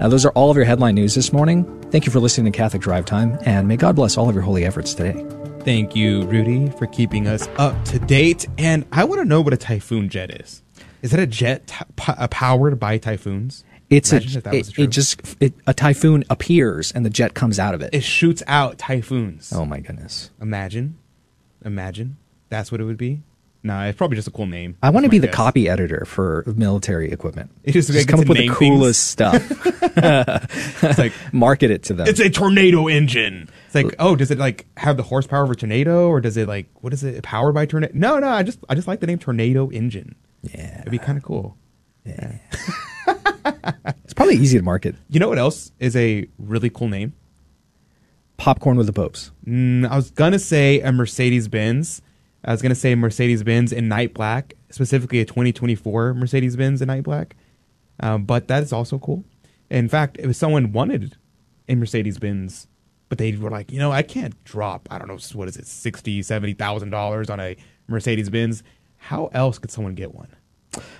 Now, 0.00 0.08
those 0.08 0.24
are 0.24 0.32
all 0.32 0.50
of 0.50 0.56
your 0.56 0.66
headline 0.66 0.94
news 0.94 1.14
this 1.14 1.32
morning. 1.32 1.64
Thank 1.90 2.06
you 2.06 2.12
for 2.12 2.18
listening 2.18 2.50
to 2.50 2.56
Catholic 2.56 2.82
Drive 2.82 3.04
Time, 3.04 3.38
and 3.42 3.68
may 3.68 3.76
God 3.76 3.94
bless 3.94 4.16
all 4.16 4.28
of 4.28 4.34
your 4.34 4.42
holy 4.42 4.64
efforts 4.64 4.94
today. 4.94 5.24
Thank 5.66 5.96
you, 5.96 6.22
Rudy, 6.26 6.70
for 6.78 6.86
keeping 6.86 7.26
us 7.26 7.48
up 7.58 7.84
to 7.86 7.98
date. 7.98 8.46
And 8.56 8.86
I 8.92 9.02
want 9.02 9.20
to 9.20 9.24
know 9.24 9.40
what 9.40 9.52
a 9.52 9.56
typhoon 9.56 10.08
jet 10.08 10.30
is. 10.40 10.62
Is 11.02 11.12
it 11.12 11.18
a 11.18 11.26
jet 11.26 11.66
t- 11.66 11.84
p- 11.96 12.12
uh, 12.16 12.28
powered 12.28 12.78
by 12.78 12.98
typhoons? 12.98 13.64
It's 13.90 14.12
Imagine 14.12 14.30
a 14.30 14.38
if 14.38 14.44
that 14.44 14.54
was 14.54 14.68
it, 14.68 14.78
it 14.78 14.90
just 14.90 15.36
it, 15.40 15.54
a 15.66 15.74
typhoon 15.74 16.22
appears 16.30 16.92
and 16.92 17.04
the 17.04 17.10
jet 17.10 17.34
comes 17.34 17.58
out 17.58 17.74
of 17.74 17.82
it. 17.82 17.92
It 17.92 18.04
shoots 18.04 18.44
out 18.46 18.78
typhoons. 18.78 19.52
Oh 19.52 19.64
my 19.64 19.80
goodness! 19.80 20.30
Imagine, 20.40 20.98
imagine 21.64 22.16
that's 22.48 22.70
what 22.70 22.80
it 22.80 22.84
would 22.84 22.96
be. 22.96 23.22
Nah, 23.66 23.86
it's 23.86 23.98
probably 23.98 24.14
just 24.14 24.28
a 24.28 24.30
cool 24.30 24.46
name. 24.46 24.76
I 24.80 24.90
want 24.90 25.04
to 25.04 25.10
be 25.10 25.18
the 25.18 25.26
guess. 25.26 25.34
copy 25.34 25.68
editor 25.68 26.04
for 26.06 26.44
military 26.56 27.10
equipment. 27.10 27.50
It 27.64 27.74
is 27.74 27.88
just 27.88 28.06
come 28.06 28.20
up 28.20 28.28
with 28.28 28.38
the 28.38 28.48
coolest 28.48 29.18
things. 29.18 29.42
stuff. 29.42 29.82
It's 30.84 30.98
like 30.98 31.12
Market 31.32 31.72
it 31.72 31.82
to 31.84 31.94
them. 31.94 32.06
it's 32.06 32.20
a 32.20 32.30
tornado 32.30 32.86
engine. 32.86 33.48
It's 33.66 33.74
like, 33.74 33.96
oh, 33.98 34.14
does 34.14 34.30
it 34.30 34.38
like 34.38 34.66
have 34.76 34.96
the 34.96 35.02
horsepower 35.02 35.42
of 35.42 35.50
a 35.50 35.56
tornado, 35.56 36.08
or 36.08 36.20
does 36.20 36.36
it 36.36 36.46
like 36.46 36.68
what 36.80 36.92
is 36.92 37.02
it 37.02 37.24
powered 37.24 37.54
by 37.56 37.66
tornado? 37.66 37.92
No, 37.96 38.20
no, 38.20 38.28
I 38.28 38.44
just 38.44 38.60
I 38.68 38.76
just 38.76 38.86
like 38.86 39.00
the 39.00 39.08
name 39.08 39.18
tornado 39.18 39.68
engine. 39.70 40.14
Yeah, 40.42 40.82
it'd 40.82 40.92
be 40.92 40.98
kind 40.98 41.18
of 41.18 41.24
cool. 41.24 41.56
Yeah, 42.04 42.38
it's 44.04 44.14
probably 44.14 44.36
easy 44.36 44.58
to 44.58 44.64
market. 44.64 44.94
You 45.10 45.18
know 45.18 45.28
what 45.28 45.38
else 45.38 45.72
is 45.80 45.96
a 45.96 46.28
really 46.38 46.70
cool 46.70 46.86
name? 46.88 47.14
Popcorn 48.36 48.76
with 48.76 48.86
the 48.86 48.92
popes. 48.92 49.32
Mm, 49.44 49.88
I 49.88 49.96
was 49.96 50.12
gonna 50.12 50.38
say 50.38 50.80
a 50.82 50.92
Mercedes 50.92 51.48
Benz. 51.48 52.00
I 52.46 52.52
was 52.52 52.62
gonna 52.62 52.74
say 52.74 52.94
Mercedes 52.94 53.42
Benz 53.42 53.72
in 53.72 53.88
night 53.88 54.14
black, 54.14 54.54
specifically 54.70 55.20
a 55.20 55.24
2024 55.24 56.14
Mercedes 56.14 56.56
Benz 56.56 56.80
in 56.80 56.86
night 56.86 57.02
black. 57.02 57.36
Um, 58.00 58.24
but 58.24 58.48
that 58.48 58.62
is 58.62 58.72
also 58.72 58.98
cool. 58.98 59.24
In 59.70 59.88
fact, 59.88 60.16
if 60.20 60.34
someone 60.36 60.72
wanted 60.72 61.16
a 61.68 61.74
Mercedes 61.74 62.18
Benz, 62.18 62.68
but 63.08 63.18
they 63.18 63.32
were 63.32 63.50
like, 63.50 63.72
you 63.72 63.78
know, 63.78 63.90
I 63.92 64.02
can't 64.02 64.42
drop, 64.44 64.88
I 64.90 64.98
don't 64.98 65.08
know, 65.08 65.18
what 65.34 65.48
is 65.48 65.56
it, 65.56 65.66
sixty, 65.66 66.22
seventy 66.22 66.54
thousand 66.54 66.90
dollars 66.90 67.28
on 67.28 67.40
a 67.40 67.56
Mercedes 67.88 68.30
Benz. 68.30 68.62
How 68.98 69.26
else 69.32 69.58
could 69.58 69.70
someone 69.70 69.94
get 69.94 70.14
one? 70.14 70.28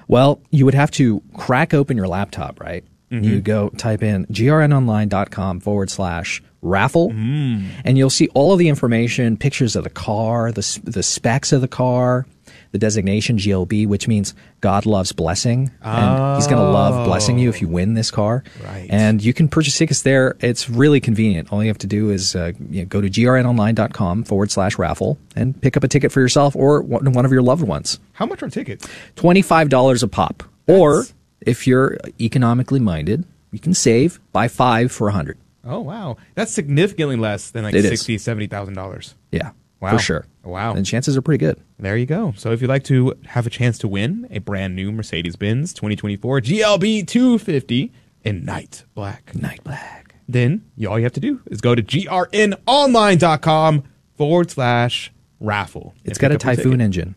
Well, 0.08 0.40
you 0.50 0.64
would 0.64 0.74
have 0.74 0.90
to 0.92 1.22
crack 1.36 1.74
open 1.74 1.96
your 1.96 2.08
laptop, 2.08 2.60
right? 2.60 2.84
Mhm. 3.10 3.24
You 3.24 3.40
go 3.40 3.68
type 3.70 4.02
in 4.02 4.26
grnonline.com 4.26 5.60
forward 5.60 5.90
slash 5.90 6.42
raffle, 6.62 7.10
and 7.12 7.96
you'll 7.98 8.10
see 8.10 8.28
all 8.34 8.52
of 8.52 8.58
the 8.58 8.68
information, 8.68 9.36
pictures 9.36 9.76
of 9.76 9.84
the 9.84 9.90
car, 9.90 10.50
the, 10.52 10.80
the 10.84 11.02
specs 11.02 11.52
of 11.52 11.60
the 11.60 11.68
car, 11.68 12.26
the 12.72 12.78
designation 12.78 13.36
GLB, 13.38 13.86
which 13.86 14.08
means 14.08 14.34
God 14.60 14.84
loves 14.86 15.12
blessing, 15.12 15.70
and 15.82 16.36
He's 16.36 16.46
going 16.48 16.58
to 16.60 16.68
love 16.68 17.06
blessing 17.06 17.38
you 17.38 17.48
if 17.48 17.60
you 17.62 17.68
win 17.68 17.94
this 17.94 18.10
car. 18.10 18.42
Right. 18.64 18.88
And 18.90 19.22
you 19.22 19.32
can 19.32 19.46
purchase 19.48 19.78
tickets 19.78 20.02
there. 20.02 20.36
It's 20.40 20.68
really 20.68 20.98
convenient. 21.00 21.52
All 21.52 21.62
you 21.62 21.68
have 21.68 21.78
to 21.78 21.86
do 21.86 22.10
is 22.10 22.34
uh, 22.34 22.52
you 22.70 22.80
know, 22.80 22.86
go 22.86 23.00
to 23.00 23.08
grnonline.com 23.08 24.24
forward 24.24 24.50
slash 24.50 24.78
raffle 24.78 25.18
and 25.36 25.60
pick 25.62 25.76
up 25.76 25.84
a 25.84 25.88
ticket 25.88 26.10
for 26.10 26.20
yourself 26.20 26.56
or 26.56 26.82
one 26.82 27.12
one 27.12 27.24
of 27.24 27.30
your 27.32 27.42
loved 27.42 27.62
ones. 27.62 28.00
How 28.14 28.26
much 28.26 28.42
are 28.42 28.50
tickets? 28.50 28.86
$25 29.16 30.02
a 30.02 30.08
pop. 30.08 30.42
Or 30.66 31.04
if 31.46 31.66
you're 31.66 31.96
economically 32.20 32.80
minded, 32.80 33.24
you 33.52 33.58
can 33.58 33.72
save, 33.74 34.20
buy 34.32 34.48
five 34.48 34.92
for 34.92 35.08
a 35.08 35.12
100 35.12 35.38
Oh 35.68 35.80
wow, 35.80 36.16
that's 36.34 36.52
significantly 36.52 37.16
less 37.16 37.50
than 37.50 37.64
like 37.64 37.74
It 37.74 37.84
is. 37.84 37.90
sixty, 37.90 38.18
seventy 38.18 38.46
thousand 38.46 38.74
dollars. 38.74 39.14
Yeah, 39.32 39.50
Wow. 39.80 39.90
for 39.90 39.98
sure. 39.98 40.24
Wow. 40.44 40.74
And 40.74 40.86
chances 40.86 41.16
are 41.16 41.22
pretty 41.22 41.44
good. 41.44 41.60
There 41.78 41.96
you 41.96 42.06
go. 42.06 42.32
So 42.36 42.52
if 42.52 42.60
you'd 42.62 42.68
like 42.68 42.84
to 42.84 43.14
have 43.26 43.46
a 43.48 43.50
chance 43.50 43.76
to 43.78 43.88
win 43.88 44.28
a 44.30 44.38
brand 44.38 44.76
new 44.76 44.92
Mercedes-Benz 44.92 45.74
2024 45.74 46.40
GLB 46.40 47.04
250 47.06 47.92
in 48.22 48.44
night 48.44 48.84
black, 48.94 49.34
Night 49.34 49.62
black. 49.64 50.14
then 50.28 50.62
you, 50.76 50.88
all 50.88 50.98
you 51.00 51.04
have 51.04 51.12
to 51.14 51.20
do 51.20 51.40
is 51.50 51.60
go 51.60 51.74
to 51.74 51.82
grnonline.com 51.82 53.82
forward 54.16 54.50
slash 54.50 55.12
raffle. 55.40 55.94
It's 56.04 56.18
got 56.18 56.30
a 56.30 56.34
pick 56.34 56.46
up 56.46 56.56
your 56.56 56.64
Typhoon 56.64 56.80
engine. 56.80 57.14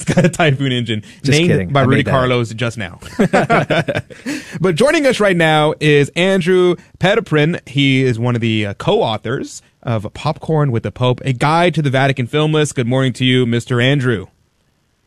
It's 0.00 0.14
got 0.14 0.24
a 0.24 0.28
Typhoon 0.28 0.72
engine 0.72 1.02
Just 1.22 1.38
named 1.38 1.48
kidding. 1.50 1.68
by 1.72 1.80
I 1.80 1.84
Rudy 1.84 1.96
made 1.98 2.06
that 2.06 2.10
up. 2.10 2.20
Carlos 2.20 2.54
just 2.54 2.78
now. 2.78 3.00
but 4.60 4.74
joining 4.74 5.06
us 5.06 5.20
right 5.20 5.36
now 5.36 5.74
is 5.80 6.10
Andrew 6.16 6.76
Petiprin. 6.98 7.66
He 7.68 8.02
is 8.02 8.18
one 8.18 8.34
of 8.34 8.40
the 8.40 8.66
uh, 8.66 8.74
co-authors 8.74 9.62
of 9.82 10.12
Popcorn 10.14 10.72
with 10.72 10.82
the 10.82 10.92
Pope, 10.92 11.20
a 11.24 11.32
guide 11.32 11.74
to 11.74 11.82
the 11.82 11.90
Vatican 11.90 12.26
film 12.26 12.52
list. 12.52 12.74
Good 12.74 12.86
morning 12.86 13.12
to 13.14 13.24
you, 13.24 13.46
Mr. 13.46 13.82
Andrew. 13.82 14.26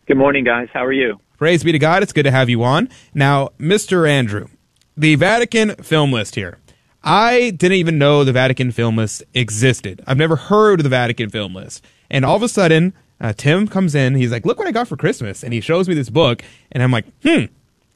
Good 0.08 0.18
morning, 0.18 0.44
guys. 0.44 0.68
How 0.74 0.84
are 0.86 0.94
you? 0.94 1.20
Praise 1.38 1.64
be 1.64 1.72
to 1.72 1.80
God. 1.80 2.04
It's 2.04 2.14
good 2.14 2.24
to 2.24 2.32
have 2.32 2.50
you 2.50 2.64
on. 2.64 2.90
Now, 3.14 3.50
Mr. 3.60 4.08
Andrew, 4.08 4.48
the 4.96 5.16
Vatican 5.16 5.76
film 5.78 6.12
list 6.12 6.36
here. 6.36 6.60
I 7.04 7.50
didn't 7.50 7.78
even 7.78 7.98
know 7.98 8.24
the 8.24 8.32
Vatican 8.32 8.72
film 8.72 8.96
list 8.98 9.24
existed. 9.34 10.02
I've 10.08 10.18
never 10.18 10.36
heard 10.38 10.80
of 10.80 10.84
the 10.84 10.90
Vatican 10.90 11.30
film 11.30 11.54
list. 11.54 11.84
And 12.10 12.24
all 12.24 12.36
of 12.36 12.44
a 12.44 12.48
sudden, 12.48 12.94
uh, 13.20 13.34
Tim 13.34 13.68
comes 13.68 13.96
in. 13.96 14.16
He's 14.16 14.32
like, 14.32 14.46
look 14.46 14.58
what 14.58 14.68
I 14.68 14.72
got 14.72 14.88
for 14.88 14.98
Christmas. 14.98 15.44
And 15.44 15.54
he 15.54 15.62
shows 15.62 15.88
me 15.88 15.96
this 15.96 16.10
book. 16.10 16.44
And 16.72 16.84
I'm 16.84 16.92
like, 16.92 17.06
hmm, 17.24 17.46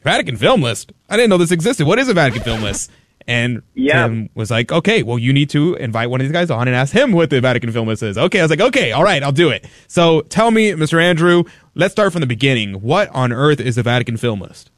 Vatican 0.03 0.37
film 0.37 0.61
list. 0.61 0.91
I 1.09 1.17
didn't 1.17 1.29
know 1.29 1.37
this 1.37 1.51
existed. 1.51 1.85
What 1.85 1.99
is 1.99 2.09
a 2.09 2.13
Vatican 2.13 2.43
film 2.43 2.61
list? 2.61 2.91
And. 3.27 3.61
Tim 3.75 4.29
was 4.35 4.49
like, 4.49 4.71
okay, 4.71 5.03
well, 5.03 5.19
you 5.19 5.33
need 5.33 5.49
to 5.51 5.75
invite 5.75 6.09
one 6.09 6.21
of 6.21 6.25
these 6.25 6.31
guys 6.31 6.49
on 6.49 6.67
and 6.67 6.75
ask 6.75 6.93
him 6.93 7.11
what 7.11 7.29
the 7.29 7.41
Vatican 7.41 7.71
film 7.71 7.87
list 7.87 8.03
is. 8.03 8.17
Okay. 8.17 8.39
I 8.39 8.43
was 8.43 8.49
like, 8.49 8.61
okay, 8.61 8.91
all 8.91 9.03
right, 9.03 9.21
I'll 9.21 9.31
do 9.31 9.49
it. 9.49 9.65
So 9.87 10.21
tell 10.21 10.51
me, 10.51 10.71
Mr. 10.71 11.01
Andrew, 11.01 11.43
let's 11.75 11.91
start 11.91 12.13
from 12.13 12.21
the 12.21 12.27
beginning. 12.27 12.75
What 12.81 13.09
on 13.09 13.33
earth 13.33 13.59
is 13.59 13.75
the 13.75 13.83
Vatican 13.83 14.17
film 14.17 14.41
list? 14.41 14.71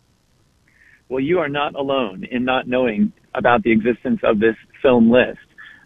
Well, 1.10 1.20
you 1.20 1.40
are 1.40 1.50
not 1.50 1.76
alone 1.76 2.24
in 2.24 2.46
not 2.46 2.68
knowing 2.68 3.12
about 3.34 3.64
the 3.64 3.72
existence 3.72 4.20
of 4.24 4.40
this 4.40 4.56
film 4.82 5.12
list. 5.12 5.40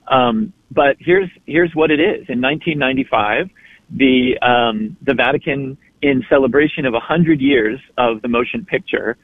Um, 0.07 0.53
but 0.69 0.97
here's 0.99 1.29
here's 1.45 1.73
what 1.73 1.91
it 1.91 1.99
is. 1.99 2.27
In 2.27 2.41
1995, 2.41 3.49
the 3.95 4.37
um, 4.41 4.97
the 5.01 5.13
Vatican, 5.13 5.77
in 6.01 6.23
celebration 6.29 6.85
of 6.85 6.93
a 6.93 6.97
100 6.97 7.39
years 7.39 7.79
of 7.97 8.21
the 8.21 8.27
motion 8.27 8.65
picture, 8.65 9.17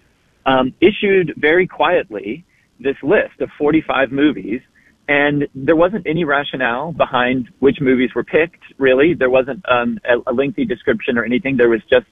um, 0.45 0.73
issued 0.79 1.33
very 1.37 1.67
quietly 1.67 2.45
this 2.79 2.95
list 3.03 3.41
of 3.41 3.49
45 3.57 4.11
movies. 4.11 4.61
And 5.07 5.47
there 5.55 5.75
wasn't 5.75 6.05
any 6.07 6.23
rationale 6.23 6.93
behind 6.93 7.49
which 7.59 7.77
movies 7.81 8.11
were 8.15 8.23
picked, 8.23 8.61
really. 8.77 9.15
There 9.15 9.29
wasn't 9.29 9.65
um, 9.69 9.99
a, 10.05 10.31
a 10.31 10.33
lengthy 10.33 10.65
description 10.65 11.17
or 11.17 11.25
anything. 11.25 11.57
There 11.57 11.69
was 11.69 11.81
just 11.89 12.05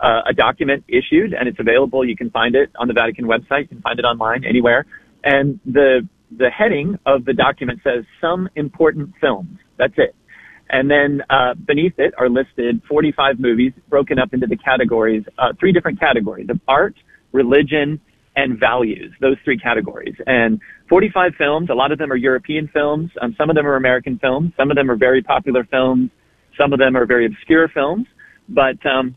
uh, 0.00 0.20
a 0.28 0.32
document 0.32 0.84
issued 0.86 1.34
and 1.34 1.48
it's 1.48 1.58
available. 1.58 2.04
You 2.04 2.16
can 2.16 2.30
find 2.30 2.54
it 2.54 2.70
on 2.78 2.86
the 2.86 2.94
Vatican 2.94 3.26
website. 3.26 3.62
You 3.62 3.68
can 3.68 3.82
find 3.82 3.98
it 3.98 4.04
online 4.04 4.44
anywhere. 4.44 4.86
And 5.24 5.58
the, 5.66 6.08
the 6.36 6.48
heading 6.48 6.96
of 7.06 7.24
the 7.24 7.32
document 7.32 7.80
says 7.82 8.04
some 8.20 8.48
important 8.54 9.14
films. 9.20 9.58
That's 9.76 9.94
it. 9.96 10.14
And 10.74 10.90
then, 10.90 11.22
uh, 11.30 11.54
beneath 11.54 11.94
it 11.98 12.14
are 12.18 12.28
listed 12.28 12.82
45 12.88 13.38
movies 13.38 13.72
broken 13.88 14.18
up 14.18 14.34
into 14.34 14.48
the 14.48 14.56
categories, 14.56 15.22
uh, 15.38 15.52
three 15.60 15.70
different 15.70 16.00
categories 16.00 16.48
of 16.50 16.58
art, 16.66 16.96
religion, 17.30 18.00
and 18.34 18.58
values, 18.58 19.12
those 19.20 19.36
three 19.44 19.56
categories. 19.56 20.16
And 20.26 20.60
45 20.88 21.36
films, 21.38 21.70
a 21.70 21.74
lot 21.74 21.92
of 21.92 21.98
them 21.98 22.10
are 22.10 22.16
European 22.16 22.66
films. 22.66 23.12
Um, 23.22 23.36
some 23.38 23.50
of 23.50 23.54
them 23.54 23.68
are 23.68 23.76
American 23.76 24.18
films. 24.18 24.50
Some 24.56 24.72
of 24.72 24.76
them 24.76 24.90
are 24.90 24.96
very 24.96 25.22
popular 25.22 25.62
films. 25.62 26.10
Some 26.58 26.72
of 26.72 26.80
them 26.80 26.96
are 26.96 27.06
very 27.06 27.26
obscure 27.26 27.68
films. 27.68 28.08
But, 28.48 28.84
um, 28.84 29.14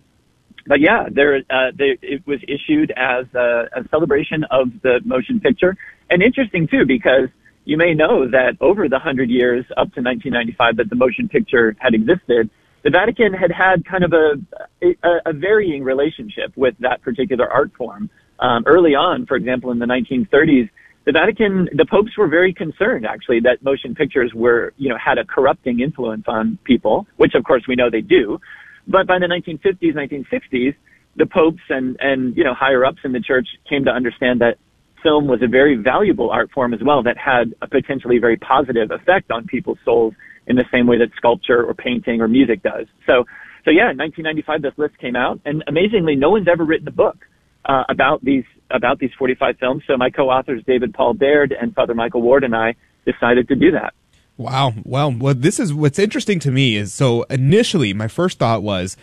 but 0.68 0.80
yeah, 0.80 1.08
there, 1.12 1.38
uh, 1.50 1.72
they, 1.76 1.98
it 2.04 2.22
was 2.28 2.40
issued 2.48 2.94
as 2.96 3.26
a, 3.34 3.64
a 3.76 3.90
celebration 3.90 4.44
of 4.52 4.68
the 4.84 5.02
motion 5.04 5.40
picture. 5.40 5.76
And 6.12 6.22
interesting 6.22 6.68
too, 6.68 6.86
because 6.86 7.30
you 7.68 7.76
may 7.76 7.94
know 7.94 8.26
that 8.32 8.56
over 8.62 8.88
the 8.88 8.98
hundred 8.98 9.30
years 9.30 9.66
up 9.72 9.92
to 9.94 10.00
1995 10.00 10.78
that 10.78 10.90
the 10.90 10.96
motion 10.96 11.28
picture 11.28 11.76
had 11.80 11.94
existed, 11.94 12.50
the 12.86 12.90
Vatican 12.90 13.34
had 13.34 13.52
had 13.52 13.86
kind 13.86 14.06
of 14.06 14.14
a, 14.14 14.40
a, 14.82 15.10
a 15.26 15.34
varying 15.34 15.84
relationship 15.84 16.56
with 16.56 16.76
that 16.80 17.02
particular 17.02 17.52
art 17.52 17.72
form. 17.78 18.10
Um, 18.40 18.64
early 18.66 18.96
on, 18.96 19.26
for 19.26 19.36
example, 19.36 19.72
in 19.72 19.80
the 19.80 19.86
1930s, 19.86 20.70
the 21.06 21.12
Vatican, 21.12 21.68
the 21.74 21.86
popes 21.86 22.18
were 22.18 22.30
very 22.30 22.54
concerned 22.54 23.06
actually 23.06 23.42
that 23.42 23.62
motion 23.62 23.94
pictures 23.94 24.32
were, 24.34 24.74
you 24.78 24.88
know, 24.88 24.98
had 24.98 25.18
a 25.18 25.26
corrupting 25.26 25.82
influence 25.82 26.24
on 26.26 26.58
people, 26.64 27.06
which 27.18 27.34
of 27.36 27.44
course 27.44 27.64
we 27.68 27.76
know 27.76 27.90
they 27.90 28.02
do. 28.02 28.40
But 28.88 29.08
by 29.08 29.20
the 29.20 29.26
1950s, 29.26 29.94
1960s, 29.94 30.74
the 31.18 31.26
popes 31.26 31.64
and, 31.68 31.98
and, 32.00 32.38
you 32.38 32.46
know, 32.46 32.54
higher 32.54 32.86
ups 32.86 33.00
in 33.04 33.12
the 33.12 33.20
church 33.20 33.48
came 33.68 33.84
to 33.84 33.92
understand 33.92 34.40
that 34.40 34.58
film 35.04 35.28
was 35.28 35.42
a 35.42 35.48
very 35.48 35.76
valuable 35.76 36.30
art 36.30 36.52
form 36.52 36.74
as 36.74 36.80
well 36.84 37.04
that 37.04 37.18
had 37.18 37.54
a 37.62 37.68
potentially 37.68 38.18
very 38.18 38.38
positive 38.38 38.92
effect 38.92 39.32
on 39.32 39.46
people's 39.46 39.78
souls 39.86 40.14
in 40.48 40.56
the 40.56 40.66
same 40.72 40.88
way 40.88 40.98
that 40.98 41.10
sculpture 41.16 41.64
or 41.64 41.74
painting 41.74 42.22
or 42.22 42.28
music 42.28 42.64
does. 42.64 42.88
So, 43.06 43.26
so 43.66 43.72
yeah, 43.72 43.92
in 43.92 43.98
1995 43.98 44.62
this 44.62 44.74
list 44.78 44.98
came 44.98 45.16
out 45.16 45.40
and 45.46 45.64
amazingly 45.68 46.16
no 46.16 46.32
one's 46.32 46.48
ever 46.48 46.64
written 46.64 46.88
a 46.88 46.92
book 46.92 47.18
uh, 47.66 47.84
about 47.90 48.24
these 48.24 48.46
about 48.70 49.00
these 49.00 49.12
45 49.18 49.58
films. 49.60 49.84
So 49.88 49.98
my 49.98 50.10
co-authors 50.10 50.64
David 50.66 50.94
Paul 50.94 51.14
Baird 51.14 51.54
and 51.54 51.74
Father 51.74 51.94
Michael 51.94 52.22
Ward 52.22 52.44
and 52.44 52.56
I 52.56 52.76
decided 53.06 53.48
to 53.50 53.56
do 53.56 53.72
that. 53.72 53.94
Wow. 54.38 54.74
Well, 54.84 55.12
what 55.12 55.42
this 55.42 55.60
is 55.60 55.74
what's 55.74 56.00
interesting 56.00 56.40
to 56.40 56.52
me 56.52 56.76
is 56.76 56.94
so 56.94 57.24
initially 57.24 57.94
my 57.94 58.08
first 58.08 58.40
thought 58.40 58.64
was 58.64 58.96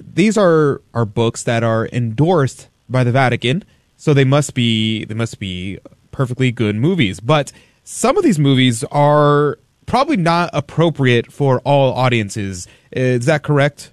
these 0.00 0.38
are 0.38 0.80
are 0.94 1.04
books 1.04 1.42
that 1.42 1.62
are 1.62 1.88
endorsed 1.92 2.68
by 2.88 3.04
the 3.04 3.12
Vatican, 3.12 3.64
so 3.98 4.14
they 4.14 4.24
must 4.24 4.54
be 4.54 5.04
they 5.04 5.14
must 5.14 5.38
be 5.38 5.78
perfectly 6.10 6.50
good 6.50 6.76
movies. 6.76 7.20
But 7.20 7.52
some 7.84 8.16
of 8.16 8.24
these 8.24 8.38
movies 8.38 8.82
are 8.84 9.58
probably 9.84 10.16
not 10.16 10.48
appropriate 10.54 11.30
for 11.30 11.60
all 11.60 11.92
audiences. 11.92 12.66
Is 12.92 13.26
that 13.26 13.42
correct? 13.42 13.92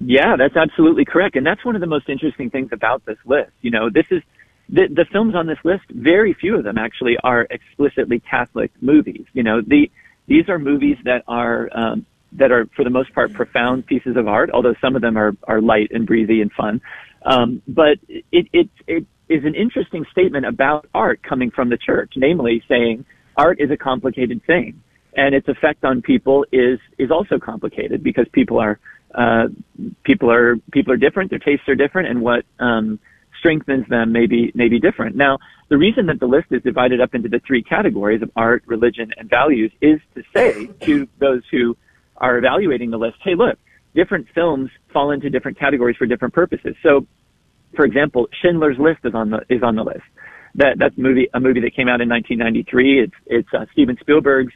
Yeah, 0.00 0.36
that's 0.36 0.56
absolutely 0.56 1.04
correct. 1.04 1.36
And 1.36 1.46
that's 1.46 1.64
one 1.64 1.74
of 1.74 1.80
the 1.80 1.86
most 1.86 2.08
interesting 2.08 2.50
things 2.50 2.70
about 2.72 3.04
this 3.04 3.18
list. 3.24 3.52
You 3.60 3.70
know, 3.70 3.88
this 3.90 4.06
is 4.10 4.22
the, 4.68 4.88
the 4.88 5.04
films 5.12 5.34
on 5.34 5.46
this 5.46 5.58
list, 5.64 5.84
very 5.90 6.32
few 6.32 6.56
of 6.56 6.64
them 6.64 6.78
actually 6.78 7.16
are 7.22 7.46
explicitly 7.50 8.20
Catholic 8.20 8.70
movies. 8.80 9.26
You 9.34 9.42
know, 9.42 9.60
the, 9.60 9.90
these 10.26 10.48
are 10.48 10.58
movies 10.58 10.96
that 11.04 11.24
are, 11.28 11.68
um, 11.72 12.06
that 12.32 12.50
are 12.50 12.66
for 12.74 12.84
the 12.84 12.90
most 12.90 13.12
part 13.12 13.34
profound 13.34 13.86
pieces 13.86 14.16
of 14.16 14.26
art, 14.26 14.50
although 14.50 14.74
some 14.80 14.96
of 14.96 15.02
them 15.02 15.18
are, 15.18 15.36
are 15.44 15.60
light 15.60 15.90
and 15.92 16.06
breezy 16.06 16.40
and 16.40 16.50
fun. 16.52 16.80
Um, 17.24 17.62
but 17.68 17.98
it, 18.08 18.48
it, 18.52 18.68
it 18.86 19.06
is 19.28 19.44
an 19.44 19.54
interesting 19.54 20.04
statement 20.10 20.46
about 20.46 20.88
art 20.94 21.22
coming 21.22 21.50
from 21.50 21.68
the 21.68 21.76
church, 21.76 22.12
namely 22.16 22.62
saying 22.68 23.04
art 23.36 23.60
is 23.60 23.70
a 23.70 23.76
complicated 23.76 24.44
thing 24.46 24.82
and 25.14 25.34
its 25.34 25.48
effect 25.48 25.84
on 25.84 26.02
people 26.02 26.46
is, 26.52 26.78
is 26.98 27.10
also 27.10 27.38
complicated 27.38 28.02
because 28.02 28.26
people 28.32 28.58
are, 28.58 28.78
uh, 29.14 29.48
people 30.04 30.30
are 30.30 30.56
people 30.72 30.92
are 30.92 30.96
different, 30.96 31.30
their 31.30 31.38
tastes 31.38 31.68
are 31.68 31.74
different, 31.74 32.08
and 32.08 32.22
what 32.22 32.44
um, 32.58 32.98
strengthens 33.38 33.86
them 33.88 34.12
may 34.12 34.26
be 34.26 34.52
may 34.54 34.68
be 34.68 34.80
different. 34.80 35.16
Now, 35.16 35.38
the 35.68 35.76
reason 35.76 36.06
that 36.06 36.18
the 36.18 36.26
list 36.26 36.46
is 36.50 36.62
divided 36.62 37.00
up 37.00 37.14
into 37.14 37.28
the 37.28 37.40
three 37.46 37.62
categories 37.62 38.22
of 38.22 38.30
art, 38.36 38.62
religion, 38.66 39.12
and 39.18 39.28
values 39.28 39.70
is 39.82 40.00
to 40.14 40.22
say 40.34 40.66
to 40.86 41.06
those 41.18 41.42
who 41.50 41.76
are 42.16 42.38
evaluating 42.38 42.90
the 42.90 42.98
list, 42.98 43.18
hey, 43.22 43.34
look, 43.34 43.58
different 43.94 44.26
films 44.34 44.70
fall 44.92 45.10
into 45.10 45.30
different 45.30 45.58
categories 45.58 45.96
for 45.96 46.06
different 46.06 46.34
purposes. 46.34 46.74
So, 46.82 47.06
for 47.74 47.84
example, 47.84 48.28
Schindler's 48.40 48.78
List 48.78 49.00
is 49.04 49.14
on 49.14 49.30
the 49.30 49.40
is 49.48 49.62
on 49.62 49.76
the 49.76 49.84
list. 49.84 50.04
That 50.54 50.78
that's 50.78 50.96
movie 50.96 51.28
a 51.32 51.40
movie 51.40 51.60
that 51.60 51.74
came 51.74 51.88
out 51.88 52.00
in 52.00 52.08
1993. 52.08 53.04
It's 53.04 53.12
it's 53.26 53.48
uh, 53.54 53.66
Steven 53.72 53.96
Spielberg's 54.00 54.52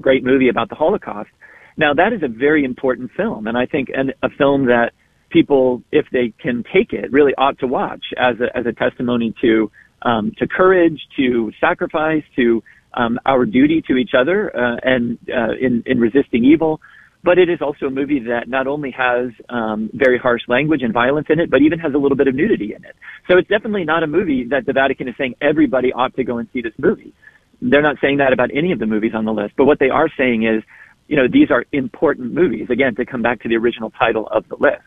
great 0.00 0.24
movie 0.24 0.48
about 0.48 0.68
the 0.68 0.74
Holocaust. 0.74 1.30
Now 1.76 1.94
that 1.94 2.12
is 2.12 2.22
a 2.22 2.28
very 2.28 2.64
important 2.64 3.10
film, 3.16 3.46
and 3.46 3.56
I 3.56 3.66
think 3.66 3.90
an, 3.94 4.12
a 4.22 4.30
film 4.30 4.66
that 4.66 4.92
people, 5.30 5.82
if 5.90 6.06
they 6.12 6.32
can 6.40 6.64
take 6.72 6.92
it, 6.92 7.10
really 7.12 7.34
ought 7.36 7.58
to 7.58 7.66
watch 7.66 8.04
as 8.16 8.36
a, 8.40 8.56
as 8.56 8.66
a 8.66 8.72
testimony 8.72 9.34
to 9.40 9.70
um, 10.02 10.32
to 10.38 10.46
courage, 10.46 11.00
to 11.16 11.50
sacrifice, 11.60 12.22
to 12.36 12.62
um, 12.94 13.18
our 13.26 13.46
duty 13.46 13.82
to 13.88 13.96
each 13.96 14.12
other, 14.16 14.54
uh, 14.56 14.76
and 14.82 15.18
uh, 15.28 15.54
in 15.60 15.82
in 15.86 15.98
resisting 15.98 16.44
evil. 16.44 16.80
But 17.24 17.38
it 17.38 17.48
is 17.48 17.62
also 17.62 17.86
a 17.86 17.90
movie 17.90 18.20
that 18.20 18.48
not 18.48 18.66
only 18.66 18.90
has 18.90 19.30
um, 19.48 19.88
very 19.94 20.18
harsh 20.18 20.42
language 20.46 20.82
and 20.82 20.92
violence 20.92 21.26
in 21.30 21.40
it, 21.40 21.50
but 21.50 21.62
even 21.62 21.78
has 21.78 21.94
a 21.94 21.98
little 21.98 22.16
bit 22.16 22.28
of 22.28 22.34
nudity 22.34 22.74
in 22.74 22.84
it. 22.84 22.94
So 23.28 23.38
it's 23.38 23.48
definitely 23.48 23.84
not 23.84 24.02
a 24.02 24.06
movie 24.06 24.44
that 24.50 24.66
the 24.66 24.74
Vatican 24.74 25.08
is 25.08 25.14
saying 25.16 25.34
everybody 25.40 25.90
ought 25.90 26.14
to 26.16 26.24
go 26.24 26.36
and 26.36 26.46
see 26.52 26.60
this 26.60 26.74
movie. 26.76 27.14
They're 27.62 27.82
not 27.82 27.96
saying 28.02 28.18
that 28.18 28.34
about 28.34 28.50
any 28.54 28.72
of 28.72 28.78
the 28.78 28.84
movies 28.84 29.12
on 29.14 29.24
the 29.24 29.32
list, 29.32 29.54
but 29.56 29.64
what 29.64 29.78
they 29.78 29.88
are 29.88 30.08
saying 30.18 30.44
is, 30.44 30.62
you 31.08 31.16
know, 31.16 31.26
these 31.26 31.50
are 31.50 31.64
important 31.72 32.34
movies. 32.34 32.68
Again, 32.68 32.94
to 32.96 33.06
come 33.06 33.22
back 33.22 33.40
to 33.42 33.48
the 33.48 33.56
original 33.56 33.90
title 33.90 34.26
of 34.26 34.46
the 34.48 34.56
list. 34.56 34.82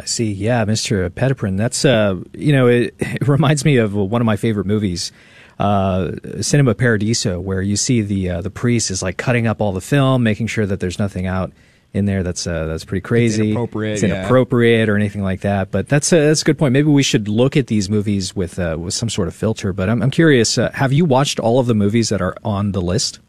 I 0.00 0.04
see. 0.04 0.30
Yeah, 0.30 0.64
Mr. 0.66 1.08
Petiprin. 1.08 1.56
That's 1.56 1.84
uh, 1.84 2.20
you 2.34 2.52
know, 2.52 2.66
it, 2.66 2.94
it 2.98 3.26
reminds 3.26 3.64
me 3.64 3.78
of 3.78 3.94
one 3.94 4.20
of 4.20 4.26
my 4.26 4.36
favorite 4.36 4.66
movies, 4.66 5.12
uh, 5.58 6.12
Cinema 6.40 6.74
Paradiso, 6.74 7.40
where 7.40 7.62
you 7.62 7.76
see 7.76 8.00
the 8.02 8.30
uh, 8.30 8.40
the 8.40 8.50
priest 8.50 8.90
is 8.90 9.02
like 9.02 9.16
cutting 9.16 9.46
up 9.46 9.60
all 9.60 9.72
the 9.72 9.80
film, 9.80 10.22
making 10.22 10.46
sure 10.46 10.66
that 10.66 10.80
there's 10.80 10.98
nothing 10.98 11.26
out 11.26 11.52
in 11.92 12.04
there 12.04 12.22
that's 12.22 12.46
uh, 12.46 12.66
that's 12.66 12.84
pretty 12.84 13.00
crazy, 13.00 13.50
It's 13.50 13.56
inappropriate, 13.56 14.02
it's 14.02 14.88
yeah. 14.88 14.92
or 14.92 14.96
anything 14.96 15.22
like 15.22 15.40
that. 15.40 15.70
But 15.70 15.88
that's 15.88 16.12
a, 16.12 16.16
that's 16.16 16.42
a 16.42 16.44
good 16.44 16.58
point. 16.58 16.72
Maybe 16.72 16.88
we 16.88 17.02
should 17.02 17.28
look 17.28 17.56
at 17.56 17.66
these 17.66 17.88
movies 17.88 18.36
with 18.36 18.58
uh, 18.58 18.76
with 18.78 18.94
some 18.94 19.08
sort 19.08 19.28
of 19.28 19.34
filter. 19.34 19.72
But 19.72 19.88
I'm 19.88 20.02
I'm 20.02 20.10
curious. 20.10 20.58
Uh, 20.58 20.70
have 20.72 20.92
you 20.92 21.04
watched 21.04 21.40
all 21.40 21.58
of 21.58 21.66
the 21.66 21.74
movies 21.74 22.08
that 22.10 22.20
are 22.20 22.36
on 22.44 22.72
the 22.72 22.80
list? 22.80 23.20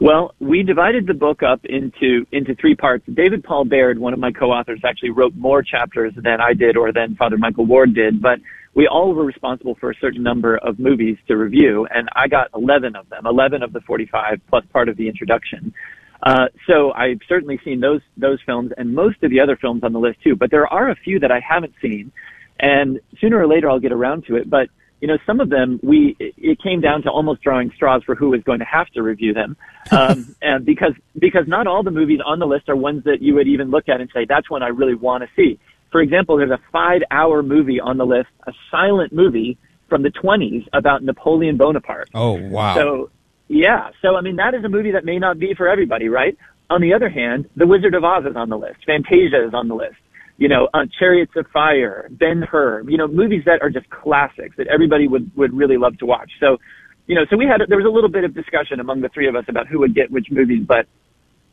Well, 0.00 0.34
we 0.40 0.62
divided 0.62 1.06
the 1.06 1.14
book 1.14 1.42
up 1.42 1.64
into 1.64 2.26
into 2.32 2.54
three 2.54 2.74
parts. 2.74 3.04
David 3.12 3.44
Paul 3.44 3.66
Baird, 3.66 3.98
one 3.98 4.14
of 4.14 4.18
my 4.18 4.32
co-authors, 4.32 4.80
actually 4.82 5.10
wrote 5.10 5.34
more 5.34 5.62
chapters 5.62 6.14
than 6.16 6.40
I 6.40 6.54
did 6.54 6.76
or 6.76 6.90
than 6.92 7.16
Father 7.16 7.36
Michael 7.36 7.66
Ward 7.66 7.94
did, 7.94 8.22
but 8.22 8.40
we 8.74 8.86
all 8.86 9.12
were 9.14 9.24
responsible 9.24 9.74
for 9.80 9.90
a 9.90 9.94
certain 10.00 10.22
number 10.22 10.56
of 10.58 10.78
movies 10.78 11.18
to 11.28 11.36
review, 11.36 11.86
and 11.92 12.08
I 12.14 12.28
got 12.28 12.48
11 12.54 12.94
of 12.94 13.08
them, 13.08 13.26
11 13.26 13.62
of 13.62 13.72
the 13.72 13.80
45 13.80 14.40
plus 14.48 14.64
part 14.72 14.88
of 14.88 14.96
the 14.96 15.08
introduction. 15.08 15.74
Uh, 16.22 16.46
so 16.66 16.92
I've 16.92 17.20
certainly 17.28 17.58
seen 17.64 17.80
those 17.80 18.02
those 18.16 18.38
films 18.44 18.72
and 18.76 18.94
most 18.94 19.22
of 19.22 19.30
the 19.30 19.40
other 19.40 19.56
films 19.56 19.82
on 19.82 19.92
the 19.92 19.98
list 19.98 20.22
too. 20.22 20.36
But 20.36 20.50
there 20.50 20.66
are 20.66 20.90
a 20.90 20.94
few 20.94 21.18
that 21.20 21.32
I 21.32 21.40
haven't 21.40 21.72
seen, 21.80 22.12
and 22.58 23.00
sooner 23.20 23.38
or 23.38 23.46
later 23.46 23.70
I'll 23.70 23.80
get 23.80 23.92
around 23.92 24.26
to 24.26 24.36
it. 24.36 24.48
But 24.48 24.68
you 25.00 25.08
know, 25.08 25.16
some 25.26 25.40
of 25.40 25.48
them 25.48 25.80
we 25.82 26.16
it 26.18 26.62
came 26.62 26.82
down 26.82 27.02
to 27.02 27.10
almost 27.10 27.40
drawing 27.40 27.72
straws 27.74 28.02
for 28.04 28.14
who 28.14 28.28
was 28.28 28.42
going 28.42 28.58
to 28.58 28.66
have 28.66 28.88
to 28.88 29.02
review 29.02 29.32
them, 29.32 29.56
um, 29.90 30.36
and 30.42 30.64
because 30.64 30.92
because 31.18 31.48
not 31.48 31.66
all 31.66 31.82
the 31.82 31.90
movies 31.90 32.20
on 32.24 32.38
the 32.38 32.46
list 32.46 32.68
are 32.68 32.76
ones 32.76 33.04
that 33.04 33.22
you 33.22 33.34
would 33.34 33.48
even 33.48 33.70
look 33.70 33.88
at 33.88 34.00
and 34.00 34.10
say 34.12 34.26
that's 34.28 34.50
one 34.50 34.62
I 34.62 34.68
really 34.68 34.94
want 34.94 35.24
to 35.24 35.30
see. 35.34 35.58
For 35.90 36.00
example, 36.00 36.36
there's 36.36 36.50
a 36.50 36.60
five-hour 36.72 37.42
movie 37.42 37.80
on 37.80 37.96
the 37.98 38.06
list, 38.06 38.28
a 38.46 38.52
silent 38.70 39.12
movie 39.12 39.58
from 39.88 40.02
the 40.02 40.10
20s 40.10 40.66
about 40.72 41.02
Napoleon 41.02 41.56
Bonaparte. 41.56 42.08
Oh 42.14 42.32
wow! 42.40 42.74
So, 42.76 43.10
yeah. 43.48 43.90
So, 44.00 44.16
I 44.16 44.20
mean, 44.20 44.36
that 44.36 44.54
is 44.54 44.64
a 44.64 44.68
movie 44.68 44.92
that 44.92 45.04
may 45.04 45.18
not 45.18 45.38
be 45.38 45.54
for 45.56 45.68
everybody, 45.68 46.08
right? 46.08 46.36
On 46.70 46.80
the 46.80 46.94
other 46.94 47.10
hand, 47.10 47.50
The 47.56 47.66
Wizard 47.66 47.94
of 47.94 48.04
Oz 48.04 48.24
is 48.24 48.36
on 48.36 48.48
the 48.48 48.56
list. 48.56 48.86
Fantasia 48.86 49.44
is 49.44 49.52
on 49.52 49.66
the 49.66 49.74
list. 49.74 49.96
You 50.38 50.48
know, 50.48 50.68
uh, 50.72 50.86
Chariots 50.98 51.32
of 51.36 51.46
Fire, 51.52 52.08
Ben 52.12 52.42
Hur. 52.42 52.84
You 52.88 52.96
know, 52.96 53.08
movies 53.08 53.42
that 53.46 53.60
are 53.60 53.68
just 53.68 53.90
classics 53.90 54.56
that 54.56 54.68
everybody 54.68 55.08
would 55.08 55.30
would 55.36 55.52
really 55.52 55.76
love 55.76 55.98
to 55.98 56.06
watch. 56.06 56.30
So, 56.38 56.58
you 57.06 57.16
know, 57.16 57.22
so 57.28 57.36
we 57.36 57.44
had 57.44 57.60
there 57.68 57.76
was 57.76 57.86
a 57.86 57.90
little 57.90 58.08
bit 58.08 58.24
of 58.24 58.32
discussion 58.34 58.78
among 58.78 59.00
the 59.00 59.08
three 59.08 59.28
of 59.28 59.34
us 59.34 59.44
about 59.48 59.66
who 59.66 59.80
would 59.80 59.94
get 59.94 60.10
which 60.10 60.28
movies, 60.30 60.64
but 60.66 60.86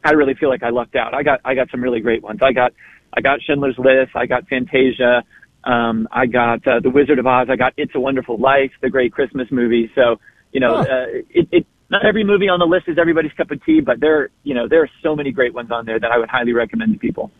I 0.06 0.12
really 0.12 0.36
feel 0.36 0.50
like 0.50 0.64
I 0.64 0.70
lucked 0.70 0.96
out. 0.96 1.14
I 1.14 1.24
got 1.24 1.42
I 1.44 1.56
got 1.56 1.70
some 1.72 1.82
really 1.82 2.00
great 2.00 2.22
ones. 2.22 2.40
I 2.44 2.54
got 2.54 2.72
I 3.14 3.22
got 3.22 3.42
Schindler's 3.42 3.78
List. 3.78 4.16
I 4.16 4.26
got 4.26 4.48
Fantasia. 4.48 5.24
Um, 5.64 6.08
I 6.12 6.26
got 6.28 6.66
uh, 6.68 6.80
The 6.80 6.90
Wizard 6.90 7.20
of 7.20 7.28
Oz. 7.28 7.48
I 7.50 7.56
got 7.56 7.74
It's 7.78 7.94
a 7.96 8.00
Wonderful 8.00 8.38
Life, 8.38 8.72
the 8.82 8.90
great 8.90 9.12
Christmas 9.12 9.48
movie. 9.52 9.92
So 9.96 10.20
you 10.52 10.60
know, 10.60 10.78
Huh. 10.78 10.82
uh, 10.90 11.06
it, 11.30 11.48
it 11.52 11.68
not 11.90 12.06
every 12.06 12.24
movie 12.24 12.50
on 12.50 12.60
the 12.60 12.66
list 12.66 12.88
is 12.88 12.98
everybody's 12.98 13.32
cup 13.34 13.52
of 13.52 13.64
tea, 13.66 13.80
but 13.82 14.00
there 14.00 14.30
you 14.44 14.54
know 14.54 14.68
there 14.68 14.82
are 14.84 14.90
so 15.04 15.16
many 15.16 15.32
great 15.32 15.54
ones 15.54 15.72
on 15.72 15.86
there 15.86 16.00
that 16.00 16.12
I 16.12 16.18
would 16.18 16.30
highly 16.30 16.54
recommend 16.54 16.94
to 16.94 17.00
people. 17.00 17.32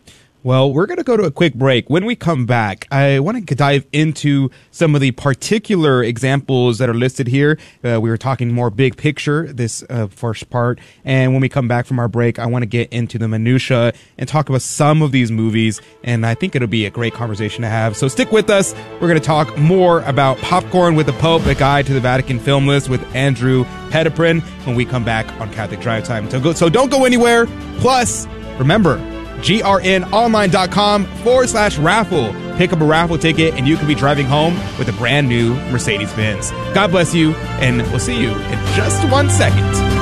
Well, 0.44 0.72
we're 0.72 0.86
going 0.86 0.98
to 0.98 1.04
go 1.04 1.16
to 1.16 1.24
a 1.24 1.32
quick 1.32 1.54
break. 1.54 1.90
When 1.90 2.04
we 2.04 2.14
come 2.14 2.46
back, 2.46 2.86
I 2.92 3.18
want 3.18 3.48
to 3.48 3.54
dive 3.56 3.84
into 3.92 4.50
some 4.70 4.94
of 4.94 5.00
the 5.00 5.10
particular 5.10 6.04
examples 6.04 6.78
that 6.78 6.88
are 6.88 6.94
listed 6.94 7.26
here. 7.26 7.58
Uh, 7.82 8.00
we 8.00 8.08
were 8.08 8.16
talking 8.16 8.52
more 8.52 8.70
big 8.70 8.96
picture 8.96 9.52
this 9.52 9.82
uh, 9.90 10.06
first 10.06 10.48
part, 10.48 10.78
and 11.04 11.32
when 11.32 11.40
we 11.40 11.48
come 11.48 11.66
back 11.66 11.86
from 11.86 11.98
our 11.98 12.06
break, 12.06 12.38
I 12.38 12.46
want 12.46 12.62
to 12.62 12.66
get 12.66 12.92
into 12.92 13.18
the 13.18 13.26
minutia 13.26 13.92
and 14.16 14.28
talk 14.28 14.48
about 14.48 14.62
some 14.62 15.02
of 15.02 15.10
these 15.10 15.32
movies. 15.32 15.80
And 16.04 16.24
I 16.24 16.34
think 16.34 16.54
it'll 16.54 16.68
be 16.68 16.86
a 16.86 16.90
great 16.90 17.14
conversation 17.14 17.62
to 17.62 17.68
have. 17.68 17.96
So 17.96 18.06
stick 18.06 18.30
with 18.30 18.48
us. 18.48 18.76
We're 19.00 19.08
going 19.08 19.14
to 19.14 19.20
talk 19.20 19.58
more 19.58 20.02
about 20.02 20.38
Popcorn 20.38 20.94
with 20.94 21.06
the 21.06 21.14
Pope, 21.14 21.46
a 21.46 21.56
guide 21.56 21.86
to 21.86 21.94
the 21.94 22.00
Vatican 22.00 22.38
film 22.38 22.68
list 22.68 22.88
with 22.88 23.02
Andrew 23.12 23.64
Petiprin 23.90 24.40
when 24.66 24.76
we 24.76 24.84
come 24.84 25.04
back 25.04 25.28
on 25.40 25.52
Catholic 25.52 25.80
Drive 25.80 26.04
Time. 26.04 26.30
So, 26.30 26.40
go, 26.40 26.52
so 26.52 26.68
don't 26.68 26.92
go 26.92 27.04
anywhere. 27.04 27.46
Plus, 27.78 28.28
remember 28.56 29.17
grnonline.com 29.38 31.04
forward 31.22 31.48
slash 31.48 31.78
raffle. 31.78 32.34
Pick 32.56 32.72
up 32.72 32.80
a 32.80 32.84
raffle 32.84 33.18
ticket 33.18 33.54
and 33.54 33.68
you 33.68 33.76
can 33.76 33.86
be 33.86 33.94
driving 33.94 34.26
home 34.26 34.54
with 34.78 34.88
a 34.88 34.92
brand 34.92 35.28
new 35.28 35.54
Mercedes 35.70 36.12
Benz. 36.14 36.50
God 36.74 36.90
bless 36.90 37.14
you, 37.14 37.32
and 37.60 37.82
we'll 37.90 38.00
see 38.00 38.20
you 38.20 38.30
in 38.30 38.66
just 38.74 39.10
one 39.10 39.30
second. 39.30 39.98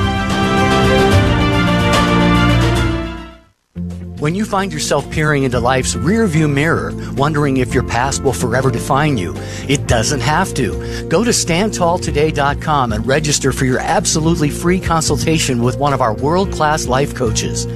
When 4.19 4.33
you 4.33 4.45
find 4.45 4.73
yourself 4.73 5.07
peering 5.11 5.43
into 5.43 5.59
life's 5.59 5.93
rearview 5.93 6.51
mirror, 6.51 6.91
wondering 7.13 7.57
if 7.57 7.71
your 7.71 7.83
past 7.83 8.23
will 8.23 8.33
forever 8.33 8.71
define 8.71 9.15
you, 9.15 9.35
it 9.69 9.87
doesn't 9.87 10.21
have 10.21 10.55
to. 10.55 11.07
Go 11.07 11.23
to 11.23 11.29
standtalltoday.com 11.29 12.93
and 12.93 13.05
register 13.05 13.51
for 13.51 13.65
your 13.65 13.77
absolutely 13.77 14.49
free 14.49 14.79
consultation 14.79 15.61
with 15.61 15.77
one 15.77 15.93
of 15.93 16.01
our 16.01 16.15
world 16.15 16.51
class 16.51 16.87
life 16.87 17.13
coaches. 17.13 17.67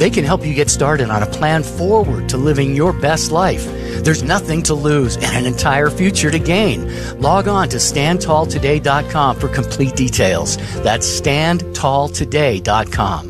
They 0.00 0.08
can 0.08 0.24
help 0.24 0.46
you 0.46 0.54
get 0.54 0.70
started 0.70 1.10
on 1.10 1.22
a 1.22 1.26
plan 1.26 1.62
forward 1.62 2.30
to 2.30 2.38
living 2.38 2.74
your 2.74 2.94
best 2.94 3.30
life. 3.30 3.66
There's 4.02 4.22
nothing 4.22 4.62
to 4.62 4.72
lose 4.72 5.16
and 5.16 5.36
an 5.36 5.44
entire 5.44 5.90
future 5.90 6.30
to 6.30 6.38
gain. 6.38 6.90
Log 7.20 7.48
on 7.48 7.68
to 7.68 7.76
standtalltoday.com 7.76 9.38
for 9.38 9.48
complete 9.48 9.96
details. 9.96 10.56
That's 10.82 11.06
standtalltoday.com. 11.20 13.29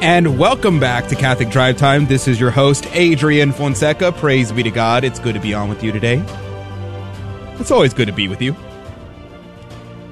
And 0.00 0.38
welcome 0.38 0.78
back 0.78 1.08
to 1.08 1.16
Catholic 1.16 1.50
Drive 1.50 1.76
Time. 1.76 2.06
This 2.06 2.28
is 2.28 2.38
your 2.38 2.50
host, 2.52 2.86
Adrian 2.92 3.50
Fonseca. 3.52 4.12
Praise 4.12 4.52
be 4.52 4.62
to 4.62 4.70
God. 4.70 5.02
It's 5.02 5.18
good 5.18 5.34
to 5.34 5.40
be 5.40 5.54
on 5.54 5.68
with 5.68 5.82
you 5.82 5.90
today. 5.90 6.22
It's 7.58 7.70
always 7.72 7.92
good 7.92 8.06
to 8.06 8.12
be 8.12 8.28
with 8.28 8.40
you. 8.40 8.54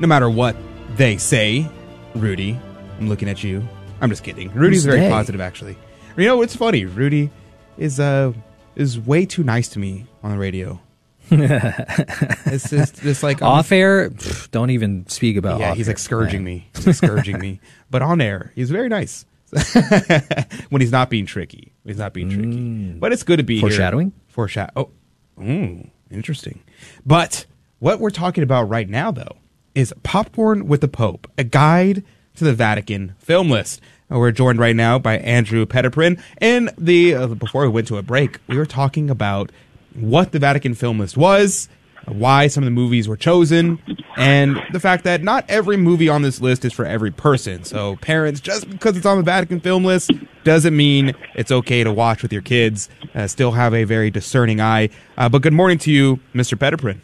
No 0.01 0.09
matter 0.09 0.29
what 0.29 0.57
they 0.97 1.17
say, 1.19 1.69
Rudy, 2.17 2.59
I'm 2.99 3.09
looking 3.09 3.29
at 3.29 3.45
you. 3.45 3.67
I'm 4.01 4.11
just 4.11 4.25
kidding. 4.25 4.53
Rudy's 4.53 4.79
Who's 4.79 4.87
very 4.87 5.01
they? 5.03 5.11
positive, 5.11 5.41
actually. 5.41 5.79
You 6.17 6.27
know, 6.27 6.43
it's 6.43 6.57
funny. 6.57 6.85
Rudy 6.85 7.31
is 7.79 8.01
uh 8.01 8.33
is 8.75 8.99
way 8.99 9.25
too 9.25 9.45
nice 9.45 9.69
to 9.69 9.79
me 9.79 10.07
on 10.23 10.33
the 10.33 10.39
radio. 10.39 10.81
it's 11.31 12.71
just 12.71 13.05
it's 13.05 13.23
like 13.23 13.41
off 13.41 13.71
air. 13.71 14.11
pff, 14.11 14.51
Don't 14.51 14.71
even 14.71 15.07
speak 15.09 15.37
about. 15.37 15.61
yeah, 15.61 15.75
he's 15.75 15.87
like 15.89 15.99
scourging 15.99 16.41
Yeah. 16.41 16.45
me. 16.47 16.69
He's 16.75 16.87
like 16.89 16.97
scourging 16.97 17.39
me. 17.39 17.61
But 17.91 18.03
on 18.03 18.21
air, 18.21 18.51
he's 18.57 18.71
very 18.71 18.89
nice. 18.89 19.25
when 20.71 20.81
he's 20.81 20.93
not 20.93 21.11
being 21.11 21.27
tricky. 21.27 21.73
He's 21.85 21.99
not 21.99 22.13
being 22.13 22.31
tricky. 22.31 22.93
But 22.99 23.13
it's 23.13 23.23
good 23.23 23.39
to 23.39 23.43
be 23.43 23.59
Mm. 23.59 23.61
Foreshadowing? 23.61 24.11
Here. 24.11 24.21
Foreshadow. 24.29 24.73
Oh, 24.77 24.91
mm, 25.39 25.89
interesting. 26.11 26.61
But 27.05 27.47
what 27.79 28.01
we're 28.01 28.11
talking 28.11 28.43
about 28.43 28.65
right 28.69 28.89
now, 28.89 29.11
though, 29.11 29.37
is 29.75 29.93
Popcorn 30.03 30.67
with 30.69 30.81
the 30.81 30.89
Pope, 30.89 31.31
a 31.39 31.45
guide 31.45 32.03
to 32.37 32.45
the 32.45 32.53
Vatican 32.55 33.15
film 33.19 33.51
list. 33.51 33.81
We're 34.09 34.31
joined 34.31 34.59
right 34.59 34.77
now 34.77 34.99
by 34.99 35.19
Andrew 35.19 35.67
Petiprin. 35.67 36.21
And 36.39 36.71
the 36.79 37.15
uh, 37.15 37.27
before 37.29 37.63
we 37.63 37.69
went 37.69 37.89
to 37.89 37.97
a 37.99 38.03
break, 38.03 38.39
we 38.47 38.57
were 38.57 38.67
talking 38.67 39.11
about 39.11 39.51
what 39.95 40.33
the 40.33 40.39
Vatican 40.39 40.75
film 40.75 41.01
list 41.01 41.17
was, 41.17 41.69
why 42.07 42.47
some 42.47 42.63
of 42.63 42.67
the 42.67 42.73
movies 42.73 43.09
were 43.09 43.17
chosen, 43.17 43.81
and 44.17 44.61
the 44.73 44.81
fact 44.81 45.05
that 45.05 45.23
not 45.23 45.45
every 45.49 45.77
movie 45.77 46.09
on 46.09 46.23
this 46.23 46.41
list 46.41 46.65
is 46.65 46.73
for 46.73 46.85
every 46.85 47.11
person. 47.11 47.65
So, 47.65 47.97
parents, 47.97 48.41
just 48.41 48.69
because 48.71 48.97
it's 48.97 49.07
on 49.07 49.19
the 49.19 49.25
Vatican 49.25 49.61
film 49.61 49.85
list 49.85 50.11
doesn't 50.45 50.77
mean 50.77 51.15
it's 51.35 51.51
okay 51.51 51.85
to 51.85 51.93
watch 51.93 52.23
with 52.23 52.33
your 52.33 52.43
kids. 52.43 52.89
Uh, 53.15 53.27
still 53.27 53.53
have 53.53 53.75
a 53.75 53.85
very 53.85 54.11
discerning 54.11 54.61
eye. 54.61 54.89
Uh, 55.17 55.29
but 55.29 55.43
good 55.43 55.53
morning 55.53 55.79
to 55.79 55.91
you, 55.91 56.21
Mr. 56.35 56.57
Petiprin. 56.57 57.01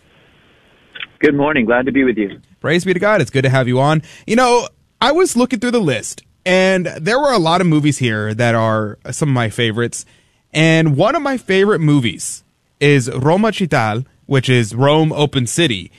Good 1.19 1.35
morning. 1.35 1.67
Glad 1.67 1.87
to 1.87 1.93
be 1.93 2.05
with 2.05 2.17
you. 2.17 2.41
Praise 2.61 2.85
be 2.85 2.95
to 2.95 3.01
God. 3.01 3.21
It's 3.21 3.31
good 3.31 3.43
to 3.43 3.51
have 3.51 3.69
you 3.69 3.81
on. 3.81 4.03
You 4.27 4.37
know, 4.37 4.69
I 5.01 5.13
was 5.13 5.37
looking 5.37 5.61
through 5.61 5.73
the 5.73 5.81
list, 5.81 6.23
and 6.47 6.87
there 6.87 7.19
were 7.19 7.33
a 7.33 7.39
lot 7.39 7.61
of 7.61 7.67
movies 7.67 7.99
here 7.99 8.35
that 8.35 8.55
are 8.55 8.99
some 9.11 9.29
of 9.29 9.35
my 9.35 9.51
favorites. 9.51 10.05
And 10.53 10.97
one 10.97 11.15
of 11.15 11.23
my 11.23 11.39
favorite 11.39 11.81
movies 11.81 12.45
is 12.81 13.11
Roma 13.11 13.49
Città, 13.49 14.05
which 14.33 14.49
is 14.49 14.75
Rome 14.75 15.13
Open 15.13 15.47
City. 15.47 15.93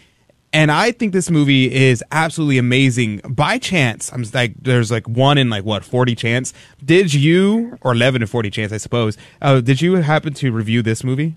And 0.51 0.71
I 0.71 0.91
think 0.91 1.13
this 1.13 1.29
movie 1.29 1.71
is 1.71 2.03
absolutely 2.11 2.57
amazing. 2.57 3.21
By 3.29 3.59
chance, 3.59 4.11
I'm 4.11 4.25
like, 4.33 4.55
there's 4.59 4.89
like 4.89 5.07
one 5.07 5.37
in 5.37 5.51
like 5.51 5.63
what, 5.63 5.85
40 5.85 6.15
chance. 6.15 6.51
Did 6.83 7.13
you, 7.13 7.77
or 7.81 7.91
11 7.91 8.21
to 8.21 8.27
40 8.27 8.49
chance, 8.49 8.73
I 8.73 8.77
suppose, 8.77 9.19
uh, 9.39 9.61
did 9.61 9.83
you 9.83 9.97
happen 9.97 10.33
to 10.33 10.51
review 10.51 10.81
this 10.81 11.03
movie? 11.03 11.35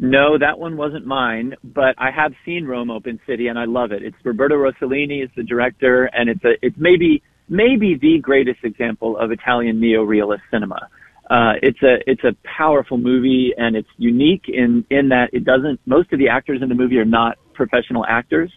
No, 0.00 0.36
that 0.36 0.58
one 0.58 0.76
wasn't 0.76 1.06
mine, 1.06 1.54
but 1.62 1.94
I 1.96 2.10
have 2.10 2.32
seen 2.44 2.66
Rome 2.66 2.90
Open 2.90 3.20
City 3.24 3.46
and 3.46 3.56
I 3.56 3.66
love 3.66 3.92
it. 3.92 4.02
It's 4.02 4.16
Roberto 4.24 4.56
Rossellini 4.56 5.22
is 5.22 5.30
the 5.36 5.44
director 5.44 6.06
and 6.06 6.28
it's 6.28 6.44
a 6.44 6.54
it's 6.60 6.76
maybe 6.76 7.22
maybe 7.48 7.94
the 7.94 8.18
greatest 8.18 8.64
example 8.64 9.16
of 9.16 9.30
Italian 9.30 9.78
neo-realist 9.78 10.42
cinema. 10.50 10.88
Uh, 11.32 11.54
it's 11.62 11.82
a 11.82 11.96
it's 12.06 12.24
a 12.24 12.36
powerful 12.58 12.98
movie 12.98 13.54
and 13.56 13.74
it's 13.74 13.88
unique 13.96 14.44
in 14.48 14.84
in 14.90 15.08
that 15.08 15.30
it 15.32 15.46
doesn't 15.46 15.80
most 15.86 16.12
of 16.12 16.18
the 16.18 16.28
actors 16.28 16.60
in 16.60 16.68
the 16.68 16.74
movie 16.74 16.98
are 16.98 17.06
not 17.06 17.38
professional 17.54 18.04
actors 18.06 18.52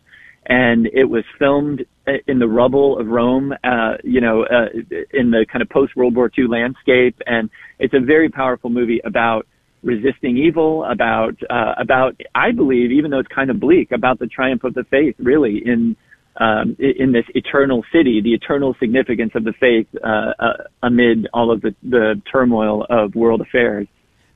and 0.48 0.86
it 0.88 1.06
was 1.06 1.24
filmed 1.40 1.86
in 2.28 2.38
the 2.38 2.48
rubble 2.48 3.00
of 3.00 3.08
Rome, 3.08 3.54
uh, 3.64 3.94
you 4.04 4.20
know, 4.20 4.44
uh, 4.44 4.68
in 5.14 5.32
the 5.32 5.46
kind 5.52 5.62
of 5.62 5.70
post 5.70 5.96
World 5.96 6.16
War 6.16 6.30
II 6.38 6.48
landscape 6.48 7.16
and 7.26 7.50
it's 7.80 7.94
a 7.94 8.06
very 8.06 8.28
powerful 8.28 8.70
movie 8.70 9.00
about 9.06 9.48
resisting 9.82 10.38
evil, 10.38 10.84
about 10.84 11.36
uh, 11.50 11.76
about 11.80 12.20
I 12.36 12.52
believe, 12.52 12.92
even 12.92 13.10
though 13.10 13.20
it's 13.20 13.34
kind 13.34 13.50
of 13.50 13.58
bleak, 13.58 13.94
about 13.94 14.20
the 14.20 14.28
triumph 14.28 14.66
of 14.66 14.74
the 14.74 14.84
faith, 14.92 15.16
really 15.18 15.62
in 15.66 15.96
um, 16.38 16.76
in 16.80 17.12
this 17.12 17.26
eternal 17.34 17.84
city, 17.92 18.22
the 18.22 18.34
eternal 18.34 18.76
significance 18.80 19.32
of 19.36 19.44
the 19.44 19.54
faith 19.54 19.88
uh, 20.04 20.34
uh, 20.40 20.54
amid 20.84 21.28
all 21.34 21.52
of 21.52 21.62
the, 21.62 21.74
the 21.84 22.22
turmoil 22.32 22.86
of 22.90 23.16
world 23.16 23.42
affairs. 23.42 23.88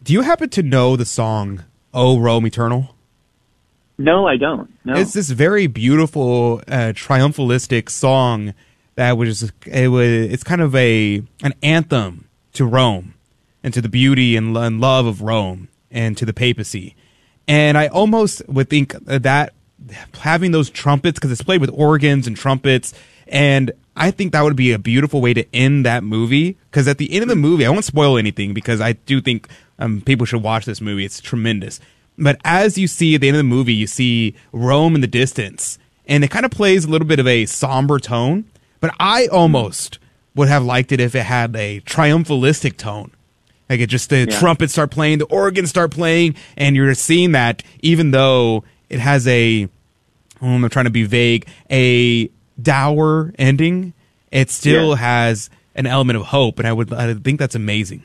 Do 0.03 0.13
you 0.13 0.21
happen 0.21 0.49
to 0.49 0.63
know 0.63 0.95
the 0.95 1.05
song 1.05 1.65
"O 1.93 2.19
Rome 2.19 2.45
Eternal"? 2.45 2.95
No, 3.97 4.27
I 4.27 4.37
don't. 4.37 4.73
No. 4.85 4.95
It's 4.95 5.11
this 5.11 5.29
very 5.29 5.67
beautiful, 5.67 6.61
uh, 6.69 6.93
triumphalistic 6.95 7.89
song 7.89 8.53
that 8.95 9.17
was 9.17 9.51
it 9.65 9.87
was 9.89 10.07
it's 10.07 10.43
kind 10.43 10.61
of 10.61 10.73
a 10.75 11.21
an 11.43 11.53
anthem 11.61 12.29
to 12.53 12.65
Rome 12.65 13.13
and 13.63 13.73
to 13.73 13.81
the 13.81 13.89
beauty 13.89 14.35
and, 14.35 14.55
and 14.55 14.79
love 14.79 15.05
of 15.05 15.21
Rome 15.21 15.67
and 15.91 16.17
to 16.17 16.25
the 16.25 16.33
papacy. 16.33 16.95
And 17.47 17.77
I 17.77 17.87
almost 17.87 18.47
would 18.47 18.69
think 18.69 18.93
that 19.05 19.53
having 20.19 20.51
those 20.51 20.69
trumpets, 20.69 21.17
because 21.17 21.31
it's 21.31 21.41
played 21.41 21.61
with 21.61 21.71
organs 21.73 22.27
and 22.27 22.35
trumpets, 22.35 22.93
and 23.27 23.71
I 23.95 24.11
think 24.11 24.31
that 24.31 24.43
would 24.43 24.55
be 24.55 24.71
a 24.71 24.79
beautiful 24.79 25.21
way 25.21 25.33
to 25.33 25.45
end 25.53 25.85
that 25.85 26.03
movie. 26.03 26.57
Because 26.69 26.87
at 26.87 26.97
the 26.97 27.11
end 27.11 27.23
of 27.23 27.29
the 27.29 27.35
movie, 27.35 27.65
I 27.65 27.69
won't 27.69 27.85
spoil 27.85 28.17
anything 28.17 28.53
because 28.53 28.81
I 28.81 28.93
do 28.93 29.21
think 29.21 29.47
um, 29.77 30.01
people 30.01 30.25
should 30.25 30.41
watch 30.41 30.65
this 30.65 30.81
movie. 30.81 31.05
It's 31.05 31.21
tremendous. 31.21 31.79
But 32.17 32.39
as 32.43 32.77
you 32.77 32.87
see 32.87 33.15
at 33.15 33.21
the 33.21 33.27
end 33.27 33.37
of 33.37 33.39
the 33.39 33.43
movie, 33.43 33.73
you 33.73 33.87
see 33.87 34.35
Rome 34.51 34.95
in 34.95 35.01
the 35.01 35.07
distance, 35.07 35.77
and 36.07 36.23
it 36.23 36.31
kind 36.31 36.45
of 36.45 36.51
plays 36.51 36.85
a 36.85 36.89
little 36.89 37.07
bit 37.07 37.19
of 37.19 37.27
a 37.27 37.45
somber 37.45 37.99
tone. 37.99 38.45
But 38.79 38.93
I 38.99 39.27
almost 39.27 39.99
would 40.35 40.47
have 40.47 40.63
liked 40.63 40.91
it 40.91 40.99
if 40.99 41.15
it 41.15 41.23
had 41.23 41.55
a 41.55 41.81
triumphalistic 41.81 42.77
tone 42.77 43.11
like 43.69 43.79
it 43.79 43.87
just 43.87 44.09
the 44.09 44.27
yeah. 44.27 44.39
trumpets 44.39 44.73
start 44.73 44.89
playing, 44.89 45.19
the 45.19 45.25
organs 45.25 45.69
start 45.69 45.91
playing, 45.91 46.35
and 46.57 46.75
you're 46.75 46.93
seeing 46.95 47.33
that 47.33 47.61
even 47.81 48.11
though 48.11 48.63
it 48.89 48.99
has 48.99 49.27
a, 49.27 49.69
oh, 50.41 50.47
I'm 50.47 50.69
trying 50.69 50.85
to 50.85 50.91
be 50.91 51.03
vague, 51.03 51.47
a 51.71 52.29
dour 52.61 53.33
ending, 53.37 53.93
it 54.31 54.49
still 54.49 54.89
yeah. 54.89 54.95
has 54.97 55.49
an 55.75 55.85
element 55.85 56.17
of 56.17 56.25
hope, 56.25 56.59
and 56.59 56.67
I 56.67 56.73
would 56.73 56.91
I 56.93 57.13
think 57.13 57.39
that's 57.39 57.55
amazing. 57.55 58.03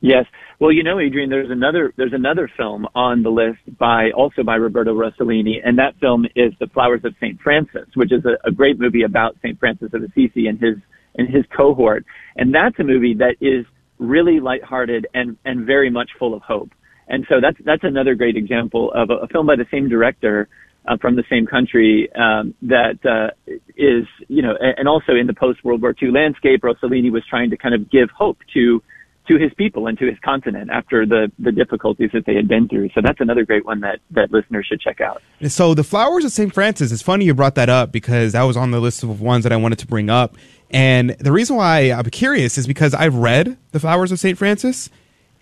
Yes. 0.00 0.24
Well, 0.58 0.72
you 0.72 0.82
know, 0.82 0.98
Adrian, 0.98 1.30
there's 1.30 1.50
another 1.50 1.92
there's 1.96 2.12
another 2.12 2.50
film 2.56 2.86
on 2.94 3.22
the 3.22 3.30
list 3.30 3.60
by 3.78 4.10
also 4.10 4.42
by 4.42 4.56
Roberto 4.56 4.94
Rossellini, 4.94 5.60
and 5.64 5.78
that 5.78 5.96
film 6.00 6.26
is 6.34 6.52
The 6.58 6.66
Flowers 6.68 7.00
of 7.04 7.14
Saint 7.20 7.40
Francis, 7.40 7.86
which 7.94 8.12
is 8.12 8.24
a, 8.24 8.48
a 8.48 8.50
great 8.50 8.78
movie 8.78 9.02
about 9.02 9.36
Saint 9.42 9.58
Francis 9.58 9.90
of 9.92 10.02
Assisi 10.02 10.46
and 10.46 10.58
his 10.58 10.76
and 11.16 11.28
his 11.28 11.44
cohort. 11.54 12.04
And 12.36 12.54
that's 12.54 12.78
a 12.78 12.84
movie 12.84 13.14
that 13.14 13.36
is 13.40 13.66
really 13.98 14.40
lighthearted 14.40 15.06
and 15.14 15.36
and 15.44 15.66
very 15.66 15.90
much 15.90 16.10
full 16.18 16.34
of 16.34 16.42
hope. 16.42 16.70
And 17.10 17.26
so 17.28 17.40
that's 17.40 17.58
that's 17.64 17.84
another 17.84 18.14
great 18.14 18.36
example 18.36 18.92
of 18.94 19.10
a, 19.10 19.24
a 19.24 19.28
film 19.28 19.46
by 19.46 19.56
the 19.56 19.66
same 19.70 19.88
director 19.88 20.48
uh, 20.88 20.96
from 20.96 21.16
the 21.16 21.24
same 21.28 21.46
country 21.46 22.08
um, 22.14 22.54
that 22.62 23.04
uh, 23.04 23.30
is 23.76 24.06
you 24.28 24.42
know 24.42 24.54
and 24.60 24.88
also 24.88 25.12
in 25.14 25.26
the 25.26 25.34
post 25.34 25.62
World 25.64 25.82
War 25.82 25.94
II 26.00 26.12
landscape, 26.12 26.62
Rossellini 26.62 27.10
was 27.10 27.24
trying 27.28 27.50
to 27.50 27.56
kind 27.56 27.74
of 27.74 27.90
give 27.90 28.08
hope 28.10 28.38
to 28.54 28.82
to 29.28 29.36
his 29.36 29.52
people 29.54 29.86
and 29.86 29.98
to 29.98 30.06
his 30.06 30.18
continent 30.24 30.70
after 30.70 31.04
the 31.04 31.30
the 31.38 31.52
difficulties 31.52 32.10
that 32.12 32.26
they 32.26 32.34
had 32.34 32.48
been 32.48 32.68
through. 32.68 32.90
So 32.94 33.00
that's 33.02 33.20
another 33.20 33.44
great 33.44 33.64
one 33.64 33.80
that 33.80 34.00
that 34.12 34.32
listeners 34.32 34.66
should 34.68 34.80
check 34.80 35.00
out. 35.00 35.22
So 35.48 35.74
the 35.74 35.84
flowers 35.84 36.24
of 36.24 36.32
St. 36.32 36.54
Francis. 36.54 36.92
It's 36.92 37.02
funny 37.02 37.24
you 37.24 37.34
brought 37.34 37.56
that 37.56 37.68
up 37.68 37.92
because 37.92 38.32
that 38.32 38.42
was 38.42 38.56
on 38.56 38.70
the 38.70 38.80
list 38.80 39.02
of 39.02 39.20
ones 39.20 39.42
that 39.42 39.52
I 39.52 39.56
wanted 39.56 39.78
to 39.80 39.86
bring 39.86 40.10
up. 40.10 40.36
And 40.70 41.10
the 41.10 41.32
reason 41.32 41.56
why 41.56 41.90
I'm 41.90 42.04
curious 42.04 42.56
is 42.56 42.66
because 42.66 42.94
I've 42.94 43.16
read 43.16 43.56
The 43.72 43.80
Flowers 43.80 44.12
of 44.12 44.20
St. 44.20 44.38
Francis, 44.38 44.88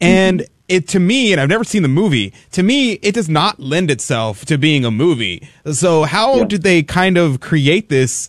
and 0.00 0.40
mm-hmm. 0.40 0.57
It 0.68 0.88
to 0.88 1.00
me, 1.00 1.32
and 1.32 1.40
I've 1.40 1.48
never 1.48 1.64
seen 1.64 1.82
the 1.82 1.88
movie, 1.88 2.32
to 2.52 2.62
me, 2.62 2.92
it 2.94 3.14
does 3.14 3.28
not 3.28 3.58
lend 3.58 3.90
itself 3.90 4.44
to 4.46 4.58
being 4.58 4.84
a 4.84 4.90
movie. 4.90 5.48
So, 5.72 6.04
how 6.04 6.36
yeah. 6.36 6.44
did 6.44 6.62
they 6.62 6.82
kind 6.82 7.16
of 7.16 7.40
create 7.40 7.88
this 7.88 8.28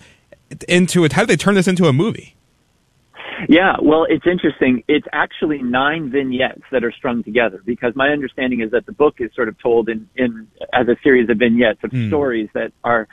into 0.67 1.03
it? 1.03 1.13
How 1.13 1.23
did 1.23 1.29
they 1.29 1.37
turn 1.37 1.55
this 1.55 1.67
into 1.67 1.85
a 1.87 1.93
movie? 1.93 2.35
Yeah, 3.47 3.77
well, 3.81 4.05
it's 4.09 4.27
interesting. 4.27 4.83
It's 4.87 5.07
actually 5.13 5.61
nine 5.61 6.11
vignettes 6.11 6.63
that 6.71 6.83
are 6.83 6.91
strung 6.91 7.23
together 7.23 7.61
because 7.65 7.95
my 7.95 8.09
understanding 8.09 8.59
is 8.61 8.71
that 8.71 8.85
the 8.85 8.91
book 8.91 9.15
is 9.19 9.31
sort 9.33 9.47
of 9.47 9.57
told 9.59 9.87
in, 9.87 10.09
in 10.15 10.47
as 10.73 10.87
a 10.89 10.97
series 11.01 11.29
of 11.29 11.37
vignettes 11.37 11.79
of 11.83 11.91
mm. 11.91 12.09
stories 12.09 12.49
that 12.53 12.73
are 12.83 13.07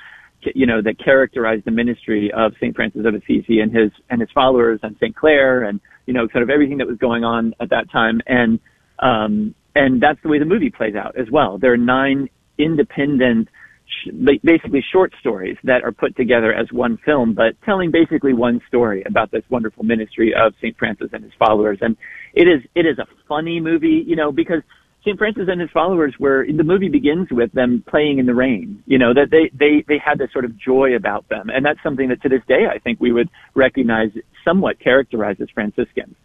you 0.55 0.67
know, 0.67 0.83
that 0.83 1.03
characterized 1.03 1.65
the 1.65 1.71
ministry 1.71 2.31
of 2.33 2.53
St. 2.57 2.75
Francis 2.75 3.05
of 3.05 3.15
Assisi 3.15 3.61
and 3.61 3.75
his, 3.75 3.91
and 4.11 4.21
his 4.21 4.31
followers 4.33 4.81
and 4.83 4.97
St. 4.97 5.17
Clare 5.17 5.65
and, 5.65 5.81
you 6.07 6.15
know, 6.15 6.29
sort 6.29 6.43
of 6.43 6.51
everything 6.51 6.79
that 6.79 6.87
was 6.87 6.99
going 6.99 7.25
on 7.25 7.55
at 7.61 7.71
that 7.71 7.91
time. 7.91 8.21
And, 8.27 8.61
um, 8.99 9.55
and 9.75 10.01
that's 10.01 10.21
the 10.23 10.29
way 10.29 10.39
the 10.39 10.45
movie 10.45 10.71
plays 10.71 10.95
out 10.95 11.17
as 11.17 11.31
well. 11.31 11.59
There 11.59 11.73
are 11.73 11.77
nine 11.77 12.29
independent, 12.59 13.49
sh- 13.87 14.11
basically 14.43 14.83
short 14.93 15.13
stories 15.21 15.57
that 15.65 15.85
are 15.85 15.93
put 15.93 16.17
together 16.17 16.53
as 16.53 16.73
one 16.73 16.97
film, 17.05 17.35
but 17.35 17.61
telling 17.65 17.91
basically 17.91 18.33
one 18.33 18.61
story 18.69 19.03
about 19.07 19.31
this 19.31 19.43
wonderful 19.51 19.85
ministry 19.85 20.35
of 20.35 20.55
St. 20.59 20.77
Francis 20.79 21.11
and 21.13 21.23
his 21.23 21.33
followers. 21.39 21.79
And 21.83 21.97
it 22.33 22.49
is, 22.49 22.63
it 22.75 22.87
is 22.87 22.99
a 22.99 23.07
funny 23.29 23.61
movie, 23.61 24.03
you 24.07 24.17
know, 24.17 24.33
because 24.33 24.63
St. 25.07 25.19
Francis 25.19 25.45
and 25.49 25.61
his 25.61 25.71
followers 25.71 26.15
were 26.19 26.45
the 26.45 26.65
movie 26.65 26.89
begins 26.89 27.29
with 27.31 27.53
them 27.53 27.85
playing 27.87 28.19
in 28.19 28.27
the 28.27 28.35
rain. 28.35 28.83
You 28.87 28.99
know 28.99 29.15
that 29.15 29.31
they 29.31 29.51
they 29.57 29.85
they 29.87 29.99
had 30.05 30.19
this 30.19 30.33
sort 30.33 30.45
of 30.45 30.59
joy 30.59 30.97
about 30.97 31.29
them, 31.29 31.49
and 31.49 31.65
that's 31.65 31.81
something 31.81 32.09
that 32.09 32.21
to 32.23 32.29
this 32.29 32.43
day 32.49 32.67
I 32.69 32.81
think 32.81 33.01
we 33.01 33.13
would 33.13 33.31
recognize 33.55 34.11
somewhat 34.45 34.81
characterizes 34.81 35.49
Franciscans. 35.55 36.17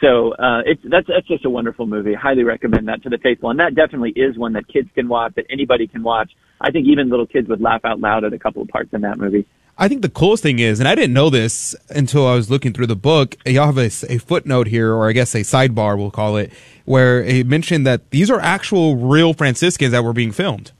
So 0.00 0.32
uh, 0.34 0.62
it's 0.66 0.82
that's 0.84 1.06
that's 1.06 1.26
just 1.26 1.44
a 1.44 1.50
wonderful 1.50 1.86
movie. 1.86 2.14
I 2.14 2.20
highly 2.20 2.44
recommend 2.44 2.88
that 2.88 3.02
to 3.04 3.08
the 3.08 3.18
faithful, 3.18 3.50
and 3.50 3.58
that 3.60 3.74
definitely 3.74 4.10
is 4.10 4.36
one 4.36 4.52
that 4.52 4.68
kids 4.68 4.88
can 4.94 5.08
watch, 5.08 5.34
that 5.36 5.46
anybody 5.48 5.86
can 5.86 6.02
watch. 6.02 6.30
I 6.60 6.70
think 6.70 6.86
even 6.86 7.08
little 7.08 7.26
kids 7.26 7.48
would 7.48 7.60
laugh 7.60 7.84
out 7.84 8.00
loud 8.00 8.24
at 8.24 8.32
a 8.32 8.38
couple 8.38 8.62
of 8.62 8.68
parts 8.68 8.92
in 8.92 9.02
that 9.02 9.18
movie. 9.18 9.46
I 9.78 9.88
think 9.88 10.00
the 10.00 10.08
coolest 10.08 10.42
thing 10.42 10.58
is, 10.58 10.80
and 10.80 10.88
I 10.88 10.94
didn't 10.94 11.12
know 11.12 11.28
this 11.28 11.76
until 11.90 12.26
I 12.26 12.34
was 12.34 12.50
looking 12.50 12.72
through 12.72 12.86
the 12.86 12.96
book. 12.96 13.36
Y'all 13.44 13.66
have 13.66 13.76
a, 13.76 13.90
a, 14.08 14.18
footnote 14.18 14.68
here, 14.68 14.94
or 14.94 15.08
I 15.08 15.12
guess 15.12 15.34
a 15.34 15.40
sidebar, 15.40 15.98
we'll 15.98 16.10
call 16.10 16.38
it, 16.38 16.50
where 16.86 17.22
it 17.22 17.46
mentioned 17.46 17.86
that 17.86 18.10
these 18.10 18.30
are 18.30 18.40
actual 18.40 18.96
real 18.96 19.34
Franciscans 19.34 19.92
that 19.92 20.02
were 20.02 20.14
being 20.14 20.32
filmed. 20.32 20.72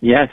Yes, 0.00 0.28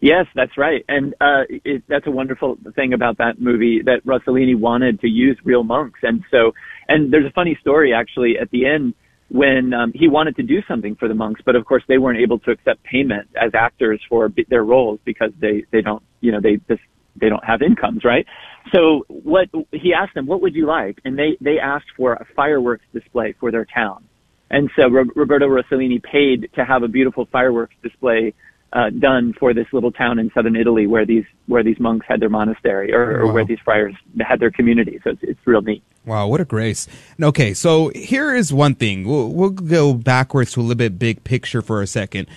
yes, 0.00 0.26
that's 0.36 0.56
right, 0.56 0.84
and 0.88 1.14
uh, 1.20 1.42
it, 1.48 1.82
that's 1.88 2.06
a 2.06 2.12
wonderful 2.12 2.56
thing 2.76 2.92
about 2.92 3.18
that 3.18 3.40
movie 3.40 3.82
that 3.82 4.06
Rossellini 4.06 4.56
wanted 4.56 5.00
to 5.00 5.08
use 5.08 5.36
real 5.42 5.64
monks, 5.64 5.98
and 6.04 6.22
so, 6.30 6.52
and 6.90 7.12
there's 7.12 7.26
a 7.26 7.32
funny 7.32 7.56
story 7.60 7.94
actually 7.94 8.38
at 8.38 8.50
the 8.50 8.66
end 8.66 8.94
when 9.28 9.72
um, 9.72 9.92
he 9.94 10.08
wanted 10.08 10.34
to 10.36 10.42
do 10.42 10.60
something 10.66 10.96
for 10.96 11.06
the 11.06 11.14
monks, 11.14 11.40
but 11.46 11.54
of 11.54 11.64
course 11.64 11.84
they 11.86 11.98
weren't 11.98 12.18
able 12.18 12.38
to 12.40 12.50
accept 12.50 12.82
payment 12.82 13.28
as 13.40 13.52
actors 13.54 14.00
for 14.08 14.28
b- 14.28 14.44
their 14.48 14.64
roles 14.64 14.98
because 15.04 15.30
they 15.40 15.64
they 15.70 15.80
don't 15.80 16.02
you 16.20 16.32
know 16.32 16.40
they 16.40 16.56
this 16.68 16.80
they 17.16 17.28
don't 17.28 17.44
have 17.44 17.62
incomes, 17.62 18.04
right? 18.04 18.26
So 18.74 19.04
what 19.08 19.48
he 19.72 19.94
asked 19.94 20.14
them, 20.14 20.26
what 20.26 20.42
would 20.42 20.54
you 20.54 20.66
like? 20.66 20.98
And 21.04 21.18
they 21.18 21.36
they 21.40 21.58
asked 21.58 21.90
for 21.96 22.14
a 22.14 22.26
fireworks 22.34 22.84
display 22.92 23.34
for 23.38 23.50
their 23.50 23.64
town. 23.64 24.04
And 24.50 24.68
so 24.74 24.88
Roberto 24.88 25.46
Rossellini 25.46 26.02
paid 26.02 26.50
to 26.56 26.64
have 26.64 26.82
a 26.82 26.88
beautiful 26.88 27.28
fireworks 27.30 27.74
display 27.84 28.34
uh, 28.72 28.90
done 28.90 29.32
for 29.38 29.52
this 29.52 29.66
little 29.72 29.90
town 29.90 30.18
in 30.18 30.30
southern 30.32 30.56
Italy 30.56 30.86
where 30.86 31.04
these 31.04 31.24
where 31.46 31.62
these 31.62 31.80
monks 31.80 32.06
had 32.08 32.20
their 32.20 32.28
monastery 32.28 32.92
or, 32.92 33.22
or 33.22 33.32
where 33.32 33.44
these 33.44 33.58
friars 33.64 33.94
had 34.20 34.38
their 34.38 34.50
community. 34.50 35.00
So 35.02 35.10
it's, 35.10 35.22
it's 35.22 35.40
real 35.46 35.62
neat. 35.62 35.82
Wow, 36.04 36.28
what 36.28 36.40
a 36.40 36.44
grace. 36.44 36.86
Okay, 37.20 37.52
so 37.52 37.90
here 37.94 38.34
is 38.34 38.52
one 38.52 38.74
thing. 38.74 39.06
We'll, 39.06 39.28
we'll 39.28 39.50
go 39.50 39.92
backwards 39.94 40.52
to 40.52 40.60
a 40.60 40.62
little 40.62 40.76
bit 40.76 40.98
big 40.98 41.24
picture 41.24 41.62
for 41.62 41.82
a 41.82 41.86
second 41.86 42.28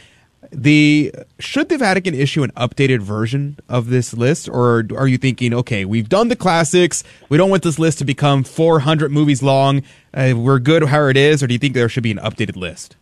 the 0.53 1.13
should 1.39 1.69
the 1.69 1.77
Vatican 1.77 2.13
issue 2.13 2.43
an 2.43 2.51
updated 2.51 2.99
version 2.99 3.57
of 3.67 3.89
this 3.89 4.13
list, 4.13 4.47
or 4.47 4.85
are 4.95 5.07
you 5.07 5.17
thinking, 5.17 5.53
okay, 5.53 5.85
we've 5.85 6.09
done 6.09 6.27
the 6.27 6.35
classics, 6.35 7.03
we 7.29 7.37
don't 7.37 7.49
want 7.49 7.63
this 7.63 7.79
list 7.79 7.99
to 7.99 8.05
become 8.05 8.43
400 8.43 9.11
movies 9.11 9.41
long, 9.41 9.81
uh, 10.13 10.33
we're 10.35 10.59
good 10.59 10.83
how 10.83 11.05
it 11.05 11.17
is, 11.17 11.41
or 11.41 11.47
do 11.47 11.53
you 11.53 11.59
think 11.59 11.73
there 11.73 11.89
should 11.89 12.03
be 12.03 12.11
an 12.11 12.17
updated 12.17 12.55
list? 12.55 12.95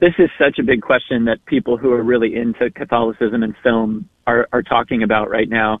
This 0.00 0.14
is 0.18 0.30
such 0.38 0.58
a 0.58 0.62
big 0.62 0.80
question 0.80 1.26
that 1.26 1.44
people 1.44 1.76
who 1.76 1.92
are 1.92 2.02
really 2.02 2.34
into 2.34 2.70
Catholicism 2.70 3.42
and 3.42 3.54
film 3.62 4.08
are, 4.26 4.48
are 4.50 4.62
talking 4.62 5.02
about 5.02 5.28
right 5.28 5.48
now. 5.48 5.78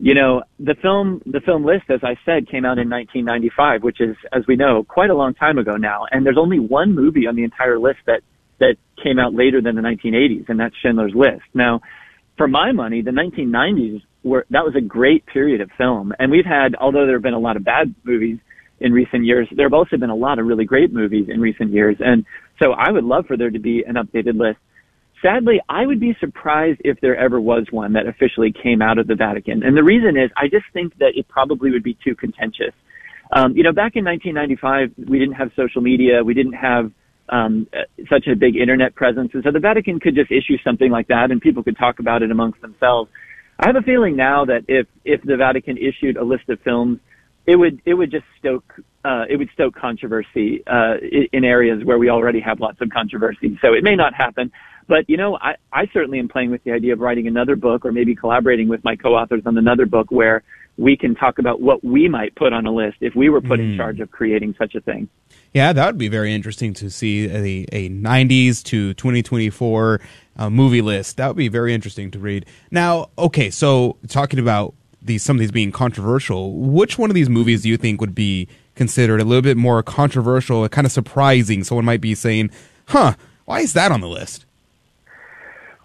You 0.00 0.14
know, 0.14 0.42
the 0.58 0.74
film, 0.82 1.22
the 1.24 1.40
film 1.40 1.64
list, 1.64 1.84
as 1.88 2.00
I 2.02 2.16
said, 2.24 2.48
came 2.48 2.64
out 2.64 2.78
in 2.78 2.90
1995, 2.90 3.82
which 3.82 4.00
is, 4.00 4.16
as 4.32 4.42
we 4.48 4.56
know, 4.56 4.82
quite 4.82 5.10
a 5.10 5.14
long 5.14 5.34
time 5.34 5.56
ago 5.58 5.76
now. 5.76 6.06
And 6.10 6.26
there's 6.26 6.38
only 6.38 6.58
one 6.58 6.94
movie 6.94 7.28
on 7.28 7.36
the 7.36 7.44
entire 7.44 7.78
list 7.78 7.98
that, 8.06 8.22
that 8.58 8.76
came 9.02 9.18
out 9.20 9.34
later 9.34 9.60
than 9.60 9.76
the 9.76 9.82
1980s, 9.82 10.48
and 10.48 10.58
that's 10.58 10.74
Schindler's 10.82 11.14
List. 11.14 11.44
Now, 11.54 11.80
for 12.36 12.48
my 12.48 12.72
money, 12.72 13.02
the 13.02 13.10
1990s 13.10 14.02
were, 14.24 14.46
that 14.50 14.64
was 14.64 14.74
a 14.74 14.80
great 14.80 15.26
period 15.26 15.60
of 15.60 15.70
film. 15.78 16.12
And 16.18 16.32
we've 16.32 16.46
had, 16.46 16.74
although 16.74 17.06
there 17.06 17.16
have 17.16 17.22
been 17.22 17.34
a 17.34 17.38
lot 17.38 17.56
of 17.56 17.64
bad 17.64 17.94
movies 18.02 18.38
in 18.80 18.92
recent 18.92 19.24
years, 19.24 19.48
there 19.54 19.66
have 19.66 19.74
also 19.74 19.96
been 19.96 20.10
a 20.10 20.14
lot 20.14 20.38
of 20.38 20.46
really 20.46 20.64
great 20.64 20.92
movies 20.92 21.28
in 21.28 21.40
recent 21.40 21.70
years. 21.70 21.96
And 22.00 22.24
so 22.58 22.72
I 22.72 22.90
would 22.90 23.04
love 23.04 23.26
for 23.26 23.36
there 23.36 23.50
to 23.50 23.58
be 23.58 23.84
an 23.86 23.94
updated 23.94 24.38
list. 24.38 24.58
Sadly, 25.22 25.60
I 25.68 25.86
would 25.86 26.00
be 26.00 26.16
surprised 26.18 26.80
if 26.82 26.98
there 27.00 27.16
ever 27.16 27.40
was 27.40 27.66
one 27.70 27.92
that 27.92 28.06
officially 28.06 28.52
came 28.52 28.80
out 28.80 28.96
of 28.98 29.06
the 29.06 29.14
Vatican. 29.14 29.62
And 29.62 29.76
the 29.76 29.82
reason 29.82 30.16
is 30.16 30.30
I 30.36 30.48
just 30.48 30.64
think 30.72 30.96
that 30.98 31.12
it 31.14 31.28
probably 31.28 31.70
would 31.70 31.82
be 31.82 31.96
too 32.02 32.14
contentious. 32.14 32.72
Um, 33.30 33.54
you 33.54 33.62
know, 33.62 33.72
back 33.72 33.96
in 33.96 34.04
1995, 34.04 35.08
we 35.08 35.18
didn't 35.18 35.34
have 35.34 35.50
social 35.54 35.82
media. 35.82 36.24
We 36.24 36.32
didn't 36.32 36.54
have 36.54 36.90
um, 37.28 37.68
such 38.08 38.26
a 38.26 38.34
big 38.34 38.56
internet 38.56 38.94
presence. 38.94 39.30
And 39.34 39.44
so 39.44 39.52
the 39.52 39.60
Vatican 39.60 40.00
could 40.00 40.14
just 40.14 40.32
issue 40.32 40.56
something 40.64 40.90
like 40.90 41.08
that 41.08 41.30
and 41.30 41.40
people 41.40 41.62
could 41.62 41.76
talk 41.76 41.98
about 41.98 42.22
it 42.22 42.30
amongst 42.30 42.60
themselves. 42.62 43.10
I 43.58 43.66
have 43.66 43.76
a 43.76 43.82
feeling 43.82 44.16
now 44.16 44.46
that 44.46 44.64
if, 44.68 44.86
if 45.04 45.22
the 45.22 45.36
Vatican 45.36 45.76
issued 45.76 46.16
a 46.16 46.24
list 46.24 46.48
of 46.48 46.60
films, 46.62 46.98
it 47.50 47.56
would, 47.56 47.82
it 47.84 47.94
would 47.94 48.10
just 48.12 48.26
stoke, 48.38 48.80
uh, 49.04 49.24
it 49.28 49.36
would 49.36 49.50
stoke 49.52 49.74
controversy, 49.74 50.62
uh, 50.66 50.94
in 51.32 51.44
areas 51.44 51.84
where 51.84 51.98
we 51.98 52.08
already 52.08 52.40
have 52.40 52.60
lots 52.60 52.80
of 52.80 52.90
controversy. 52.90 53.58
So 53.60 53.72
it 53.72 53.82
may 53.82 53.96
not 53.96 54.14
happen. 54.14 54.52
But 54.86 55.08
you 55.08 55.16
know, 55.16 55.36
I, 55.36 55.56
I 55.72 55.88
certainly 55.92 56.20
am 56.20 56.28
playing 56.28 56.50
with 56.50 56.62
the 56.62 56.70
idea 56.72 56.92
of 56.92 57.00
writing 57.00 57.26
another 57.26 57.56
book 57.56 57.84
or 57.84 57.92
maybe 57.92 58.14
collaborating 58.14 58.68
with 58.68 58.84
my 58.84 58.94
co-authors 58.94 59.42
on 59.46 59.58
another 59.58 59.86
book 59.86 60.10
where 60.10 60.44
we 60.78 60.96
can 60.96 61.14
talk 61.14 61.38
about 61.38 61.60
what 61.60 61.84
we 61.84 62.08
might 62.08 62.34
put 62.36 62.52
on 62.52 62.66
a 62.66 62.72
list 62.72 62.98
if 63.00 63.14
we 63.14 63.28
were 63.28 63.40
put 63.40 63.58
mm. 63.60 63.64
in 63.64 63.70
hmm. 63.72 63.76
charge 63.76 64.00
of 64.00 64.10
creating 64.10 64.54
such 64.58 64.74
a 64.74 64.80
thing. 64.80 65.08
Yeah, 65.52 65.72
that 65.72 65.86
would 65.86 65.98
be 65.98 66.08
very 66.08 66.32
interesting 66.32 66.72
to 66.74 66.88
see 66.90 67.26
a, 67.26 67.66
a 67.72 67.90
90s 67.90 68.62
to 68.64 68.94
2024 68.94 70.00
uh, 70.36 70.50
movie 70.50 70.80
list. 70.80 71.18
That 71.18 71.28
would 71.28 71.36
be 71.36 71.48
very 71.48 71.74
interesting 71.74 72.10
to 72.12 72.18
read. 72.18 72.46
Now, 72.70 73.10
okay, 73.18 73.50
so 73.50 73.96
talking 74.08 74.38
about 74.38 74.74
these 75.02 75.22
some 75.22 75.36
of 75.36 75.40
these 75.40 75.50
being 75.50 75.72
controversial, 75.72 76.52
which 76.54 76.98
one 76.98 77.10
of 77.10 77.14
these 77.14 77.28
movies 77.28 77.62
do 77.62 77.68
you 77.68 77.76
think 77.76 78.00
would 78.00 78.14
be 78.14 78.48
considered 78.74 79.20
a 79.20 79.24
little 79.24 79.42
bit 79.42 79.56
more 79.56 79.82
controversial, 79.82 80.68
kind 80.68 80.86
of 80.86 80.92
surprising? 80.92 81.64
Someone 81.64 81.84
might 81.84 82.00
be 82.00 82.14
saying, 82.14 82.50
"Huh, 82.86 83.14
why 83.44 83.60
is 83.60 83.72
that 83.72 83.92
on 83.92 84.00
the 84.00 84.08
list?" 84.08 84.44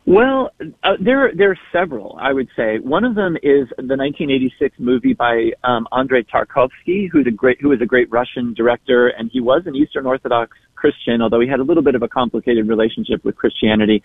Well, 0.07 0.51
uh, 0.84 0.91
there 0.99 1.32
there 1.34 1.49
are 1.49 1.59
several. 1.72 2.16
I 2.22 2.32
would 2.32 2.47
say 2.55 2.78
one 2.78 3.03
of 3.03 3.16
them 3.16 3.38
is 3.38 3.68
the 3.78 3.97
1986 3.97 4.76
movie 4.78 5.13
by 5.13 5.51
um, 5.63 5.88
Andrei 5.91 6.22
Tarkovsky, 6.22 7.09
who's 7.11 7.26
a 7.26 7.32
great 7.32 7.59
who 7.59 7.70
was 7.70 7.82
a 7.82 7.88
great 7.88 8.11
Russian 8.11 8.53
director, 8.53 9.07
and 9.07 9.32
he 9.34 9.41
was 9.41 9.63
an 9.66 9.76
Eastern 9.76 10.05
Orthodox 10.05 10.57
Christian, 10.76 11.24
although 11.24 11.39
he 11.39 11.47
had 11.47 11.59
a 11.59 11.63
little 11.63 11.82
bit 11.82 11.95
of 11.95 12.03
a 12.03 12.07
complicated 12.07 12.68
relationship 12.68 13.26
with 13.26 13.36
Christianity. 13.36 14.03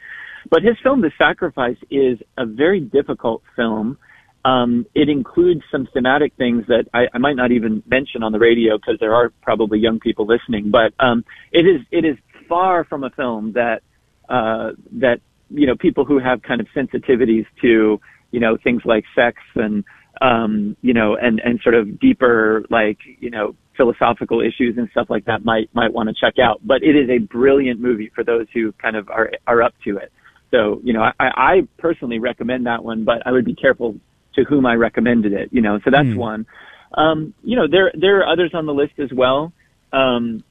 But 0.48 0.62
his 0.62 0.76
film, 0.82 1.02
The 1.02 1.12
Sacrifice, 1.18 1.76
is 1.90 2.18
a 2.38 2.46
very 2.46 2.80
difficult 2.80 3.42
film. 3.54 3.98
Um, 4.44 4.86
it 4.94 5.08
includes 5.08 5.62
some 5.70 5.86
thematic 5.92 6.32
things 6.36 6.64
that 6.68 6.86
I, 6.94 7.06
I 7.12 7.18
might 7.18 7.36
not 7.36 7.52
even 7.52 7.82
mention 7.86 8.22
on 8.22 8.32
the 8.32 8.38
radio 8.38 8.78
because 8.78 8.98
there 8.98 9.14
are 9.14 9.30
probably 9.42 9.78
young 9.78 10.00
people 10.00 10.26
listening. 10.26 10.70
But 10.70 10.94
um, 10.98 11.24
it 11.52 11.66
is 11.66 11.82
it 11.90 12.04
is 12.04 12.16
far 12.48 12.84
from 12.84 13.04
a 13.04 13.10
film 13.10 13.52
that 13.52 13.82
uh, 14.28 14.72
that 14.92 15.20
you 15.50 15.66
know, 15.66 15.74
people 15.76 16.04
who 16.04 16.18
have 16.18 16.42
kind 16.42 16.60
of 16.60 16.66
sensitivities 16.74 17.44
to, 17.60 18.00
you 18.30 18.40
know, 18.40 18.56
things 18.62 18.82
like 18.84 19.04
sex 19.14 19.38
and, 19.56 19.84
um, 20.20 20.76
you 20.80 20.94
know, 20.94 21.16
and, 21.16 21.40
and 21.40 21.60
sort 21.62 21.74
of 21.74 21.98
deeper, 21.98 22.64
like, 22.70 22.98
you 23.18 23.30
know, 23.30 23.54
philosophical 23.76 24.40
issues 24.40 24.76
and 24.76 24.88
stuff 24.90 25.08
like 25.10 25.24
that 25.24 25.44
might, 25.44 25.68
might 25.74 25.92
want 25.92 26.08
to 26.08 26.14
check 26.14 26.34
out. 26.38 26.60
But 26.64 26.82
it 26.82 26.96
is 26.96 27.10
a 27.10 27.18
brilliant 27.18 27.80
movie 27.80 28.10
for 28.14 28.22
those 28.22 28.46
who 28.54 28.72
kind 28.72 28.96
of 28.96 29.08
are, 29.08 29.30
are 29.46 29.62
up 29.62 29.74
to 29.84 29.96
it. 29.96 30.12
So, 30.50 30.80
you 30.84 30.92
know, 30.92 31.02
I, 31.02 31.12
I 31.18 31.60
personally 31.78 32.18
recommend 32.18 32.66
that 32.66 32.84
one, 32.84 33.04
but 33.04 33.26
I 33.26 33.32
would 33.32 33.44
be 33.44 33.54
careful 33.54 33.96
to 34.34 34.44
whom 34.44 34.66
I 34.66 34.74
recommended 34.74 35.32
it, 35.32 35.50
you 35.52 35.60
know, 35.60 35.78
so 35.84 35.90
that's 35.90 36.06
mm. 36.06 36.16
one. 36.16 36.46
Um, 36.92 37.34
you 37.42 37.56
know, 37.56 37.68
there, 37.68 37.92
there 37.94 38.20
are 38.20 38.32
others 38.32 38.50
on 38.54 38.66
the 38.66 38.74
list 38.74 38.94
as 38.98 39.12
well. 39.12 39.52
Um, 39.92 40.42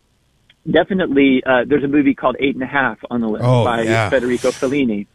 definitely 0.69 1.43
uh, 1.45 1.65
there's 1.67 1.83
a 1.83 1.87
movie 1.87 2.13
called 2.13 2.35
Eight 2.39 2.55
and 2.55 2.63
a 2.63 2.67
Half 2.67 2.99
on 3.09 3.21
the 3.21 3.27
list 3.27 3.43
oh, 3.45 3.63
by 3.63 3.83
yeah. 3.83 4.09
Federico 4.09 4.49
Fellini. 4.51 5.07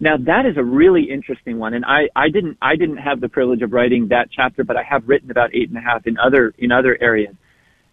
Now 0.00 0.16
that 0.16 0.46
is 0.46 0.56
a 0.56 0.64
really 0.64 1.10
interesting 1.10 1.58
one, 1.58 1.74
and 1.74 1.84
I, 1.84 2.08
I 2.16 2.28
didn't 2.28 2.58
I 2.60 2.74
didn't 2.76 2.96
have 2.96 3.20
the 3.20 3.28
privilege 3.28 3.62
of 3.62 3.72
writing 3.72 4.08
that 4.08 4.30
chapter, 4.34 4.64
but 4.64 4.76
I 4.76 4.82
have 4.82 5.08
written 5.08 5.30
about 5.30 5.54
Eight 5.54 5.68
and 5.68 5.78
a 5.78 5.80
Half 5.80 6.06
in 6.06 6.18
other 6.18 6.52
in 6.58 6.72
other 6.72 6.98
areas. 7.00 7.34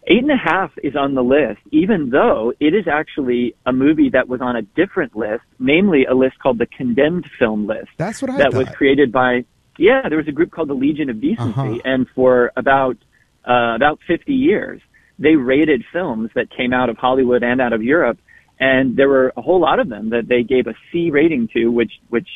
Eight 0.06 0.22
and 0.22 0.30
a 0.30 0.36
Half 0.36 0.72
is 0.82 0.96
on 0.96 1.14
the 1.14 1.22
list, 1.22 1.60
even 1.70 2.10
though 2.10 2.52
it 2.58 2.74
is 2.74 2.88
actually 2.88 3.54
a 3.64 3.72
movie 3.72 4.10
that 4.10 4.28
was 4.28 4.40
on 4.40 4.56
a 4.56 4.62
different 4.62 5.14
list, 5.14 5.44
namely 5.60 6.04
a 6.04 6.14
list 6.14 6.38
called 6.40 6.58
the 6.58 6.66
Condemned 6.66 7.30
Film 7.38 7.66
List. 7.66 7.90
That's 7.96 8.20
what 8.20 8.30
I 8.30 8.38
that 8.38 8.52
thought. 8.52 8.66
was 8.66 8.68
created 8.70 9.12
by 9.12 9.44
yeah, 9.78 10.08
there 10.08 10.18
was 10.18 10.28
a 10.28 10.32
group 10.32 10.50
called 10.50 10.68
the 10.68 10.74
Legion 10.74 11.10
of 11.10 11.20
Decency, 11.20 11.50
uh-huh. 11.60 11.78
and 11.84 12.06
for 12.14 12.52
about 12.56 12.96
uh, 13.48 13.74
about 13.74 13.98
50 14.06 14.32
years, 14.32 14.80
they 15.18 15.36
rated 15.36 15.84
films 15.92 16.30
that 16.34 16.50
came 16.54 16.72
out 16.72 16.88
of 16.88 16.96
Hollywood 16.96 17.42
and 17.42 17.60
out 17.60 17.72
of 17.72 17.82
Europe. 17.82 18.18
And 18.58 18.96
there 18.96 19.08
were 19.08 19.32
a 19.36 19.42
whole 19.42 19.60
lot 19.60 19.80
of 19.80 19.88
them 19.88 20.10
that 20.10 20.28
they 20.28 20.42
gave 20.42 20.66
a 20.66 20.74
C 20.90 21.10
rating 21.10 21.48
to, 21.54 21.68
which, 21.68 21.92
which 22.08 22.28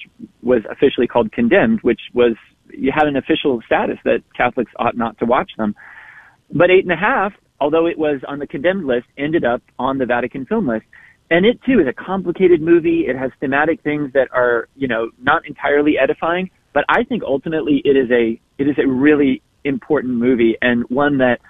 was 0.43 0.62
officially 0.70 1.07
called 1.07 1.32
condemned, 1.32 1.80
which 1.82 2.01
was, 2.14 2.35
you 2.70 2.93
had 2.95 3.07
an 3.07 3.16
official 3.16 3.61
status 3.66 3.99
that 4.05 4.22
Catholics 4.35 4.72
ought 4.78 4.97
not 4.97 5.18
to 5.18 5.26
watch 5.26 5.51
them. 5.59 5.74
But 6.51 6.70
eight 6.70 6.85
and 6.85 6.93
a 6.93 6.97
half, 6.97 7.32
although 7.61 7.87
it 7.87 7.99
was 7.99 8.20
on 8.26 8.39
the 8.39 8.47
condemned 8.47 8.87
list, 8.87 9.07
ended 9.18 9.45
up 9.45 9.62
on 9.78 9.99
the 9.99 10.07
Vatican 10.07 10.47
film 10.47 10.66
list. 10.66 10.87
And 11.30 11.45
it 11.45 11.61
too 11.64 11.80
is 11.80 11.87
a 11.87 11.93
complicated 11.93 12.62
movie. 12.62 13.05
It 13.07 13.16
has 13.16 13.30
thematic 13.41 13.82
things 13.82 14.12
that 14.12 14.28
are, 14.32 14.68
you 14.76 14.89
know, 14.89 15.11
not 15.20 15.47
entirely 15.47 15.99
edifying, 15.99 16.51
but 16.74 16.84
I 16.90 17.04
think 17.04 17.22
ultimately 17.22 17.80
it 17.84 17.96
is 17.96 18.10
a, 18.10 18.38
it 18.58 18.68
is 18.68 18.76
a 18.78 18.86
really 18.86 19.40
important 19.64 20.14
movie 20.14 20.58
and 20.60 20.84
one 20.90 21.18
that 21.18 21.40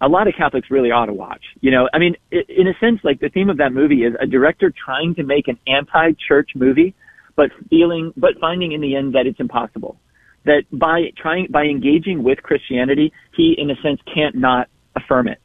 a 0.00 0.08
lot 0.08 0.28
of 0.28 0.34
Catholics 0.36 0.70
really 0.70 0.90
ought 0.90 1.06
to 1.06 1.12
watch. 1.12 1.42
You 1.60 1.70
know, 1.70 1.88
I 1.92 1.98
mean, 1.98 2.16
in 2.30 2.68
a 2.68 2.78
sense, 2.78 3.00
like 3.02 3.20
the 3.20 3.30
theme 3.30 3.50
of 3.50 3.56
that 3.56 3.72
movie 3.72 4.04
is 4.04 4.14
a 4.20 4.26
director 4.26 4.72
trying 4.84 5.14
to 5.16 5.22
make 5.24 5.48
an 5.48 5.58
anti-church 5.66 6.50
movie, 6.54 6.94
but 7.36 7.50
feeling, 7.70 8.12
but 8.16 8.38
finding 8.40 8.72
in 8.72 8.80
the 8.80 8.94
end 8.94 9.14
that 9.14 9.26
it's 9.26 9.40
impossible. 9.40 9.98
That 10.44 10.64
by 10.70 11.12
trying, 11.16 11.46
by 11.50 11.64
engaging 11.64 12.22
with 12.22 12.42
Christianity, 12.42 13.12
he, 13.34 13.54
in 13.56 13.70
a 13.70 13.76
sense, 13.76 13.98
can't 14.14 14.34
not 14.34 14.68
affirm 14.94 15.26
it. 15.26 15.40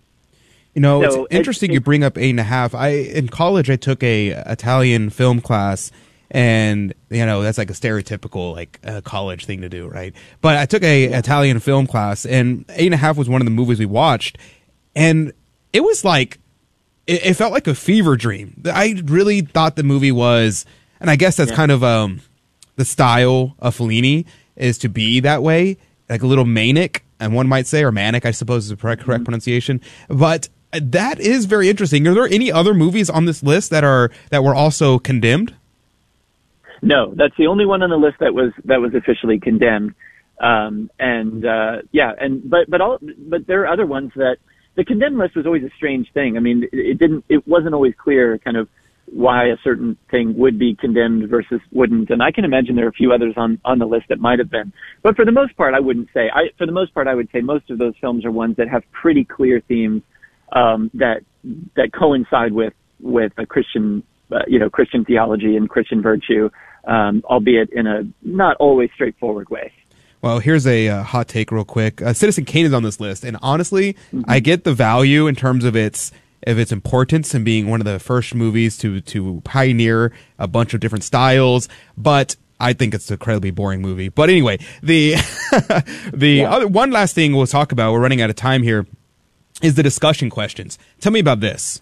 You 0.73 0.81
know, 0.81 1.01
so 1.09 1.25
it's 1.25 1.35
interesting 1.35 1.71
you 1.71 1.79
bring 1.79 2.03
up 2.03 2.17
eight 2.17 2.29
and 2.31 2.39
a 2.39 2.43
half. 2.43 2.75
I 2.75 2.89
in 2.89 3.29
college 3.29 3.69
I 3.69 3.75
took 3.75 4.03
a 4.03 4.29
Italian 4.29 5.09
film 5.09 5.41
class, 5.41 5.91
and 6.32 6.93
you 7.09 7.25
know 7.25 7.41
that's 7.41 7.57
like 7.57 7.69
a 7.69 7.73
stereotypical 7.73 8.53
like 8.55 8.80
uh, 8.84 9.01
college 9.01 9.45
thing 9.45 9.61
to 9.61 9.69
do, 9.69 9.88
right? 9.88 10.13
But 10.41 10.57
I 10.57 10.65
took 10.65 10.84
a 10.84 11.05
Italian 11.05 11.59
film 11.59 11.88
class, 11.88 12.25
and 12.25 12.65
Eight 12.69 12.88
and 12.88 12.93
a 12.93 12.97
Half 12.97 13.17
was 13.17 13.30
one 13.30 13.41
of 13.41 13.45
the 13.45 13.51
movies 13.51 13.80
we 13.80 13.86
watched, 13.86 14.38
and 14.95 15.34
it 15.73 15.82
was 15.82 16.05
like 16.05 16.39
it, 17.07 17.25
it 17.25 17.34
felt 17.36 17.51
like 17.51 17.67
a 17.67 17.75
fever 17.75 18.15
dream. 18.15 18.61
I 18.65 19.01
really 19.05 19.41
thought 19.41 19.75
the 19.75 19.84
movie 19.84 20.11
was, 20.11 20.65
and 20.99 21.09
I 21.09 21.15
guess 21.15 21.38
that's 21.38 21.51
yeah. 21.51 21.57
kind 21.57 21.71
of 21.71 21.84
um 21.84 22.21
the 22.75 22.86
style 22.86 23.55
of 23.59 23.77
Fellini 23.77 24.25
is 24.55 24.77
to 24.80 24.89
be 24.89 25.19
that 25.21 25.41
way, 25.41 25.77
like 26.09 26.21
a 26.21 26.27
little 26.27 26.45
manic, 26.45 27.03
and 27.19 27.34
one 27.34 27.47
might 27.47 27.67
say, 27.67 27.84
or 27.84 27.91
manic, 27.91 28.25
I 28.25 28.32
suppose 28.32 28.65
is 28.65 28.69
the 28.69 28.77
correct, 28.77 29.03
correct 29.03 29.19
mm-hmm. 29.19 29.25
pronunciation. 29.25 29.82
But 30.07 30.49
that 30.71 31.19
is 31.19 31.45
very 31.45 31.69
interesting. 31.69 32.07
Are 32.07 32.13
there 32.13 32.27
any 32.27 32.51
other 32.51 32.73
movies 32.73 33.09
on 33.09 33.25
this 33.25 33.41
list 33.41 33.71
that 33.71 33.84
are 33.84 34.11
that 34.30 34.43
were 34.43 34.55
also 34.55 34.99
condemned? 34.99 35.55
No, 36.82 37.13
that's 37.15 37.36
the 37.38 37.47
only 37.47 37.65
one 37.65 37.82
on 37.82 37.89
the 37.89 37.97
list 37.97 38.17
that 38.19 38.34
was 38.34 38.51
that 38.65 38.80
was 38.82 38.93
officially 38.93 39.39
condemned. 39.39 39.93
Um, 40.39 40.89
and 40.99 41.45
uh, 41.45 41.82
yeah, 41.91 42.13
and 42.19 42.49
but 42.49 42.69
but 42.69 42.82
all 42.82 42.99
but 43.01 43.47
there 43.47 43.61
are 43.63 43.73
other 43.73 43.86
ones 43.86 44.11
that 44.15 44.38
the 44.75 44.86
condemned 44.86 45.17
list 45.17 45.36
was 45.36 45.45
always 45.45 45.63
a 45.63 45.69
strange 45.75 46.07
thing. 46.13 46.38
I 46.38 46.39
mean, 46.39 46.63
it, 46.71 46.77
it 46.77 46.99
didn't 46.99 47.25
it 47.27 47.47
wasn't 47.47 47.73
always 47.73 47.93
clear 48.01 48.38
kind 48.38 48.55
of 48.55 48.69
why 49.11 49.47
a 49.47 49.57
certain 49.63 49.97
thing 50.11 50.38
would 50.38 50.59
be 50.59 50.75
condemned 50.75 51.27
versus 51.30 51.59
wouldn't. 51.71 52.11
And 52.11 52.21
I 52.21 52.32
can 52.32 52.45
imagine 52.45 52.75
there 52.75 52.86
are 52.86 52.89
a 52.89 52.93
few 52.93 53.11
others 53.11 53.34
on 53.36 53.59
on 53.65 53.80
the 53.80 53.86
list 53.86 54.05
that 54.09 54.19
might 54.19 54.39
have 54.39 54.49
been. 54.49 54.71
But 55.03 55.15
for 55.15 55.25
the 55.25 55.32
most 55.32 55.57
part, 55.57 55.73
I 55.73 55.80
wouldn't 55.80 56.09
say. 56.13 56.30
I 56.34 56.49
for 56.57 56.65
the 56.65 56.71
most 56.71 56.93
part, 56.93 57.07
I 57.07 57.15
would 57.15 57.30
say 57.34 57.41
most 57.41 57.69
of 57.69 57.77
those 57.77 57.93
films 57.99 58.23
are 58.23 58.32
ones 58.32 58.55
that 58.57 58.69
have 58.69 58.84
pretty 58.91 59.25
clear 59.25 59.61
themes 59.67 60.03
um, 60.53 60.91
that 60.93 61.21
that 61.75 61.91
coincide 61.91 62.53
with 62.53 62.73
with 63.01 63.34
a 63.38 63.45
Christian 63.45 64.03
uh, 64.32 64.39
you 64.47 64.59
know, 64.59 64.69
Christian 64.69 65.03
theology 65.05 65.55
and 65.55 65.69
Christian 65.69 66.01
virtue, 66.01 66.49
um, 66.86 67.23
albeit 67.25 67.69
in 67.71 67.88
a 67.88 68.03
not 68.21 68.57
always 68.57 68.89
straightforward 68.93 69.49
way. 69.49 69.71
Well, 70.21 70.39
here's 70.39 70.67
a 70.67 70.89
uh, 70.89 71.03
hot 71.03 71.30
take, 71.30 71.51
real 71.51 71.63
quick. 71.63 72.01
Uh, 72.01 72.13
Citizen 72.13 72.43
Kane 72.43 72.65
is 72.65 72.73
on 72.73 72.84
this 72.84 72.99
list, 72.99 73.23
and 73.23 73.38
honestly, 73.41 73.93
mm-hmm. 73.93 74.21
I 74.27 74.39
get 74.39 74.65
the 74.65 74.73
value 74.73 75.27
in 75.27 75.36
terms 75.36 75.63
of 75.63 75.75
its 75.75 76.11
of 76.47 76.57
its 76.57 76.71
importance 76.71 77.34
and 77.34 77.43
being 77.43 77.67
one 77.69 77.82
of 77.82 77.86
the 77.86 77.99
first 77.99 78.36
movies 78.36 78.77
to 78.80 78.99
to 79.01 79.41
pioneer 79.45 80.11
a 80.38 80.47
bunch 80.47 80.73
of 80.73 80.82
different 80.82 81.03
styles. 81.03 81.69
But 81.97 82.36
I 82.59 82.73
think 82.73 82.93
it's 82.93 83.09
an 83.09 83.13
incredibly 83.13 83.51
boring 83.51 83.82
movie. 83.82 84.09
But 84.09 84.30
anyway, 84.30 84.59
the 84.84 85.13
the 86.13 86.30
yeah. 86.30 86.51
other, 86.51 86.67
one 86.67 86.91
last 86.91 87.15
thing 87.15 87.34
we'll 87.34 87.47
talk 87.47 87.71
about. 87.71 87.93
We're 87.93 88.01
running 88.01 88.21
out 88.21 88.30
of 88.30 88.36
time 88.36 88.63
here. 88.63 88.86
Is 89.61 89.75
the 89.75 89.84
discussion 89.84 90.30
questions? 90.30 90.77
Tell 90.99 91.11
me 91.11 91.19
about 91.19 91.39
this. 91.39 91.82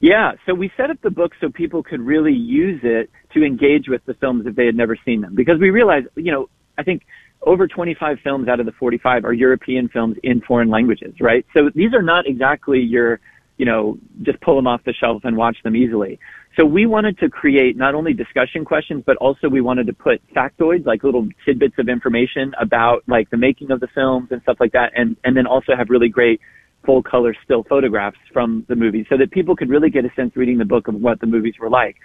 Yeah, 0.00 0.32
so 0.44 0.54
we 0.54 0.70
set 0.76 0.90
up 0.90 1.00
the 1.00 1.10
book 1.10 1.32
so 1.40 1.48
people 1.48 1.82
could 1.82 2.00
really 2.00 2.34
use 2.34 2.80
it 2.82 3.10
to 3.36 3.44
engage 3.44 3.88
with 3.88 4.04
the 4.06 4.14
films 4.14 4.46
if 4.46 4.56
they 4.56 4.66
had 4.66 4.74
never 4.74 4.96
seen 5.04 5.20
them. 5.20 5.34
Because 5.34 5.60
we 5.60 5.70
realized, 5.70 6.06
you 6.16 6.32
know, 6.32 6.48
I 6.78 6.82
think 6.82 7.02
over 7.42 7.68
25 7.68 8.18
films 8.24 8.48
out 8.48 8.60
of 8.60 8.66
the 8.66 8.72
45 8.72 9.24
are 9.24 9.32
European 9.32 9.88
films 9.88 10.16
in 10.22 10.40
foreign 10.40 10.70
languages, 10.70 11.14
right? 11.20 11.44
So 11.54 11.70
these 11.74 11.92
are 11.92 12.02
not 12.02 12.26
exactly 12.26 12.80
your, 12.80 13.20
you 13.58 13.66
know, 13.66 13.98
just 14.22 14.40
pull 14.40 14.56
them 14.56 14.66
off 14.66 14.82
the 14.84 14.94
shelf 14.94 15.22
and 15.24 15.36
watch 15.36 15.58
them 15.62 15.76
easily. 15.76 16.18
So 16.58 16.64
we 16.64 16.86
wanted 16.86 17.18
to 17.18 17.28
create 17.28 17.76
not 17.76 17.94
only 17.94 18.14
discussion 18.14 18.64
questions, 18.64 19.02
but 19.04 19.16
also 19.18 19.48
we 19.48 19.60
wanted 19.60 19.86
to 19.88 19.92
put 19.92 20.22
factoids, 20.34 20.86
like 20.86 21.04
little 21.04 21.28
tidbits 21.44 21.74
of 21.78 21.88
information 21.90 22.54
about 22.58 23.02
like 23.06 23.28
the 23.28 23.36
making 23.36 23.70
of 23.70 23.80
the 23.80 23.88
films 23.94 24.28
and 24.30 24.40
stuff 24.42 24.56
like 24.58 24.72
that. 24.72 24.92
And, 24.96 25.16
and 25.24 25.36
then 25.36 25.46
also 25.46 25.76
have 25.76 25.90
really 25.90 26.08
great 26.08 26.40
full 26.86 27.02
color 27.02 27.34
still 27.44 27.64
photographs 27.68 28.16
from 28.32 28.64
the 28.68 28.76
movies 28.76 29.04
so 29.10 29.18
that 29.18 29.30
people 29.32 29.54
could 29.54 29.68
really 29.68 29.90
get 29.90 30.04
a 30.04 30.10
sense 30.14 30.34
reading 30.36 30.56
the 30.56 30.64
book 30.64 30.88
of 30.88 30.94
what 30.94 31.20
the 31.20 31.26
movies 31.26 31.54
were 31.60 31.68
like. 31.68 31.96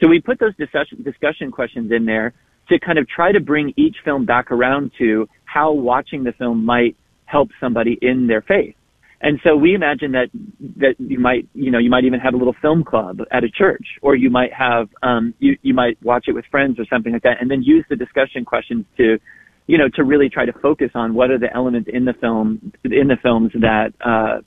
So 0.00 0.08
we 0.08 0.20
put 0.20 0.38
those 0.38 0.56
discussion, 0.56 1.02
discussion 1.02 1.50
questions 1.50 1.92
in 1.92 2.04
there 2.04 2.34
to 2.68 2.78
kind 2.78 2.98
of 2.98 3.06
try 3.08 3.32
to 3.32 3.40
bring 3.40 3.72
each 3.76 3.96
film 4.04 4.24
back 4.24 4.50
around 4.50 4.90
to 4.98 5.28
how 5.44 5.72
watching 5.72 6.24
the 6.24 6.32
film 6.32 6.64
might 6.64 6.96
help 7.26 7.50
somebody 7.60 7.98
in 8.00 8.26
their 8.26 8.42
faith. 8.42 8.74
And 9.20 9.40
so 9.42 9.56
we 9.56 9.74
imagine 9.74 10.12
that 10.12 10.28
that 10.76 10.96
you 10.98 11.18
might 11.18 11.48
you 11.54 11.70
know 11.70 11.78
you 11.78 11.88
might 11.88 12.04
even 12.04 12.20
have 12.20 12.34
a 12.34 12.36
little 12.36 12.54
film 12.60 12.84
club 12.84 13.20
at 13.32 13.42
a 13.42 13.48
church, 13.48 13.86
or 14.02 14.14
you 14.14 14.28
might 14.28 14.52
have 14.52 14.90
um, 15.02 15.32
you 15.38 15.56
you 15.62 15.72
might 15.72 15.96
watch 16.02 16.26
it 16.28 16.32
with 16.32 16.44
friends 16.50 16.78
or 16.78 16.84
something 16.92 17.12
like 17.12 17.22
that, 17.22 17.40
and 17.40 17.50
then 17.50 17.62
use 17.62 17.86
the 17.88 17.96
discussion 17.96 18.44
questions 18.44 18.84
to 18.98 19.18
you 19.66 19.78
know 19.78 19.88
to 19.94 20.04
really 20.04 20.28
try 20.28 20.44
to 20.44 20.52
focus 20.60 20.90
on 20.94 21.14
what 21.14 21.30
are 21.30 21.38
the 21.38 21.50
elements 21.54 21.88
in 21.90 22.04
the 22.04 22.12
film 22.20 22.72
in 22.84 23.08
the 23.08 23.16
films 23.22 23.50
that 23.54 23.94
uh, 24.04 24.42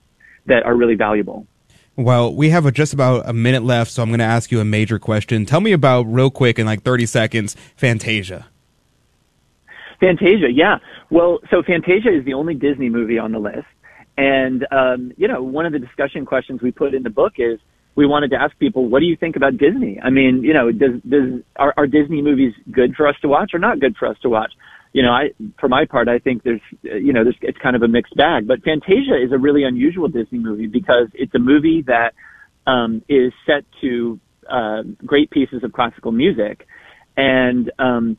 that 0.45 0.61
are 0.63 0.75
really 0.75 0.95
valuable. 0.95 1.47
Well, 1.97 2.31
we 2.31 2.51
have 2.51 2.71
just 2.73 2.93
about 2.93 3.27
a 3.27 3.33
minute 3.33 3.63
left, 3.63 3.89
so 3.89 4.03
I'm 4.03 4.09
going 4.09 4.19
to 4.19 4.25
ask 4.25 4.51
you 4.51 4.59
a 4.59 4.65
major 4.65 4.99
question. 4.99 5.47
Tell 5.47 5.61
me 5.61 5.71
about, 5.71 6.03
real 6.03 6.29
quick, 6.29 6.59
in 6.59 6.67
like 6.67 6.83
30 6.83 7.07
seconds, 7.07 7.55
Fantasia. 7.75 8.45
Fantasia, 9.99 10.51
yeah. 10.51 10.77
Well, 11.09 11.39
so 11.49 11.63
Fantasia 11.63 12.15
is 12.15 12.23
the 12.23 12.35
only 12.35 12.53
Disney 12.53 12.89
movie 12.89 13.17
on 13.17 13.31
the 13.31 13.39
list. 13.39 13.65
And, 14.15 14.67
um, 14.71 15.11
you 15.17 15.27
know, 15.27 15.41
one 15.41 15.65
of 15.65 15.73
the 15.73 15.79
discussion 15.79 16.23
questions 16.23 16.61
we 16.61 16.69
put 16.69 16.93
in 16.93 17.01
the 17.01 17.09
book 17.09 17.33
is 17.37 17.59
we 17.95 18.05
wanted 18.05 18.29
to 18.29 18.37
ask 18.37 18.55
people, 18.59 18.87
what 18.87 18.99
do 18.99 19.07
you 19.07 19.15
think 19.15 19.35
about 19.35 19.57
Disney? 19.57 19.99
I 19.99 20.11
mean, 20.11 20.43
you 20.43 20.53
know, 20.53 20.71
does, 20.71 21.01
does, 21.01 21.41
are, 21.55 21.73
are 21.77 21.87
Disney 21.87 22.21
movies 22.21 22.53
good 22.71 22.93
for 22.95 23.07
us 23.07 23.15
to 23.23 23.27
watch 23.27 23.55
or 23.55 23.59
not 23.59 23.79
good 23.79 23.97
for 23.97 24.07
us 24.07 24.17
to 24.19 24.29
watch? 24.29 24.53
You 24.97 25.03
know, 25.03 25.11
I, 25.11 25.29
for 25.59 25.69
my 25.69 25.85
part, 25.85 26.07
I 26.07 26.17
think 26.17 26.41
there's, 26.41 26.61
you 26.81 27.13
know, 27.13 27.23
there's, 27.23 27.37
it's 27.43 27.59
kind 27.59 27.75
of 27.75 27.83
a 27.83 27.87
mixed 27.87 28.15
bag. 28.15 28.47
But 28.47 28.63
Fantasia 28.63 29.23
is 29.23 29.31
a 29.31 29.37
really 29.37 29.63
unusual 29.63 30.07
Disney 30.07 30.39
movie 30.39 30.65
because 30.65 31.07
it's 31.13 31.35
a 31.35 31.39
movie 31.39 31.83
that 31.85 32.15
um, 32.65 33.03
is 33.07 33.31
set 33.45 33.63
to 33.81 34.19
uh, 34.49 34.81
great 35.05 35.29
pieces 35.29 35.63
of 35.63 35.71
classical 35.71 36.11
music, 36.11 36.65
and 37.15 37.71
um, 37.77 38.17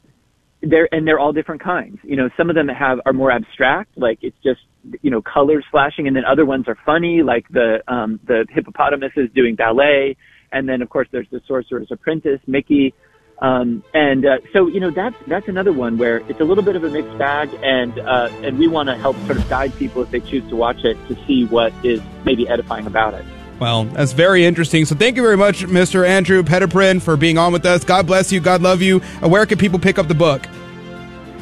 they're 0.63 0.89
and 0.93 1.05
they're 1.05 1.19
all 1.19 1.33
different 1.33 1.65
kinds. 1.65 1.99
You 2.05 2.15
know, 2.15 2.29
some 2.37 2.49
of 2.49 2.55
them 2.55 2.69
have 2.69 3.01
are 3.05 3.13
more 3.13 3.33
abstract, 3.33 3.99
like 3.99 4.21
it's 4.23 4.37
just 4.45 4.61
you 5.03 5.11
know 5.11 5.21
colors 5.21 5.65
flashing, 5.73 6.07
and 6.07 6.15
then 6.15 6.23
other 6.31 6.47
ones 6.47 6.67
are 6.69 6.79
funny, 6.87 7.23
like 7.25 7.49
the 7.49 7.79
um, 7.89 8.21
the 8.29 8.47
hippopotamus 8.51 9.11
is 9.17 9.29
doing 9.35 9.57
ballet, 9.57 10.17
and 10.53 10.69
then 10.69 10.81
of 10.81 10.91
course 10.91 11.09
there's 11.11 11.29
the 11.33 11.41
Sorcerer's 11.49 11.89
Apprentice, 11.91 12.41
Mickey. 12.47 12.95
Um, 13.41 13.85
and 13.95 14.27
uh, 14.27 14.39
so, 14.53 14.67
you 14.67 14.81
know, 14.81 14.91
that's 14.91 15.15
that's 15.29 15.47
another 15.47 15.73
one 15.73 15.97
where 15.97 16.19
it's 16.29 16.41
a 16.41 16.45
little 16.45 16.65
bit 16.65 16.75
of 16.75 16.83
a 16.83 16.91
mixed 16.91 17.17
bag, 17.19 17.49
and 17.63 17.97
uh, 18.01 18.31
and 18.43 18.59
we 18.59 18.67
want 18.67 18.89
to 18.89 18.97
help 18.97 19.17
sort 19.27 19.39
of 19.39 19.49
guide 19.49 19.75
people 19.77 20.03
if 20.03 20.11
they 20.11 20.21
choose 20.21 20.49
to 20.49 20.57
watch 20.57 20.85
it 20.85 20.97
to 21.07 21.15
see 21.27 21.45
what 21.45 21.73
is 21.85 22.01
maybe 22.25 22.49
edifying 22.49 22.87
about 22.87 23.15
it. 23.15 23.25
Well, 23.61 23.85
that's 23.85 24.13
very 24.13 24.45
interesting. 24.45 24.85
So 24.85 24.95
thank 24.95 25.17
you 25.17 25.23
very 25.23 25.37
much, 25.37 25.65
Mr. 25.65 26.07
Andrew 26.07 26.43
Petiprin, 26.43 27.03
for 27.03 27.17
being 27.17 27.39
on 27.39 27.53
with 27.53 27.67
us. 27.67 27.85
God 27.85 28.07
bless 28.07 28.31
you. 28.31 28.41
God 28.41 28.63
love 28.63 28.83
you. 28.83 29.01
Where 29.21 29.47
can 29.47 29.59
people 29.59 29.79
pick 29.79 29.99
up 29.99 30.07
the 30.07 30.15
book? 30.15 30.47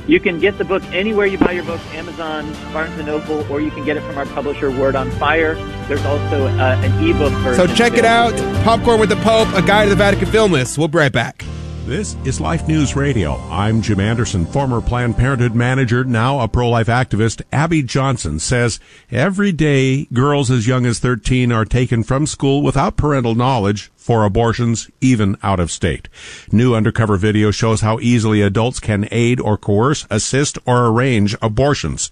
You 0.07 0.21
can 0.21 0.39
get 0.39 0.57
the 0.57 0.65
book 0.65 0.85
anywhere 0.93 1.27
you 1.27 1.37
buy 1.37 1.53
your 1.53 1.65
books, 1.65 1.83
Amazon, 1.93 2.51
Barnes 2.73 2.97
& 2.97 3.07
Noble, 3.07 3.45
or 3.53 3.61
you 3.61 3.73
can 3.73 3.85
get 3.85 3.97
it 3.97 4.03
from 4.03 4.17
our 4.17 4.27
publisher, 4.27 4.71
Word 4.71 4.95
on 4.95 5.11
Fire. 5.13 5.57
There's 5.89 6.05
also 6.05 6.47
uh, 6.47 6.81
an 6.81 7.05
ebook 7.05 7.33
version. 7.43 7.67
So 7.67 7.75
check 7.75 7.95
it 7.95 8.05
out. 8.05 8.33
Popcorn 8.65 9.01
with 9.01 9.09
the 9.09 9.17
Pope, 9.17 9.49
a 9.55 9.63
guide 9.63 9.85
to 9.85 9.91
the 9.91 9.97
Vatican 9.97 10.29
film 10.29 10.53
list. 10.53 10.79
We'll 10.79 10.89
be 10.89 10.99
right 10.99 11.13
back. 11.13 11.45
This 11.87 12.17
is 12.25 12.41
Life 12.41 12.67
News 12.67 12.97
Radio. 12.97 13.37
I'm 13.49 13.81
Jim 13.81 14.01
Anderson, 14.01 14.45
former 14.45 14.81
Planned 14.81 15.17
Parenthood 15.17 15.55
manager, 15.55 16.03
now 16.03 16.41
a 16.41 16.49
pro-life 16.49 16.89
activist. 16.89 17.43
Abby 17.53 17.81
Johnson 17.81 18.41
says 18.41 18.81
every 19.09 19.53
day 19.53 20.07
girls 20.07 20.51
as 20.51 20.67
young 20.67 20.85
as 20.85 20.99
13 20.99 21.53
are 21.53 21.65
taken 21.65 22.03
from 22.03 22.27
school 22.27 22.61
without 22.61 22.97
parental 22.97 23.37
knowledge 23.37 23.93
for 23.95 24.25
abortions, 24.25 24.89
even 25.01 25.37
out 25.45 25.61
of 25.61 25.71
state. 25.71 26.09
New 26.53 26.75
undercover 26.75 27.17
video 27.17 27.53
shows 27.53 27.81
how 27.83 27.99
easily 28.01 28.41
adults 28.41 28.79
can 28.79 29.09
aid 29.13 29.41
or 29.41 29.57
coerce, 29.57 30.07
assist, 30.11 30.59
or 30.65 30.87
arrange 30.87 31.37
abortions, 31.43 32.11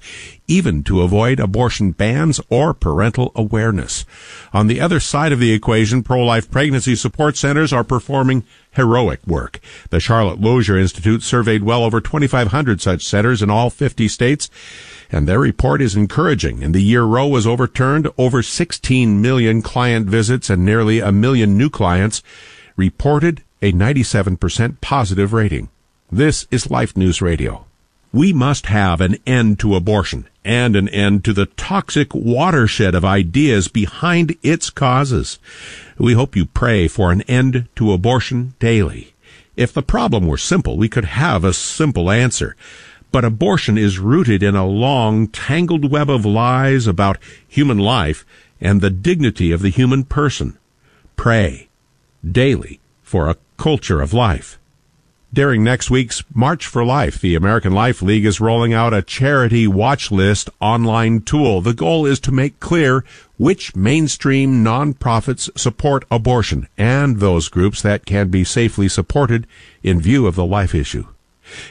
even 0.49 0.83
to 0.83 1.03
avoid 1.03 1.39
abortion 1.39 1.93
bans 1.93 2.41
or 2.49 2.75
parental 2.75 3.31
awareness. 3.37 4.05
On 4.53 4.67
the 4.67 4.81
other 4.81 4.99
side 4.99 5.33
of 5.33 5.39
the 5.39 5.53
equation, 5.53 6.03
pro-life 6.03 6.51
pregnancy 6.51 6.97
support 6.97 7.37
centers 7.37 7.73
are 7.73 7.85
performing 7.85 8.45
heroic 8.75 9.27
work. 9.27 9.61
The 9.91 10.01
Charlotte 10.01 10.41
Lozier 10.41 10.79
Institute 10.79 11.23
surveyed 11.23 11.63
well 11.63 11.85
over 11.85 12.01
2,500 12.01 12.81
such 12.81 13.05
centers 13.05 13.43
in 13.43 13.51
all 13.51 13.71
50 13.71 14.09
states 14.09 14.51
and 15.11 15.29
their 15.29 15.39
report 15.39 15.81
is 15.81 15.95
encouraging. 15.95 16.63
In 16.63 16.73
the 16.73 16.83
year 16.83 17.05
Roe 17.05 17.29
was 17.29 17.47
overturned, 17.47 18.09
over 18.19 18.43
16 18.43 19.23
million 19.23 19.63
client 19.63 20.07
visits 20.07 20.51
and 20.51 20.65
nearly 20.65 20.99
a 20.99 21.13
million 21.13 21.57
new 21.57 21.71
clients 21.71 22.23
reported 22.77 23.43
a 23.63 23.73
97% 23.73 24.81
positive 24.81 25.33
rating. 25.33 25.69
This 26.11 26.47
is 26.51 26.71
Life 26.71 26.97
News 26.97 27.23
Radio. 27.23 27.65
We 28.15 28.33
must 28.33 28.67
have 28.67 29.01
an 29.01 29.17
end 29.27 29.59
to 29.59 29.75
abortion 29.75 30.29
and 30.45 30.77
an 30.77 30.89
end 30.91 31.25
to 31.25 31.33
the 31.33 31.47
toxic 31.47 32.15
watershed 32.15 32.95
of 32.95 33.05
ideas 33.05 33.67
behind 33.67 34.37
its 34.41 34.71
causes. 34.71 35.41
We 35.99 36.13
hope 36.13 36.37
you 36.37 36.47
pray 36.47 36.87
for 36.87 37.11
an 37.11 37.23
end 37.23 37.67
to 37.75 37.93
abortion 37.93 38.55
daily. 38.61 39.15
If 39.57 39.73
the 39.73 39.83
problem 39.83 40.29
were 40.29 40.39
simple, 40.39 40.77
we 40.77 40.89
could 40.89 41.07
have 41.07 41.43
a 41.43 41.53
simple 41.53 42.09
answer. 42.09 42.55
But 43.11 43.25
abortion 43.25 43.77
is 43.77 43.99
rooted 43.99 44.45
in 44.45 44.55
a 44.55 44.65
long, 44.65 45.27
tangled 45.27 45.91
web 45.91 46.09
of 46.09 46.25
lies 46.25 46.87
about 46.87 47.19
human 47.49 47.79
life 47.79 48.25
and 48.61 48.81
the 48.81 48.91
dignity 48.91 49.51
of 49.51 49.61
the 49.61 49.71
human 49.71 50.05
person. 50.05 50.57
Pray 51.17 51.67
daily 52.25 52.79
for 53.03 53.29
a 53.29 53.39
culture 53.57 54.01
of 54.01 54.15
life. 54.15 54.57
During 55.35 55.65
next 55.65 55.91
week's 55.91 56.23
March 56.33 56.65
for 56.65 56.85
Life, 56.85 57.21
the 57.21 57.35
American 57.35 57.73
Life 57.73 58.03
League 58.03 58.25
is 58.25 58.41
rolling 58.41 58.73
out 58.73 58.95
a 58.95 59.03
charity 59.03 59.67
watch 59.67 60.13
list 60.13 60.49
online 60.61 61.23
tool. 61.23 61.61
The 61.61 61.75
goal 61.75 62.07
is 62.07 62.21
to 62.21 62.31
make 62.31 62.61
clear 62.61 63.05
which 63.37 63.75
mainstream 63.75 64.63
nonprofits 64.63 65.51
support 65.59 66.05
abortion 66.09 66.69
and 66.79 67.19
those 67.19 67.49
groups 67.49 67.83
that 67.83 68.07
can 68.07 68.29
be 68.29 68.45
safely 68.45 68.89
supported 68.89 69.49
in 69.83 70.01
view 70.01 70.29
of 70.29 70.37
the 70.37 70.47
life 70.47 70.73
issue. 70.73 71.09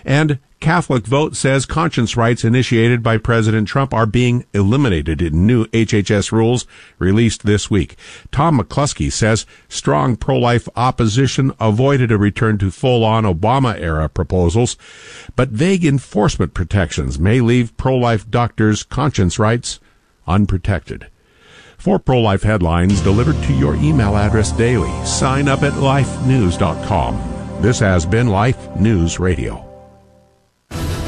And 0.04 0.40
Catholic 0.64 1.06
Vote 1.06 1.36
says 1.36 1.66
conscience 1.66 2.16
rights 2.16 2.46
initiated 2.46 3.04
by 3.04 3.18
President 3.18 3.68
Trump 3.68 3.94
are 3.94 4.06
being 4.06 4.46
eliminated 4.54 5.22
in 5.22 5.46
new 5.46 5.66
HHS 5.66 6.32
rules 6.32 6.66
released 6.98 7.46
this 7.46 7.70
week. 7.70 7.98
Tom 8.32 8.58
McClusky 8.58 9.12
says 9.12 9.46
strong 9.68 10.16
pro-life 10.16 10.70
opposition 10.78 11.52
avoided 11.60 12.14
a 12.14 12.18
return 12.18 12.58
to 12.60 12.72
full-on 12.72 13.26
Obama-era 13.26 14.08
proposals, 14.08 14.78
but 15.36 15.50
vague 15.50 15.84
enforcement 15.84 16.54
protections 16.54 17.20
may 17.20 17.42
leave 17.42 17.76
pro-life 17.76 18.32
doctors' 18.32 18.84
conscience 18.84 19.38
rights 19.38 19.82
unprotected. 20.28 21.08
For 21.78 22.00
pro-life 22.00 22.44
headlines 22.44 23.02
delivered 23.02 23.44
to 23.48 23.54
your 23.54 23.76
email 23.76 24.16
address 24.16 24.54
daily, 24.54 24.94
sign 25.06 25.50
up 25.50 25.62
at 25.64 25.74
lifenews.com. 25.74 27.62
This 27.62 27.80
has 27.80 28.06
been 28.06 28.30
Life 28.30 28.74
News 28.78 29.20
Radio. 29.20 29.73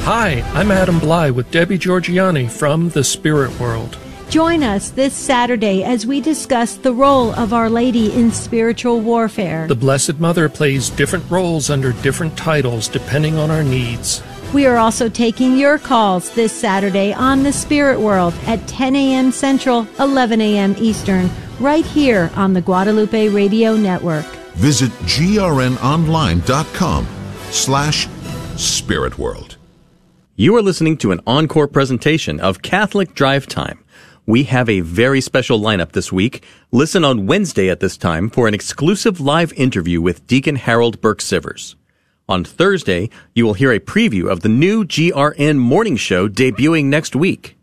Hi, 0.05 0.41
I'm 0.53 0.69
Adam 0.69 0.99
Blai 0.99 1.33
with 1.33 1.49
Debbie 1.49 1.79
Georgianni 1.79 2.47
from 2.47 2.89
The 2.89 3.03
Spirit 3.03 3.59
World. 3.59 3.97
Join 4.29 4.61
us 4.61 4.91
this 4.91 5.15
Saturday 5.15 5.83
as 5.83 6.05
we 6.05 6.21
discuss 6.21 6.75
the 6.75 6.93
role 6.93 7.33
of 7.33 7.53
Our 7.53 7.71
Lady 7.71 8.13
in 8.13 8.29
spiritual 8.29 9.01
warfare. 9.01 9.67
The 9.67 9.73
Blessed 9.73 10.19
Mother 10.19 10.47
plays 10.47 10.91
different 10.91 11.27
roles 11.31 11.71
under 11.71 11.91
different 11.91 12.37
titles 12.37 12.87
depending 12.87 13.39
on 13.39 13.49
our 13.49 13.63
needs. 13.63 14.21
We 14.53 14.67
are 14.67 14.77
also 14.77 15.09
taking 15.09 15.57
your 15.57 15.79
calls 15.79 16.29
this 16.35 16.53
Saturday 16.53 17.11
on 17.11 17.41
the 17.41 17.51
Spirit 17.51 17.99
World 17.99 18.35
at 18.45 18.67
10 18.67 18.95
a.m. 18.95 19.31
Central, 19.31 19.87
11 19.99 20.39
a.m. 20.39 20.75
Eastern, 20.77 21.31
right 21.59 21.83
here 21.83 22.29
on 22.35 22.53
the 22.53 22.61
Guadalupe 22.61 23.29
Radio 23.29 23.75
Network. 23.75 24.25
Visit 24.53 24.91
grnonline.com 25.07 27.07
slash 27.49 28.07
spiritworld. 28.53 29.54
You 30.37 30.53
are 30.57 30.61
listening 30.61 30.97
to 30.97 31.13
an 31.13 31.21
encore 31.25 31.65
presentation 31.65 32.41
of 32.41 32.61
Catholic 32.61 33.13
Drive 33.13 33.47
Time. 33.47 33.81
We 34.25 34.43
have 34.43 34.67
a 34.67 34.81
very 34.81 35.21
special 35.21 35.61
lineup 35.61 35.93
this 35.93 36.11
week. 36.11 36.43
Listen 36.73 37.05
on 37.05 37.25
Wednesday 37.25 37.69
at 37.69 37.79
this 37.79 37.95
time 37.95 38.29
for 38.29 38.45
an 38.45 38.53
exclusive 38.53 39.21
live 39.21 39.53
interview 39.53 40.01
with 40.01 40.27
Deacon 40.27 40.57
Harold 40.57 40.99
Burke 40.99 41.19
Sivers. 41.19 41.75
On 42.27 42.43
Thursday, 42.43 43.09
you 43.33 43.45
will 43.45 43.53
hear 43.53 43.71
a 43.71 43.79
preview 43.79 44.29
of 44.29 44.41
the 44.41 44.49
new 44.49 44.83
GRN 44.83 45.57
morning 45.57 45.95
show 45.95 46.27
debuting 46.27 46.87
next 46.87 47.15
week. 47.15 47.55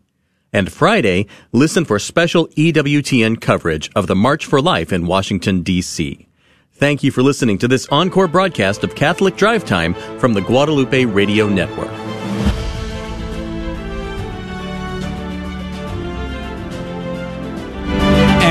And 0.51 0.71
Friday, 0.71 1.27
listen 1.51 1.85
for 1.85 1.99
special 1.99 2.47
EWTN 2.57 3.39
coverage 3.39 3.91
of 3.95 4.07
the 4.07 4.15
March 4.15 4.47
for 4.47 4.59
Life 4.59 4.91
in 4.91 5.05
Washington, 5.05 5.61
D.C. 5.61 6.27
Thank 6.71 7.03
you 7.03 7.11
for 7.11 7.21
listening 7.21 7.59
to 7.59 7.67
this 7.67 7.87
encore 7.89 8.27
broadcast 8.27 8.83
of 8.83 8.95
Catholic 8.95 9.35
Drive 9.35 9.63
Time 9.63 9.93
from 10.17 10.33
the 10.33 10.41
Guadalupe 10.41 11.05
Radio 11.05 11.47
Network. 11.47 12.02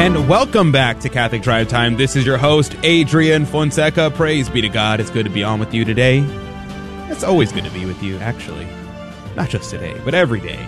And 0.03 0.29
welcome 0.29 0.73
back 0.73 0.99
to 1.03 1.09
Catholic 1.09 1.43
Drive 1.43 1.69
Time. 1.69 1.97
This 1.97 2.17
is 2.17 2.27
your 2.27 2.37
host, 2.37 2.75
Adrian 2.83 3.47
Fonseca. 3.47 4.11
Praise 4.11 4.49
be 4.49 4.61
to 4.61 4.69
God. 4.69 4.99
It's 4.99 5.11
good 5.11 5.27
to 5.27 5.31
be 5.31 5.45
on 5.45 5.61
with 5.61 5.73
you 5.73 5.85
today. 5.85 6.25
It's 7.09 7.23
always 7.23 7.53
good 7.53 7.63
to 7.63 7.71
be 7.71 7.87
with 7.87 8.03
you, 8.03 8.19
actually. 8.19 8.67
Not 9.37 9.49
just 9.49 9.71
today, 9.71 9.97
but 10.05 10.13
every 10.13 10.41
day. 10.41 10.59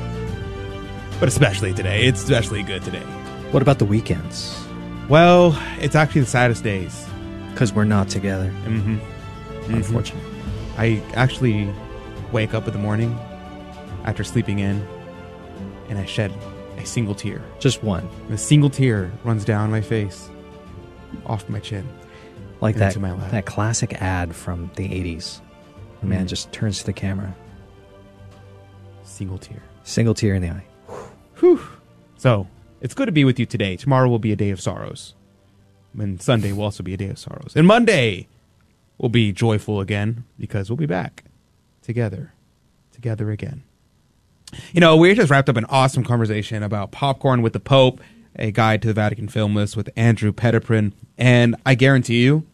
But 1.18 1.26
especially 1.26 1.74
today. 1.74 2.04
It's 2.04 2.22
especially 2.22 2.62
good 2.62 2.84
today. 2.84 3.02
What 3.50 3.60
about 3.60 3.80
the 3.80 3.84
weekends? 3.84 4.56
Well, 5.08 5.60
it's 5.80 5.96
actually 5.96 6.20
the 6.20 6.28
saddest 6.28 6.62
days. 6.62 7.04
Because 7.50 7.72
we're 7.72 7.82
not 7.82 8.08
together. 8.08 8.52
Mm-hmm. 8.64 8.98
mm-hmm. 8.98 9.74
Unfortunate. 9.74 10.22
I 10.78 11.02
actually 11.14 11.74
wake 12.30 12.54
up 12.54 12.68
in 12.68 12.72
the 12.72 12.78
morning 12.78 13.18
after 14.04 14.22
sleeping 14.22 14.60
in 14.60 14.86
and 15.88 15.98
I 15.98 16.04
shed 16.04 16.32
a 16.84 16.86
single 16.86 17.14
tear. 17.14 17.42
Just 17.58 17.82
one. 17.82 18.08
A 18.30 18.38
single 18.38 18.70
tear 18.70 19.10
runs 19.24 19.44
down 19.44 19.70
my 19.70 19.80
face, 19.80 20.28
off 21.26 21.48
my 21.48 21.58
chin, 21.60 21.86
like 22.60 22.76
that. 22.76 22.94
That 23.30 23.46
classic 23.46 24.00
ad 24.02 24.34
from 24.34 24.70
the 24.76 24.84
'80s. 24.88 25.40
The 26.00 26.06
man 26.06 26.26
Mm. 26.26 26.28
just 26.28 26.52
turns 26.52 26.78
to 26.80 26.86
the 26.86 26.92
camera. 26.92 27.34
Single 29.02 29.38
tear. 29.38 29.62
Single 29.82 30.14
tear 30.14 30.34
in 30.34 30.42
the 30.42 30.50
eye. 30.50 30.64
Whew. 31.40 31.60
So 32.16 32.46
it's 32.80 32.94
good 32.94 33.06
to 33.06 33.12
be 33.12 33.24
with 33.24 33.38
you 33.38 33.46
today. 33.46 33.76
Tomorrow 33.76 34.08
will 34.08 34.18
be 34.18 34.32
a 34.32 34.36
day 34.36 34.50
of 34.50 34.60
sorrows, 34.60 35.14
and 35.98 36.20
Sunday 36.20 36.52
will 36.52 36.64
also 36.64 36.82
be 36.82 36.94
a 36.94 36.96
day 36.96 37.08
of 37.08 37.18
sorrows, 37.18 37.52
and 37.56 37.66
Monday 37.66 38.28
will 38.98 39.08
be 39.08 39.32
joyful 39.32 39.80
again 39.80 40.24
because 40.38 40.70
we'll 40.70 40.76
be 40.76 40.86
back 40.86 41.24
together, 41.82 42.32
together 42.92 43.30
again. 43.30 43.62
You 44.72 44.80
know, 44.80 44.96
we 44.96 45.14
just 45.14 45.30
wrapped 45.30 45.48
up 45.48 45.56
an 45.56 45.66
awesome 45.66 46.04
conversation 46.04 46.62
about 46.62 46.90
popcorn 46.92 47.42
with 47.42 47.52
the 47.52 47.60
Pope, 47.60 48.00
a 48.36 48.50
guide 48.50 48.82
to 48.82 48.88
the 48.88 48.94
Vatican 48.94 49.28
film 49.28 49.54
list 49.54 49.76
with 49.76 49.88
Andrew 49.96 50.32
Petiprin, 50.32 50.92
and 51.16 51.56
I 51.64 51.74
guarantee 51.74 52.24
you, 52.24 52.46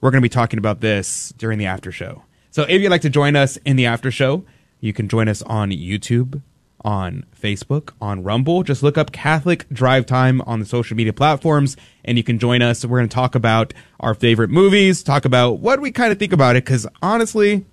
we're 0.00 0.10
going 0.10 0.22
to 0.22 0.24
be 0.24 0.30
talking 0.30 0.58
about 0.58 0.80
this 0.80 1.32
during 1.36 1.58
the 1.58 1.66
after 1.66 1.92
show. 1.92 2.22
So 2.50 2.62
if 2.62 2.82
you'd 2.82 2.90
like 2.90 3.02
to 3.02 3.10
join 3.10 3.36
us 3.36 3.56
in 3.58 3.76
the 3.76 3.86
after 3.86 4.10
show, 4.10 4.44
you 4.80 4.92
can 4.92 5.08
join 5.08 5.28
us 5.28 5.42
on 5.42 5.70
YouTube, 5.70 6.42
on 6.84 7.24
Facebook, 7.40 7.90
on 8.00 8.24
Rumble. 8.24 8.64
Just 8.64 8.82
look 8.82 8.98
up 8.98 9.12
Catholic 9.12 9.68
Drive 9.68 10.06
Time 10.06 10.40
on 10.42 10.58
the 10.58 10.66
social 10.66 10.96
media 10.96 11.12
platforms, 11.12 11.76
and 12.04 12.18
you 12.18 12.24
can 12.24 12.38
join 12.38 12.62
us. 12.62 12.84
We're 12.84 12.98
going 12.98 13.08
to 13.08 13.14
talk 13.14 13.36
about 13.36 13.72
our 14.00 14.14
favorite 14.14 14.50
movies, 14.50 15.02
talk 15.02 15.24
about 15.24 15.60
what 15.60 15.80
we 15.80 15.92
kind 15.92 16.10
of 16.10 16.18
think 16.18 16.32
about 16.32 16.56
it, 16.56 16.64
because 16.64 16.86
honestly, 17.00 17.64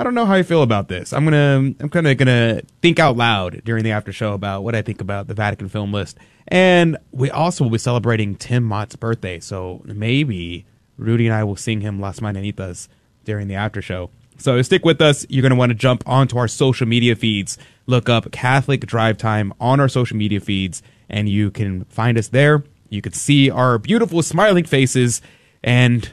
I 0.00 0.02
don't 0.02 0.14
know 0.14 0.24
how 0.24 0.32
I 0.32 0.42
feel 0.42 0.62
about 0.62 0.88
this. 0.88 1.12
I'm 1.12 1.24
gonna 1.24 1.74
I'm 1.78 1.90
kind 1.90 2.06
of 2.06 2.16
gonna 2.16 2.62
think 2.80 2.98
out 2.98 3.18
loud 3.18 3.60
during 3.66 3.84
the 3.84 3.90
after 3.90 4.12
show 4.12 4.32
about 4.32 4.64
what 4.64 4.74
I 4.74 4.80
think 4.80 5.02
about 5.02 5.26
the 5.26 5.34
Vatican 5.34 5.68
film 5.68 5.92
list, 5.92 6.16
and 6.48 6.96
we 7.12 7.30
also 7.30 7.64
will 7.64 7.70
be 7.70 7.76
celebrating 7.76 8.34
Tim 8.34 8.64
Mott's 8.64 8.96
birthday. 8.96 9.40
So 9.40 9.82
maybe 9.84 10.64
Rudy 10.96 11.26
and 11.26 11.34
I 11.34 11.44
will 11.44 11.54
sing 11.54 11.82
him 11.82 12.00
Las 12.00 12.20
Mañanitas 12.20 12.88
during 13.26 13.46
the 13.46 13.56
after 13.56 13.82
show. 13.82 14.08
So 14.38 14.62
stick 14.62 14.86
with 14.86 15.02
us. 15.02 15.26
You're 15.28 15.42
gonna 15.42 15.54
want 15.54 15.68
to 15.68 15.74
jump 15.74 16.02
onto 16.06 16.38
our 16.38 16.48
social 16.48 16.88
media 16.88 17.14
feeds. 17.14 17.58
Look 17.84 18.08
up 18.08 18.32
Catholic 18.32 18.86
Drive 18.86 19.18
Time 19.18 19.52
on 19.60 19.80
our 19.80 19.88
social 19.88 20.16
media 20.16 20.40
feeds, 20.40 20.82
and 21.10 21.28
you 21.28 21.50
can 21.50 21.84
find 21.84 22.16
us 22.16 22.28
there. 22.28 22.64
You 22.88 23.02
can 23.02 23.12
see 23.12 23.50
our 23.50 23.76
beautiful 23.76 24.22
smiling 24.22 24.64
faces 24.64 25.20
and 25.62 26.10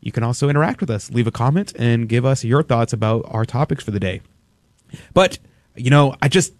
you 0.00 0.12
can 0.12 0.22
also 0.22 0.48
interact 0.48 0.80
with 0.80 0.90
us, 0.90 1.10
leave 1.10 1.26
a 1.26 1.30
comment, 1.30 1.72
and 1.78 2.08
give 2.08 2.24
us 2.24 2.44
your 2.44 2.62
thoughts 2.62 2.92
about 2.92 3.24
our 3.28 3.44
topics 3.44 3.84
for 3.84 3.90
the 3.90 4.00
day. 4.00 4.22
But, 5.12 5.38
you 5.76 5.90
know, 5.90 6.14
I 6.20 6.28
just, 6.28 6.54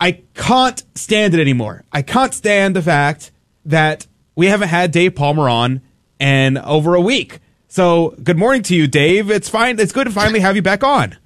I 0.00 0.22
can't 0.34 0.82
stand 0.94 1.34
it 1.34 1.40
anymore. 1.40 1.84
I 1.92 2.02
can't 2.02 2.32
stand 2.32 2.76
the 2.76 2.82
fact 2.82 3.32
that 3.64 4.06
we 4.36 4.46
haven't 4.46 4.68
had 4.68 4.92
Dave 4.92 5.14
Palmer 5.14 5.48
on 5.48 5.82
in 6.18 6.58
over 6.58 6.94
a 6.94 7.00
week. 7.00 7.40
So, 7.68 8.16
good 8.22 8.38
morning 8.38 8.62
to 8.64 8.74
you, 8.74 8.86
Dave. 8.86 9.30
It's 9.30 9.48
fine. 9.48 9.78
It's 9.78 9.92
good 9.92 10.04
to 10.04 10.12
finally 10.12 10.40
have 10.40 10.56
you 10.56 10.62
back 10.62 10.82
on. 10.82 11.16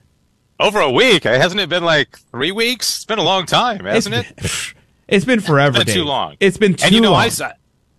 Over 0.60 0.80
a 0.80 0.90
week? 0.90 1.26
Eh, 1.26 1.36
hasn't 1.36 1.60
it 1.60 1.68
been 1.68 1.84
like 1.84 2.18
three 2.30 2.52
weeks? 2.52 2.96
It's 2.96 3.04
been 3.04 3.18
a 3.18 3.24
long 3.24 3.46
time, 3.46 3.84
hasn't 3.84 4.14
it? 4.14 4.74
It's 5.06 5.26
been 5.26 5.40
forever. 5.40 5.76
It's 5.76 5.84
been 5.84 5.94
too 5.94 6.04
long. 6.04 6.36
It's 6.40 6.56
been 6.56 6.74
too 6.76 6.86
and 6.86 6.94
you 6.94 7.02
know, 7.02 7.12
long. 7.12 7.30
I, 7.40 7.52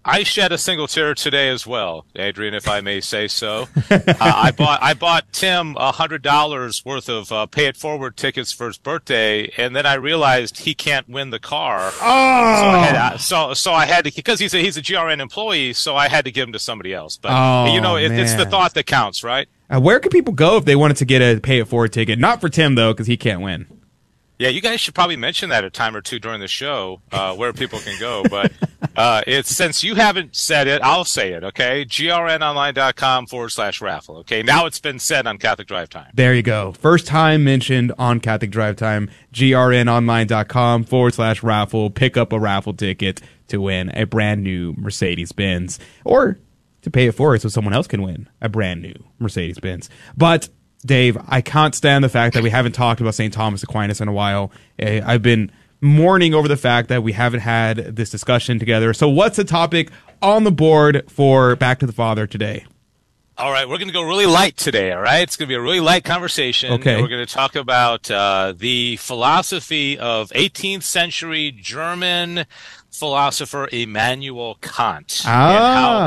I 0.07 0.21
shed 0.21 0.51
a 0.51 0.57
single 0.59 0.87
tear 0.87 1.15
today 1.15 1.49
as 1.49 1.65
well, 1.65 2.05
Adrian, 2.15 2.53
if 2.53 2.67
I 2.69 2.79
may 2.81 3.01
say 3.01 3.27
so. 3.27 3.67
uh, 3.89 4.03
I 4.19 4.51
bought 4.51 4.83
I 4.83 4.93
bought 4.93 5.31
Tim 5.33 5.75
a 5.77 5.91
hundred 5.91 6.21
dollars 6.21 6.85
worth 6.85 7.09
of 7.09 7.31
uh, 7.31 7.47
pay 7.47 7.65
it 7.65 7.75
forward 7.75 8.15
tickets 8.15 8.51
for 8.51 8.67
his 8.67 8.77
birthday, 8.77 9.51
and 9.57 9.75
then 9.75 9.87
I 9.87 9.95
realized 9.95 10.59
he 10.59 10.75
can't 10.75 11.09
win 11.09 11.31
the 11.31 11.39
car. 11.39 11.89
So 11.91 11.97
I 12.05 12.85
had, 12.85 12.95
uh, 12.95 13.17
so 13.17 13.53
so 13.55 13.73
I 13.73 13.85
had 13.87 14.05
to 14.05 14.13
because 14.13 14.39
he's 14.39 14.53
a 14.53 14.59
he's 14.59 14.77
a 14.77 14.81
GRN 14.83 15.19
employee, 15.19 15.73
so 15.73 15.95
I 15.95 16.07
had 16.07 16.25
to 16.25 16.31
give 16.31 16.47
him 16.47 16.53
to 16.53 16.59
somebody 16.59 16.93
else. 16.93 17.17
But 17.17 17.31
Oh, 17.33 17.73
you 17.73 17.81
know, 17.81 17.95
it, 17.95 18.11
it's 18.11 18.35
the 18.35 18.45
thought 18.45 18.75
that 18.75 18.85
counts, 18.85 19.23
right? 19.23 19.47
Uh, 19.67 19.79
where 19.79 19.99
can 19.99 20.11
people 20.11 20.33
go 20.33 20.57
if 20.57 20.65
they 20.65 20.75
wanted 20.75 20.97
to 20.97 21.05
get 21.05 21.23
a 21.23 21.41
pay 21.41 21.57
it 21.59 21.67
forward 21.67 21.91
ticket? 21.93 22.19
Not 22.19 22.41
for 22.41 22.49
Tim 22.49 22.75
though, 22.75 22.93
because 22.93 23.07
he 23.07 23.17
can't 23.17 23.41
win. 23.41 23.65
Yeah, 24.37 24.49
you 24.49 24.59
guys 24.61 24.81
should 24.81 24.93
probably 24.95 25.15
mention 25.15 25.49
that 25.49 25.63
a 25.63 25.69
time 25.69 25.95
or 25.95 26.01
two 26.01 26.19
during 26.19 26.41
the 26.41 26.47
show 26.47 27.01
uh, 27.11 27.35
where 27.35 27.53
people 27.53 27.79
can 27.79 27.97
go. 27.99 28.23
But 28.29 28.51
uh, 28.95 29.21
it's 29.25 29.55
since 29.55 29.83
you 29.83 29.95
haven't 29.95 30.35
said 30.35 30.67
it, 30.67 30.81
I'll 30.81 31.05
say 31.05 31.31
it. 31.31 31.43
Okay, 31.43 31.85
grnonline.com 31.85 33.27
forward 33.27 33.49
slash 33.49 33.79
raffle. 33.79 34.17
Okay, 34.17 34.43
now 34.43 34.65
it's 34.65 34.79
been 34.79 34.99
said 34.99 35.25
on 35.25 35.37
Catholic 35.37 35.67
Drive 35.67 35.89
Time. 35.89 36.11
There 36.13 36.33
you 36.33 36.43
go. 36.43 36.73
First 36.73 37.07
time 37.07 37.45
mentioned 37.45 37.93
on 37.97 38.19
Catholic 38.19 38.51
Drive 38.51 38.75
Time. 38.75 39.09
grnonline.com 39.33 40.83
forward 40.83 41.13
slash 41.13 41.41
raffle. 41.41 41.89
Pick 41.89 42.17
up 42.17 42.33
a 42.33 42.39
raffle 42.39 42.73
ticket 42.73 43.21
to 43.47 43.61
win 43.61 43.89
a 43.95 44.05
brand 44.05 44.43
new 44.43 44.73
Mercedes 44.77 45.31
Benz 45.31 45.79
or 46.03 46.39
to 46.81 46.91
pay 46.91 47.07
it 47.07 47.13
forward 47.13 47.41
so 47.41 47.47
someone 47.49 47.73
else 47.73 47.87
can 47.87 48.01
win 48.01 48.27
a 48.41 48.49
brand 48.49 48.81
new 48.81 48.95
Mercedes 49.17 49.59
Benz. 49.59 49.89
But 50.17 50.49
Dave, 50.85 51.17
I 51.27 51.41
can't 51.41 51.73
stand 51.75 52.03
the 52.03 52.09
fact 52.09 52.33
that 52.35 52.43
we 52.43 52.49
haven't 52.49 52.73
talked 52.73 53.01
about 53.01 53.15
St. 53.15 53.33
Thomas 53.33 53.63
Aquinas 53.63 54.01
in 54.01 54.07
a 54.07 54.13
while. 54.13 54.51
Eh, 54.79 55.01
I've 55.05 55.21
been 55.21 55.51
mourning 55.81 56.33
over 56.33 56.47
the 56.47 56.57
fact 56.57 56.89
that 56.89 57.03
we 57.03 57.11
haven't 57.13 57.41
had 57.41 57.77
this 57.95 58.09
discussion 58.09 58.59
together. 58.59 58.93
So 58.93 59.09
what's 59.09 59.37
the 59.37 59.43
topic 59.43 59.89
on 60.21 60.43
the 60.43 60.51
board 60.51 61.03
for 61.09 61.55
Back 61.55 61.79
to 61.79 61.85
the 61.85 61.91
Father 61.93 62.27
today? 62.27 62.65
All 63.37 63.51
right, 63.51 63.67
we're 63.67 63.77
going 63.77 63.89
to 63.89 63.93
go 63.93 64.03
really 64.03 64.25
light 64.27 64.55
today. 64.55 64.93
All 64.93 65.01
right, 65.01 65.19
it's 65.21 65.35
going 65.35 65.47
to 65.47 65.51
be 65.51 65.55
a 65.55 65.61
really 65.61 65.81
light 65.81 66.05
conversation. 66.05 66.71
Okay. 66.73 67.01
We're 67.01 67.09
going 67.09 67.25
to 67.25 67.33
talk 67.33 67.55
about 67.55 68.09
uh, 68.09 68.53
the 68.55 68.95
philosophy 68.95 69.97
of 69.99 70.29
18th 70.29 70.83
century 70.83 71.51
German 71.51 72.45
philosopher 72.89 73.67
Immanuel 73.73 74.57
Kant 74.61 75.21
Ah. 75.25 75.49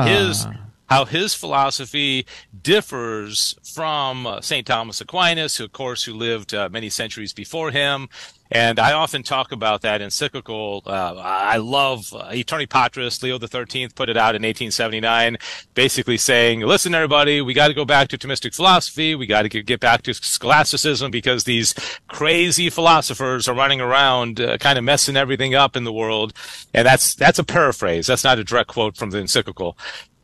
and 0.06 0.08
how 0.10 0.26
his 0.26 0.46
how 0.88 1.04
his 1.04 1.34
philosophy 1.34 2.26
differs 2.62 3.54
from 3.74 4.26
uh, 4.26 4.40
St. 4.40 4.66
Thomas 4.66 5.00
Aquinas, 5.00 5.56
who, 5.56 5.64
of 5.64 5.72
course, 5.72 6.04
who 6.04 6.14
lived 6.14 6.54
uh, 6.54 6.68
many 6.70 6.88
centuries 6.88 7.32
before 7.32 7.70
him. 7.70 8.08
And 8.50 8.78
I 8.78 8.92
often 8.92 9.22
talk 9.22 9.52
about 9.52 9.82
that 9.82 10.00
encyclical. 10.00 10.82
Uh, 10.86 11.16
I 11.16 11.58
love 11.58 12.14
uh, 12.14 12.30
Aeterni 12.30 12.68
Patris. 12.68 13.22
Leo 13.22 13.38
XIII 13.38 13.88
put 13.88 14.08
it 14.08 14.16
out 14.16 14.34
in 14.34 14.42
1879, 14.42 15.36
basically 15.74 16.16
saying, 16.16 16.60
listen, 16.60 16.94
everybody, 16.94 17.42
we 17.42 17.52
got 17.52 17.68
to 17.68 17.74
go 17.74 17.84
back 17.84 18.08
to 18.08 18.18
Thomistic 18.18 18.54
philosophy. 18.54 19.14
We 19.14 19.26
got 19.26 19.42
to 19.42 19.62
get 19.62 19.80
back 19.80 20.02
to 20.04 20.14
scholasticism 20.14 21.10
because 21.10 21.44
these 21.44 21.74
crazy 22.08 22.70
philosophers 22.70 23.48
are 23.48 23.54
running 23.54 23.82
around 23.82 24.40
uh, 24.40 24.56
kind 24.56 24.78
of 24.78 24.84
messing 24.84 25.16
everything 25.16 25.54
up 25.54 25.76
in 25.76 25.84
the 25.84 25.92
world. 25.92 26.32
And 26.72 26.86
that's, 26.86 27.14
that's 27.14 27.38
a 27.38 27.44
paraphrase. 27.44 28.06
That's 28.06 28.24
not 28.24 28.38
a 28.38 28.44
direct 28.44 28.70
quote 28.70 28.96
from 28.96 29.10
the 29.10 29.18
encyclical. 29.18 29.76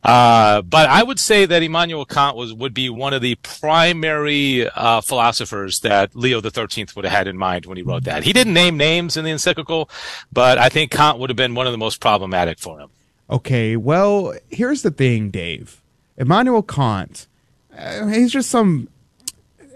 Uh, 0.05 0.61
but 0.61 0.87
I 0.87 1.01
would 1.01 1.19
say 1.19 1.47
that 1.47 1.63
Immanuel 1.63 2.05
Kant 2.05 2.37
was 2.37 2.53
would 2.53 2.75
be 2.75 2.91
one 2.91 3.13
of 3.15 3.23
the 3.23 3.33
primary 3.41 4.69
uh, 4.69 5.01
philosophers 5.01 5.79
that 5.79 6.15
Leo 6.15 6.41
XIII 6.41 6.85
would 6.95 7.05
have 7.05 7.11
had 7.11 7.27
in 7.27 7.39
mind 7.39 7.65
when 7.65 7.75
he 7.75 7.81
wrote 7.81 8.03
that. 8.03 8.23
He 8.23 8.31
didn't 8.31 8.53
name 8.53 8.77
names 8.77 9.17
in 9.17 9.25
the 9.25 9.31
encyclical, 9.31 9.89
but 10.31 10.59
I 10.59 10.69
think 10.69 10.91
Kant 10.91 11.17
would 11.17 11.31
have 11.31 11.37
been 11.37 11.55
one 11.55 11.65
of 11.65 11.71
the 11.71 11.79
most 11.79 11.99
problematic 11.99 12.59
for 12.59 12.79
him. 12.79 12.89
Okay, 13.31 13.75
well, 13.75 14.35
here's 14.51 14.83
the 14.83 14.91
thing, 14.91 15.31
Dave. 15.31 15.81
Immanuel 16.17 16.61
Kant, 16.61 17.25
uh, 17.75 18.05
he's 18.05 18.31
just 18.31 18.51
some 18.51 18.87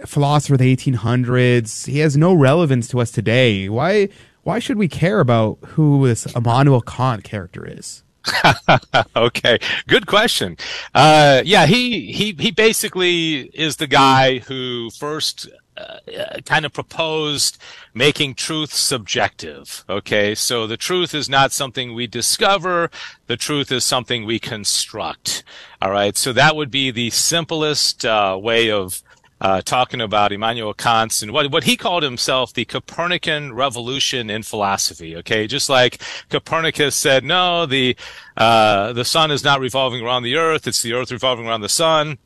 philosopher 0.06 0.54
of 0.54 0.60
the 0.60 0.76
1800s. 0.76 1.88
He 1.88 2.00
has 2.00 2.16
no 2.16 2.36
relevance 2.36 2.88
to 2.90 3.02
us 3.02 3.10
today. 3.10 3.68
Why? 3.68 4.10
Why 4.44 4.60
should 4.60 4.78
we 4.78 4.88
care 4.88 5.22
about 5.22 5.58
who 5.70 6.08
this 6.08 6.28
Immanuel 6.36 6.82
Kant 6.82 7.24
character 7.24 7.66
is? 7.68 8.04
okay, 9.16 9.60
good 9.88 10.08
question. 10.08 10.58
Uh, 10.94 11.42
yeah, 11.46 11.66
he 11.66 12.12
he 12.12 12.34
he 12.34 12.52
basically 12.52 13.50
is 13.54 13.78
the 13.78 13.88
guy 13.88 14.40
who 14.40 14.90
first 14.92 15.50
uh, 15.78 16.42
kind 16.46 16.66
of 16.66 16.74
proposed 16.74 17.58
making 17.94 18.36
truth 18.36 18.74
subjective. 18.74 19.86
Okay, 19.90 20.36
so 20.36 20.68
the 20.68 20.78
truth 20.78 21.14
is 21.14 21.30
not 21.30 21.52
something 21.52 21.94
we 21.94 22.08
discover; 22.08 22.90
the 23.28 23.38
truth 23.38 23.72
is 23.72 23.84
something 23.84 24.26
we 24.26 24.40
construct. 24.40 25.44
All 25.82 25.92
right, 25.92 26.18
so 26.18 26.34
that 26.34 26.56
would 26.56 26.72
be 26.72 26.92
the 26.92 27.10
simplest 27.12 28.06
uh, 28.06 28.38
way 28.42 28.70
of 28.70 29.02
uh, 29.42 29.62
talking 29.62 30.02
about 30.02 30.32
Immanuel 30.32 30.74
Kant's 30.74 31.22
and 31.22 31.32
what, 31.32 31.52
what 31.52 31.64
he 31.64 31.78
called 31.78 32.04
himself 32.04 32.54
the 32.54 32.66
Copernican 32.66 33.54
revolution 33.54 34.30
in 34.30 34.44
philosophy. 34.44 35.16
Okay. 35.18 35.48
Just 35.48 35.70
like 35.70 36.02
Copernicus 36.30 36.96
said, 36.96 37.24
no, 37.24 37.66
the, 37.66 37.96
uh, 38.38 38.94
the 38.94 39.06
sun 39.06 39.32
is 39.32 39.44
not 39.44 39.60
revolving 39.60 40.04
around 40.04 40.24
the 40.24 40.36
earth. 40.36 40.68
It's 40.68 40.82
the 40.82 40.94
earth 40.94 41.12
revolving 41.12 41.48
around 41.48 41.62
the 41.62 41.70
sun. 41.70 42.18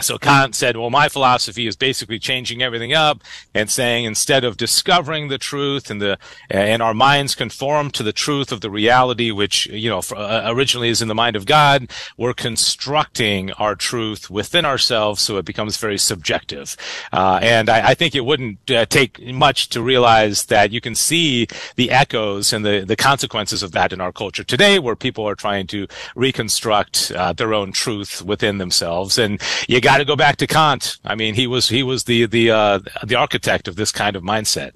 So 0.00 0.18
Kant 0.18 0.56
said, 0.56 0.76
well, 0.76 0.90
my 0.90 1.08
philosophy 1.08 1.68
is 1.68 1.76
basically 1.76 2.18
changing 2.18 2.62
everything 2.62 2.92
up 2.92 3.22
and 3.54 3.70
saying 3.70 4.04
instead 4.04 4.42
of 4.42 4.56
discovering 4.56 5.28
the 5.28 5.38
truth 5.38 5.88
and 5.88 6.02
the, 6.02 6.18
and 6.50 6.82
our 6.82 6.94
minds 6.94 7.36
conform 7.36 7.92
to 7.92 8.02
the 8.02 8.12
truth 8.12 8.50
of 8.50 8.60
the 8.60 8.70
reality, 8.70 9.30
which, 9.30 9.66
you 9.66 9.88
know, 9.88 10.02
uh, 10.16 10.42
originally 10.46 10.88
is 10.88 11.00
in 11.00 11.06
the 11.06 11.14
mind 11.14 11.36
of 11.36 11.46
God, 11.46 11.88
we're 12.16 12.34
constructing 12.34 13.52
our 13.52 13.76
truth 13.76 14.28
within 14.28 14.64
ourselves 14.64 15.22
so 15.22 15.36
it 15.36 15.44
becomes 15.44 15.76
very 15.76 15.98
subjective. 15.98 16.76
Uh, 17.12 17.38
and 17.40 17.68
I, 17.68 17.90
I, 17.90 17.94
think 17.94 18.16
it 18.16 18.24
wouldn't 18.24 18.68
uh, 18.72 18.86
take 18.86 19.24
much 19.24 19.68
to 19.68 19.80
realize 19.80 20.46
that 20.46 20.72
you 20.72 20.80
can 20.80 20.96
see 20.96 21.46
the 21.76 21.92
echoes 21.92 22.52
and 22.52 22.64
the, 22.64 22.84
the 22.84 22.96
consequences 22.96 23.62
of 23.62 23.70
that 23.72 23.92
in 23.92 24.00
our 24.00 24.12
culture 24.12 24.42
today 24.42 24.80
where 24.80 24.96
people 24.96 25.28
are 25.28 25.36
trying 25.36 25.68
to 25.68 25.86
reconstruct 26.16 27.12
uh, 27.14 27.32
their 27.32 27.54
own 27.54 27.70
truth 27.70 28.22
within 28.22 28.58
themselves. 28.58 29.18
And 29.18 29.40
you 29.68 29.83
got 29.84 29.98
to 29.98 30.04
go 30.04 30.16
back 30.16 30.36
to 30.36 30.46
Kant. 30.46 30.98
I 31.04 31.14
mean, 31.14 31.34
he 31.34 31.46
was 31.46 31.68
he 31.68 31.82
was 31.82 32.04
the 32.04 32.26
the 32.26 32.50
uh, 32.50 32.80
the 33.04 33.14
architect 33.14 33.68
of 33.68 33.76
this 33.76 33.92
kind 33.92 34.16
of 34.16 34.22
mindset. 34.22 34.72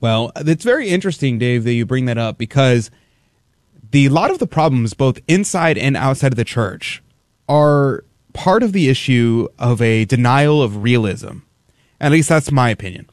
Well, 0.00 0.32
it's 0.36 0.64
very 0.64 0.88
interesting, 0.88 1.38
Dave, 1.38 1.64
that 1.64 1.72
you 1.72 1.84
bring 1.84 2.06
that 2.06 2.18
up 2.18 2.38
because 2.38 2.90
the 3.90 4.08
lot 4.08 4.30
of 4.30 4.38
the 4.38 4.46
problems, 4.46 4.94
both 4.94 5.18
inside 5.28 5.76
and 5.78 5.96
outside 5.96 6.32
of 6.32 6.36
the 6.36 6.44
church, 6.44 7.02
are 7.48 8.04
part 8.32 8.62
of 8.62 8.72
the 8.72 8.88
issue 8.88 9.48
of 9.58 9.82
a 9.82 10.04
denial 10.04 10.62
of 10.62 10.82
realism. 10.82 11.38
At 12.00 12.12
least 12.12 12.28
that's 12.28 12.52
my 12.52 12.70
opinion. 12.70 13.08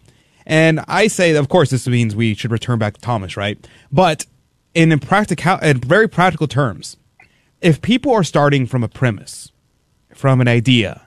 And 0.45 0.81
I 0.87 1.07
say, 1.07 1.35
of 1.35 1.49
course, 1.49 1.71
this 1.71 1.87
means 1.87 2.15
we 2.15 2.35
should 2.35 2.51
return 2.51 2.77
back 2.77 2.93
to 2.93 3.01
Thomas, 3.01 3.35
right? 3.35 3.67
But 3.91 4.27
in 4.75 4.97
practical, 4.99 5.57
in 5.57 5.79
very 5.79 6.07
practical 6.07 6.47
terms, 6.47 6.97
if 7.61 7.81
people 7.81 8.11
are 8.11 8.23
starting 8.23 8.67
from 8.67 8.83
a 8.83 8.87
premise, 8.87 9.51
from 10.13 10.39
an 10.39 10.47
idea, 10.47 11.04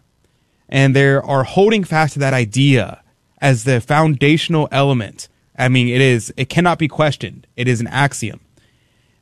and 0.68 0.94
they 0.94 1.08
are 1.08 1.44
holding 1.44 1.84
fast 1.84 2.14
to 2.14 2.18
that 2.18 2.34
idea 2.34 3.02
as 3.40 3.64
the 3.64 3.80
foundational 3.80 4.68
element. 4.70 5.28
I 5.56 5.68
mean, 5.68 5.88
it 5.88 6.00
is, 6.00 6.32
it 6.36 6.48
cannot 6.48 6.78
be 6.78 6.88
questioned. 6.88 7.46
It 7.56 7.68
is 7.68 7.80
an 7.80 7.86
axiom. 7.88 8.40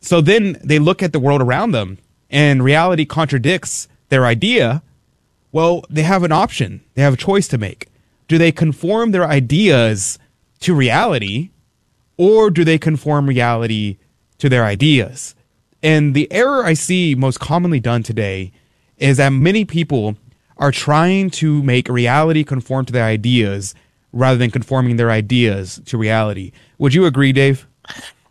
So 0.00 0.20
then 0.20 0.58
they 0.62 0.78
look 0.78 1.02
at 1.02 1.12
the 1.12 1.20
world 1.20 1.40
around 1.40 1.72
them 1.72 1.98
and 2.30 2.62
reality 2.62 3.04
contradicts 3.04 3.88
their 4.08 4.26
idea. 4.26 4.82
Well, 5.52 5.84
they 5.88 6.02
have 6.02 6.22
an 6.22 6.32
option. 6.32 6.82
They 6.94 7.02
have 7.02 7.14
a 7.14 7.18
choice 7.18 7.48
to 7.48 7.58
make. 7.58 7.88
Do 8.28 8.38
they 8.38 8.52
conform 8.52 9.12
their 9.12 9.26
ideas 9.26 10.18
to 10.60 10.74
reality 10.74 11.50
or 12.16 12.50
do 12.50 12.64
they 12.64 12.78
conform 12.78 13.26
reality 13.26 13.98
to 14.38 14.48
their 14.48 14.64
ideas? 14.64 15.34
And 15.82 16.14
the 16.14 16.30
error 16.32 16.64
I 16.64 16.74
see 16.74 17.14
most 17.14 17.38
commonly 17.38 17.80
done 17.80 18.02
today 18.02 18.52
is 18.98 19.18
that 19.18 19.30
many 19.30 19.64
people 19.64 20.16
are 20.56 20.72
trying 20.72 21.30
to 21.30 21.62
make 21.62 21.88
reality 21.88 22.44
conform 22.44 22.84
to 22.86 22.92
their 22.92 23.04
ideas 23.04 23.74
rather 24.12 24.38
than 24.38 24.50
conforming 24.50 24.96
their 24.96 25.10
ideas 25.10 25.80
to 25.86 25.98
reality. 25.98 26.52
Would 26.78 26.94
you 26.94 27.04
agree, 27.04 27.32
Dave? 27.32 27.66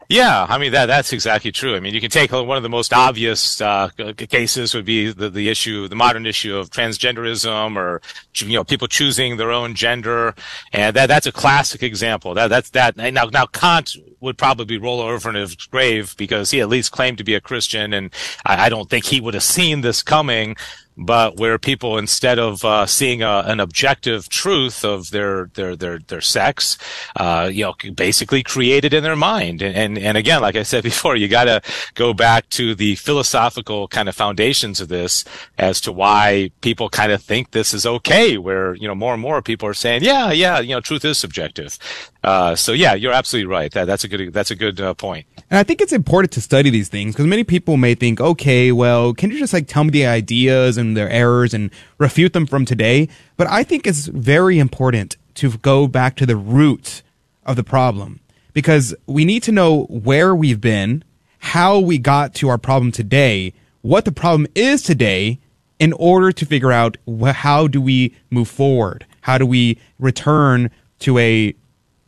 Yeah, 0.07 0.45
I 0.47 0.59
mean 0.59 0.71
that 0.73 0.85
that's 0.85 1.13
exactly 1.13 1.51
true. 1.51 1.75
I 1.75 1.79
mean, 1.79 1.95
you 1.95 2.01
can 2.01 2.11
take 2.11 2.31
one 2.31 2.57
of 2.57 2.61
the 2.61 2.69
most 2.69 2.93
obvious 2.93 3.59
uh, 3.59 3.89
cases 4.29 4.75
would 4.75 4.85
be 4.85 5.11
the, 5.11 5.31
the 5.31 5.49
issue, 5.49 5.87
the 5.87 5.95
modern 5.95 6.27
issue 6.27 6.55
of 6.55 6.69
transgenderism, 6.69 7.75
or 7.75 8.01
you 8.35 8.53
know, 8.53 8.63
people 8.63 8.87
choosing 8.87 9.37
their 9.37 9.51
own 9.51 9.73
gender, 9.73 10.35
and 10.71 10.95
that 10.95 11.07
that's 11.07 11.25
a 11.25 11.31
classic 11.31 11.81
example. 11.81 12.35
That 12.35 12.49
that's 12.49 12.69
that. 12.71 12.95
Now 12.97 13.25
now 13.25 13.47
Kant 13.47 13.95
would 14.19 14.37
probably 14.37 14.77
roll 14.77 15.01
over 15.01 15.29
in 15.29 15.35
his 15.35 15.55
grave 15.55 16.15
because 16.17 16.51
he 16.51 16.61
at 16.61 16.69
least 16.69 16.91
claimed 16.91 17.17
to 17.17 17.23
be 17.23 17.33
a 17.33 17.41
Christian, 17.41 17.91
and 17.91 18.13
I, 18.45 18.65
I 18.65 18.69
don't 18.69 18.89
think 18.89 19.05
he 19.05 19.19
would 19.19 19.33
have 19.33 19.43
seen 19.43 19.81
this 19.81 20.03
coming 20.03 20.55
but 20.97 21.37
where 21.37 21.57
people 21.57 21.97
instead 21.97 22.39
of 22.39 22.63
uh, 22.63 22.85
seeing 22.85 23.21
a, 23.21 23.43
an 23.45 23.59
objective 23.59 24.29
truth 24.29 24.83
of 24.83 25.11
their 25.11 25.47
their 25.55 25.75
their 25.75 25.99
their 25.99 26.21
sex, 26.21 26.77
uh, 27.15 27.49
you 27.51 27.63
know, 27.63 27.75
basically 27.93 28.43
created 28.43 28.93
in 28.93 29.03
their 29.03 29.15
mind. 29.15 29.61
And, 29.61 29.75
and 29.75 29.97
and 29.97 30.17
again, 30.17 30.41
like 30.41 30.55
I 30.55 30.63
said 30.63 30.83
before, 30.83 31.15
you 31.15 31.27
got 31.27 31.45
to 31.45 31.61
go 31.93 32.13
back 32.13 32.49
to 32.51 32.75
the 32.75 32.95
philosophical 32.95 33.87
kind 33.87 34.09
of 34.09 34.15
foundations 34.15 34.79
of 34.79 34.87
this 34.87 35.25
as 35.57 35.81
to 35.81 35.91
why 35.91 36.51
people 36.61 36.89
kind 36.89 37.11
of 37.11 37.21
think 37.21 37.51
this 37.51 37.73
is 37.73 37.85
okay. 37.85 38.37
Where 38.37 38.75
you 38.75 38.87
know 38.87 38.95
more 38.95 39.13
and 39.13 39.21
more 39.21 39.41
people 39.41 39.67
are 39.67 39.73
saying, 39.73 40.03
yeah, 40.03 40.31
yeah, 40.31 40.59
you 40.59 40.75
know, 40.75 40.81
truth 40.81 41.05
is 41.05 41.17
subjective. 41.17 41.77
Uh, 42.25 42.55
so 42.55 42.71
yeah, 42.71 42.95
you're 42.95 43.13
absolutely 43.13 43.45
right. 43.45 43.71
That 43.71 43.85
that's 43.85 44.03
a 44.03 44.07
good 44.07 44.33
that's 44.33 44.49
a 44.49 44.55
good 44.55 44.81
uh, 44.81 44.95
point. 44.95 45.27
And 45.51 45.59
I 45.59 45.63
think 45.63 45.79
it's 45.79 45.93
important 45.93 46.31
to 46.33 46.41
study 46.41 46.71
these 46.71 46.89
things 46.89 47.13
because 47.13 47.27
many 47.27 47.43
people 47.43 47.77
may 47.77 47.93
think, 47.93 48.19
okay, 48.19 48.71
well, 48.71 49.13
can 49.13 49.29
you 49.29 49.37
just 49.37 49.53
like 49.53 49.67
tell 49.67 49.83
me 49.83 49.91
the 49.91 50.07
ideas 50.07 50.75
and 50.75 50.97
their 50.97 51.07
errors 51.07 51.53
and 51.53 51.69
refute 51.99 52.33
them 52.33 52.47
from 52.47 52.65
today? 52.65 53.09
But 53.37 53.45
I 53.47 53.63
think 53.63 53.85
it's 53.85 54.07
very 54.07 54.57
important 54.57 55.17
to 55.35 55.51
go 55.57 55.85
back 55.85 56.15
to 56.15 56.25
the 56.25 56.35
root 56.35 57.03
of 57.45 57.57
the 57.57 57.63
problem 57.63 58.21
because 58.53 58.95
we 59.05 59.23
need 59.23 59.43
to 59.43 59.51
know 59.51 59.83
where 59.83 60.33
we've 60.33 60.61
been, 60.61 61.03
how 61.37 61.77
we 61.77 61.99
got 61.99 62.33
to 62.35 62.49
our 62.49 62.57
problem 62.57 62.91
today, 62.91 63.53
what 63.83 64.03
the 64.03 64.11
problem 64.11 64.47
is 64.55 64.81
today 64.81 65.37
in 65.77 65.93
order 65.93 66.31
to 66.31 66.43
figure 66.43 66.71
out 66.71 66.97
how 67.35 67.67
do 67.67 67.79
we 67.79 68.15
move 68.31 68.47
forward? 68.47 69.05
How 69.21 69.37
do 69.37 69.45
we 69.45 69.77
return 69.99 70.71
to 70.99 71.19
a 71.19 71.53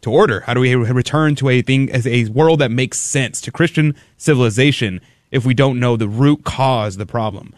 to 0.01 0.11
order? 0.11 0.41
How 0.41 0.53
do 0.53 0.59
we 0.59 0.75
return 0.75 1.35
to 1.35 1.49
a 1.49 1.61
thing 1.61 1.91
as 1.91 2.05
a 2.07 2.25
world 2.25 2.59
that 2.59 2.71
makes 2.71 2.99
sense 2.99 3.41
to 3.41 3.51
Christian 3.51 3.95
civilization 4.17 5.01
if 5.31 5.45
we 5.45 5.53
don't 5.53 5.79
know 5.79 5.97
the 5.97 6.07
root 6.07 6.43
cause 6.43 6.95
of 6.95 6.99
the 6.99 7.05
problem? 7.05 7.53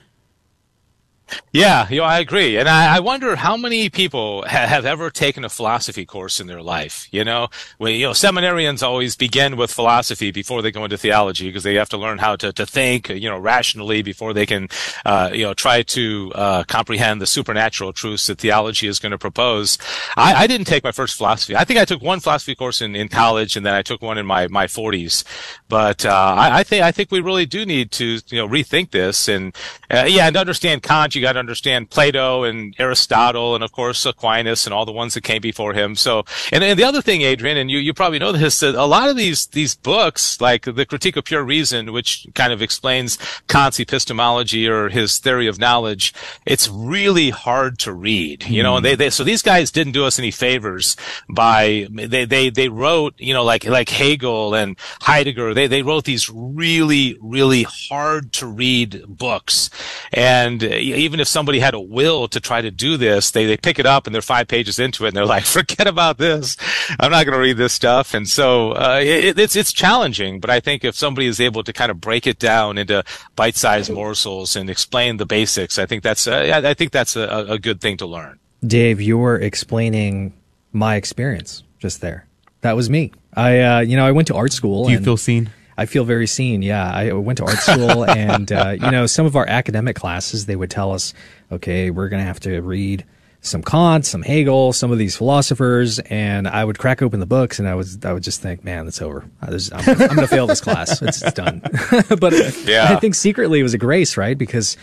Yeah, 1.51 1.87
you 1.89 1.97
know, 1.97 2.03
I 2.03 2.19
agree, 2.19 2.57
and 2.57 2.69
I, 2.69 2.97
I 2.97 2.99
wonder 2.99 3.35
how 3.35 3.57
many 3.57 3.89
people 3.89 4.43
ha- 4.43 4.67
have 4.67 4.85
ever 4.85 5.09
taken 5.09 5.43
a 5.43 5.49
philosophy 5.49 6.05
course 6.05 6.39
in 6.39 6.47
their 6.47 6.61
life. 6.61 7.07
You 7.11 7.23
know, 7.23 7.49
when 7.77 7.95
you 7.95 8.05
know 8.05 8.11
seminarians 8.11 8.83
always 8.83 9.15
begin 9.15 9.57
with 9.57 9.71
philosophy 9.71 10.31
before 10.31 10.61
they 10.61 10.71
go 10.71 10.83
into 10.83 10.97
theology 10.97 11.47
because 11.47 11.63
they 11.63 11.75
have 11.75 11.89
to 11.89 11.97
learn 11.97 12.19
how 12.19 12.35
to, 12.37 12.53
to 12.53 12.65
think, 12.65 13.09
you 13.09 13.29
know, 13.29 13.37
rationally 13.37 14.01
before 14.01 14.33
they 14.33 14.45
can, 14.45 14.69
uh, 15.05 15.29
you 15.33 15.43
know, 15.43 15.53
try 15.53 15.81
to 15.83 16.31
uh, 16.35 16.63
comprehend 16.63 17.21
the 17.21 17.27
supernatural 17.27 17.93
truths 17.93 18.27
that 18.27 18.39
theology 18.39 18.87
is 18.87 18.99
going 18.99 19.11
to 19.11 19.17
propose. 19.17 19.77
I, 20.15 20.43
I, 20.43 20.47
didn't 20.47 20.67
take 20.67 20.83
my 20.83 20.91
first 20.91 21.17
philosophy. 21.17 21.55
I 21.55 21.63
think 21.63 21.79
I 21.79 21.85
took 21.85 22.01
one 22.01 22.19
philosophy 22.19 22.55
course 22.55 22.81
in, 22.81 22.95
in 22.95 23.07
college, 23.07 23.55
and 23.55 23.65
then 23.65 23.73
I 23.73 23.81
took 23.81 24.01
one 24.01 24.17
in 24.17 24.25
my 24.25 24.47
my 24.47 24.67
40s. 24.67 25.23
But 25.67 26.05
uh, 26.05 26.35
I, 26.37 26.59
I 26.59 26.63
think 26.63 26.83
I 26.83 26.91
think 26.91 27.11
we 27.11 27.21
really 27.21 27.45
do 27.45 27.65
need 27.65 27.91
to 27.93 28.19
you 28.29 28.37
know 28.37 28.47
rethink 28.47 28.91
this, 28.91 29.27
and 29.27 29.55
uh, 29.91 30.05
yeah, 30.07 30.27
and 30.27 30.37
understand 30.37 30.83
Kant 30.83 31.18
you 31.19 31.25
got 31.25 31.33
to 31.33 31.39
understand 31.39 31.89
Plato 31.89 32.43
and 32.43 32.73
Aristotle 32.79 33.53
and 33.55 33.63
of 33.63 33.71
course 33.71 34.05
Aquinas 34.05 34.65
and 34.65 34.73
all 34.73 34.85
the 34.85 34.91
ones 34.91 35.13
that 35.13 35.21
came 35.21 35.41
before 35.41 35.73
him. 35.73 35.95
So, 35.95 36.23
and, 36.51 36.63
and 36.63 36.79
the 36.79 36.85
other 36.85 37.01
thing, 37.01 37.21
Adrian, 37.21 37.57
and 37.57 37.69
you, 37.69 37.77
you 37.77 37.93
probably 37.93 38.19
know 38.19 38.31
this, 38.31 38.59
that 38.61 38.75
a 38.75 38.85
lot 38.85 39.09
of 39.09 39.17
these, 39.17 39.47
these 39.47 39.75
books, 39.75 40.39
like 40.39 40.63
the 40.63 40.85
Critique 40.85 41.17
of 41.17 41.25
Pure 41.25 41.43
Reason, 41.43 41.91
which 41.91 42.27
kind 42.33 42.53
of 42.53 42.61
explains 42.61 43.17
Kant's 43.47 43.79
epistemology 43.79 44.67
or 44.67 44.89
his 44.89 45.19
theory 45.19 45.47
of 45.47 45.59
knowledge, 45.59 46.13
it's 46.45 46.69
really 46.69 47.31
hard 47.31 47.77
to 47.79 47.91
read, 47.91 48.45
you 48.45 48.63
know, 48.63 48.77
and 48.77 48.85
they, 48.85 48.93
hmm. 48.93 48.99
they, 48.99 49.09
so 49.09 49.23
these 49.23 49.41
guys 49.41 49.71
didn't 49.71 49.93
do 49.93 50.05
us 50.05 50.19
any 50.19 50.31
favors 50.31 50.95
by, 51.27 51.87
they, 51.91 52.23
they, 52.25 52.49
they 52.49 52.69
wrote, 52.69 53.13
you 53.17 53.33
know, 53.33 53.43
like, 53.43 53.65
like 53.65 53.89
Hegel 53.89 54.53
and 54.53 54.77
Heidegger, 55.01 55.53
they, 55.53 55.67
they 55.67 55.81
wrote 55.81 56.05
these 56.05 56.29
really, 56.29 57.17
really 57.21 57.63
hard 57.63 58.31
to 58.33 58.47
read 58.47 59.03
books. 59.07 59.69
And 60.13 60.63
even 60.63 61.08
if 61.17 61.27
somebody 61.27 61.59
had 61.59 61.73
a 61.73 61.79
will 61.79 62.27
to 62.27 62.39
try 62.39 62.61
to 62.61 62.69
do 62.71 62.97
this, 62.97 63.31
they, 63.31 63.45
they 63.45 63.57
pick 63.57 63.79
it 63.79 63.85
up 63.85 64.05
and 64.05 64.13
they're 64.13 64.21
five 64.21 64.47
pages 64.47 64.79
into 64.79 65.05
it 65.05 65.09
and 65.09 65.17
they're 65.17 65.25
like, 65.25 65.45
forget 65.45 65.87
about 65.87 66.17
this. 66.17 66.57
I'm 66.99 67.11
not 67.11 67.25
going 67.25 67.35
to 67.35 67.41
read 67.41 67.57
this 67.57 67.73
stuff. 67.73 68.13
And 68.13 68.27
so, 68.27 68.71
uh, 68.71 68.99
it, 69.01 69.39
it's, 69.39 69.55
it's 69.55 69.71
challenging, 69.71 70.39
but 70.39 70.49
I 70.49 70.59
think 70.59 70.83
if 70.83 70.95
somebody 70.95 71.27
is 71.27 71.39
able 71.39 71.63
to 71.63 71.71
kind 71.71 71.89
of 71.89 72.01
break 72.01 72.27
it 72.27 72.37
down 72.37 72.77
into 72.77 73.03
bite-sized 73.35 73.91
morsels 73.91 74.55
and 74.55 74.69
explain 74.69 75.17
the 75.17 75.25
basics, 75.25 75.79
I 75.79 75.85
think 75.85 76.03
that's, 76.03 76.27
uh, 76.27 76.61
I 76.63 76.73
think 76.73 76.91
that's 76.91 77.15
a, 77.15 77.45
a 77.49 77.59
good 77.59 77.79
thing 77.81 77.97
to 77.97 78.05
learn. 78.05 78.39
Dave, 78.65 78.99
you're 78.99 79.37
explaining 79.37 80.33
my 80.73 80.95
experience 80.95 81.63
just 81.79 82.01
there. 82.01 82.27
That 82.61 82.75
was 82.75 82.89
me. 82.89 83.13
I, 83.33 83.59
uh, 83.59 83.79
you 83.79 83.95
know, 83.95 84.05
I 84.05 84.11
went 84.11 84.27
to 84.27 84.35
art 84.35 84.51
school. 84.51 84.85
Do 84.85 84.91
you 84.91 84.97
and 84.97 85.05
feel 85.05 85.17
seen? 85.17 85.49
I 85.79 85.85
feel 85.85 86.03
very 86.03 86.27
seen. 86.27 86.61
Yeah, 86.61 86.91
I 86.91 87.13
went 87.13 87.37
to 87.37 87.45
art 87.45 87.57
school, 87.57 88.03
and 88.09 88.51
uh, 88.51 88.75
you 88.79 88.91
know, 88.91 89.05
some 89.05 89.25
of 89.25 89.35
our 89.35 89.47
academic 89.47 89.95
classes 89.95 90.45
they 90.45 90.55
would 90.55 90.69
tell 90.69 90.91
us, 90.91 91.13
okay, 91.51 91.89
we're 91.89 92.09
going 92.09 92.21
to 92.21 92.27
have 92.27 92.39
to 92.41 92.59
read 92.61 93.05
some 93.41 93.63
Kant, 93.63 94.05
some 94.05 94.21
Hegel, 94.21 94.73
some 94.73 94.91
of 94.91 94.97
these 94.97 95.15
philosophers, 95.15 95.99
and 95.99 96.47
I 96.47 96.65
would 96.65 96.77
crack 96.77 97.01
open 97.01 97.21
the 97.21 97.25
books, 97.25 97.59
and 97.59 97.67
I 97.67 97.75
was 97.75 97.97
I 98.03 98.11
would 98.11 98.23
just 98.23 98.41
think, 98.41 98.63
man, 98.63 98.87
it's 98.87 99.01
over. 99.01 99.25
I 99.41 99.51
was, 99.51 99.71
I'm, 99.71 99.87
I'm 99.87 99.97
going 99.97 100.17
to 100.17 100.27
fail 100.27 100.47
this 100.47 100.61
class. 100.61 101.01
It's, 101.01 101.21
it's 101.21 101.33
done. 101.33 101.61
but 102.19 102.33
Yeah. 102.65 102.87
I 102.89 102.97
think 102.97 103.15
secretly 103.15 103.61
it 103.61 103.63
was 103.63 103.73
a 103.73 103.77
grace, 103.77 104.17
right? 104.17 104.37
Because 104.37 104.75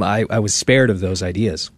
I, 0.00 0.24
I 0.30 0.38
was 0.38 0.54
spared 0.54 0.90
of 0.90 1.00
those 1.00 1.22
ideas. 1.22 1.70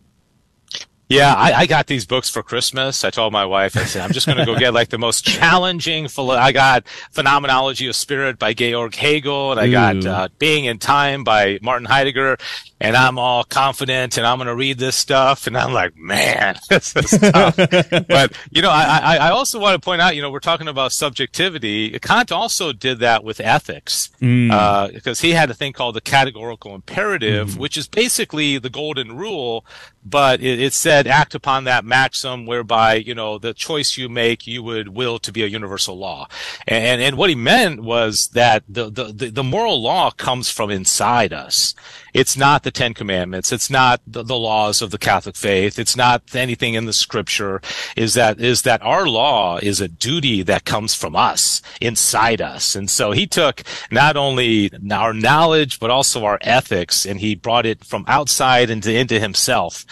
Yeah, 1.09 1.33
I, 1.35 1.53
I 1.53 1.67
got 1.67 1.87
these 1.87 2.05
books 2.05 2.29
for 2.29 2.43
Christmas. 2.43 3.05
I 3.05 3.11
told 3.11 3.33
my 3.33 3.45
wife, 3.45 3.77
I 3.77 3.85
said, 3.85 4.03
I'm 4.03 4.13
just 4.13 4.27
going 4.27 4.39
to 4.39 4.45
go 4.45 4.59
get 4.59 4.75
like 4.75 4.89
the 4.89 4.99
most 4.99 5.25
challenging. 5.25 6.09
Philo- 6.09 6.35
I 6.37 6.51
got 6.51 6.89
Phenomenology 7.13 7.87
of 7.87 7.95
Spirit 7.95 8.41
by 8.41 8.55
Georg 8.55 8.93
Hegel, 8.97 9.53
and 9.53 9.61
I 9.61 9.71
got 9.71 9.95
uh, 10.05 10.29
Being 10.39 10.65
in 10.65 10.79
Time 10.79 11.23
by 11.23 11.61
Martin 11.63 11.87
Heidegger. 11.87 12.39
And 12.79 12.95
I'm 12.95 13.19
all 13.19 13.43
confident, 13.43 14.19
and 14.19 14.27
I'm 14.27 14.37
going 14.37 14.49
to 14.49 14.55
read 14.55 14.79
this 14.79 14.97
stuff. 14.97 15.47
And 15.47 15.57
I'm 15.57 15.73
like, 15.73 15.97
man, 15.97 16.57
this 16.69 16.95
is 16.95 17.19
tough. 17.19 17.57
but 18.09 18.33
you 18.51 18.61
know, 18.61 18.71
I, 18.71 19.01
I, 19.03 19.17
I 19.17 19.31
also 19.31 19.59
want 19.59 19.81
to 19.81 19.85
point 19.85 20.03
out, 20.03 20.15
you 20.15 20.21
know, 20.21 20.31
we're 20.31 20.41
talking 20.41 20.69
about 20.69 20.93
subjectivity. 20.93 21.99
Kant 22.01 22.31
also 22.31 22.73
did 22.73 22.99
that 22.99 23.25
with 23.25 23.41
ethics 23.41 24.11
Mm. 24.21 24.51
uh, 24.51 24.89
because 24.89 25.21
he 25.21 25.33
had 25.33 25.51
a 25.51 25.55
thing 25.55 25.73
called 25.73 25.95
the 25.95 26.01
categorical 26.01 26.75
imperative, 26.75 27.59
which 27.59 27.77
is 27.77 27.87
basically 27.87 28.57
the 28.59 28.71
golden 28.71 29.17
rule, 29.17 29.65
but 30.05 30.41
it, 30.41 30.59
it 30.61 30.73
said 30.73 31.07
act 31.07 31.35
upon 31.35 31.65
that 31.65 31.85
maxim 31.85 32.47
whereby 32.47 32.95
you 32.95 33.15
know 33.15 33.39
the 33.39 33.53
choice 33.53 33.97
you 33.99 34.09
make 34.09 34.47
you 34.47 34.63
would 34.63 34.89
will 34.89 35.19
to 35.19 35.33
be 35.33 35.43
a 35.43 35.47
universal 35.47 35.99
law, 35.99 36.29
and 36.67 37.03
and 37.03 37.17
what 37.17 37.29
he 37.29 37.37
meant 37.37 37.83
was 37.83 38.29
that 38.29 38.63
the 38.69 38.89
the, 38.91 39.31
the 39.31 39.45
moral 39.45 39.83
law 39.83 40.11
comes 40.11 40.51
from 40.51 40.71
inside 40.71 41.33
us. 41.33 41.75
It's 42.17 42.35
not 42.35 42.63
the 42.63 42.71
Ten 42.71 42.95
Commandments. 42.95 43.53
It's 43.53 43.69
not 43.69 44.01
the, 44.07 44.23
the 44.23 44.39
laws 44.39 44.81
of 44.81 44.91
the 44.91 44.97
Catholic 44.97 45.37
faith. 45.37 45.79
It's 45.79 45.97
not 45.97 46.35
anything 46.35 46.73
in 46.73 46.87
the 46.87 46.95
Scripture. 46.95 47.61
Is 47.95 48.15
that 48.15 48.41
is 48.41 48.63
that 48.63 48.81
our 48.81 49.07
law 49.07 49.59
is 49.59 49.83
a 49.83 49.89
duty 49.89 50.43
that 50.45 50.65
comes 50.65 50.95
from 50.95 51.15
us 51.15 51.61
inside 51.79 52.41
us, 52.41 52.75
and 52.75 52.89
so 52.89 53.13
he 53.13 53.27
took 53.27 53.63
not 53.91 54.17
only 54.17 54.71
our 54.91 55.13
knowledge 55.13 55.79
but 55.79 55.91
also 55.91 56.25
our 56.25 56.39
ethics, 56.41 57.05
and 57.05 57.21
he 57.21 57.35
brought 57.35 57.67
it 57.67 57.85
from 57.85 58.07
outside 58.09 58.71
into 58.71 58.91
into 58.91 59.21
himself. 59.21 59.85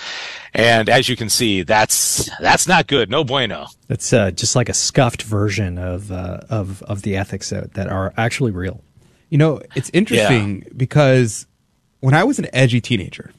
And 0.55 0.89
as 0.89 1.11
you 1.11 1.17
can 1.17 1.29
see, 1.29 1.63
that's 1.63 2.31
that's 2.41 2.67
not 2.67 2.87
good. 2.87 3.11
No 3.11 3.25
bueno. 3.25 3.67
It's 3.91 4.15
uh, 4.15 4.31
just 4.31 4.57
like 4.57 4.71
a 4.71 4.75
scuffed 4.75 5.23
version 5.23 5.77
of 5.77 6.11
uh, 6.11 6.41
of 6.49 6.83
of 6.85 7.03
the 7.03 7.19
ethics 7.19 7.51
that, 7.51 7.75
that 7.75 7.89
are 7.89 8.15
actually 8.17 8.53
real. 8.53 8.83
You 9.29 9.37
know, 9.37 9.61
it's 9.75 9.91
interesting 9.93 10.65
because 10.75 11.47
when 12.05 12.13
I 12.13 12.25
was 12.25 12.39
an 12.39 12.47
edgy 12.53 12.83
teenager, 12.83 13.33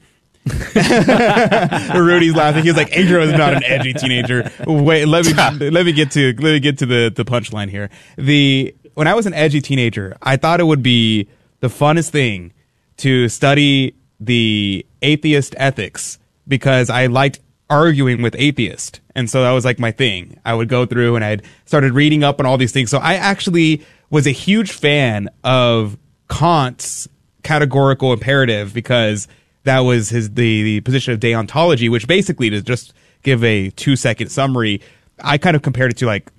Rudy's 0.45 2.35
laughing. 2.35 2.63
He's 2.63 2.75
like, 2.75 2.95
Adrian 2.97 3.29
was 3.29 3.37
not 3.37 3.53
an 3.53 3.63
edgy 3.63 3.93
teenager. 3.93 4.51
Wait, 4.65 5.05
let 5.05 5.23
me 5.23 5.33
let 5.69 5.85
me 5.85 5.91
get 5.91 6.09
to 6.11 6.33
let 6.39 6.51
me 6.53 6.59
get 6.59 6.79
to 6.79 6.87
the 6.87 7.13
the 7.15 7.23
punchline 7.23 7.69
here. 7.69 7.91
The 8.17 8.75
when 8.95 9.07
I 9.07 9.13
was 9.13 9.27
an 9.27 9.35
edgy 9.35 9.61
teenager, 9.61 10.17
I 10.19 10.37
thought 10.37 10.59
it 10.59 10.63
would 10.63 10.81
be 10.81 11.27
the 11.59 11.67
funnest 11.67 12.09
thing 12.09 12.53
to 12.97 13.29
study 13.29 13.93
the 14.19 14.83
atheist 15.03 15.53
ethics 15.57 16.17
because 16.47 16.89
I 16.89 17.05
liked 17.05 17.39
arguing 17.69 18.23
with 18.23 18.35
atheists. 18.35 18.99
And 19.13 19.29
so 19.29 19.43
that 19.43 19.51
was 19.51 19.63
like 19.63 19.77
my 19.77 19.91
thing. 19.91 20.39
I 20.43 20.55
would 20.55 20.69
go 20.69 20.87
through 20.87 21.15
and 21.15 21.23
I'd 21.23 21.43
started 21.65 21.93
reading 21.93 22.23
up 22.23 22.39
on 22.39 22.47
all 22.47 22.57
these 22.57 22.71
things. 22.71 22.89
So 22.89 22.97
I 22.97 23.15
actually 23.15 23.85
was 24.09 24.25
a 24.25 24.31
huge 24.31 24.71
fan 24.71 25.29
of 25.43 25.97
Kant's 26.29 27.07
categorical 27.45 28.11
imperative 28.11 28.73
because 28.73 29.27
that 29.63 29.79
was 29.79 30.09
his 30.09 30.31
the, 30.31 30.63
the 30.63 30.81
position 30.81 31.13
of 31.13 31.19
deontology, 31.19 31.89
which 31.89 32.07
basically 32.07 32.49
to 32.49 32.61
just 32.61 32.93
give 33.23 33.43
a 33.43 33.69
two 33.69 33.95
second 33.95 34.29
summary, 34.29 34.81
I 35.23 35.37
kind 35.37 35.55
of 35.55 35.61
compared 35.61 35.91
it 35.91 35.97
to 35.97 36.07
like 36.07 36.31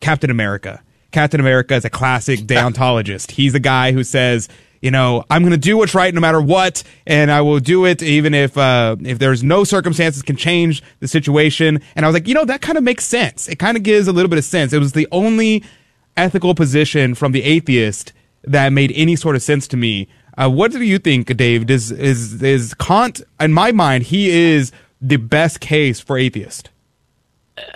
Captain 0.00 0.30
America. 0.30 0.82
Captain 1.10 1.40
America 1.40 1.74
is 1.74 1.84
a 1.84 1.90
classic 1.90 2.40
deontologist. 2.52 3.32
He's 3.32 3.54
the 3.54 3.60
guy 3.60 3.92
who 3.92 4.04
says, 4.04 4.48
you 4.82 4.90
know, 4.90 5.24
I'm 5.30 5.40
going 5.40 5.52
to 5.52 5.56
do 5.56 5.78
what's 5.78 5.94
right 5.94 6.12
no 6.12 6.20
matter 6.20 6.42
what, 6.42 6.82
and 7.06 7.30
I 7.30 7.40
will 7.40 7.58
do 7.58 7.86
it 7.86 8.02
even 8.02 8.34
if 8.34 8.58
uh, 8.58 8.96
if 9.00 9.18
there's 9.18 9.42
no 9.42 9.64
circumstances 9.64 10.22
can 10.22 10.36
change 10.36 10.82
the 11.00 11.08
situation. 11.08 11.80
And 11.96 12.04
I 12.04 12.08
was 12.08 12.12
like, 12.12 12.28
you 12.28 12.34
know, 12.34 12.44
that 12.44 12.60
kind 12.60 12.76
of 12.76 12.84
makes 12.84 13.06
sense. 13.06 13.48
It 13.48 13.58
kind 13.58 13.78
of 13.78 13.82
gives 13.82 14.08
a 14.08 14.12
little 14.12 14.28
bit 14.28 14.38
of 14.38 14.44
sense. 14.44 14.74
It 14.74 14.78
was 14.78 14.92
the 14.92 15.08
only 15.10 15.64
ethical 16.18 16.54
position 16.54 17.14
from 17.14 17.32
the 17.32 17.42
atheist 17.44 18.12
that 18.42 18.74
made 18.74 18.92
any 18.94 19.16
sort 19.16 19.36
of 19.36 19.42
sense 19.42 19.66
to 19.68 19.76
me. 19.78 20.06
Uh, 20.36 20.50
what 20.50 20.72
do 20.72 20.82
you 20.82 20.98
think, 20.98 21.36
Dave? 21.36 21.66
Does 21.66 21.90
is 21.90 22.42
is 22.42 22.74
Kant? 22.74 23.22
In 23.38 23.52
my 23.52 23.72
mind, 23.72 24.04
he 24.04 24.30
is 24.30 24.72
the 25.00 25.16
best 25.16 25.60
case 25.60 26.00
for 26.00 26.18
atheist. 26.18 26.70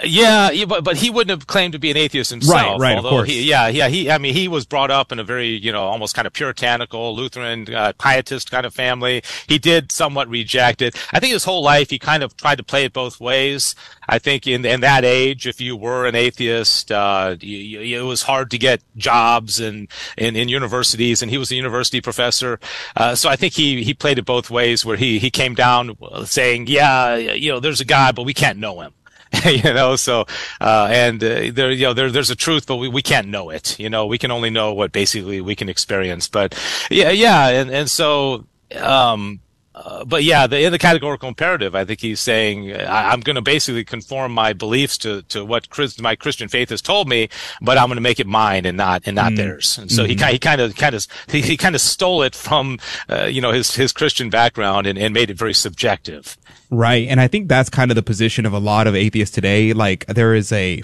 Yeah, 0.03 0.65
but 0.65 0.83
but 0.83 0.97
he 0.97 1.09
wouldn't 1.09 1.31
have 1.31 1.47
claimed 1.47 1.73
to 1.73 1.79
be 1.79 1.91
an 1.91 1.97
atheist 1.97 2.31
himself. 2.31 2.81
Right, 2.81 2.95
right, 2.95 2.99
of 2.99 3.05
course. 3.05 3.29
He, 3.29 3.49
yeah, 3.49 3.69
yeah. 3.69 3.89
He, 3.89 4.11
I 4.11 4.19
mean, 4.19 4.35
he 4.35 4.49
was 4.49 4.67
brought 4.67 4.91
up 4.91 5.13
in 5.13 5.21
a 5.21 5.25
very, 5.25 5.51
you 5.51 5.71
know, 5.71 5.83
almost 5.83 6.17
kind 6.17 6.27
of 6.27 6.33
puritanical 6.33 7.15
Lutheran 7.15 7.73
uh, 7.73 7.93
pietist 7.97 8.51
kind 8.51 8.67
of 8.67 8.75
family. 8.75 9.23
He 9.47 9.59
did 9.59 9.93
somewhat 9.93 10.29
reject 10.29 10.83
it. 10.83 10.97
I 11.13 11.21
think 11.21 11.33
his 11.33 11.45
whole 11.45 11.63
life 11.63 11.91
he 11.91 11.99
kind 12.01 12.25
of 12.25 12.37
tried 12.37 12.59
to 12.59 12.65
play 12.65 12.85
it 12.87 12.93
both 12.93 13.21
ways. 13.21 13.77
I 14.09 14.19
think 14.19 14.49
in 14.49 14.65
in 14.65 14.81
that 14.81 15.05
age, 15.05 15.47
if 15.47 15.61
you 15.61 15.77
were 15.77 16.07
an 16.07 16.17
atheist, 16.17 16.91
uh, 16.91 17.37
you, 17.41 17.59
you, 17.59 18.01
it 18.01 18.05
was 18.05 18.23
hard 18.23 18.51
to 18.51 18.59
get 18.59 18.83
jobs 18.97 19.61
and 19.61 19.87
in, 20.17 20.35
in 20.35 20.49
universities, 20.49 21.23
and 21.23 21.31
he 21.31 21.39
was 21.39 21.53
a 21.53 21.55
university 21.55 22.01
professor. 22.01 22.59
Uh, 22.97 23.15
so 23.15 23.29
I 23.29 23.37
think 23.37 23.55
he 23.55 23.85
he 23.85 23.95
played 23.95 24.19
it 24.19 24.25
both 24.25 24.51
ways, 24.51 24.85
where 24.85 24.97
he 24.97 25.21
he 25.21 25.31
came 25.31 25.55
down 25.55 25.97
saying, 26.25 26.67
yeah, 26.67 27.15
you 27.15 27.53
know, 27.53 27.61
there's 27.61 27.81
a 27.81 27.85
God, 27.85 28.17
but 28.17 28.25
we 28.25 28.35
can't 28.35 28.59
know 28.59 28.81
him. 28.81 28.93
you 29.45 29.63
know 29.63 29.97
so 29.97 30.27
uh 30.61 30.89
and 30.91 31.23
uh, 31.23 31.51
there 31.53 31.71
you 31.71 31.85
know 31.85 31.93
there 31.93 32.11
there's 32.11 32.31
a 32.31 32.37
truth 32.37 32.67
but 32.67 32.77
we, 32.77 32.89
we 32.89 33.03
can't 33.03 33.29
know 33.29 33.51
it 33.51 33.79
you 33.79 33.91
know? 33.91 34.07
We 34.07 34.19
can 34.19 34.31
only 34.31 34.51
know 34.51 34.73
what 34.73 34.93
basically 34.93 35.41
we 35.41 35.55
can 35.55 35.69
experience 35.69 36.29
but 36.29 36.59
yeah 36.91 37.11
yeah 37.11 37.49
and 37.49 37.71
and 37.71 37.91
so 37.91 38.47
um 38.77 39.41
uh, 39.85 40.05
but 40.05 40.25
yeah, 40.25 40.47
the, 40.47 40.61
in 40.63 40.73
the 40.73 40.79
categorical 40.79 41.29
imperative, 41.29 41.75
I 41.75 41.85
think 41.85 42.01
he's 42.01 42.21
saying 42.21 42.73
I, 42.75 43.11
I'm 43.13 43.21
going 43.21 43.37
to 43.37 43.43
basically 43.43 43.85
conform 43.85 44.33
my 44.33 44.53
beliefs 44.53 44.99
to, 44.99 45.23
to 45.23 45.45
what 45.45 45.71
Chris, 45.71 46.01
my 46.01 46.17
Christian 46.17 46.49
faith 46.49 46.71
has 46.71 46.83
told 46.83 47.09
me, 47.09 47.29
but 47.61 47.79
I'm 47.79 47.87
going 47.87 47.97
to 47.97 48.01
make 48.03 48.19
it 48.21 48.27
mine 48.27 48.67
and 48.67 48.77
not 48.77 49.03
and 49.07 49.15
not 49.15 49.33
Mm. 49.33 49.37
theirs. 49.37 49.79
And 49.79 49.91
so 49.91 50.05
he 50.05 50.15
Mhm. 50.17 50.27
ki- 50.27 50.33
he 50.33 50.39
kind 50.39 50.61
of 50.61 50.75
kind 50.77 50.95
of 50.95 51.07
he, 51.31 51.41
he 51.43 51.57
kind 51.57 51.75
of 51.75 51.81
stole 51.81 52.23
it 52.23 52.35
from 52.35 52.79
uh, 53.09 53.25
you 53.27 53.41
know 53.41 53.53
his 53.53 53.75
his 53.75 53.93
Christian 53.93 54.31
background 54.31 54.87
and, 54.87 54.99
and 54.99 55.15
made 55.15 55.31
it 55.31 55.39
very 55.39 55.55
subjective. 55.55 56.37
Right. 56.71 57.07
And 57.09 57.21
I 57.21 57.29
think 57.29 57.49
that's 57.49 57.71
kind 57.71 57.91
of 57.91 57.95
the 57.95 58.03
position 58.03 58.45
of 58.47 58.53
a 58.53 58.59
lot 58.59 58.87
of 58.87 58.95
atheists 58.95 59.35
today. 59.35 59.73
Like 59.73 60.07
there 60.07 60.35
is 60.35 60.51
a 60.53 60.83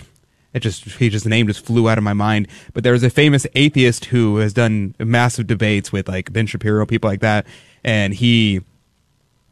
it 0.55 0.61
just 0.61 0.85
he 0.85 1.09
just 1.11 1.25
the 1.25 1.31
name 1.31 1.47
just 1.49 1.65
flew 1.67 1.89
out 1.89 1.99
of 1.99 2.05
my 2.05 2.13
mind. 2.13 2.49
But 2.73 2.85
there 2.85 2.95
is 2.95 3.03
a 3.03 3.11
famous 3.11 3.47
atheist 3.55 4.07
who 4.07 4.37
has 4.39 4.53
done 4.53 4.95
massive 4.99 5.47
debates 5.47 5.91
with 5.93 6.09
like 6.09 6.33
Ben 6.33 6.47
Shapiro, 6.47 6.87
people 6.87 7.11
like 7.11 7.21
that, 7.21 7.45
and 7.83 8.15
he 8.15 8.61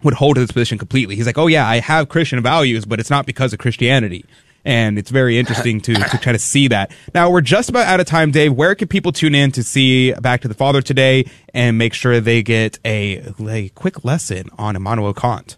would 0.03 0.15
hold 0.15 0.37
to 0.37 0.41
this 0.41 0.53
position 0.53 0.79
completely. 0.79 1.17
He's 1.17 1.27
like, 1.27 1.39
Oh 1.39 1.47
yeah, 1.47 1.67
I 1.67 1.81
have 1.81 2.09
Christian 2.09 2.43
values, 2.43 2.85
but 2.85 3.01
it's 3.01 3.11
not 3.11 3.27
because 3.27 3.53
of 3.53 3.59
Christianity. 3.59 4.25
And 4.65 4.97
it's 4.97 5.11
very 5.11 5.39
interesting 5.39 5.81
to, 5.81 5.95
to 5.95 6.19
try 6.19 6.33
to 6.33 6.39
see 6.39 6.69
that. 6.69 6.93
Now 7.15 7.31
we're 7.31 7.41
just 7.41 7.69
about 7.69 7.87
out 7.87 7.99
of 7.99 8.07
time, 8.07 8.31
Dave. 8.31 8.53
Where 8.53 8.75
can 8.75 8.87
people 8.87 9.11
tune 9.11 9.35
in 9.35 9.51
to 9.53 9.65
see 9.65 10.13
Back 10.13 10.43
to 10.43 10.49
the 10.49 10.55
Father 10.55 10.81
today 10.81 11.25
and 11.53 11.79
make 11.79 11.95
sure 11.95 12.21
they 12.21 12.43
get 12.43 12.79
a, 12.85 13.35
a 13.49 13.71
quick 13.71 14.05
lesson 14.05 14.51
on 14.59 14.77
Immanuel 14.77 15.15
Kant? 15.15 15.57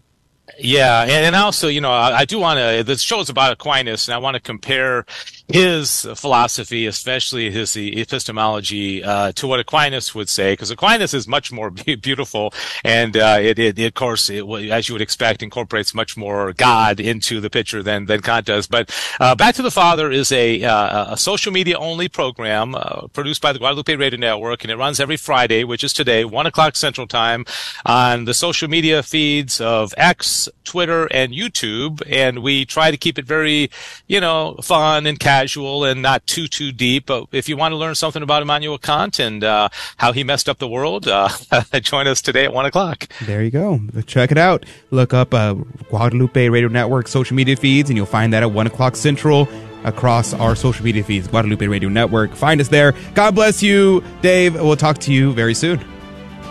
Yeah, 0.59 1.03
and, 1.03 1.35
also, 1.35 1.69
you 1.69 1.81
know, 1.81 1.91
I, 1.91 2.19
I 2.19 2.25
do 2.25 2.39
want 2.39 2.59
to. 2.59 2.85
The 2.85 2.97
show 2.97 3.21
is 3.21 3.29
about 3.29 3.53
Aquinas, 3.53 4.09
and 4.09 4.15
I 4.15 4.19
want 4.19 4.35
to 4.35 4.41
compare 4.41 5.05
his 5.49 6.07
philosophy, 6.15 6.87
especially 6.87 7.51
his 7.51 7.77
epistemology, 7.77 9.05
uh, 9.05 9.33
to 9.33 9.47
what 9.47 9.61
Aquinas 9.61 10.15
would 10.15 10.29
say, 10.29 10.53
because 10.53 10.71
Aquinas 10.71 11.13
is 11.13 11.29
much 11.29 11.53
more 11.53 11.71
beautiful, 12.01 12.55
and 12.83 13.17
uh, 13.17 13.39
it, 13.41 13.59
it, 13.59 13.79
of 13.79 13.95
course, 13.95 14.31
it, 14.31 14.43
as 14.71 14.89
you 14.89 14.95
would 14.95 15.03
expect, 15.03 15.43
incorporates 15.43 15.95
much 15.95 16.17
more 16.17 16.55
God 16.55 16.99
into 16.99 17.41
the 17.41 17.51
picture 17.51 17.83
than 17.83 18.07
than 18.07 18.23
Kant 18.23 18.47
does. 18.47 18.67
But 18.67 18.91
uh, 19.21 19.35
Back 19.35 19.55
to 19.57 19.63
the 19.63 19.71
Father 19.71 20.11
is 20.11 20.33
a 20.33 20.65
uh, 20.65 21.13
a 21.13 21.17
social 21.19 21.53
media 21.53 21.77
only 21.79 22.09
program 22.09 22.75
uh, 22.75 23.09
produced 23.09 23.43
by 23.43 23.53
the 23.53 23.59
Guadalupe 23.59 23.95
Radio 23.97 24.19
Network, 24.19 24.65
and 24.65 24.71
it 24.71 24.77
runs 24.77 24.99
every 24.99 25.19
Friday, 25.19 25.63
which 25.65 25.85
is 25.85 25.93
today, 25.93 26.25
one 26.25 26.47
o'clock 26.47 26.75
Central 26.75 27.07
Time, 27.07 27.45
on 27.85 28.25
the 28.25 28.35
social 28.35 28.69
media 28.69 29.03
feeds 29.03 29.61
of 29.61 29.93
X, 29.99 30.49
Twitter, 30.65 31.07
and 31.13 31.35
YouTube, 31.35 32.03
and 32.11 32.43
we 32.43 32.65
try 32.65 32.91
to 32.91 32.97
keep 32.97 33.19
it 33.19 33.27
very, 33.27 33.71
you 34.07 34.21
know, 34.21 34.57
fun 34.63 35.07
and 35.07 35.21
casual 35.21 35.34
casual 35.35 35.85
and 35.85 36.01
not 36.01 36.27
too 36.27 36.47
too 36.47 36.71
deep. 36.73 37.07
But 37.07 37.27
if 37.33 37.49
you 37.49 37.57
want 37.57 37.73
to 37.73 37.77
learn 37.77 37.95
something 37.95 38.23
about 38.23 38.43
Immanuel 38.43 38.79
Kant 38.79 39.19
and 39.19 39.43
uh, 39.43 39.69
how 39.97 40.13
he 40.13 40.23
messed 40.23 40.49
up 40.49 40.59
the 40.59 40.69
world, 40.69 41.09
uh, 41.09 41.29
join 41.81 42.07
us 42.07 42.23
today 42.23 42.45
at 42.45 42.53
one 42.53 42.67
o'clock. 42.67 43.09
There 43.23 43.43
you 43.43 43.51
go. 43.51 43.81
Check 44.07 44.31
it 44.31 44.39
out. 44.39 44.65
Look 44.91 45.13
up 45.13 45.35
uh, 45.35 45.55
Guadalupe 45.89 46.49
Radio 46.49 46.69
Network 46.69 47.09
social 47.09 47.35
media 47.35 47.57
feeds, 47.57 47.91
and 47.91 47.97
you'll 47.97 48.07
find 48.07 48.33
that 48.33 48.43
at 48.43 48.53
one 48.53 48.67
o'clock 48.67 48.97
central 48.97 49.49
across 49.83 50.33
our 50.33 50.55
social 50.55 50.85
media 50.85 51.03
feeds, 51.03 51.27
Guadalupe 51.29 51.67
Radio 51.67 51.89
Network. 51.89 52.35
Find 52.35 52.61
us 52.61 52.69
there. 52.69 52.95
God 53.15 53.35
bless 53.35 53.63
you, 53.63 54.03
Dave. 54.23 54.55
We'll 54.55 54.77
talk 54.77 54.99
to 54.99 55.13
you 55.13 55.33
very 55.33 55.55
soon. 55.55 55.85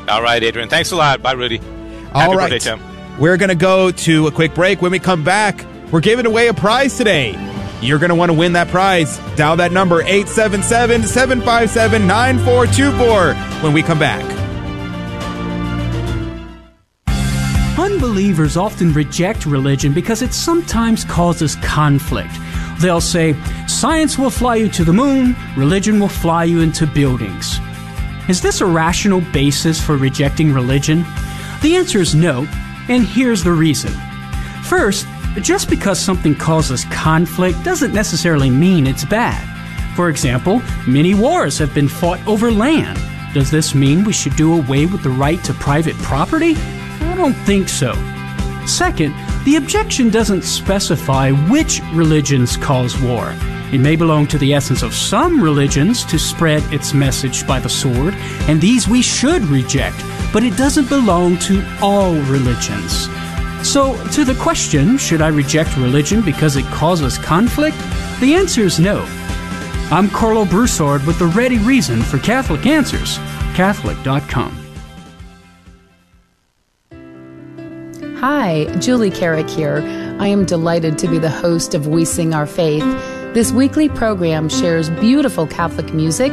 All 0.09 0.21
right, 0.21 0.43
Adrian. 0.43 0.69
Thanks 0.69 0.91
a 0.91 0.95
lot. 0.97 1.21
Bye, 1.21 1.31
Rudy. 1.31 1.59
All 2.13 2.21
Happy 2.21 2.35
right. 2.35 2.51
birthday, 2.51 2.59
Tim. 2.59 2.81
We're 3.19 3.37
going 3.37 3.49
to 3.49 3.55
go 3.55 3.91
to 3.91 4.27
a 4.27 4.31
quick 4.31 4.53
break. 4.53 4.81
When 4.81 4.91
we 4.91 4.99
come 4.99 5.23
back, 5.23 5.65
we're 5.91 6.01
giving 6.01 6.25
away 6.25 6.47
a 6.47 6.53
prize 6.53 6.97
today. 6.97 7.52
You're 7.83 7.99
going 7.99 8.09
to 8.09 8.15
want 8.15 8.29
to 8.29 8.37
win 8.37 8.53
that 8.53 8.69
prize. 8.69 9.19
Dial 9.35 9.57
that 9.57 9.71
number 9.71 10.01
877 10.01 11.03
757 11.03 12.07
9424 12.07 13.33
when 13.61 13.73
we 13.73 13.83
come 13.83 13.99
back. 13.99 14.23
Unbelievers 17.77 18.55
often 18.55 18.93
reject 18.93 19.45
religion 19.45 19.93
because 19.93 20.21
it 20.21 20.33
sometimes 20.33 21.03
causes 21.03 21.55
conflict. 21.57 22.33
They'll 22.79 23.01
say, 23.01 23.35
Science 23.67 24.17
will 24.17 24.29
fly 24.29 24.55
you 24.55 24.69
to 24.69 24.83
the 24.83 24.93
moon, 24.93 25.35
religion 25.57 25.99
will 25.99 26.07
fly 26.07 26.45
you 26.45 26.61
into 26.61 26.87
buildings. 26.87 27.59
Is 28.29 28.41
this 28.41 28.61
a 28.61 28.65
rational 28.65 29.19
basis 29.33 29.81
for 29.81 29.97
rejecting 29.97 30.53
religion? 30.53 31.03
The 31.61 31.75
answer 31.75 31.99
is 31.99 32.15
no, 32.15 32.47
and 32.87 33.05
here's 33.05 33.43
the 33.43 33.51
reason. 33.51 33.91
First, 34.63 35.05
just 35.41 35.69
because 35.69 35.99
something 35.99 36.35
causes 36.35 36.85
conflict 36.85 37.63
doesn't 37.63 37.93
necessarily 37.93 38.49
mean 38.49 38.85
it's 38.85 39.05
bad. 39.05 39.49
For 39.95 40.09
example, 40.09 40.61
many 40.87 41.13
wars 41.13 41.57
have 41.57 41.73
been 41.73 41.87
fought 41.87 42.25
over 42.27 42.51
land. 42.51 42.99
Does 43.33 43.49
this 43.49 43.73
mean 43.73 44.03
we 44.03 44.13
should 44.13 44.35
do 44.35 44.53
away 44.53 44.85
with 44.85 45.03
the 45.03 45.09
right 45.09 45.43
to 45.43 45.53
private 45.53 45.95
property? 45.97 46.55
I 46.55 47.15
don't 47.15 47.33
think 47.33 47.67
so. 47.67 47.93
Second, 48.65 49.13
the 49.43 49.55
objection 49.57 50.09
doesn't 50.09 50.43
specify 50.43 51.31
which 51.31 51.81
religions 51.93 52.55
cause 52.55 52.99
war. 53.01 53.33
It 53.73 53.79
may 53.79 53.95
belong 53.95 54.27
to 54.27 54.37
the 54.37 54.53
essence 54.53 54.83
of 54.83 54.93
some 54.93 55.41
religions 55.41 56.05
to 56.05 56.19
spread 56.19 56.61
its 56.71 56.93
message 56.93 57.45
by 57.47 57.59
the 57.59 57.69
sword, 57.69 58.13
and 58.47 58.61
these 58.61 58.87
we 58.87 59.01
should 59.01 59.43
reject, 59.45 59.97
but 60.31 60.43
it 60.43 60.55
doesn't 60.55 60.89
belong 60.89 61.39
to 61.39 61.65
all 61.81 62.13
religions. 62.13 63.07
So, 63.63 63.95
to 64.09 64.25
the 64.25 64.35
question, 64.35 64.97
should 64.97 65.21
I 65.21 65.29
reject 65.29 65.77
religion 65.77 66.21
because 66.21 66.57
it 66.57 66.65
causes 66.65 67.17
conflict? 67.17 67.77
The 68.19 68.35
answer 68.35 68.61
is 68.61 68.79
no. 68.79 68.99
I'm 69.89 70.09
Karlo 70.09 70.49
Broussard 70.49 71.05
with 71.05 71.17
the 71.17 71.27
ready 71.27 71.59
reason 71.59 72.01
for 72.01 72.17
Catholic 72.19 72.65
Answers, 72.65 73.17
Catholic.com. 73.55 74.59
Hi, 78.19 78.65
Julie 78.79 79.11
Carrick 79.11 79.49
here. 79.49 79.77
I 80.19 80.27
am 80.27 80.45
delighted 80.45 80.97
to 80.99 81.07
be 81.07 81.19
the 81.19 81.29
host 81.29 81.73
of 81.73 81.87
We 81.87 82.05
Sing 82.05 82.33
Our 82.33 82.45
Faith. 82.45 82.83
This 83.33 83.51
weekly 83.51 83.89
program 83.89 84.47
shares 84.47 84.89
beautiful 84.89 85.47
Catholic 85.47 85.93
music 85.93 86.31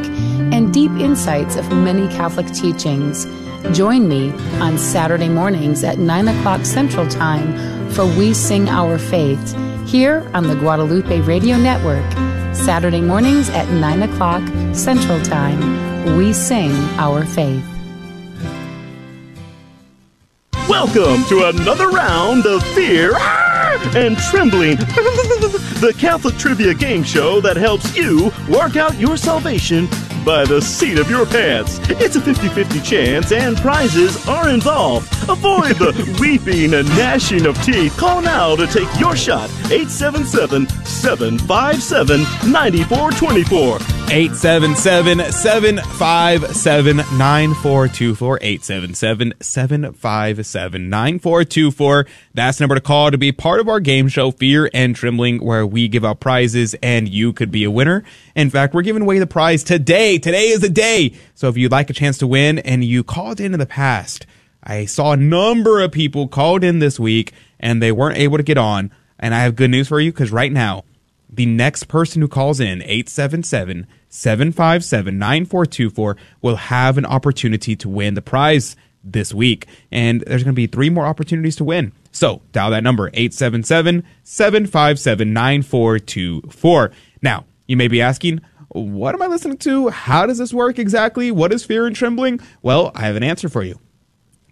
and 0.53 0.73
deep 0.73 0.91
insights 0.91 1.55
of 1.55 1.69
many 1.71 2.07
Catholic 2.07 2.47
teachings. 2.53 3.25
Join 3.69 4.09
me 4.09 4.31
on 4.59 4.77
Saturday 4.77 5.29
mornings 5.29 5.85
at 5.85 5.97
9 5.97 6.27
o'clock 6.27 6.65
Central 6.65 7.07
Time 7.07 7.89
for 7.91 8.05
We 8.05 8.33
Sing 8.33 8.67
Our 8.67 8.97
Faith 8.97 9.55
here 9.87 10.29
on 10.33 10.47
the 10.47 10.55
Guadalupe 10.55 11.21
Radio 11.21 11.55
Network. 11.55 12.03
Saturday 12.53 12.99
mornings 12.99 13.49
at 13.51 13.69
9 13.69 14.03
o'clock 14.03 14.41
Central 14.75 15.21
Time. 15.21 16.17
We 16.17 16.33
sing 16.33 16.71
our 16.97 17.23
faith. 17.23 17.63
Welcome 20.67 21.23
to 21.29 21.45
another 21.45 21.89
round 21.89 22.45
of 22.45 22.63
fear 22.73 23.13
and 23.95 24.17
trembling. 24.17 24.75
the 25.79 25.95
Catholic 25.97 26.35
Trivia 26.35 26.73
Game 26.73 27.03
Show 27.03 27.39
that 27.39 27.55
helps 27.55 27.95
you 27.95 28.33
work 28.49 28.75
out 28.75 28.99
your 28.99 29.15
salvation 29.15 29.87
by 30.25 30.45
the 30.45 30.61
seat 30.61 30.99
of 30.99 31.09
your 31.09 31.25
pants. 31.25 31.79
It's 31.89 32.15
a 32.15 32.21
50 32.21 32.49
50 32.49 32.81
chance, 32.81 33.31
and 33.31 33.57
prizes 33.57 34.27
are 34.27 34.49
involved. 34.49 35.11
Avoid 35.29 35.75
the 35.77 36.17
weeping 36.21 36.73
and 36.73 36.87
gnashing 36.89 37.45
of 37.45 37.61
teeth. 37.63 37.95
Call 37.97 38.21
now 38.21 38.55
to 38.55 38.67
take 38.67 38.89
your 38.99 39.15
shot. 39.15 39.49
877 39.71 40.67
757 40.85 42.21
9424. 42.51 44.00
877 44.11 45.31
757 45.31 46.95
9424. 46.97 48.39
877 48.41 49.33
757 49.39 50.89
9424. 50.89 52.07
That's 52.33 52.57
the 52.57 52.63
number 52.63 52.75
to 52.75 52.81
call 52.81 53.09
to 53.11 53.17
be 53.17 53.31
part 53.31 53.61
of 53.61 53.69
our 53.69 53.79
game 53.79 54.09
show, 54.09 54.31
Fear 54.31 54.69
and 54.73 54.93
Trembling, 54.93 55.41
where 55.41 55.65
we 55.65 55.87
give 55.87 56.03
out 56.03 56.19
prizes 56.19 56.75
and 56.83 57.07
you 57.07 57.31
could 57.31 57.51
be 57.51 57.63
a 57.63 57.71
winner. 57.71 58.03
In 58.35 58.49
fact, 58.49 58.73
we're 58.73 58.81
giving 58.81 59.03
away 59.03 59.17
the 59.17 59.27
prize 59.27 59.63
today. 59.63 60.17
Today 60.17 60.49
is 60.49 60.59
the 60.59 60.67
day. 60.67 61.13
So 61.33 61.47
if 61.47 61.55
you'd 61.55 61.71
like 61.71 61.89
a 61.89 61.93
chance 61.93 62.17
to 62.17 62.27
win 62.27 62.59
and 62.59 62.83
you 62.83 63.05
called 63.05 63.39
in 63.39 63.53
in 63.53 63.61
the 63.61 63.65
past, 63.65 64.25
I 64.61 64.87
saw 64.87 65.13
a 65.13 65.17
number 65.17 65.79
of 65.79 65.93
people 65.93 66.27
called 66.27 66.65
in 66.65 66.79
this 66.79 66.99
week 66.99 67.31
and 67.61 67.81
they 67.81 67.93
weren't 67.93 68.17
able 68.17 68.35
to 68.35 68.43
get 68.43 68.57
on. 68.57 68.91
And 69.17 69.33
I 69.33 69.43
have 69.43 69.55
good 69.55 69.71
news 69.71 69.87
for 69.87 70.01
you 70.01 70.11
because 70.11 70.33
right 70.33 70.51
now, 70.51 70.83
the 71.31 71.45
next 71.45 71.85
person 71.85 72.21
who 72.21 72.27
calls 72.27 72.59
in, 72.59 72.81
877 72.81 73.87
757 74.09 75.17
9424, 75.17 76.17
will 76.41 76.55
have 76.57 76.97
an 76.97 77.05
opportunity 77.05 77.75
to 77.77 77.89
win 77.89 78.15
the 78.15 78.21
prize 78.21 78.75
this 79.03 79.33
week. 79.33 79.67
And 79.91 80.21
there's 80.21 80.43
going 80.43 80.53
to 80.53 80.59
be 80.59 80.67
three 80.67 80.89
more 80.89 81.05
opportunities 81.05 81.55
to 81.57 81.63
win. 81.63 81.93
So 82.11 82.41
dial 82.51 82.71
that 82.71 82.83
number, 82.83 83.09
877 83.13 84.03
757 84.23 85.33
9424. 85.33 86.91
Now, 87.21 87.45
you 87.67 87.77
may 87.77 87.87
be 87.87 88.01
asking, 88.01 88.41
what 88.69 89.15
am 89.15 89.21
I 89.21 89.27
listening 89.27 89.57
to? 89.59 89.89
How 89.89 90.25
does 90.25 90.37
this 90.37 90.53
work 90.53 90.79
exactly? 90.79 91.31
What 91.31 91.53
is 91.53 91.63
fear 91.63 91.85
and 91.85 91.95
trembling? 91.95 92.39
Well, 92.61 92.91
I 92.95 93.01
have 93.01 93.15
an 93.15 93.23
answer 93.23 93.49
for 93.49 93.63
you. 93.63 93.79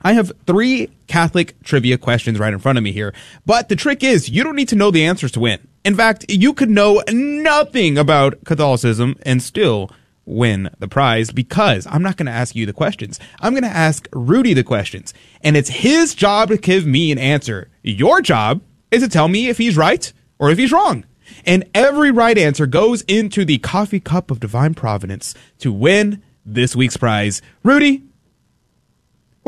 I 0.01 0.13
have 0.13 0.31
three 0.47 0.89
Catholic 1.07 1.61
trivia 1.63 1.97
questions 1.97 2.39
right 2.39 2.53
in 2.53 2.59
front 2.59 2.77
of 2.77 2.83
me 2.83 2.91
here. 2.91 3.13
But 3.45 3.69
the 3.69 3.75
trick 3.75 4.03
is, 4.03 4.29
you 4.29 4.43
don't 4.43 4.55
need 4.55 4.69
to 4.69 4.75
know 4.75 4.91
the 4.91 5.05
answers 5.05 5.31
to 5.33 5.39
win. 5.39 5.59
In 5.83 5.95
fact, 5.95 6.25
you 6.29 6.53
could 6.53 6.69
know 6.69 7.01
nothing 7.11 7.97
about 7.97 8.43
Catholicism 8.45 9.15
and 9.23 9.41
still 9.41 9.91
win 10.25 10.69
the 10.79 10.87
prize 10.87 11.31
because 11.31 11.87
I'm 11.87 12.03
not 12.03 12.15
going 12.15 12.27
to 12.27 12.31
ask 12.31 12.55
you 12.55 12.65
the 12.65 12.73
questions. 12.73 13.19
I'm 13.41 13.53
going 13.53 13.63
to 13.63 13.69
ask 13.69 14.07
Rudy 14.13 14.53
the 14.53 14.63
questions. 14.63 15.13
And 15.41 15.57
it's 15.57 15.69
his 15.69 16.13
job 16.13 16.49
to 16.49 16.57
give 16.57 16.85
me 16.85 17.11
an 17.11 17.17
answer. 17.17 17.69
Your 17.81 18.21
job 18.21 18.61
is 18.91 19.01
to 19.03 19.09
tell 19.09 19.27
me 19.27 19.49
if 19.49 19.57
he's 19.57 19.77
right 19.77 20.11
or 20.37 20.49
if 20.49 20.57
he's 20.57 20.71
wrong. 20.71 21.05
And 21.45 21.65
every 21.73 22.11
right 22.11 22.37
answer 22.37 22.65
goes 22.65 23.01
into 23.03 23.45
the 23.45 23.57
coffee 23.59 23.99
cup 23.99 24.31
of 24.31 24.39
divine 24.39 24.73
providence 24.73 25.35
to 25.59 25.71
win 25.71 26.21
this 26.45 26.75
week's 26.75 26.97
prize. 26.97 27.41
Rudy, 27.63 28.03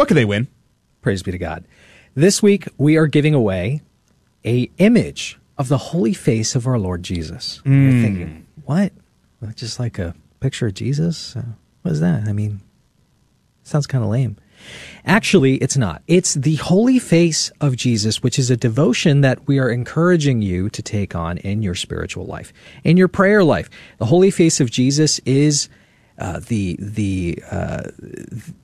what 0.01 0.07
could 0.07 0.17
they 0.17 0.25
win? 0.25 0.47
Praise 1.03 1.21
be 1.21 1.31
to 1.31 1.37
God. 1.37 1.63
This 2.15 2.41
week 2.41 2.67
we 2.79 2.97
are 2.97 3.05
giving 3.05 3.35
away 3.35 3.81
a 4.43 4.67
image 4.79 5.37
of 5.59 5.67
the 5.67 5.77
holy 5.77 6.15
face 6.15 6.55
of 6.55 6.65
our 6.65 6.79
Lord 6.79 7.03
Jesus. 7.03 7.61
Mm. 7.65 7.83
You're 7.83 8.01
thinking, 8.01 8.47
what? 8.65 8.93
Just 9.53 9.79
like 9.79 9.99
a 9.99 10.15
picture 10.39 10.65
of 10.65 10.73
Jesus? 10.73 11.35
Uh, 11.35 11.43
what 11.83 11.91
is 11.91 11.99
that? 11.99 12.27
I 12.27 12.33
mean, 12.33 12.61
sounds 13.61 13.85
kind 13.85 14.03
of 14.03 14.09
lame. 14.09 14.37
Actually, 15.05 15.57
it's 15.57 15.77
not. 15.77 16.01
It's 16.07 16.33
the 16.33 16.55
holy 16.55 16.97
face 16.97 17.51
of 17.61 17.75
Jesus, 17.75 18.23
which 18.23 18.39
is 18.39 18.49
a 18.49 18.57
devotion 18.57 19.21
that 19.21 19.45
we 19.47 19.59
are 19.59 19.69
encouraging 19.69 20.41
you 20.41 20.71
to 20.71 20.81
take 20.81 21.13
on 21.13 21.37
in 21.37 21.61
your 21.61 21.75
spiritual 21.75 22.25
life, 22.25 22.51
in 22.83 22.97
your 22.97 23.07
prayer 23.07 23.43
life. 23.43 23.69
The 23.99 24.07
holy 24.07 24.31
face 24.31 24.59
of 24.59 24.71
Jesus 24.71 25.19
is 25.25 25.69
uh, 26.21 26.39
the 26.47 26.77
the 26.79 27.41
uh, 27.51 27.81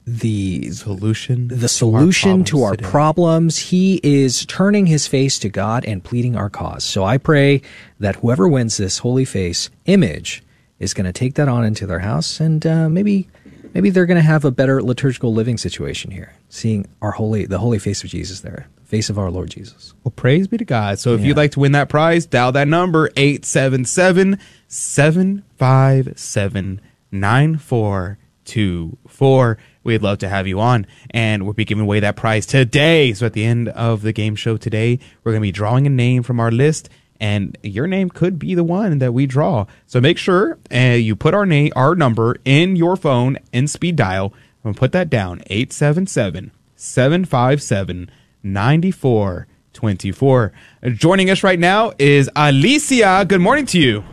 the 0.05 0.69
solution 0.71 1.47
the 1.47 1.67
solution 1.67 2.43
to 2.45 2.61
our, 2.63 2.75
problems 2.75 2.91
problems. 2.91 3.57
He 3.57 3.99
is 4.03 4.45
turning 4.45 4.85
his 4.85 5.07
face 5.07 5.39
to 5.39 5.49
God 5.49 5.83
and 5.85 6.03
pleading 6.03 6.35
our 6.35 6.49
cause. 6.49 6.83
So 6.83 7.03
I 7.03 7.17
pray 7.17 7.61
that 7.99 8.17
whoever 8.17 8.47
wins 8.47 8.77
this 8.77 8.99
holy 8.99 9.25
face 9.25 9.69
image 9.85 10.43
is 10.79 10.93
going 10.93 11.05
to 11.05 11.13
take 11.13 11.33
that 11.35 11.47
on 11.47 11.63
into 11.65 11.87
their 11.87 11.99
house 11.99 12.39
and 12.39 12.65
uh, 12.65 12.87
maybe 12.89 13.27
maybe 13.73 13.89
they're 13.89 14.05
going 14.05 14.21
to 14.23 14.31
have 14.33 14.45
a 14.45 14.51
better 14.51 14.81
liturgical 14.83 15.33
living 15.33 15.57
situation 15.57 16.11
here, 16.11 16.33
seeing 16.49 16.85
our 17.01 17.11
holy 17.11 17.45
the 17.45 17.59
holy 17.59 17.79
face 17.79 18.03
of 18.03 18.09
Jesus 18.11 18.41
there, 18.41 18.67
face 18.85 19.09
of 19.09 19.17
our 19.17 19.31
Lord 19.31 19.49
Jesus. 19.49 19.93
Well, 20.03 20.13
praise 20.15 20.47
be 20.47 20.57
to 20.57 20.65
God. 20.65 20.99
So 20.99 21.13
if 21.15 21.21
Yeah. 21.21 21.27
you'd 21.27 21.37
like 21.37 21.51
to 21.51 21.59
win 21.59 21.71
that 21.73 21.89
prize, 21.89 22.25
dial 22.27 22.51
that 22.51 22.67
number 22.67 23.09
877 23.17 24.37
757 24.67 26.81
9424. 27.11 29.57
We'd 29.83 30.01
love 30.01 30.17
to 30.19 30.29
have 30.29 30.47
you 30.47 30.59
on, 30.59 30.85
and 31.11 31.43
we'll 31.43 31.53
be 31.53 31.65
giving 31.65 31.83
away 31.83 31.99
that 32.01 32.15
prize 32.15 32.45
today. 32.45 33.13
So 33.13 33.25
at 33.25 33.33
the 33.33 33.45
end 33.45 33.69
of 33.69 34.01
the 34.01 34.13
game 34.13 34.35
show 34.35 34.57
today, 34.57 34.99
we're 35.23 35.31
going 35.31 35.41
to 35.41 35.47
be 35.47 35.51
drawing 35.51 35.87
a 35.87 35.89
name 35.89 36.23
from 36.23 36.39
our 36.39 36.51
list, 36.51 36.89
and 37.19 37.57
your 37.63 37.87
name 37.87 38.09
could 38.09 38.37
be 38.37 38.55
the 38.55 38.63
one 38.63 38.99
that 38.99 39.13
we 39.13 39.25
draw. 39.25 39.65
So 39.85 40.01
make 40.01 40.17
sure 40.17 40.57
uh, 40.73 40.77
you 40.77 41.15
put 41.15 41.33
our 41.33 41.45
name, 41.45 41.71
our 41.75 41.95
number 41.95 42.37
in 42.45 42.75
your 42.75 42.95
phone 42.95 43.37
in 43.51 43.67
speed 43.67 43.95
dial, 43.95 44.33
and 44.63 44.75
put 44.75 44.91
that 44.91 45.09
down 45.09 45.41
877 45.47 46.51
757 46.75 48.11
9424. 48.43 50.53
Joining 50.93 51.29
us 51.29 51.43
right 51.43 51.59
now 51.59 51.93
is 51.97 52.29
Alicia. 52.35 53.25
Good 53.27 53.41
morning 53.41 53.65
to 53.67 53.79
you. 53.79 54.03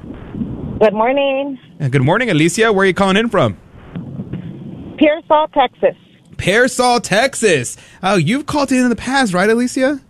Good 0.78 0.92
morning. 0.92 1.58
Uh, 1.80 1.88
Good 1.88 2.02
morning, 2.02 2.30
Alicia. 2.30 2.72
Where 2.72 2.82
are 2.82 2.86
you 2.86 2.94
calling 2.94 3.16
in 3.16 3.28
from? 3.28 3.56
Pearsall, 4.98 5.48
Texas. 5.48 5.94
Pearsall, 6.36 7.00
Texas. 7.00 7.76
Oh, 8.02 8.16
you've 8.16 8.46
called 8.46 8.72
in 8.72 8.82
in 8.82 8.88
the 8.88 8.96
past, 8.96 9.32
right, 9.32 9.48
Alicia? 9.48 10.00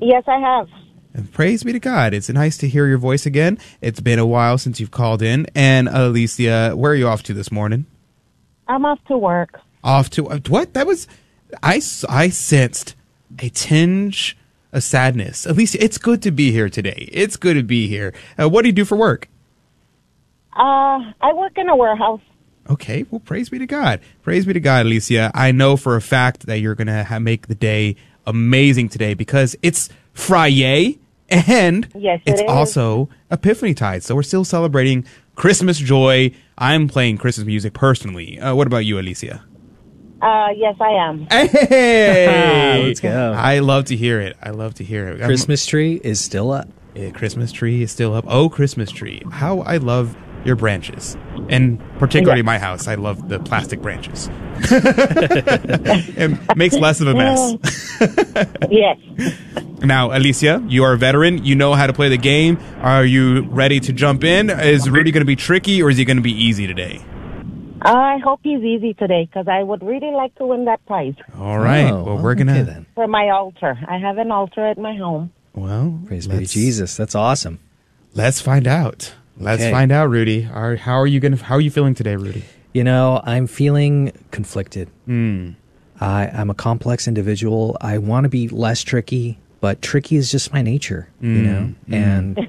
Yes, 0.00 0.24
I 0.26 0.38
have. 0.38 0.68
And 1.14 1.32
praise 1.32 1.64
be 1.64 1.72
to 1.72 1.80
God. 1.80 2.12
It's 2.12 2.28
nice 2.28 2.58
to 2.58 2.68
hear 2.68 2.86
your 2.86 2.98
voice 2.98 3.24
again. 3.24 3.58
It's 3.80 4.00
been 4.00 4.18
a 4.18 4.26
while 4.26 4.58
since 4.58 4.78
you've 4.80 4.90
called 4.90 5.22
in. 5.22 5.46
And 5.54 5.88
Alicia, 5.88 6.72
where 6.76 6.92
are 6.92 6.94
you 6.94 7.08
off 7.08 7.22
to 7.24 7.34
this 7.34 7.50
morning? 7.50 7.86
I'm 8.68 8.84
off 8.84 9.02
to 9.06 9.16
work. 9.16 9.60
Off 9.82 10.10
to 10.10 10.28
uh, 10.28 10.40
what? 10.48 10.74
That 10.74 10.86
was 10.86 11.08
I. 11.62 11.80
I 12.08 12.28
sensed 12.28 12.94
a 13.38 13.48
tinge 13.48 14.36
of 14.72 14.82
sadness. 14.82 15.46
Alicia, 15.46 15.82
it's 15.82 15.96
good 15.96 16.20
to 16.22 16.30
be 16.30 16.52
here 16.52 16.68
today. 16.68 17.08
It's 17.10 17.36
good 17.36 17.54
to 17.54 17.62
be 17.62 17.88
here. 17.88 18.12
Uh, 18.38 18.48
what 18.50 18.62
do 18.62 18.68
you 18.68 18.74
do 18.74 18.84
for 18.84 18.96
work? 18.96 19.28
Uh, 20.56 21.12
I 21.20 21.32
work 21.34 21.56
in 21.58 21.68
a 21.68 21.76
warehouse. 21.76 22.20
Okay, 22.68 23.04
well, 23.10 23.20
praise 23.20 23.48
be 23.48 23.58
to 23.58 23.66
God. 23.66 24.00
Praise 24.22 24.44
be 24.46 24.52
to 24.52 24.60
God, 24.60 24.86
Alicia. 24.86 25.30
I 25.34 25.52
know 25.52 25.76
for 25.76 25.94
a 25.96 26.00
fact 26.00 26.46
that 26.46 26.58
you're 26.58 26.74
going 26.74 26.88
to 26.88 27.04
ha- 27.04 27.18
make 27.20 27.46
the 27.46 27.54
day 27.54 27.96
amazing 28.26 28.88
today 28.88 29.14
because 29.14 29.54
it's 29.62 29.88
Friday 30.14 30.98
and 31.28 31.88
Yes, 31.94 32.20
it 32.26 32.32
it's 32.32 32.40
is. 32.42 32.48
also 32.48 33.08
Epiphany 33.30 33.74
Tide. 33.74 34.02
So 34.02 34.14
we're 34.16 34.22
still 34.24 34.44
celebrating 34.44 35.04
Christmas 35.36 35.78
joy. 35.78 36.32
I'm 36.58 36.88
playing 36.88 37.18
Christmas 37.18 37.46
music 37.46 37.72
personally. 37.74 38.38
Uh, 38.40 38.54
what 38.54 38.66
about 38.66 38.78
you, 38.84 38.98
Alicia? 38.98 39.44
Uh, 40.22 40.48
yes, 40.56 40.74
I 40.80 40.88
am. 40.90 41.26
Hey, 41.30 42.82
Let's 42.88 43.00
go. 43.00 43.32
I 43.36 43.58
love 43.60 43.84
to 43.86 43.96
hear 43.96 44.20
it. 44.20 44.36
I 44.42 44.50
love 44.50 44.74
to 44.74 44.84
hear 44.84 45.08
it. 45.08 45.20
Christmas 45.22 45.66
tree 45.66 46.00
is 46.02 46.20
still 46.20 46.50
up. 46.50 46.68
Yeah, 46.94 47.10
Christmas 47.10 47.52
tree 47.52 47.82
is 47.82 47.92
still 47.92 48.14
up. 48.14 48.24
Oh, 48.26 48.48
Christmas 48.48 48.90
tree. 48.90 49.22
How 49.30 49.60
I 49.60 49.76
love 49.76 50.16
your 50.46 50.56
branches. 50.56 51.16
And 51.48 51.80
particularly 51.98 52.42
my 52.42 52.58
house. 52.58 52.88
I 52.88 52.94
love 52.94 53.28
the 53.28 53.38
plastic 53.38 53.82
branches. 53.82 54.30
it 54.58 56.56
makes 56.56 56.74
less 56.76 57.00
of 57.00 57.08
a 57.08 57.14
mess. 57.14 57.52
Mm. 57.52 58.68
yes. 58.70 58.98
Now, 59.84 60.16
Alicia, 60.16 60.64
you 60.68 60.84
are 60.84 60.94
a 60.94 60.98
veteran. 60.98 61.44
You 61.44 61.54
know 61.54 61.74
how 61.74 61.86
to 61.86 61.92
play 61.92 62.08
the 62.08 62.16
game. 62.16 62.58
Are 62.80 63.04
you 63.04 63.42
ready 63.42 63.80
to 63.80 63.92
jump 63.92 64.24
in? 64.24 64.48
Is 64.48 64.88
Rudy 64.88 65.10
going 65.10 65.20
to 65.22 65.26
be 65.26 65.36
tricky 65.36 65.82
or 65.82 65.90
is 65.90 65.98
he 65.98 66.04
going 66.04 66.16
to 66.16 66.22
be 66.22 66.32
easy 66.32 66.66
today? 66.66 67.04
I 67.82 68.18
hope 68.24 68.40
he's 68.42 68.62
easy 68.62 68.94
today 68.94 69.26
because 69.26 69.46
I 69.48 69.62
would 69.62 69.82
really 69.82 70.10
like 70.10 70.34
to 70.36 70.46
win 70.46 70.64
that 70.64 70.84
prize 70.86 71.14
All 71.38 71.58
right. 71.58 71.90
Oh, 71.90 72.02
well, 72.02 72.18
we're 72.18 72.34
going 72.34 72.46
to. 72.46 72.86
for 72.94 73.06
my 73.06 73.28
altar. 73.28 73.78
I 73.86 73.98
have 73.98 74.18
an 74.18 74.32
altar 74.32 74.66
at 74.66 74.78
my 74.78 74.96
home. 74.96 75.32
Well, 75.54 76.00
Praise 76.06 76.26
be 76.26 76.46
Jesus. 76.46 76.96
That's 76.96 77.14
awesome. 77.14 77.60
Let's 78.14 78.40
find 78.40 78.66
out. 78.66 79.14
Let's 79.38 79.62
Okay. 79.62 79.70
find 79.70 79.92
out, 79.92 80.08
Rudy. 80.10 80.48
Are, 80.52 80.76
how 80.76 80.94
are 80.98 81.06
you 81.06 81.20
going? 81.20 81.34
How 81.36 81.56
are 81.56 81.60
you 81.60 81.70
feeling 81.70 81.94
today, 81.94 82.16
Rudy? 82.16 82.42
You 82.72 82.84
know, 82.84 83.20
I'm 83.24 83.46
feeling 83.46 84.12
conflicted. 84.30 84.88
Hmm. 85.06 85.50
I, 86.00 86.28
I'm 86.28 86.50
a 86.50 86.54
complex 86.54 87.08
individual. 87.08 87.76
I 87.80 87.98
want 87.98 88.24
to 88.24 88.28
be 88.28 88.48
less 88.48 88.82
tricky, 88.82 89.38
but 89.60 89.80
tricky 89.80 90.16
is 90.16 90.30
just 90.30 90.52
my 90.52 90.60
nature, 90.62 91.08
you 91.22 91.28
Mm, 91.28 91.42
know. 91.44 91.74
mm. 91.88 91.94
And 91.94 92.48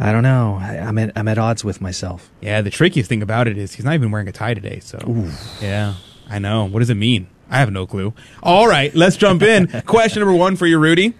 I 0.00 0.10
don't 0.10 0.24
know. 0.24 0.58
I, 0.60 0.78
I'm 0.78 0.98
at 0.98 1.12
I'm 1.16 1.28
at 1.28 1.38
odds 1.38 1.64
with 1.64 1.80
myself. 1.80 2.30
Yeah, 2.40 2.60
the 2.60 2.70
trickiest 2.70 3.08
thing 3.08 3.22
about 3.22 3.46
it 3.46 3.56
is 3.56 3.74
he's 3.74 3.84
not 3.84 3.94
even 3.94 4.10
wearing 4.10 4.26
a 4.26 4.32
tie 4.32 4.54
today. 4.54 4.80
So, 4.80 4.98
yeah, 5.60 5.94
I 6.28 6.40
know. 6.40 6.64
What 6.64 6.80
does 6.80 6.90
it 6.90 6.96
mean? 6.96 7.28
I 7.50 7.58
have 7.58 7.70
no 7.70 7.86
clue. 7.86 8.12
All 8.42 8.66
right, 8.66 8.92
let's 8.96 9.16
jump 9.16 9.42
in. 9.42 9.68
Question 9.86 10.20
number 10.20 10.34
one 10.36 10.56
for 10.56 10.66
you, 10.66 10.78
Rudy. 10.78 11.14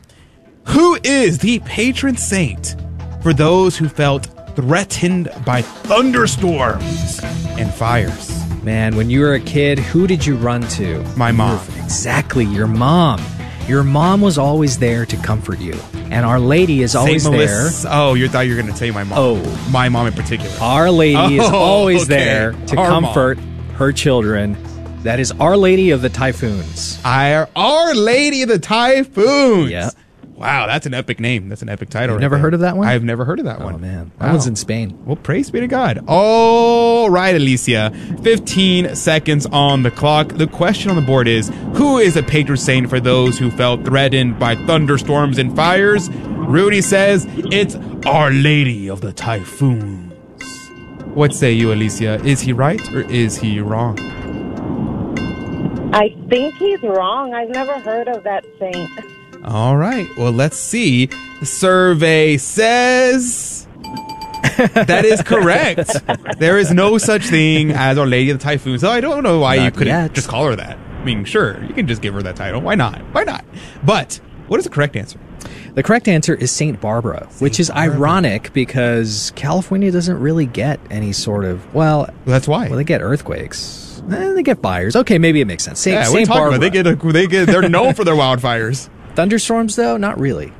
Who 0.68 0.98
is 1.04 1.38
the 1.38 1.60
patron 1.60 2.16
saint 2.16 2.74
for 3.22 3.32
those 3.32 3.76
who 3.76 3.88
felt 3.88 4.28
threatened 4.56 5.28
by 5.44 5.62
thunderstorms 5.62 7.20
and 7.58 7.72
fires? 7.74 8.30
Man, 8.62 8.96
when 8.96 9.10
you 9.10 9.20
were 9.20 9.34
a 9.34 9.40
kid, 9.40 9.78
who 9.78 10.06
did 10.06 10.24
you 10.24 10.36
run 10.36 10.62
to? 10.62 11.02
My 11.16 11.32
mom. 11.32 11.60
Exactly, 11.82 12.44
your 12.46 12.66
mom. 12.66 13.20
Your 13.68 13.82
mom 13.82 14.20
was 14.20 14.38
always 14.38 14.78
there 14.78 15.04
to 15.06 15.16
comfort 15.18 15.58
you, 15.58 15.74
and 16.10 16.24
Our 16.26 16.38
Lady 16.38 16.82
is 16.82 16.94
always 16.94 17.22
Saint 17.24 17.36
there. 17.36 17.46
Melissa- 17.62 17.88
Oh, 17.92 18.14
you 18.14 18.28
thought 18.28 18.46
you 18.46 18.54
were 18.56 18.60
going 18.62 18.72
to 18.72 18.78
say 18.78 18.90
my 18.90 19.04
mom. 19.04 19.18
Oh. 19.18 19.68
my 19.70 19.88
mom 19.88 20.06
in 20.06 20.12
particular. 20.12 20.50
Our 20.60 20.90
Lady 20.90 21.36
is 21.38 21.44
Oh, 21.44 21.54
always 21.56 22.04
okay. 22.04 22.14
there 22.16 22.52
to 22.52 22.76
Our 22.76 22.90
mom. 23.00 23.04
comfort 23.04 23.38
her 23.74 23.92
children. 23.92 24.56
That 25.02 25.20
is 25.20 25.32
Our 25.32 25.56
Lady 25.56 25.90
of 25.90 26.00
the 26.00 26.08
Typhoons. 26.08 26.98
Our, 27.04 27.48
Our 27.56 27.94
Lady 27.94 28.42
of 28.42 28.48
the 28.48 28.58
Typhoons. 28.58 29.70
Yeah. 29.70 29.90
Wow, 30.44 30.66
that's 30.66 30.84
an 30.84 30.92
epic 30.92 31.20
name. 31.20 31.48
That's 31.48 31.62
an 31.62 31.70
epic 31.70 31.88
title. 31.88 32.08
You've 32.08 32.16
right 32.16 32.20
never 32.20 32.34
there. 32.34 32.42
heard 32.42 32.52
of 32.52 32.60
that 32.60 32.76
one? 32.76 32.86
I've 32.86 33.02
never 33.02 33.24
heard 33.24 33.38
of 33.38 33.46
that 33.46 33.62
oh, 33.62 33.64
one. 33.64 33.74
Oh 33.76 33.78
man, 33.78 34.12
that 34.18 34.30
one's 34.30 34.46
in 34.46 34.56
Spain. 34.56 35.02
Well, 35.06 35.16
praise 35.16 35.50
be 35.50 35.60
to 35.60 35.66
God. 35.66 36.04
All 36.06 37.08
right, 37.08 37.34
Alicia. 37.34 37.90
15 38.22 38.94
seconds 38.94 39.46
on 39.46 39.84
the 39.84 39.90
clock. 39.90 40.28
The 40.28 40.46
question 40.46 40.90
on 40.90 40.96
the 40.96 41.02
board 41.02 41.28
is 41.28 41.48
Who 41.76 41.96
is 41.96 42.18
a 42.18 42.22
patron 42.22 42.58
saint 42.58 42.90
for 42.90 43.00
those 43.00 43.38
who 43.38 43.50
felt 43.50 43.86
threatened 43.86 44.38
by 44.38 44.54
thunderstorms 44.54 45.38
and 45.38 45.56
fires? 45.56 46.10
Rudy 46.10 46.82
says 46.82 47.26
it's 47.50 47.76
Our 48.04 48.30
Lady 48.30 48.90
of 48.90 49.00
the 49.00 49.14
Typhoons. 49.14 50.12
What 51.14 51.32
say 51.32 51.52
you, 51.52 51.72
Alicia? 51.72 52.22
Is 52.22 52.42
he 52.42 52.52
right 52.52 52.92
or 52.92 53.00
is 53.00 53.38
he 53.38 53.60
wrong? 53.60 53.98
I 55.94 56.14
think 56.28 56.54
he's 56.56 56.82
wrong. 56.82 57.32
I've 57.32 57.48
never 57.48 57.80
heard 57.80 58.08
of 58.08 58.24
that 58.24 58.44
saint. 58.58 59.13
All 59.44 59.76
right. 59.76 60.08
Well, 60.16 60.32
let's 60.32 60.56
see. 60.56 61.06
The 61.40 61.46
survey 61.46 62.36
says 62.38 63.66
that 64.56 65.04
is 65.04 65.22
correct. 65.22 65.90
there 66.38 66.58
is 66.58 66.72
no 66.72 66.98
such 66.98 67.26
thing 67.26 67.70
as 67.72 67.98
Our 67.98 68.06
Lady 68.06 68.30
of 68.30 68.38
the 68.38 68.42
Typhoon. 68.44 68.78
So 68.78 68.90
I 68.90 69.00
don't 69.00 69.22
know 69.22 69.40
why 69.40 69.56
you 69.56 69.70
couldn't 69.70 69.88
yet. 69.88 70.12
just 70.14 70.28
call 70.28 70.46
her 70.46 70.56
that. 70.56 70.78
I 70.78 71.04
mean, 71.04 71.24
sure, 71.24 71.62
you 71.64 71.74
can 71.74 71.86
just 71.86 72.00
give 72.00 72.14
her 72.14 72.22
that 72.22 72.36
title. 72.36 72.60
Why 72.62 72.74
not? 72.74 73.00
Why 73.12 73.24
not? 73.24 73.44
But 73.84 74.20
what 74.48 74.58
is 74.58 74.64
the 74.64 74.70
correct 74.70 74.96
answer? 74.96 75.18
The 75.74 75.82
correct 75.82 76.08
answer 76.08 76.34
is 76.34 76.50
Saint 76.50 76.80
Barbara, 76.80 77.28
which 77.40 77.58
is 77.58 77.70
ironic 77.70 78.52
because 78.52 79.32
California 79.34 79.90
doesn't 79.90 80.18
really 80.18 80.46
get 80.46 80.80
any 80.88 81.12
sort 81.12 81.44
of 81.44 81.74
well. 81.74 82.08
that's 82.24 82.46
why. 82.48 82.68
Well, 82.68 82.76
they 82.78 82.84
get 82.84 83.02
earthquakes. 83.02 84.02
Eh, 84.10 84.32
they 84.34 84.42
get 84.42 84.62
fires. 84.62 84.96
Okay, 84.96 85.18
maybe 85.18 85.40
it 85.40 85.46
makes 85.46 85.64
sense. 85.64 85.80
Saint, 85.80 85.94
yeah, 85.94 86.04
Saint 86.04 86.28
talking 86.28 86.40
Barbara. 86.40 86.58
about? 86.58 86.60
They 86.60 86.70
get 86.70 86.86
a, 86.86 87.12
they 87.12 87.26
get 87.26 87.46
they're 87.46 87.68
known 87.68 87.94
for 87.94 88.04
their 88.04 88.14
wildfires. 88.14 88.88
Thunderstorms, 89.14 89.76
though, 89.76 89.96
not 89.96 90.18
really. 90.18 90.52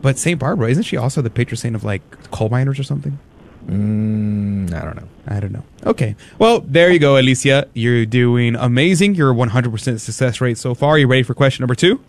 But 0.00 0.18
Saint 0.18 0.40
Barbara 0.40 0.68
isn't 0.70 0.82
she 0.82 0.96
also 0.96 1.22
the 1.22 1.30
patron 1.30 1.56
saint 1.56 1.74
of 1.76 1.84
like 1.84 2.02
coal 2.30 2.48
miners 2.48 2.78
or 2.78 2.82
something? 2.82 3.18
Mm, 3.66 4.72
I 4.74 4.84
don't 4.84 4.96
know. 4.96 5.08
I 5.28 5.38
don't 5.38 5.52
know. 5.52 5.64
Okay. 5.86 6.16
Well, 6.38 6.60
there 6.60 6.90
you 6.90 6.98
go, 6.98 7.16
Alicia. 7.16 7.68
You're 7.74 8.04
doing 8.04 8.56
amazing. 8.56 9.14
You're 9.14 9.32
100% 9.32 10.00
success 10.00 10.40
rate 10.40 10.58
so 10.58 10.74
far. 10.74 10.98
You 10.98 11.06
ready 11.06 11.22
for 11.22 11.34
question 11.34 11.62
number 11.62 11.74
two? 11.76 12.00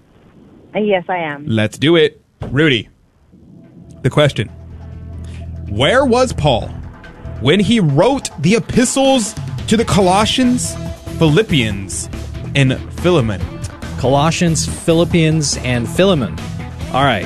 Uh, 0.75 0.79
Yes, 0.79 1.05
I 1.07 1.17
am. 1.17 1.45
Let's 1.45 1.77
do 1.77 1.95
it. 1.95 2.19
Rudy, 2.49 2.89
the 4.01 4.09
question 4.09 4.49
Where 5.69 6.03
was 6.05 6.33
Paul 6.33 6.67
when 7.41 7.59
he 7.59 7.79
wrote 7.79 8.29
the 8.41 8.55
epistles 8.55 9.35
to 9.67 9.77
the 9.77 9.85
Colossians, 9.85 10.75
Philippians, 11.19 12.09
and 12.55 12.77
Philemon? 13.01 13.41
Colossians, 14.03 14.65
Philippians, 14.65 15.55
and 15.59 15.87
Philemon. 15.87 16.37
All 16.91 17.05
right. 17.05 17.25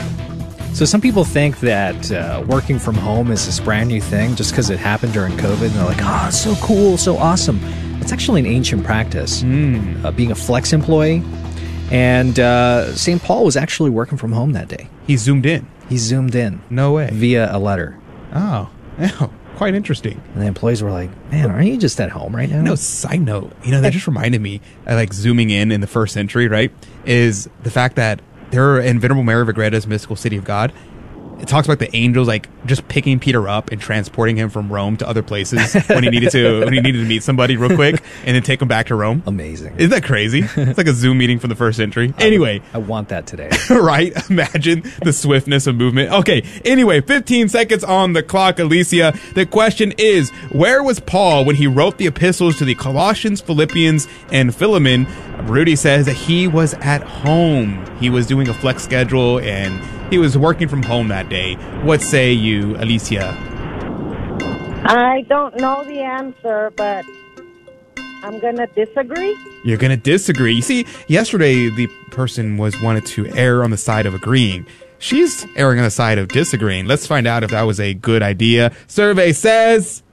So 0.74 0.86
some 0.86 1.02
people 1.02 1.24
think 1.24 1.60
that 1.62 2.12
uh, 2.12 2.44
working 2.48 2.78
from 2.78 2.94
home 2.94 3.32
is 3.32 3.48
this 3.48 3.60
brand 3.60 3.90
new 3.90 4.00
thing 4.00 4.36
just 4.36 4.52
because 4.52 4.70
it 4.70 4.78
happened 4.78 5.12
during 5.12 5.34
COVID, 5.38 5.60
and 5.64 5.72
they're 5.72 5.86
like, 5.86 5.98
"Oh, 6.02 6.26
it's 6.28 6.40
so 6.40 6.54
cool, 6.62 6.96
so 7.00 7.18
awesome." 7.18 7.60
It's 8.00 8.12
actually 8.12 8.42
an 8.42 8.46
ancient 8.46 8.84
practice. 8.84 9.42
Uh, 9.42 10.12
being 10.12 10.30
a 10.30 10.36
flex 10.36 10.72
employee, 10.72 11.24
and 11.90 12.40
uh, 12.40 12.94
St. 12.94 13.24
Paul 13.24 13.44
was 13.44 13.58
actually 13.58 13.90
working 13.90 14.20
from 14.20 14.32
home 14.32 14.54
that 14.54 14.68
day. 14.68 14.88
He 15.08 15.18
zoomed 15.18 15.48
in. 15.48 15.66
He 15.90 15.98
zoomed 15.98 16.36
in. 16.36 16.62
No 16.70 16.92
way. 16.92 17.10
Via 17.12 17.50
a 17.52 17.58
letter. 17.58 17.98
Oh, 18.36 18.70
yeah, 19.00 19.30
quite 19.58 19.74
interesting. 19.74 20.22
And 20.34 20.44
the 20.44 20.46
employees 20.46 20.84
were 20.84 20.92
like, 20.92 21.10
"Man, 21.32 21.50
aren't 21.50 21.68
you 21.68 21.78
just 21.78 22.00
at 22.00 22.12
home 22.12 22.36
right 22.36 22.50
now?" 22.50 22.62
No, 22.62 22.76
side 22.76 23.22
note, 23.22 23.52
you 23.64 23.72
know, 23.72 23.82
that 23.82 23.92
just 23.92 24.08
reminded 24.08 24.40
me, 24.40 24.62
uh, 24.88 24.94
like 24.94 25.14
zooming 25.14 25.50
in 25.50 25.72
in 25.72 25.82
the 25.82 25.88
first 25.88 26.14
century, 26.14 26.48
right? 26.48 26.72
Is 27.06 27.50
the 27.64 27.72
fact 27.72 27.96
that 27.96 28.22
there 28.52 28.80
in 28.80 29.00
Venerable 29.00 29.24
Mary 29.24 29.42
of 29.42 29.88
mystical 29.88 30.16
city 30.16 30.38
of 30.38 30.46
God, 30.46 30.72
it 31.40 31.48
talks 31.48 31.68
about 31.68 31.80
the 31.80 31.96
angels 31.96 32.28
like 32.28 32.50
just 32.66 32.88
picking 32.88 33.20
Peter 33.20 33.48
up 33.48 33.72
and 33.72 33.80
transporting 33.80 34.36
him 34.36 34.50
from 34.50 34.72
Rome 34.72 34.98
to 34.98 35.08
other 35.08 35.24
places 35.24 35.74
when 35.88 36.04
he 36.04 36.10
needed 36.10 36.32
to 36.32 36.60
when 36.66 36.74
he 36.74 36.82
needed 36.82 37.00
to 37.00 37.06
meet 37.06 37.24
somebody 37.24 37.58
real 37.58 37.76
quick 37.76 38.02
and 38.26 38.36
then 38.36 38.44
take 38.44 38.62
him 38.62 38.68
back 38.68 38.88
to 38.88 38.96
Rome. 38.96 39.24
Amazing. 39.26 39.76
Isn't 39.78 39.92
that 39.92 40.04
crazy? 40.04 40.46
It's 40.68 40.78
like 40.78 40.88
a 40.88 40.94
Zoom 40.94 41.20
meeting 41.20 41.40
from 41.40 41.50
the 41.50 41.56
first 41.56 41.78
century. 41.78 42.14
Anyway, 42.18 42.62
I 42.74 42.80
want 42.80 43.10
that 43.10 43.26
today. 43.26 43.50
right? 43.70 44.12
Imagine 44.30 44.84
the 45.02 45.14
swiftness 45.14 45.66
of 45.66 45.76
movement. 45.76 46.12
Okay. 46.12 46.44
Anyway, 46.66 47.00
15 47.00 47.48
seconds 47.48 47.84
on 47.84 48.14
the 48.14 48.22
clock, 48.22 48.60
Alicia. 48.60 49.14
The 49.34 49.46
question 49.46 49.94
is, 49.98 50.30
where 50.52 50.84
was 50.84 51.00
Paul 51.00 51.46
when 51.46 51.56
he 51.56 51.68
wrote 51.68 51.98
the 51.98 52.08
epistles 52.08 52.58
to 52.58 52.66
the 52.66 52.76
Colossians, 52.76 53.40
Philippians, 53.40 54.08
and 54.32 54.54
Philemon? 54.54 55.08
Rudy 55.44 55.76
says 55.76 56.06
that 56.08 56.16
he 56.16 56.48
was 56.48 56.74
at 56.76 57.02
home. 57.04 57.86
He 58.00 58.10
was 58.10 58.28
doing 58.28 58.50
a 58.50 58.54
flex 58.54 58.84
schedule 58.84 59.40
and 59.40 59.80
he 60.10 60.18
was 60.18 60.38
working 60.38 60.68
from 60.68 60.84
home 60.84 61.08
that 61.10 61.30
day. 61.30 61.56
What 61.84 62.02
say 62.02 62.32
you, 62.32 62.76
Alicia? 62.78 63.36
I 64.86 65.26
don't 65.28 65.58
know 65.58 65.84
the 65.84 66.00
answer, 66.00 66.72
but 66.76 67.06
I'm 68.24 68.40
going 68.40 68.58
to 68.58 68.68
disagree. 68.68 69.38
You're 69.64 69.78
going 69.78 69.92
to 69.92 69.98
disagree. 69.98 70.54
You 70.54 70.62
see, 70.62 70.86
yesterday 71.08 71.70
the 71.70 71.88
person 72.12 72.58
was 72.58 72.80
wanted 72.82 73.06
to 73.08 73.28
err 73.36 73.64
on 73.64 73.72
the 73.72 73.78
side 73.78 74.06
of 74.06 74.14
agreeing. 74.14 74.66
She's 75.00 75.46
erring 75.56 75.80
on 75.80 75.86
the 75.86 75.92
side 75.92 76.18
of 76.18 76.30
disagreeing. 76.30 76.86
Let's 76.88 77.06
find 77.06 77.28
out 77.28 77.44
if 77.44 77.52
that 77.52 77.64
was 77.64 77.80
a 77.80 77.94
good 77.94 78.24
idea. 78.24 78.72
Survey 78.88 79.32
says 79.34 80.04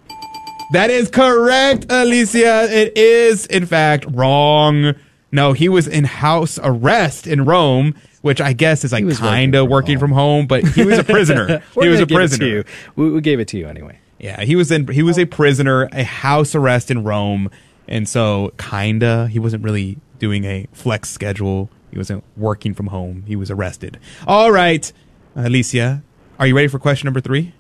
that 0.73 0.91
is 0.91 1.11
correct, 1.11 1.87
Alicia. 1.89 2.69
It 2.71 2.97
is, 2.97 3.47
in 3.47 3.65
fact, 3.65 4.07
wrong. 4.11 4.95
No, 5.33 5.53
he 5.53 5.69
was 5.69 5.89
in 5.89 6.05
house 6.05 6.59
arrest 6.63 7.27
in 7.27 7.45
Rome, 7.45 7.95
which 8.25 8.41
I 8.41 8.55
guess 8.55 8.85
is 8.85 8.93
like 8.93 9.07
kind 9.19 9.55
of 9.55 9.69
working 9.69 9.99
from 9.99 10.11
home, 10.11 10.47
but 10.47 10.67
he 10.67 10.83
was 10.83 10.99
a 10.99 11.05
prisoner. 11.15 11.63
He 11.79 11.89
was 11.89 12.01
gonna 12.01 12.05
a 12.05 12.07
give 12.07 12.07
it 12.07 12.09
to 12.09 12.15
prisoner. 12.15 12.47
you. 12.47 12.65
We, 12.97 13.11
we 13.11 13.21
gave 13.21 13.39
it 13.39 13.49
to 13.49 13.59
you 13.59 13.69
anyway. 13.69 13.99
Yeah, 14.19 14.41
he 14.45 14.57
was 14.57 14.71
in 14.71 14.89
he 14.89 15.03
was 15.03 15.19
a 15.19 15.27
prisoner, 15.27 15.91
a 15.93 16.05
house 16.05 16.55
arrest 16.55 16.91
in 16.91 17.05
Rome, 17.05 17.51
and 17.87 18.09
so 18.09 18.55
kinda 18.57 19.29
he 19.29 19.39
wasn't 19.39 19.63
really 19.63 19.99
doing 20.19 20.47
a 20.47 20.67
flex 20.73 21.11
schedule. 21.11 21.69
He 21.91 21.99
wasn't 21.99 22.25
working 22.35 22.73
from 22.73 22.87
home. 22.87 23.25
He 23.27 23.37
was 23.37 23.51
arrested. 23.51 23.99
All 24.27 24.51
right, 24.51 24.91
Alicia, 25.37 26.03
are 26.39 26.47
you 26.47 26.57
ready 26.57 26.69
for 26.69 26.79
question 26.79 27.07
number 27.07 27.21
3? 27.21 27.53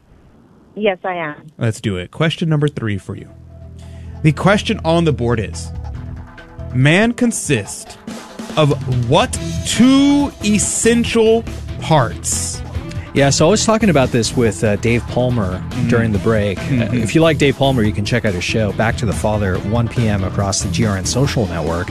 Yes, 0.76 0.96
I 1.04 1.14
am. 1.16 1.46
Let's 1.58 1.78
do 1.82 1.98
it. 1.98 2.10
Question 2.10 2.48
number 2.48 2.68
3 2.68 2.96
for 2.96 3.14
you. 3.14 3.28
The 4.22 4.32
question 4.32 4.80
on 4.82 5.04
the 5.04 5.12
board 5.12 5.40
is 5.40 5.70
Man 6.74 7.12
consists 7.12 7.98
of 8.56 9.08
what 9.10 9.32
two 9.66 10.30
essential 10.44 11.42
parts? 11.80 12.60
Yeah, 13.14 13.30
so 13.30 13.46
I 13.46 13.50
was 13.50 13.64
talking 13.64 13.90
about 13.90 14.08
this 14.08 14.36
with 14.36 14.64
uh, 14.64 14.76
Dave 14.76 15.02
Palmer 15.08 15.58
Mm-hmm. 15.60 15.88
during 15.88 16.12
the 16.12 16.18
break. 16.20 16.58
Uh, 16.58 16.88
if 16.92 17.14
you 17.14 17.20
like 17.20 17.38
Dave 17.38 17.56
Palmer, 17.56 17.82
you 17.82 17.92
can 17.92 18.04
check 18.04 18.24
out 18.24 18.34
his 18.34 18.42
show, 18.44 18.72
Back 18.72 18.96
to 18.96 19.06
the 19.06 19.12
Father, 19.12 19.56
1 19.58 19.88
p.m. 19.88 20.24
across 20.24 20.62
the 20.62 20.68
GRN 20.68 21.06
Social 21.06 21.46
Network. 21.46 21.88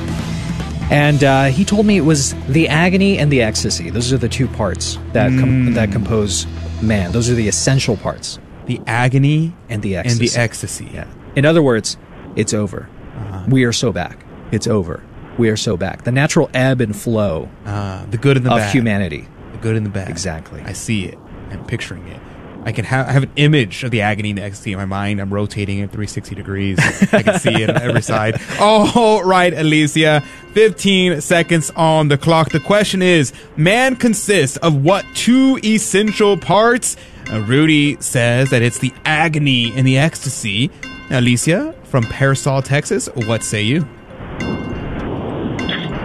And 0.91 1.23
uh, 1.23 1.45
he 1.45 1.63
told 1.63 1.85
me 1.85 1.97
it 1.97 2.01
was 2.01 2.33
the 2.47 2.67
agony 2.67 3.17
and 3.17 3.31
the 3.31 3.41
ecstasy. 3.41 3.89
Those 3.89 4.11
are 4.11 4.17
the 4.17 4.27
two 4.29 4.47
parts 4.47 4.97
that 5.13 5.29
com- 5.29 5.67
Mm. 5.67 5.75
that 5.75 5.91
compose 5.91 6.45
man. 6.81 7.11
Those 7.13 7.29
are 7.29 7.35
the 7.35 7.47
essential 7.47 7.95
parts. 7.97 8.37
The 8.65 8.81
agony 8.85 9.55
and 9.69 9.81
the 9.81 9.95
ecstasy. 9.95 10.25
and 10.25 10.29
the 10.33 10.39
ecstasy. 10.39 10.89
Yeah. 10.93 11.07
In 11.35 11.45
other 11.45 11.61
words, 11.63 11.97
it's 12.35 12.53
over. 12.53 12.89
Uh-huh. 13.15 13.45
We 13.49 13.63
are 13.63 13.73
so 13.73 13.91
back. 13.93 14.25
It's 14.51 14.67
over. 14.67 15.03
We 15.37 15.49
are 15.49 15.57
so 15.57 15.77
back. 15.77 16.03
The 16.03 16.11
natural 16.11 16.49
ebb 16.53 16.79
and 16.81 16.95
flow 16.95 17.49
Uh, 17.65 18.05
the 18.09 18.17
good 18.17 18.37
and 18.37 18.45
the 18.45 18.51
of 18.51 18.57
bad. 18.59 18.71
humanity. 18.73 19.27
The 19.53 19.57
good 19.59 19.75
and 19.75 19.85
the 19.85 19.89
bad. 19.89 20.09
Exactly. 20.09 20.61
I 20.65 20.73
see 20.73 21.05
it. 21.05 21.17
I'm 21.51 21.63
picturing 21.65 22.07
it. 22.07 22.19
I 22.65 22.71
can 22.71 22.85
have 22.85 23.09
I 23.09 23.11
have 23.11 23.23
an 23.23 23.31
image 23.35 23.83
of 23.83 23.91
the 23.91 24.01
agony 24.01 24.29
and 24.29 24.37
the 24.37 24.43
ecstasy 24.43 24.71
in 24.71 24.77
my 24.77 24.85
mind. 24.85 25.19
I'm 25.19 25.33
rotating 25.33 25.79
it 25.79 25.87
360 25.91 26.33
degrees. 26.35 26.79
I 27.11 27.21
can 27.21 27.37
see 27.39 27.61
it 27.61 27.69
on 27.69 27.75
every 27.81 28.01
side. 28.13 28.39
All 28.59 29.21
right, 29.23 29.53
Alicia. 29.53 30.21
15 30.53 31.19
seconds 31.19 31.71
on 31.75 32.07
the 32.07 32.17
clock. 32.17 32.51
The 32.51 32.61
question 32.61 33.01
is, 33.01 33.33
man 33.57 33.95
consists 33.97 34.55
of 34.57 34.81
what 34.81 35.03
two 35.13 35.59
essential 35.63 36.37
parts? 36.37 36.95
Uh, 37.29 37.41
Rudy 37.41 37.97
says 37.99 38.49
that 38.51 38.61
it's 38.61 38.77
the 38.79 38.93
agony 39.03 39.73
and 39.75 39.85
the 39.85 39.97
ecstasy. 39.97 40.69
Alicia 41.09 41.75
from 41.83 42.03
Pearsall, 42.05 42.61
Texas. 42.61 43.07
What 43.13 43.43
say 43.43 43.61
you? 43.63 43.85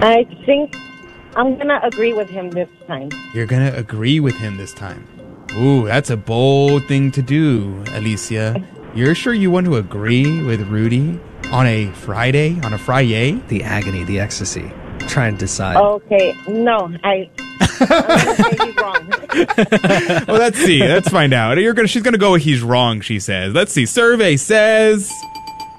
I 0.00 0.24
think 0.46 0.76
I'm 1.36 1.54
going 1.56 1.68
to 1.68 1.84
agree 1.84 2.12
with 2.12 2.28
him 2.28 2.50
this 2.50 2.68
time. 2.86 3.10
You're 3.34 3.46
gonna 3.46 3.72
agree 3.74 4.20
with 4.20 4.36
him 4.36 4.56
this 4.56 4.72
time. 4.72 5.06
Ooh, 5.56 5.86
that's 5.86 6.10
a 6.10 6.16
bold 6.16 6.84
thing 6.86 7.10
to 7.12 7.22
do, 7.22 7.82
Alicia. 7.92 8.62
You're 8.94 9.14
sure 9.14 9.34
you 9.34 9.50
want 9.50 9.66
to 9.66 9.76
agree 9.76 10.42
with 10.42 10.60
Rudy 10.68 11.18
on 11.50 11.66
a 11.66 11.90
Friday? 11.92 12.60
On 12.62 12.72
a 12.72 12.78
Friday? 12.78 13.32
The 13.48 13.62
agony, 13.62 14.04
the 14.04 14.20
ecstasy. 14.20 14.70
Trying 15.00 15.34
to 15.34 15.38
decide. 15.40 15.76
Okay, 15.76 16.34
no, 16.48 16.94
I. 17.04 17.30
I'm 17.80 17.86
gonna 17.88 18.34
say 18.34 18.66
he's 18.66 18.76
wrong. 18.80 20.24
well, 20.28 20.38
let's 20.38 20.58
see. 20.58 20.80
Let's 20.80 21.08
find 21.08 21.32
out. 21.32 21.58
You're 21.58 21.74
gonna. 21.74 21.88
She's 21.88 22.02
gonna 22.02 22.18
go. 22.18 22.32
with 22.32 22.42
He's 22.42 22.62
wrong. 22.62 23.00
She 23.00 23.20
says. 23.20 23.52
Let's 23.54 23.72
see. 23.72 23.86
Survey 23.86 24.36
says 24.36 25.10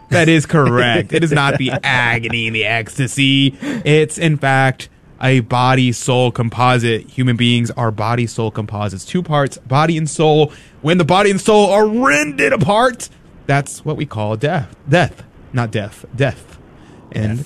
that 0.10 0.30
is 0.30 0.46
correct. 0.46 1.14
it 1.14 1.24
is 1.24 1.32
not 1.32 1.58
the 1.58 1.72
agony 1.84 2.48
and 2.48 2.56
the 2.56 2.66
ecstasy. 2.66 3.58
It's 3.62 4.18
in 4.18 4.38
fact 4.38 4.90
a 5.22 5.42
body 5.42 5.92
soul 5.92 6.32
composite. 6.32 7.10
Human 7.10 7.36
beings 7.36 7.72
are 7.72 7.92
body 7.92 8.28
soul 8.28 8.52
composites. 8.52 9.06
Two 9.06 9.24
parts, 9.24 9.58
body 9.58 9.98
and 9.98 10.10
soul. 10.10 10.54
When 10.82 10.98
the 10.98 11.06
body 11.06 11.32
and 11.32 11.42
soul 11.42 11.70
are 11.70 11.88
rended 11.88 12.54
apart, 12.54 13.10
that's 13.46 13.84
what 13.84 13.98
we 13.98 14.06
call 14.06 14.36
death. 14.38 14.76
Death, 14.88 15.24
not 15.54 15.72
death. 15.72 16.06
Death. 16.16 16.58
And 17.12 17.46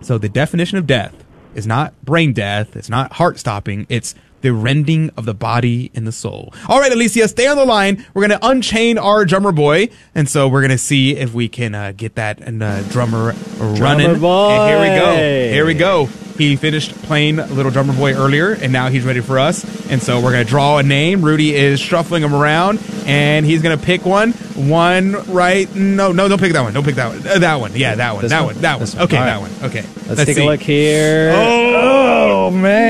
so 0.00 0.18
the 0.18 0.28
definition 0.28 0.78
of 0.78 0.86
death 0.86 1.24
is 1.54 1.66
not 1.66 2.00
brain 2.04 2.32
death, 2.32 2.76
it's 2.76 2.88
not 2.88 3.14
heart 3.14 3.38
stopping, 3.38 3.86
it's 3.88 4.14
the 4.42 4.52
rending 4.52 5.10
of 5.16 5.24
the 5.24 5.34
body 5.34 5.90
and 5.94 6.06
the 6.06 6.12
soul. 6.12 6.52
All 6.68 6.78
right, 6.80 6.92
Alicia, 6.92 7.28
stay 7.28 7.46
on 7.46 7.56
the 7.56 7.64
line. 7.64 8.04
We're 8.14 8.26
going 8.26 8.38
to 8.38 8.46
unchain 8.46 8.98
our 8.98 9.24
drummer 9.24 9.52
boy. 9.52 9.88
And 10.14 10.28
so 10.28 10.48
we're 10.48 10.60
going 10.60 10.70
to 10.70 10.78
see 10.78 11.16
if 11.16 11.32
we 11.32 11.48
can 11.48 11.74
uh, 11.74 11.92
get 11.96 12.16
that 12.16 12.40
and 12.40 12.62
uh, 12.62 12.82
drummer 12.84 13.32
running. 13.58 14.20
boy. 14.20 14.50
And 14.50 14.70
here 14.70 14.80
we 14.80 15.00
go. 15.00 15.16
Here 15.16 15.66
we 15.66 15.74
go. 15.74 16.08
He 16.36 16.56
finished 16.56 16.94
playing 17.02 17.36
Little 17.36 17.70
Drummer 17.70 17.92
Boy 17.92 18.14
earlier, 18.14 18.52
and 18.52 18.72
now 18.72 18.88
he's 18.88 19.04
ready 19.04 19.20
for 19.20 19.38
us. 19.38 19.64
And 19.90 20.02
so 20.02 20.16
we're 20.20 20.32
going 20.32 20.44
to 20.44 20.48
draw 20.48 20.78
a 20.78 20.82
name. 20.82 21.22
Rudy 21.22 21.54
is 21.54 21.78
shuffling 21.78 22.22
them 22.22 22.34
around, 22.34 22.80
and 23.06 23.44
he's 23.44 23.62
going 23.62 23.78
to 23.78 23.84
pick 23.84 24.06
one. 24.06 24.32
One 24.32 25.12
right. 25.30 25.72
No, 25.74 26.12
no, 26.12 26.28
don't 26.28 26.40
pick 26.40 26.52
that 26.54 26.62
one. 26.62 26.72
Don't 26.72 26.84
pick 26.84 26.94
that 26.96 27.08
one. 27.08 27.26
Uh, 27.26 27.38
that 27.38 27.60
one. 27.60 27.72
Yeah, 27.74 27.96
that 27.96 28.14
one. 28.14 28.22
This 28.22 28.30
that 28.30 28.44
one? 28.44 28.54
one. 28.54 28.62
That 28.62 28.80
one. 28.80 28.88
One. 28.88 29.02
Okay, 29.02 29.16
All 29.18 29.24
that 29.24 29.40
one. 29.40 29.50
Okay. 29.62 29.84
Let's, 30.08 30.24
take 30.24 30.36
see. 30.36 30.42
a 30.42 30.46
look 30.46 30.60
here. 30.60 31.32
Oh, 31.34 32.50
man. 32.50 32.88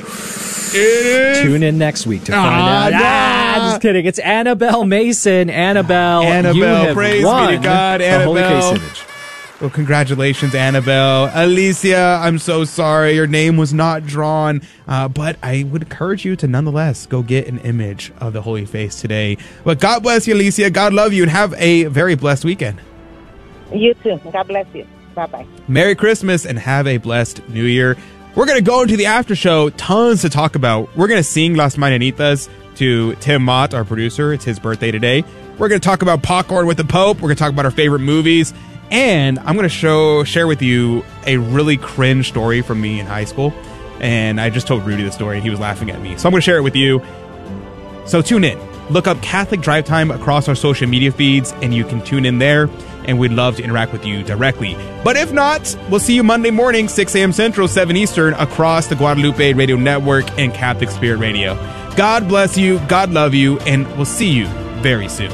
no. 0.00 0.23
It 0.74 1.36
is. 1.36 1.40
Tune 1.42 1.62
in 1.62 1.78
next 1.78 2.06
week 2.06 2.24
to 2.24 2.32
find 2.32 2.44
Ah, 2.44 2.86
out. 2.86 2.92
nah. 2.92 2.98
Ah, 3.00 3.68
just 3.70 3.82
kidding. 3.82 4.06
It's 4.06 4.18
Annabelle 4.18 4.84
Mason. 4.84 5.48
Annabelle, 5.50 6.22
Annabelle, 6.22 6.54
you 6.56 6.64
have 6.64 6.94
praise 6.94 7.20
be 7.20 7.24
won 7.24 7.52
to 7.52 7.58
God, 7.58 8.00
the 8.00 8.24
Holy 8.24 8.42
Annabelle. 8.42 8.72
Face 8.74 8.82
image. 8.82 9.04
Well, 9.60 9.70
congratulations, 9.70 10.54
Annabelle. 10.54 11.30
Alicia, 11.32 12.18
I'm 12.20 12.38
so 12.38 12.64
sorry 12.64 13.14
your 13.14 13.28
name 13.28 13.56
was 13.56 13.72
not 13.72 14.04
drawn, 14.04 14.62
uh, 14.88 15.06
but 15.08 15.36
I 15.44 15.62
would 15.62 15.82
encourage 15.84 16.24
you 16.24 16.34
to 16.36 16.48
nonetheless 16.48 17.06
go 17.06 17.22
get 17.22 17.46
an 17.46 17.58
image 17.60 18.12
of 18.18 18.32
the 18.32 18.42
Holy 18.42 18.66
Face 18.66 19.00
today. 19.00 19.38
But 19.64 19.78
God 19.78 20.02
bless 20.02 20.26
you, 20.26 20.34
Alicia. 20.34 20.70
God 20.70 20.92
love 20.92 21.12
you, 21.12 21.22
and 21.22 21.30
have 21.30 21.54
a 21.56 21.84
very 21.84 22.16
blessed 22.16 22.44
weekend. 22.44 22.80
You 23.72 23.94
too. 24.02 24.20
God 24.32 24.48
bless 24.48 24.66
you. 24.74 24.86
Bye 25.14 25.26
bye. 25.26 25.46
Merry 25.68 25.94
Christmas 25.94 26.44
and 26.44 26.58
have 26.58 26.88
a 26.88 26.96
blessed 26.96 27.48
New 27.48 27.64
Year. 27.64 27.96
We're 28.34 28.46
going 28.46 28.58
to 28.58 28.64
go 28.64 28.82
into 28.82 28.96
the 28.96 29.06
after 29.06 29.36
show. 29.36 29.70
Tons 29.70 30.22
to 30.22 30.28
talk 30.28 30.56
about. 30.56 30.94
We're 30.96 31.06
going 31.06 31.20
to 31.20 31.24
sing 31.24 31.54
Las 31.54 31.76
Mañanitas 31.76 32.48
to 32.76 33.14
Tim 33.16 33.44
Mott, 33.44 33.74
our 33.74 33.84
producer. 33.84 34.32
It's 34.32 34.44
his 34.44 34.58
birthday 34.58 34.90
today. 34.90 35.24
We're 35.56 35.68
going 35.68 35.80
to 35.80 35.84
talk 35.84 36.02
about 36.02 36.24
popcorn 36.24 36.66
with 36.66 36.76
the 36.76 36.84
Pope. 36.84 37.18
We're 37.18 37.28
going 37.28 37.36
to 37.36 37.40
talk 37.40 37.52
about 37.52 37.64
our 37.64 37.70
favorite 37.70 38.00
movies. 38.00 38.52
And 38.90 39.38
I'm 39.38 39.54
going 39.54 39.62
to 39.62 39.68
show 39.68 40.24
share 40.24 40.48
with 40.48 40.62
you 40.62 41.04
a 41.28 41.36
really 41.36 41.76
cringe 41.76 42.26
story 42.26 42.60
from 42.60 42.80
me 42.80 42.98
in 42.98 43.06
high 43.06 43.24
school. 43.24 43.52
And 44.00 44.40
I 44.40 44.50
just 44.50 44.66
told 44.66 44.84
Rudy 44.84 45.04
the 45.04 45.12
story 45.12 45.36
and 45.36 45.44
he 45.44 45.50
was 45.50 45.60
laughing 45.60 45.90
at 45.92 46.00
me. 46.02 46.16
So 46.16 46.26
I'm 46.28 46.32
going 46.32 46.40
to 46.40 46.44
share 46.44 46.58
it 46.58 46.62
with 46.62 46.74
you. 46.74 47.00
So 48.04 48.20
tune 48.20 48.42
in. 48.42 48.58
Look 48.90 49.06
up 49.06 49.22
Catholic 49.22 49.60
Drive 49.60 49.84
Time 49.84 50.10
across 50.10 50.48
our 50.48 50.56
social 50.56 50.88
media 50.88 51.10
feeds, 51.10 51.52
and 51.62 51.72
you 51.72 51.84
can 51.84 52.04
tune 52.04 52.26
in 52.26 52.38
there, 52.38 52.68
and 53.06 53.18
we'd 53.18 53.32
love 53.32 53.56
to 53.56 53.62
interact 53.62 53.92
with 53.92 54.04
you 54.04 54.22
directly. 54.22 54.74
But 55.04 55.16
if 55.16 55.32
not, 55.32 55.76
we'll 55.90 56.00
see 56.00 56.14
you 56.14 56.22
Monday 56.22 56.50
morning, 56.50 56.88
6 56.88 57.14
a.m. 57.14 57.32
Central, 57.32 57.68
7 57.68 57.96
Eastern, 57.96 58.34
across 58.34 58.86
the 58.86 58.96
Guadalupe 58.96 59.52
Radio 59.54 59.76
Network 59.76 60.26
and 60.38 60.52
Catholic 60.52 60.90
Spirit 60.90 61.18
Radio. 61.18 61.54
God 61.96 62.26
bless 62.26 62.58
you, 62.58 62.80
God 62.88 63.10
love 63.10 63.34
you, 63.34 63.58
and 63.60 63.86
we'll 63.96 64.04
see 64.04 64.30
you 64.30 64.46
very 64.82 65.08
soon. 65.08 65.30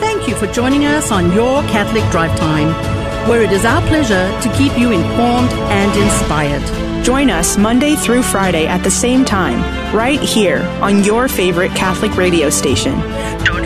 Thank 0.00 0.28
you 0.28 0.34
for 0.34 0.46
joining 0.52 0.84
us 0.84 1.10
on 1.10 1.32
Your 1.32 1.62
Catholic 1.64 2.08
Drive 2.10 2.38
Time, 2.38 2.68
where 3.28 3.42
it 3.42 3.52
is 3.52 3.64
our 3.64 3.82
pleasure 3.88 4.28
to 4.40 4.56
keep 4.56 4.78
you 4.78 4.90
informed 4.92 5.50
and 5.70 6.02
inspired. 6.02 7.04
Join 7.04 7.30
us 7.30 7.58
Monday 7.58 7.96
through 7.96 8.22
Friday 8.22 8.66
at 8.66 8.82
the 8.84 8.90
same 8.90 9.24
time, 9.24 9.60
right 9.94 10.20
here 10.20 10.60
on 10.80 11.02
your 11.04 11.26
favorite 11.28 11.72
Catholic 11.72 12.16
radio 12.16 12.48
station. 12.48 12.92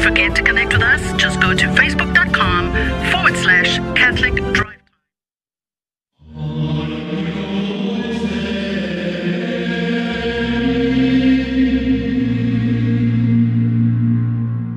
Don't 0.06 0.14
forget 0.14 0.36
to 0.36 0.42
connect 0.44 0.72
with 0.72 0.82
us. 0.82 1.20
Just 1.20 1.40
go 1.40 1.52
to 1.52 1.66
facebook.com 1.66 2.70
forward 3.10 3.36
slash 3.38 3.78
Catholic 3.98 4.36
Drive. 4.52 4.78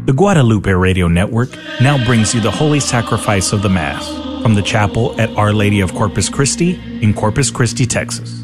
The 0.08 0.14
Guadalupe 0.14 0.72
Radio 0.72 1.08
Network 1.08 1.52
now 1.80 2.04
brings 2.04 2.34
you 2.34 2.42
the 2.42 2.50
Holy 2.50 2.80
Sacrifice 2.80 3.54
of 3.54 3.62
the 3.62 3.70
Mass 3.70 4.10
from 4.42 4.56
the 4.56 4.64
chapel 4.64 5.14
at 5.22 5.30
Our 5.38 5.54
Lady 5.54 5.82
of 5.82 5.94
Corpus 5.94 6.28
Christi 6.28 6.82
in 7.04 7.14
Corpus 7.14 7.52
Christi, 7.52 7.86
Texas. 7.86 8.44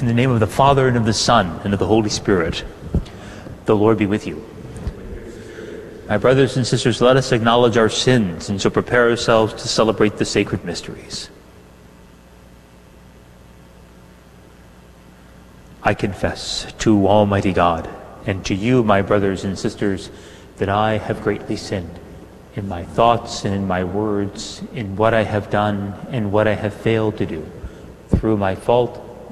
In 0.00 0.06
the 0.06 0.14
name 0.14 0.30
of 0.30 0.40
the 0.40 0.46
Father, 0.46 0.88
and 0.88 0.96
of 0.96 1.04
the 1.04 1.12
Son, 1.12 1.60
and 1.62 1.74
of 1.74 1.78
the 1.78 1.86
Holy 1.86 2.08
Spirit, 2.08 2.64
the 3.66 3.76
Lord 3.76 3.98
be 3.98 4.06
with 4.06 4.26
you. 4.26 4.42
My 6.08 6.16
brothers 6.16 6.56
and 6.56 6.66
sisters, 6.66 7.02
let 7.02 7.18
us 7.18 7.32
acknowledge 7.32 7.76
our 7.76 7.90
sins 7.90 8.48
and 8.48 8.58
so 8.58 8.70
prepare 8.70 9.10
ourselves 9.10 9.52
to 9.52 9.68
celebrate 9.68 10.16
the 10.16 10.24
sacred 10.24 10.64
mysteries. 10.64 11.28
I 15.82 15.92
confess 15.92 16.72
to 16.78 17.06
Almighty 17.06 17.52
God 17.52 17.86
and 18.24 18.42
to 18.46 18.54
you, 18.54 18.82
my 18.82 19.02
brothers 19.02 19.44
and 19.44 19.58
sisters, 19.58 20.10
that 20.56 20.70
I 20.70 20.96
have 20.96 21.22
greatly 21.22 21.56
sinned 21.56 21.98
in 22.56 22.68
my 22.68 22.84
thoughts 22.84 23.44
and 23.44 23.54
in 23.54 23.68
my 23.68 23.84
words, 23.84 24.62
in 24.72 24.96
what 24.96 25.12
I 25.12 25.24
have 25.24 25.50
done 25.50 25.94
and 26.08 26.32
what 26.32 26.48
I 26.48 26.54
have 26.54 26.72
failed 26.72 27.18
to 27.18 27.26
do, 27.26 27.46
through 28.08 28.38
my 28.38 28.54
fault, 28.54 29.08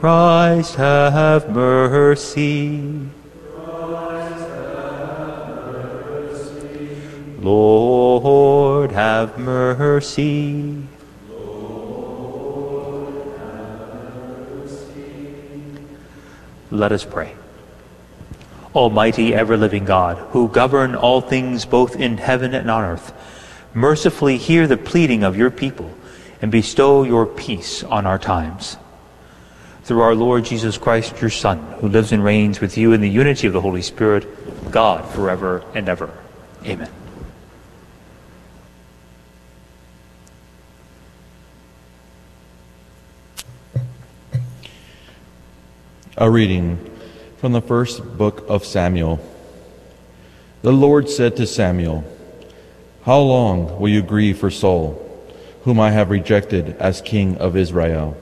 Christ, 0.00 0.74
have 0.74 1.48
mercy. 1.48 3.08
Lord, 7.40 8.92
have 8.92 9.38
mercy. 9.38 10.82
Let 16.70 16.92
us 16.92 17.04
pray. 17.04 17.34
Almighty, 18.74 19.34
ever 19.34 19.56
living 19.56 19.86
God, 19.86 20.18
who 20.32 20.48
govern 20.48 20.94
all 20.94 21.22
things 21.22 21.64
both 21.64 21.96
in 21.96 22.18
heaven 22.18 22.52
and 22.52 22.70
on 22.70 22.84
earth, 22.84 23.14
mercifully 23.72 24.36
hear 24.36 24.66
the 24.66 24.76
pleading 24.76 25.22
of 25.22 25.38
your 25.38 25.50
people 25.50 25.90
and 26.42 26.52
bestow 26.52 27.02
your 27.02 27.24
peace 27.24 27.82
on 27.82 28.04
our 28.04 28.18
times. 28.18 28.76
Through 29.86 30.00
our 30.00 30.16
Lord 30.16 30.44
Jesus 30.44 30.76
Christ, 30.78 31.20
your 31.20 31.30
Son, 31.30 31.58
who 31.78 31.88
lives 31.88 32.10
and 32.10 32.24
reigns 32.24 32.60
with 32.60 32.76
you 32.76 32.92
in 32.92 33.00
the 33.00 33.08
unity 33.08 33.46
of 33.46 33.52
the 33.52 33.60
Holy 33.60 33.82
Spirit, 33.82 34.26
God, 34.72 35.08
forever 35.14 35.62
and 35.76 35.88
ever. 35.88 36.12
Amen. 36.64 36.90
A 46.16 46.28
reading 46.28 46.90
from 47.36 47.52
the 47.52 47.62
first 47.62 48.18
book 48.18 48.44
of 48.48 48.64
Samuel. 48.64 49.20
The 50.62 50.72
Lord 50.72 51.08
said 51.08 51.36
to 51.36 51.46
Samuel, 51.46 52.02
How 53.04 53.20
long 53.20 53.78
will 53.78 53.90
you 53.90 54.02
grieve 54.02 54.38
for 54.38 54.50
Saul, 54.50 55.00
whom 55.62 55.78
I 55.78 55.92
have 55.92 56.10
rejected 56.10 56.76
as 56.80 57.00
king 57.00 57.36
of 57.36 57.56
Israel? 57.56 58.16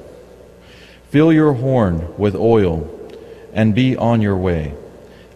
Fill 1.14 1.32
your 1.32 1.52
horn 1.52 2.12
with 2.18 2.34
oil 2.34 2.90
and 3.52 3.72
be 3.72 3.96
on 3.96 4.20
your 4.20 4.36
way. 4.36 4.74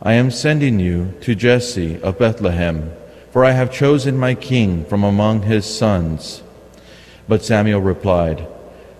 I 0.02 0.14
am 0.14 0.32
sending 0.32 0.80
you 0.80 1.14
to 1.20 1.36
Jesse 1.36 2.02
of 2.02 2.18
Bethlehem, 2.18 2.90
for 3.30 3.44
I 3.44 3.52
have 3.52 3.70
chosen 3.70 4.18
my 4.18 4.34
king 4.34 4.84
from 4.86 5.04
among 5.04 5.42
his 5.42 5.64
sons. 5.64 6.42
But 7.28 7.44
Samuel 7.44 7.80
replied, 7.80 8.44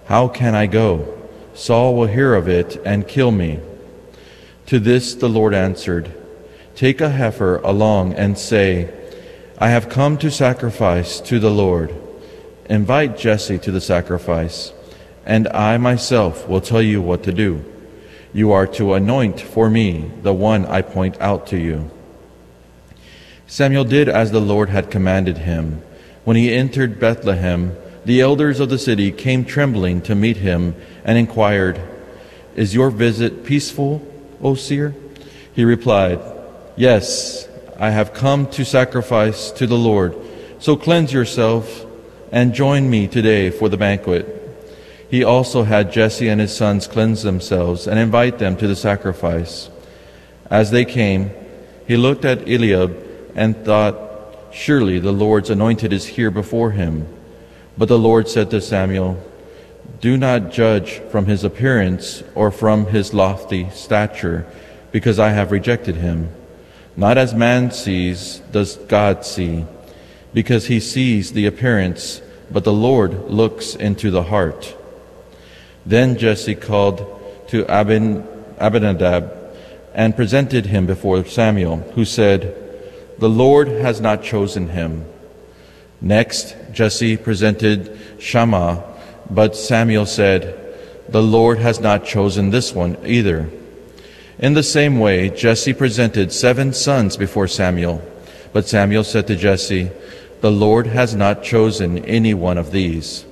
How 0.05 0.29
can 0.29 0.55
I 0.55 0.69
go? 0.69 1.19
Saul 1.53 1.97
will 1.97 2.07
hear 2.07 2.37
of 2.37 2.47
it 2.49 2.81
and 2.85 3.09
kill 3.09 3.33
me. 3.33 3.59
To 4.67 4.79
this 4.79 5.17
the 5.17 5.29
Lord 5.29 5.55
answered, 5.55 6.13
Take 6.77 7.01
a 7.01 7.11
heifer 7.11 7.57
along 7.57 8.13
and 8.13 8.39
say, 8.39 8.89
I 9.59 9.71
have 9.71 9.89
come 9.89 10.17
to 10.19 10.31
sacrifice 10.31 11.19
to 11.23 11.41
the 11.41 11.51
Lord. 11.51 11.93
Invite 12.71 13.19
Jesse 13.19 13.59
to 13.59 13.73
the 13.73 13.81
sacrifice, 13.81 14.73
and 15.29 15.47
I 15.49 15.77
myself 15.77 16.49
will 16.49 16.63
tell 16.63 16.81
you 16.81 17.03
what 17.03 17.23
to 17.25 17.33
do. 17.33 17.63
You 18.33 18.51
are 18.53 18.67
to 18.69 18.95
anoint 18.95 19.39
for 19.39 19.69
me 19.69 20.11
the 20.23 20.33
one 20.33 20.65
I 20.65 20.81
point 20.81 21.21
out 21.21 21.47
to 21.49 21.59
you. 21.59 21.91
Samuel 23.47 23.85
did 23.85 24.09
as 24.09 24.31
the 24.31 24.41
Lord 24.41 24.71
had 24.71 24.91
commanded 24.91 25.39
him. 25.39 25.83
When 26.25 26.37
he 26.37 26.53
entered 26.53 26.99
Bethlehem, 26.99 27.77
the 28.07 28.23
elders 28.23 28.59
of 28.59 28.71
the 28.71 28.79
city 28.79 29.13
came 29.13 29.45
trembling 29.45 30.01
to 30.03 30.15
meet 30.15 30.39
him 30.39 30.75
and 31.05 31.19
inquired, 31.19 31.79
Is 32.57 32.75
your 32.75 32.91
visit 32.91 33.45
peaceful, 33.45 34.01
O 34.43 34.55
seer? 34.55 34.95
He 35.53 35.65
replied, 35.65 36.21
Yes, 36.75 37.47
I 37.79 37.91
have 37.91 38.15
come 38.15 38.49
to 38.53 38.65
sacrifice 38.65 39.51
to 39.53 39.67
the 39.67 39.77
Lord. 39.77 40.17
So 40.59 40.75
cleanse 40.75 41.13
yourself 41.13 41.85
and 42.33 42.55
join 42.55 42.89
me 42.89 43.09
today 43.09 43.51
for 43.51 43.69
the 43.69 43.77
banquet. 43.77 44.38
He 45.11 45.25
also 45.25 45.63
had 45.63 45.93
Jesse 45.93 46.29
and 46.29 46.41
his 46.41 46.55
sons 46.55 46.87
cleanse 46.87 47.23
themselves 47.23 47.87
and 47.87 47.99
invite 47.99 48.39
them 48.39 48.57
to 48.57 48.67
the 48.67 48.77
sacrifice. 48.77 49.71
As 50.51 50.71
they 50.71 50.85
came, 50.85 51.31
he 51.87 51.97
looked 51.97 52.25
at 52.25 52.49
Eliab 52.49 52.97
and 53.35 53.57
thought, 53.65 53.97
Surely 54.53 54.99
the 54.99 55.13
Lord's 55.13 55.51
anointed 55.51 55.93
is 55.93 56.07
here 56.07 56.31
before 56.31 56.73
him. 56.73 57.07
But 57.77 57.89
the 57.89 57.99
Lord 57.99 58.29
said 58.29 58.51
to 58.51 58.61
Samuel, 58.61 59.23
Do 60.01 60.17
not 60.17 60.51
judge 60.51 60.99
from 61.11 61.27
his 61.27 61.45
appearance 61.45 62.23
or 62.35 62.51
from 62.51 62.87
his 62.87 63.15
lofty 63.15 63.71
stature, 63.71 64.47
because 64.91 65.19
I 65.19 65.31
have 65.31 65.53
rejected 65.53 65.97
him. 65.97 66.31
Not 66.97 67.19
as 67.19 67.35
man 67.35 67.71
sees 67.71 68.41
does 68.51 68.77
God 68.77 69.25
see, 69.25 69.65
because 70.35 70.67
he 70.67 70.81
sees 70.81 71.33
the 71.33 71.47
appearance, 71.47 72.21
but 72.51 72.65
the 72.65 72.73
Lord 72.73 73.31
looks 73.31 73.75
into 73.75 74.11
the 74.11 74.25
heart. 74.25 74.75
Then 75.89 76.19
Jesse 76.19 76.55
called 76.55 76.99
to 77.49 77.65
Abin, 77.65 78.27
Abinadab 78.59 79.33
and 79.95 80.15
presented 80.15 80.67
him 80.67 80.85
before 80.85 81.25
Samuel, 81.25 81.79
who 81.95 82.05
said, 82.05 82.55
The 83.19 83.31
Lord 83.31 83.69
has 83.69 83.99
not 83.99 84.23
chosen 84.23 84.69
him. 84.69 85.07
Next, 86.03 86.55
Jesse 86.73 87.17
presented 87.17 87.99
Shammah, 88.19 88.85
but 89.31 89.57
Samuel 89.57 90.05
said, 90.05 90.77
The 91.09 91.23
Lord 91.23 91.59
has 91.59 91.81
not 91.81 92.05
chosen 92.05 92.51
this 92.51 92.75
one 92.75 92.99
either. 93.07 93.49
In 94.39 94.53
the 94.53 94.63
same 94.63 94.99
way, 94.99 95.31
Jesse 95.31 95.73
presented 95.73 96.35
seven 96.35 96.75
sons 96.75 97.17
before 97.17 97.49
Samuel, 97.49 98.03
but 98.53 98.69
Samuel 98.69 99.05
said 99.05 99.27
to 99.29 99.37
Jesse, 99.37 99.91
The 100.43 100.53
Lord 100.53 100.87
has 100.89 101.15
not 101.15 101.43
chosen 101.43 102.05
any 102.05 102.35
one 102.35 102.59
of 102.59 102.73
these. 102.73 103.25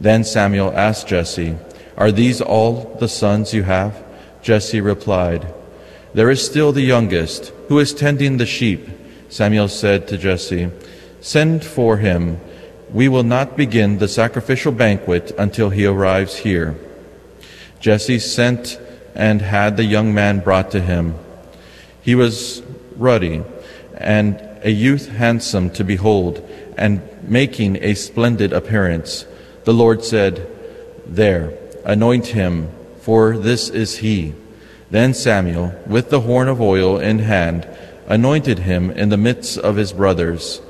Then 0.00 0.22
Samuel 0.22 0.72
asked 0.72 1.08
Jesse, 1.08 1.56
Are 1.96 2.12
these 2.12 2.40
all 2.40 2.96
the 3.00 3.08
sons 3.08 3.54
you 3.54 3.62
have? 3.62 4.04
Jesse 4.42 4.80
replied, 4.80 5.52
There 6.14 6.30
is 6.30 6.44
still 6.44 6.72
the 6.72 6.82
youngest, 6.82 7.52
who 7.68 7.78
is 7.78 7.94
tending 7.94 8.36
the 8.36 8.46
sheep. 8.46 8.88
Samuel 9.28 9.68
said 9.68 10.06
to 10.08 10.18
Jesse, 10.18 10.70
Send 11.20 11.64
for 11.64 11.96
him. 11.96 12.40
We 12.92 13.08
will 13.08 13.24
not 13.24 13.56
begin 13.56 13.98
the 13.98 14.08
sacrificial 14.08 14.72
banquet 14.72 15.32
until 15.36 15.70
he 15.70 15.86
arrives 15.86 16.36
here. 16.36 16.78
Jesse 17.80 18.20
sent 18.20 18.78
and 19.14 19.40
had 19.40 19.76
the 19.76 19.84
young 19.84 20.14
man 20.14 20.40
brought 20.40 20.70
to 20.70 20.80
him. 20.80 21.14
He 22.02 22.14
was 22.14 22.62
ruddy 22.96 23.42
and 23.94 24.40
a 24.62 24.70
youth 24.70 25.08
handsome 25.08 25.70
to 25.70 25.84
behold 25.84 26.48
and 26.76 27.02
making 27.22 27.82
a 27.82 27.94
splendid 27.94 28.52
appearance. 28.52 29.26
The 29.64 29.74
Lord 29.74 30.04
said, 30.04 30.46
There, 31.06 31.52
anoint 31.86 32.26
him, 32.26 32.68
for 33.00 33.38
this 33.38 33.70
is 33.70 33.98
he. 33.98 34.34
Then 34.90 35.14
Samuel, 35.14 35.72
with 35.86 36.10
the 36.10 36.20
horn 36.20 36.48
of 36.48 36.60
oil 36.60 36.98
in 36.98 37.20
hand, 37.20 37.66
anointed 38.06 38.58
him 38.60 38.90
in 38.90 39.08
the 39.08 39.16
midst 39.16 39.56
of 39.58 39.76
his 39.76 39.92
brothers. 39.92 40.60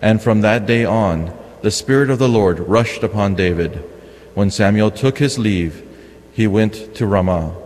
And 0.00 0.22
from 0.22 0.42
that 0.42 0.66
day 0.66 0.84
on, 0.84 1.36
the 1.62 1.70
Spirit 1.70 2.10
of 2.10 2.18
the 2.18 2.28
Lord 2.28 2.60
rushed 2.60 3.02
upon 3.02 3.34
David. 3.34 3.82
When 4.34 4.50
Samuel 4.50 4.90
took 4.90 5.18
his 5.18 5.38
leave, 5.38 5.84
he 6.32 6.46
went 6.46 6.94
to 6.96 7.06
Ramah. 7.06 7.56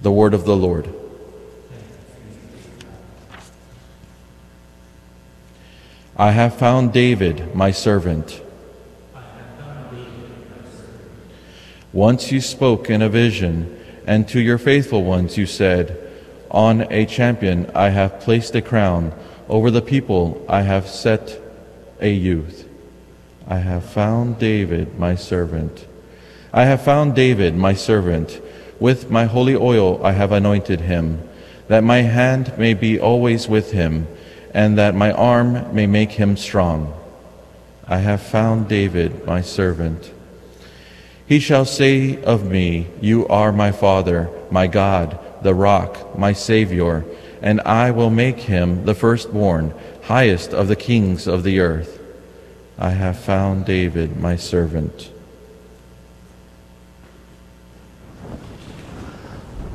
The 0.00 0.12
word 0.12 0.34
of 0.34 0.44
the 0.44 0.56
Lord. 0.56 0.94
I 6.16 6.32
have 6.32 6.56
found 6.56 6.92
David, 6.92 7.54
my 7.54 7.70
servant. 7.70 8.40
Once 11.92 12.30
you 12.30 12.40
spoke 12.40 12.88
in 12.88 13.02
a 13.02 13.08
vision, 13.08 13.76
and 14.06 14.28
to 14.28 14.40
your 14.40 14.58
faithful 14.58 15.02
ones 15.02 15.36
you 15.36 15.46
said, 15.46 15.98
On 16.50 16.82
a 16.92 17.04
champion 17.04 17.70
I 17.74 17.88
have 17.88 18.20
placed 18.20 18.54
a 18.54 18.62
crown, 18.62 19.12
over 19.48 19.70
the 19.70 19.82
people 19.82 20.44
I 20.48 20.62
have 20.62 20.88
set 20.88 21.40
a 22.00 22.10
youth. 22.12 22.68
I 23.46 23.58
have 23.58 23.84
found 23.84 24.38
David, 24.38 24.96
my 24.98 25.16
servant. 25.16 25.86
I 26.52 26.64
have 26.64 26.82
found 26.82 27.16
David, 27.16 27.56
my 27.56 27.74
servant. 27.74 28.40
With 28.78 29.10
my 29.10 29.24
holy 29.24 29.56
oil 29.56 30.04
I 30.04 30.12
have 30.12 30.30
anointed 30.30 30.82
him, 30.82 31.28
that 31.66 31.82
my 31.82 32.02
hand 32.02 32.56
may 32.56 32.74
be 32.74 33.00
always 33.00 33.48
with 33.48 33.72
him, 33.72 34.06
and 34.54 34.78
that 34.78 34.94
my 34.94 35.10
arm 35.12 35.74
may 35.74 35.86
make 35.86 36.12
him 36.12 36.36
strong. 36.36 36.94
I 37.86 37.98
have 37.98 38.22
found 38.22 38.68
David, 38.68 39.26
my 39.26 39.40
servant. 39.40 40.12
He 41.30 41.38
shall 41.38 41.64
say 41.64 42.20
of 42.24 42.44
me, 42.44 42.88
You 43.00 43.24
are 43.28 43.52
my 43.52 43.70
Father, 43.70 44.28
my 44.50 44.66
God, 44.66 45.16
the 45.42 45.54
rock, 45.54 46.18
my 46.18 46.32
Savior, 46.32 47.04
and 47.40 47.60
I 47.60 47.92
will 47.92 48.10
make 48.10 48.40
him 48.40 48.84
the 48.84 48.96
firstborn, 48.96 49.72
highest 50.02 50.52
of 50.52 50.66
the 50.66 50.74
kings 50.74 51.28
of 51.28 51.44
the 51.44 51.60
earth. 51.60 52.00
I 52.76 52.90
have 52.90 53.16
found 53.16 53.64
David, 53.64 54.16
my 54.16 54.34
servant. 54.34 55.12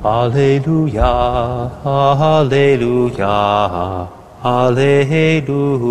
Alleluia, 0.03 1.72
Alleluia, 1.86 3.30
Alleluia. 4.44 5.86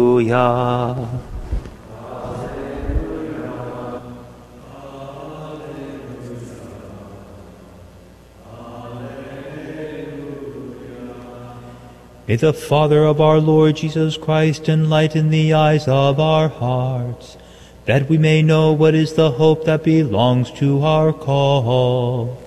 May 12.26 12.36
the 12.36 12.54
Father 12.54 13.04
of 13.04 13.20
our 13.20 13.38
Lord 13.38 13.76
Jesus 13.76 14.16
Christ 14.16 14.66
enlighten 14.66 15.28
the 15.28 15.52
eyes 15.52 15.86
of 15.86 16.18
our 16.18 16.48
hearts, 16.48 17.36
that 17.84 18.08
we 18.08 18.16
may 18.16 18.40
know 18.40 18.72
what 18.72 18.94
is 18.94 19.12
the 19.12 19.32
hope 19.32 19.66
that 19.66 19.84
belongs 19.84 20.50
to 20.52 20.82
our 20.82 21.12
call. 21.12 22.40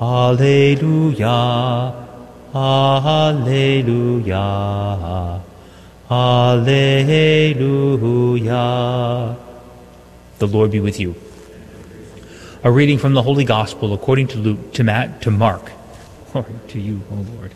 Alleluia, 0.00 1.94
Alleluia, 2.52 4.34
Alleluia. 6.10 7.06
The 10.38 10.46
Lord 10.48 10.72
be 10.72 10.80
with 10.80 10.98
you. 10.98 11.14
A 12.64 12.72
reading 12.72 12.98
from 12.98 13.14
the 13.14 13.22
Holy 13.22 13.44
Gospel 13.44 13.94
according 13.94 14.26
to 14.28 14.38
Luke, 14.38 14.72
to 14.72 14.82
Matt, 14.82 15.22
to 15.22 15.30
Mark. 15.30 15.70
Glory 16.32 16.54
to 16.66 16.80
you, 16.80 17.00
O 17.12 17.14
Lord. 17.36 17.52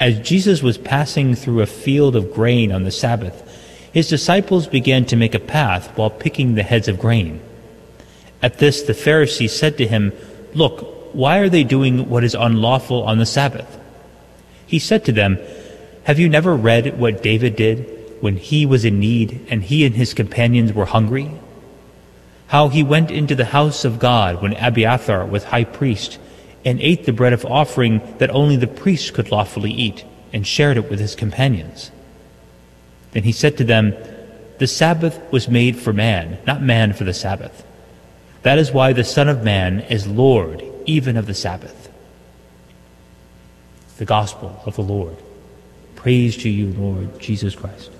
As 0.00 0.18
Jesus 0.18 0.62
was 0.62 0.78
passing 0.78 1.34
through 1.34 1.60
a 1.60 1.66
field 1.66 2.16
of 2.16 2.32
grain 2.32 2.72
on 2.72 2.84
the 2.84 2.90
Sabbath, 2.90 3.46
his 3.92 4.08
disciples 4.08 4.66
began 4.66 5.04
to 5.04 5.16
make 5.16 5.34
a 5.34 5.38
path 5.38 5.94
while 5.94 6.08
picking 6.08 6.54
the 6.54 6.62
heads 6.62 6.88
of 6.88 6.98
grain. 6.98 7.38
At 8.40 8.58
this, 8.58 8.80
the 8.82 8.94
Pharisees 8.94 9.52
said 9.52 9.76
to 9.76 9.86
him, 9.86 10.12
Look, 10.54 11.14
why 11.14 11.38
are 11.38 11.50
they 11.50 11.64
doing 11.64 12.08
what 12.08 12.24
is 12.24 12.34
unlawful 12.34 13.02
on 13.02 13.18
the 13.18 13.26
Sabbath? 13.26 13.78
He 14.66 14.78
said 14.78 15.04
to 15.04 15.12
them, 15.12 15.38
Have 16.04 16.18
you 16.18 16.30
never 16.30 16.56
read 16.56 16.98
what 16.98 17.22
David 17.22 17.54
did 17.54 18.22
when 18.22 18.36
he 18.38 18.64
was 18.64 18.86
in 18.86 19.00
need 19.00 19.46
and 19.50 19.62
he 19.62 19.84
and 19.84 19.94
his 19.94 20.14
companions 20.14 20.72
were 20.72 20.86
hungry? 20.86 21.30
How 22.46 22.68
he 22.68 22.82
went 22.82 23.10
into 23.10 23.34
the 23.34 23.44
house 23.44 23.84
of 23.84 23.98
God 23.98 24.40
when 24.40 24.54
Abiathar 24.54 25.26
was 25.26 25.44
high 25.44 25.64
priest 25.64 26.18
and 26.64 26.80
ate 26.80 27.04
the 27.04 27.12
bread 27.12 27.32
of 27.32 27.44
offering 27.44 28.00
that 28.18 28.30
only 28.30 28.56
the 28.56 28.66
priest 28.66 29.14
could 29.14 29.30
lawfully 29.30 29.72
eat, 29.72 30.04
and 30.32 30.46
shared 30.46 30.76
it 30.76 30.88
with 30.88 31.00
his 31.00 31.14
companions. 31.14 31.90
Then 33.12 33.24
he 33.24 33.32
said 33.32 33.56
to 33.58 33.64
them, 33.64 33.94
The 34.58 34.66
Sabbath 34.66 35.20
was 35.32 35.48
made 35.48 35.76
for 35.76 35.92
man, 35.92 36.38
not 36.46 36.62
man 36.62 36.92
for 36.92 37.04
the 37.04 37.14
Sabbath. 37.14 37.64
That 38.42 38.58
is 38.58 38.72
why 38.72 38.92
the 38.92 39.04
Son 39.04 39.28
of 39.28 39.42
Man 39.42 39.80
is 39.80 40.06
Lord 40.06 40.62
even 40.86 41.16
of 41.16 41.26
the 41.26 41.34
Sabbath. 41.34 41.90
The 43.98 44.04
Gospel 44.04 44.62
of 44.64 44.76
the 44.76 44.82
Lord. 44.82 45.16
Praise 45.94 46.36
to 46.38 46.48
you, 46.48 46.68
Lord 46.72 47.18
Jesus 47.20 47.54
Christ. 47.54 47.90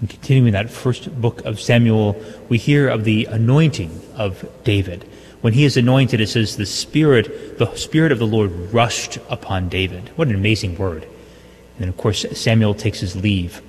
And 0.00 0.08
continuing 0.08 0.52
that 0.52 0.70
first 0.70 1.20
book 1.20 1.44
of 1.44 1.60
Samuel, 1.60 2.20
we 2.48 2.58
hear 2.58 2.88
of 2.88 3.04
the 3.04 3.26
anointing 3.26 4.00
of 4.16 4.48
David. 4.64 5.04
When 5.42 5.52
he 5.52 5.64
is 5.64 5.76
anointed, 5.76 6.20
it 6.20 6.28
says 6.28 6.56
the 6.56 6.66
Spirit, 6.66 7.58
the 7.58 7.74
Spirit 7.76 8.12
of 8.12 8.18
the 8.18 8.26
Lord 8.26 8.50
rushed 8.72 9.18
upon 9.28 9.68
David. 9.68 10.10
What 10.16 10.28
an 10.28 10.34
amazing 10.34 10.76
word. 10.76 11.04
And 11.04 11.12
then, 11.78 11.88
of 11.88 11.96
course, 11.96 12.24
Samuel 12.32 12.74
takes 12.74 13.00
his 13.00 13.16
leave. 13.16 13.62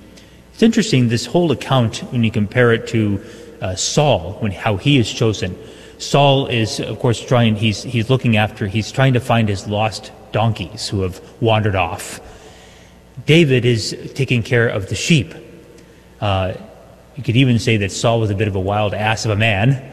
It's 0.52 0.62
interesting, 0.62 1.08
this 1.08 1.26
whole 1.26 1.50
account, 1.52 1.98
when 2.12 2.24
you 2.24 2.30
compare 2.30 2.72
it 2.72 2.86
to 2.88 3.24
uh, 3.60 3.74
Saul, 3.74 4.34
when, 4.34 4.52
how 4.52 4.76
he 4.76 4.98
is 4.98 5.10
chosen. 5.12 5.56
Saul 5.98 6.46
is, 6.46 6.80
of 6.80 6.98
course, 6.98 7.24
trying, 7.24 7.56
he's, 7.56 7.82
he's 7.82 8.10
looking 8.10 8.36
after, 8.36 8.66
he's 8.66 8.90
trying 8.90 9.14
to 9.14 9.20
find 9.20 9.48
his 9.48 9.66
lost 9.66 10.12
donkeys 10.32 10.88
who 10.88 11.02
have 11.02 11.20
wandered 11.40 11.76
off. 11.76 12.20
David 13.24 13.64
is 13.64 14.12
taking 14.14 14.42
care 14.42 14.68
of 14.68 14.88
the 14.88 14.94
sheep. 14.94 15.34
Uh, 16.22 16.54
you 17.16 17.22
could 17.22 17.36
even 17.36 17.58
say 17.58 17.76
that 17.78 17.92
Saul 17.92 18.20
was 18.20 18.30
a 18.30 18.34
bit 18.34 18.48
of 18.48 18.54
a 18.54 18.60
wild 18.60 18.94
ass 18.94 19.26
of 19.26 19.32
a 19.32 19.36
man. 19.36 19.90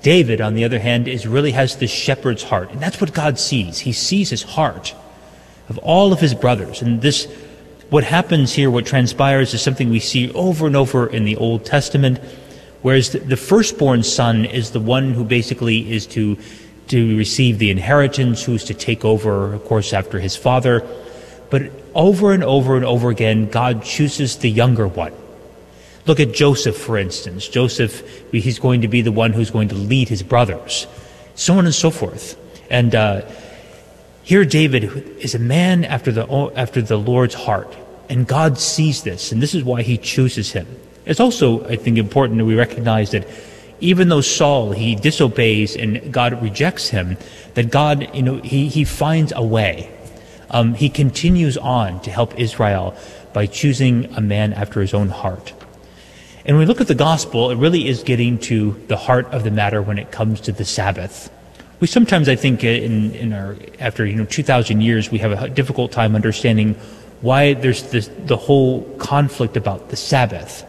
David, 0.00 0.40
on 0.40 0.54
the 0.54 0.64
other 0.64 0.78
hand, 0.78 1.08
is 1.08 1.26
really 1.26 1.50
has 1.50 1.76
the 1.76 1.86
shepherd's 1.86 2.44
heart, 2.44 2.70
and 2.70 2.80
that's 2.80 3.00
what 3.00 3.12
God 3.12 3.38
sees. 3.38 3.80
He 3.80 3.92
sees 3.92 4.30
his 4.30 4.42
heart 4.42 4.94
of 5.68 5.78
all 5.78 6.12
of 6.12 6.20
his 6.20 6.34
brothers, 6.34 6.82
and 6.82 7.02
this, 7.02 7.26
what 7.90 8.04
happens 8.04 8.52
here, 8.52 8.70
what 8.70 8.86
transpires, 8.86 9.52
is 9.54 9.60
something 9.60 9.90
we 9.90 10.00
see 10.00 10.32
over 10.32 10.66
and 10.66 10.76
over 10.76 11.06
in 11.06 11.24
the 11.24 11.36
Old 11.36 11.64
Testament. 11.64 12.18
Whereas 12.82 13.10
the, 13.10 13.18
the 13.18 13.36
firstborn 13.36 14.02
son 14.02 14.44
is 14.44 14.70
the 14.70 14.80
one 14.80 15.12
who 15.12 15.24
basically 15.24 15.92
is 15.92 16.06
to 16.08 16.38
to 16.88 17.16
receive 17.16 17.58
the 17.58 17.70
inheritance, 17.70 18.42
who's 18.42 18.64
to 18.64 18.74
take 18.74 19.04
over, 19.04 19.54
of 19.54 19.64
course, 19.64 19.92
after 19.92 20.18
his 20.18 20.36
father. 20.36 20.86
But 21.48 21.70
over 21.94 22.32
and 22.32 22.42
over 22.42 22.76
and 22.76 22.84
over 22.84 23.08
again, 23.08 23.48
God 23.48 23.84
chooses 23.84 24.36
the 24.36 24.50
younger 24.50 24.88
one. 24.88 25.12
Look 26.06 26.18
at 26.18 26.32
Joseph, 26.32 26.76
for 26.76 26.98
instance. 26.98 27.46
Joseph, 27.46 28.02
he's 28.32 28.58
going 28.58 28.80
to 28.80 28.88
be 28.88 29.02
the 29.02 29.12
one 29.12 29.32
who's 29.32 29.50
going 29.50 29.68
to 29.68 29.76
lead 29.76 30.08
his 30.08 30.22
brothers. 30.22 30.86
so 31.34 31.54
on 31.54 31.64
and 31.64 31.74
so 31.74 31.90
forth. 31.90 32.36
And 32.70 32.94
uh, 32.94 33.22
here, 34.24 34.44
David 34.44 34.84
is 35.18 35.34
a 35.34 35.38
man 35.38 35.84
after 35.84 36.10
the 36.10 36.26
after 36.56 36.80
the 36.82 36.96
Lord's 36.96 37.34
heart, 37.34 37.76
and 38.08 38.26
God 38.26 38.58
sees 38.58 39.02
this, 39.02 39.32
and 39.32 39.42
this 39.42 39.54
is 39.54 39.62
why 39.64 39.82
He 39.82 39.98
chooses 39.98 40.52
him. 40.52 40.66
It's 41.04 41.20
also, 41.20 41.66
I 41.66 41.76
think, 41.76 41.98
important 41.98 42.38
that 42.38 42.44
we 42.44 42.54
recognize 42.54 43.10
that 43.10 43.26
even 43.80 44.08
though 44.08 44.20
Saul 44.20 44.70
he 44.70 44.94
disobeys 44.94 45.74
and 45.76 46.12
God 46.12 46.40
rejects 46.40 46.88
him, 46.88 47.16
that 47.54 47.70
God, 47.70 48.14
you 48.14 48.22
know, 48.22 48.36
he 48.36 48.68
he 48.68 48.84
finds 48.84 49.32
a 49.34 49.44
way. 49.44 49.90
Um, 50.50 50.74
he 50.74 50.88
continues 50.88 51.56
on 51.56 52.00
to 52.02 52.10
help 52.10 52.38
Israel 52.38 52.94
by 53.32 53.46
choosing 53.46 54.14
a 54.14 54.20
man 54.20 54.52
after 54.52 54.80
his 54.80 54.94
own 54.94 55.08
heart. 55.08 55.52
And 56.44 56.56
when 56.56 56.66
we 56.66 56.66
look 56.66 56.80
at 56.80 56.88
the 56.88 56.94
gospel, 56.94 57.50
it 57.50 57.56
really 57.56 57.86
is 57.86 58.02
getting 58.02 58.38
to 58.40 58.72
the 58.88 58.96
heart 58.96 59.26
of 59.26 59.44
the 59.44 59.50
matter 59.50 59.80
when 59.80 59.98
it 59.98 60.10
comes 60.10 60.40
to 60.42 60.52
the 60.52 60.64
Sabbath. 60.64 61.30
We 61.78 61.86
sometimes, 61.86 62.28
I 62.28 62.36
think, 62.36 62.64
uh, 62.64 62.68
in, 62.68 63.14
in 63.14 63.32
our 63.32 63.56
after 63.78 64.04
you 64.06 64.16
know 64.16 64.24
2,000 64.24 64.80
years, 64.80 65.10
we 65.10 65.18
have 65.18 65.32
a 65.32 65.48
difficult 65.48 65.92
time 65.92 66.14
understanding 66.14 66.74
why 67.20 67.54
there's 67.54 67.84
this, 67.90 68.10
the 68.26 68.36
whole 68.36 68.82
conflict 68.98 69.56
about 69.56 69.90
the 69.90 69.96
Sabbath. 69.96 70.64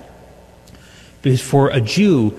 Because 1.24 1.42
for 1.42 1.70
a 1.70 1.82
Jew, 1.82 2.38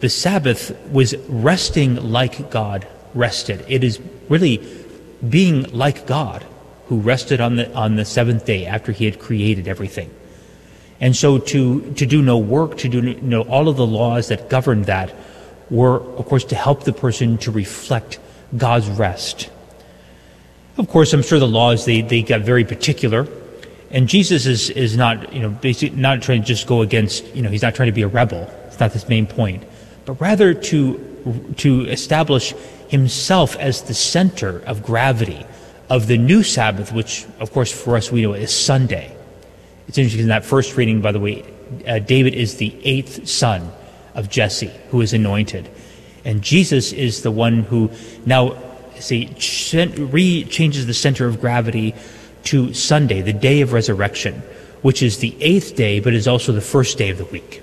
the 0.00 0.08
Sabbath 0.08 0.76
was 0.88 1.16
resting 1.28 2.10
like 2.10 2.50
God 2.50 2.86
rested. 3.14 3.64
It 3.68 3.84
is 3.84 4.00
really 4.28 4.60
being 5.28 5.70
like 5.70 6.06
God 6.06 6.44
who 6.88 6.98
rested 6.98 7.40
on 7.40 7.56
the 7.56 7.72
on 7.74 7.94
the 7.94 8.04
seventh 8.04 8.44
day 8.44 8.66
after 8.66 8.90
He 8.90 9.04
had 9.04 9.20
created 9.20 9.68
everything. 9.68 10.10
And 11.02 11.16
so 11.16 11.38
to, 11.38 11.92
to 11.94 12.06
do 12.06 12.22
no 12.22 12.38
work, 12.38 12.78
to 12.78 12.88
do 12.88 13.02
know, 13.02 13.42
all 13.42 13.68
of 13.68 13.76
the 13.76 13.86
laws 13.86 14.28
that 14.28 14.48
governed 14.48 14.86
that 14.86 15.12
were, 15.68 16.00
of 16.00 16.26
course, 16.26 16.44
to 16.44 16.54
help 16.54 16.84
the 16.84 16.92
person 16.92 17.38
to 17.38 17.50
reflect 17.50 18.20
God's 18.56 18.88
rest. 18.88 19.50
Of 20.78 20.88
course, 20.88 21.12
I'm 21.12 21.22
sure 21.22 21.40
the 21.40 21.48
laws, 21.48 21.86
they, 21.86 22.02
they 22.02 22.22
got 22.22 22.42
very 22.42 22.64
particular. 22.64 23.26
And 23.90 24.08
Jesus 24.08 24.46
is, 24.46 24.70
is 24.70 24.96
not, 24.96 25.32
you 25.32 25.42
know, 25.42 25.50
basically 25.50 25.98
not 25.98 26.22
trying 26.22 26.42
to 26.42 26.46
just 26.46 26.68
go 26.68 26.82
against, 26.82 27.26
you 27.34 27.42
know, 27.42 27.50
he's 27.50 27.62
not 27.62 27.74
trying 27.74 27.88
to 27.88 27.92
be 27.92 28.02
a 28.02 28.08
rebel. 28.08 28.48
It's 28.68 28.78
not 28.78 28.92
his 28.92 29.08
main 29.08 29.26
point. 29.26 29.64
But 30.04 30.20
rather 30.20 30.54
to, 30.54 31.54
to 31.58 31.80
establish 31.88 32.54
himself 32.86 33.56
as 33.56 33.82
the 33.82 33.94
center 33.94 34.60
of 34.66 34.84
gravity 34.84 35.44
of 35.90 36.06
the 36.06 36.16
new 36.16 36.44
Sabbath, 36.44 36.92
which, 36.92 37.26
of 37.40 37.52
course, 37.52 37.72
for 37.72 37.96
us 37.96 38.12
we 38.12 38.22
know 38.22 38.34
is 38.34 38.54
Sunday. 38.56 39.16
It's 39.92 39.98
interesting 39.98 40.22
in 40.22 40.28
that 40.28 40.46
first 40.46 40.74
reading, 40.78 41.02
by 41.02 41.12
the 41.12 41.20
way, 41.20 41.44
uh, 41.86 41.98
David 41.98 42.32
is 42.32 42.56
the 42.56 42.74
eighth 42.82 43.28
son 43.28 43.70
of 44.14 44.30
Jesse 44.30 44.70
who 44.88 45.02
is 45.02 45.12
anointed. 45.12 45.68
And 46.24 46.40
Jesus 46.40 46.94
is 46.94 47.20
the 47.20 47.30
one 47.30 47.64
who 47.64 47.90
now, 48.24 48.56
see, 48.98 49.26
re 49.98 50.44
changes 50.44 50.86
the 50.86 50.94
center 50.94 51.26
of 51.26 51.42
gravity 51.42 51.94
to 52.44 52.72
Sunday, 52.72 53.20
the 53.20 53.34
day 53.34 53.60
of 53.60 53.74
resurrection, 53.74 54.42
which 54.80 55.02
is 55.02 55.18
the 55.18 55.36
eighth 55.42 55.76
day, 55.76 56.00
but 56.00 56.14
is 56.14 56.26
also 56.26 56.52
the 56.52 56.62
first 56.62 56.96
day 56.96 57.10
of 57.10 57.18
the 57.18 57.26
week. 57.26 57.62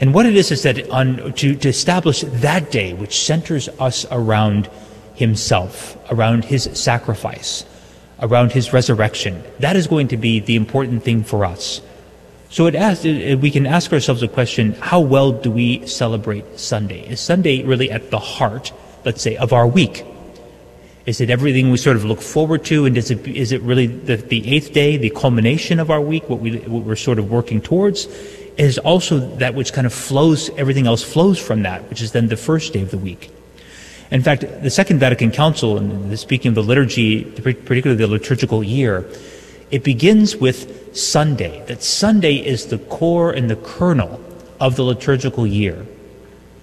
And 0.00 0.14
what 0.14 0.24
it 0.24 0.36
is 0.36 0.50
is 0.50 0.62
that 0.62 0.88
on, 0.88 1.34
to, 1.34 1.54
to 1.54 1.68
establish 1.68 2.22
that 2.22 2.70
day, 2.70 2.94
which 2.94 3.26
centers 3.26 3.68
us 3.78 4.06
around 4.10 4.70
himself, 5.16 5.98
around 6.10 6.46
his 6.46 6.62
sacrifice, 6.72 7.66
around 8.20 8.52
his 8.52 8.72
resurrection. 8.72 9.42
That 9.60 9.76
is 9.76 9.86
going 9.86 10.08
to 10.08 10.16
be 10.16 10.40
the 10.40 10.56
important 10.56 11.02
thing 11.02 11.22
for 11.22 11.44
us. 11.44 11.80
So 12.48 12.66
it 12.66 12.74
asks, 12.74 13.04
we 13.04 13.50
can 13.50 13.66
ask 13.66 13.92
ourselves 13.92 14.22
a 14.22 14.28
question, 14.28 14.72
how 14.74 15.00
well 15.00 15.32
do 15.32 15.50
we 15.50 15.86
celebrate 15.86 16.58
Sunday? 16.58 17.06
Is 17.08 17.20
Sunday 17.20 17.62
really 17.62 17.90
at 17.90 18.10
the 18.10 18.18
heart, 18.18 18.72
let's 19.04 19.20
say, 19.20 19.36
of 19.36 19.52
our 19.52 19.66
week? 19.66 20.04
Is 21.06 21.20
it 21.20 21.30
everything 21.30 21.70
we 21.70 21.76
sort 21.76 21.96
of 21.96 22.04
look 22.04 22.20
forward 22.20 22.64
to? 22.66 22.86
And 22.86 22.96
is 22.96 23.10
it, 23.10 23.26
is 23.26 23.52
it 23.52 23.62
really 23.62 23.86
the, 23.86 24.16
the 24.16 24.54
eighth 24.54 24.72
day, 24.72 24.96
the 24.96 25.10
culmination 25.10 25.78
of 25.78 25.90
our 25.90 26.00
week, 26.00 26.28
what, 26.28 26.40
we, 26.40 26.58
what 26.58 26.84
we're 26.84 26.96
sort 26.96 27.18
of 27.18 27.30
working 27.30 27.60
towards? 27.60 28.06
Is 28.56 28.78
also 28.78 29.18
that 29.36 29.54
which 29.54 29.72
kind 29.72 29.86
of 29.86 29.92
flows, 29.92 30.48
everything 30.56 30.86
else 30.86 31.02
flows 31.02 31.38
from 31.38 31.62
that, 31.62 31.88
which 31.90 32.00
is 32.00 32.12
then 32.12 32.28
the 32.28 32.36
first 32.36 32.72
day 32.72 32.80
of 32.80 32.90
the 32.90 32.98
week. 32.98 33.30
In 34.10 34.22
fact, 34.22 34.44
the 34.62 34.70
Second 34.70 35.00
Vatican 35.00 35.30
Council, 35.30 35.78
and 35.78 36.16
speaking 36.18 36.50
of 36.50 36.54
the 36.54 36.62
liturgy, 36.62 37.24
particularly 37.24 37.96
the 37.96 38.06
liturgical 38.06 38.62
year, 38.62 39.04
it 39.70 39.82
begins 39.82 40.36
with 40.36 40.96
Sunday. 40.96 41.64
That 41.66 41.82
Sunday 41.82 42.36
is 42.36 42.66
the 42.66 42.78
core 42.78 43.32
and 43.32 43.50
the 43.50 43.56
kernel 43.56 44.20
of 44.60 44.76
the 44.76 44.84
liturgical 44.84 45.46
year. 45.46 45.84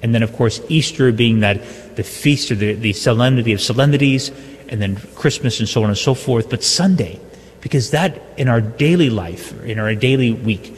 And 0.02 0.16
then, 0.16 0.24
of 0.24 0.34
course, 0.34 0.62
Easter 0.70 1.12
being 1.12 1.42
that 1.42 1.62
the 1.96 2.04
feast 2.04 2.52
or 2.52 2.56
the, 2.56 2.74
the 2.74 2.94
solemnity 2.94 3.54
of 3.54 3.62
solemnities, 3.62 4.32
and 4.70 4.82
then 4.82 4.96
Christmas 5.16 5.60
and 5.60 5.68
so 5.68 5.84
on 5.84 5.90
and 5.90 5.98
so 5.98 6.14
forth. 6.14 6.50
But 6.50 6.64
Sunday, 6.64 7.20
because 7.62 7.92
that 7.92 8.22
in 8.38 8.48
our 8.48 8.62
daily 8.62 9.10
life, 9.10 9.54
in 9.64 9.80
our 9.80 9.94
daily 9.96 10.32
week, 10.32 10.78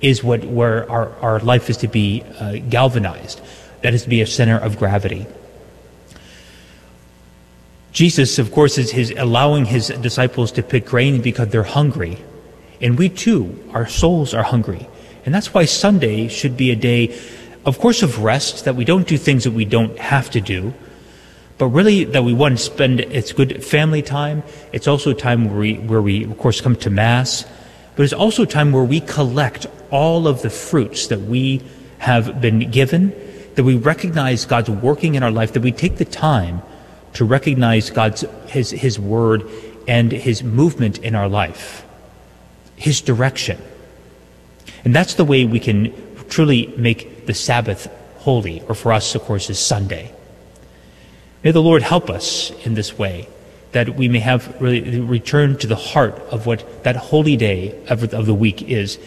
is 0.00 0.22
what 0.22 0.44
where 0.44 0.88
our, 0.90 1.10
our 1.20 1.40
life 1.40 1.70
is 1.70 1.76
to 1.78 1.88
be 1.88 2.22
uh, 2.38 2.56
galvanized. 2.68 3.40
That 3.82 3.94
is 3.94 4.04
to 4.04 4.08
be 4.08 4.22
a 4.22 4.26
center 4.26 4.58
of 4.58 4.78
gravity. 4.78 5.26
Jesus, 7.94 8.40
of 8.40 8.50
course, 8.50 8.76
is 8.76 8.90
his, 8.90 9.14
allowing 9.16 9.64
his 9.64 9.86
disciples 9.86 10.50
to 10.52 10.64
pick 10.64 10.84
grain 10.84 11.22
because 11.22 11.48
they're 11.48 11.62
hungry. 11.62 12.18
And 12.80 12.98
we 12.98 13.08
too, 13.08 13.64
our 13.72 13.86
souls 13.86 14.34
are 14.34 14.42
hungry. 14.42 14.88
And 15.24 15.32
that's 15.32 15.54
why 15.54 15.64
Sunday 15.64 16.26
should 16.26 16.56
be 16.56 16.72
a 16.72 16.76
day, 16.76 17.16
of 17.64 17.78
course, 17.78 18.02
of 18.02 18.18
rest, 18.18 18.64
that 18.64 18.74
we 18.74 18.84
don't 18.84 19.06
do 19.06 19.16
things 19.16 19.44
that 19.44 19.52
we 19.52 19.64
don't 19.64 19.96
have 19.96 20.28
to 20.30 20.40
do, 20.40 20.74
but 21.56 21.68
really 21.68 22.02
that 22.02 22.24
we 22.24 22.34
want 22.34 22.58
to 22.58 22.64
spend, 22.64 22.98
it's 22.98 23.32
good 23.32 23.64
family 23.64 24.02
time. 24.02 24.42
It's 24.72 24.88
also 24.88 25.12
a 25.12 25.14
time 25.14 25.44
where 25.44 25.60
we, 25.60 25.74
where 25.74 26.02
we, 26.02 26.24
of 26.24 26.36
course, 26.36 26.60
come 26.60 26.74
to 26.74 26.90
Mass. 26.90 27.46
But 27.94 28.02
it's 28.02 28.12
also 28.12 28.42
a 28.42 28.46
time 28.46 28.72
where 28.72 28.82
we 28.82 29.02
collect 29.02 29.68
all 29.92 30.26
of 30.26 30.42
the 30.42 30.50
fruits 30.50 31.06
that 31.06 31.20
we 31.20 31.62
have 31.98 32.40
been 32.40 32.72
given, 32.72 33.14
that 33.54 33.62
we 33.62 33.76
recognize 33.76 34.46
God's 34.46 34.68
working 34.68 35.14
in 35.14 35.22
our 35.22 35.30
life, 35.30 35.52
that 35.52 35.62
we 35.62 35.70
take 35.70 35.98
the 35.98 36.04
time 36.04 36.60
to 37.14 37.24
recognize 37.24 37.90
God's 37.90 38.24
his 38.46 38.70
his 38.70 38.98
word 38.98 39.48
and 39.88 40.12
his 40.12 40.42
movement 40.42 40.98
in 40.98 41.14
our 41.14 41.28
life, 41.28 41.84
his 42.76 43.00
direction. 43.00 43.60
And 44.84 44.94
that's 44.94 45.14
the 45.14 45.24
way 45.24 45.44
we 45.44 45.60
can 45.60 45.92
truly 46.28 46.66
make 46.76 47.26
the 47.26 47.34
Sabbath 47.34 47.88
holy, 48.18 48.62
or 48.62 48.74
for 48.74 48.92
us, 48.92 49.14
of 49.14 49.22
course, 49.22 49.50
is 49.50 49.58
Sunday. 49.58 50.12
May 51.42 51.50
the 51.50 51.62
Lord 51.62 51.82
help 51.82 52.08
us 52.08 52.50
in 52.64 52.74
this 52.74 52.98
way, 52.98 53.28
that 53.72 53.96
we 53.96 54.08
may 54.08 54.20
have 54.20 54.60
really 54.60 55.00
return 55.00 55.58
to 55.58 55.66
the 55.66 55.76
heart 55.76 56.18
of 56.30 56.46
what 56.46 56.84
that 56.84 56.96
holy 56.96 57.36
day 57.36 57.78
of, 57.88 58.14
of 58.14 58.26
the 58.26 58.34
week 58.34 58.62
is, 58.62 58.98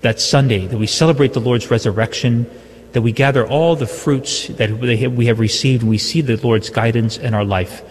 that 0.00 0.20
Sunday, 0.20 0.66
that 0.66 0.78
we 0.78 0.86
celebrate 0.86 1.34
the 1.34 1.40
Lord's 1.40 1.70
resurrection, 1.70 2.50
that 2.94 3.02
we 3.02 3.12
gather 3.12 3.46
all 3.46 3.74
the 3.76 3.86
fruits 3.86 4.46
that 4.48 4.70
we 4.70 5.26
have 5.26 5.40
received, 5.40 5.82
we 5.82 5.98
see 5.98 6.20
the 6.20 6.36
Lord's 6.36 6.70
guidance 6.70 7.18
in 7.18 7.34
our 7.34 7.44
life. 7.44 7.82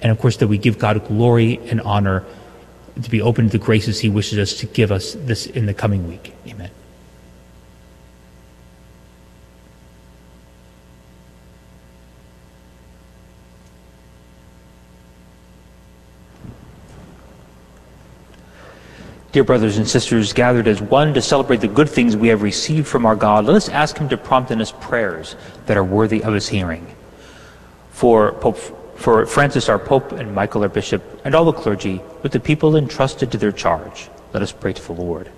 And 0.00 0.12
of 0.12 0.18
course, 0.18 0.36
that 0.38 0.46
we 0.46 0.56
give 0.56 0.78
God 0.78 1.04
glory 1.06 1.58
and 1.68 1.80
honor 1.80 2.24
to 3.02 3.10
be 3.10 3.20
open 3.20 3.46
to 3.46 3.58
the 3.58 3.64
graces 3.64 3.98
He 3.98 4.08
wishes 4.08 4.38
us 4.38 4.58
to 4.60 4.66
give 4.66 4.92
us 4.92 5.14
this 5.14 5.46
in 5.46 5.66
the 5.66 5.74
coming 5.74 6.08
week. 6.08 6.32
Amen. 6.46 6.70
Dear 19.36 19.44
brothers 19.44 19.76
and 19.76 19.86
sisters, 19.86 20.32
gathered 20.32 20.66
as 20.66 20.80
one 20.80 21.12
to 21.12 21.20
celebrate 21.20 21.60
the 21.60 21.68
good 21.68 21.90
things 21.90 22.16
we 22.16 22.28
have 22.28 22.40
received 22.40 22.86
from 22.86 23.04
our 23.04 23.14
God, 23.14 23.44
let 23.44 23.54
us 23.54 23.68
ask 23.68 23.98
Him 23.98 24.08
to 24.08 24.16
prompt 24.16 24.50
in 24.50 24.62
us 24.62 24.72
prayers 24.72 25.36
that 25.66 25.76
are 25.76 25.84
worthy 25.84 26.24
of 26.24 26.32
His 26.32 26.48
hearing. 26.48 26.86
For 27.90 28.32
Pope, 28.32 28.56
for 28.98 29.26
Francis 29.26 29.68
our 29.68 29.78
Pope 29.78 30.12
and 30.12 30.34
Michael 30.34 30.62
our 30.62 30.70
Bishop 30.70 31.02
and 31.22 31.34
all 31.34 31.44
the 31.44 31.52
clergy, 31.52 32.00
with 32.22 32.32
the 32.32 32.40
people 32.40 32.76
entrusted 32.76 33.30
to 33.30 33.36
their 33.36 33.52
charge, 33.52 34.08
let 34.32 34.42
us 34.42 34.52
pray 34.52 34.72
to 34.72 34.82
the 34.82 34.94
Lord. 34.94 35.30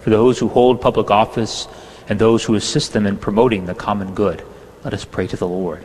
For 0.00 0.08
those 0.08 0.38
who 0.38 0.48
hold 0.48 0.80
public 0.80 1.10
office 1.10 1.68
and 2.08 2.18
those 2.18 2.42
who 2.42 2.54
assist 2.54 2.94
them 2.94 3.06
in 3.06 3.18
promoting 3.18 3.66
the 3.66 3.74
common 3.74 4.14
good, 4.14 4.42
let 4.82 4.94
us 4.94 5.04
pray 5.04 5.26
to 5.26 5.36
the 5.36 5.46
Lord 5.46 5.84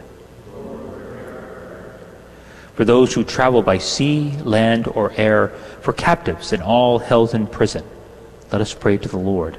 for 2.82 2.86
those 2.86 3.14
who 3.14 3.24
travel 3.24 3.62
by 3.62 3.78
sea, 3.78 4.32
land, 4.44 4.88
or 4.88 5.14
air, 5.16 5.52
for 5.82 5.94
captives 5.94 6.54
and 6.54 6.64
all 6.64 7.00
held 7.00 7.34
in 7.34 7.48
prison. 7.48 7.84
Let 8.52 8.62
us 8.62 8.74
pray 8.74 8.98
to 8.98 9.10
the 9.10 9.18
Lord. 9.18 9.58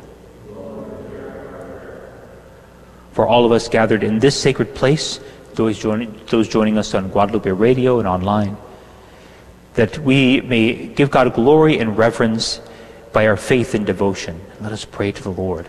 For 3.12 3.26
all 3.26 3.44
of 3.44 3.52
us 3.52 3.68
gathered 3.68 4.02
in 4.02 4.20
this 4.20 4.40
sacred 4.40 4.74
place, 4.74 5.20
those 5.54 5.78
joining, 5.78 6.18
those 6.28 6.48
joining 6.48 6.78
us 6.78 6.94
on 6.94 7.10
Guadalupe 7.10 7.50
Radio 7.50 7.98
and 7.98 8.08
online, 8.08 8.56
that 9.74 9.98
we 9.98 10.40
may 10.40 10.86
give 10.86 11.10
God 11.10 11.34
glory 11.34 11.78
and 11.78 11.98
reverence 11.98 12.60
by 13.12 13.26
our 13.26 13.36
faith 13.36 13.74
and 13.74 13.84
devotion. 13.84 14.40
Let 14.60 14.72
us 14.72 14.84
pray 14.84 15.12
to 15.12 15.22
the 15.22 15.30
Lord. 15.30 15.68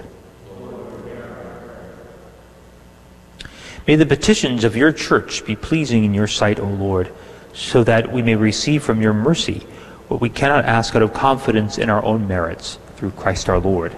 May 3.85 3.97
the 3.97 4.05
petitions 4.05 4.63
of 4.63 4.77
your 4.77 4.93
church 4.93 5.45
be 5.45 5.57
pleasing 5.57 6.05
in 6.05 6.13
your 6.13 6.27
sight, 6.27 6.59
O 6.59 6.67
Lord, 6.67 7.11
so 7.53 7.83
that 7.83 8.13
we 8.13 8.21
may 8.21 8.35
receive 8.35 8.81
from 8.81 9.01
your 9.01 9.13
mercy 9.13 9.65
what 10.07 10.21
we 10.21 10.29
cannot 10.29 10.65
ask 10.65 10.95
out 10.95 11.01
of 11.01 11.13
confidence 11.13 11.77
in 11.77 11.89
our 11.89 12.03
own 12.03 12.27
merits, 12.27 12.79
through 12.95 13.11
Christ 13.11 13.49
our 13.49 13.59
Lord. 13.59 13.95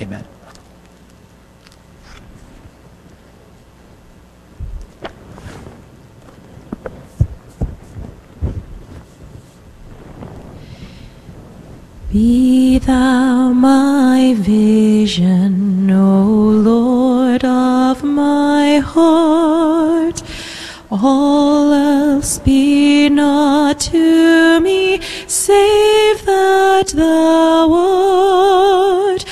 Amen. 0.00 0.24
Be 12.12 12.78
thou 12.78 13.52
my 13.52 14.34
vision, 14.38 15.90
O 15.90 16.24
Lord 16.24 17.44
of 17.44 18.02
my 18.02 18.78
heart. 18.78 20.22
All 21.02 21.74
else 21.74 22.38
be 22.38 23.10
not 23.10 23.80
to 23.80 24.60
me, 24.60 24.98
save 25.26 26.24
that 26.24 26.88
thou 26.88 27.70
art. 27.70 29.24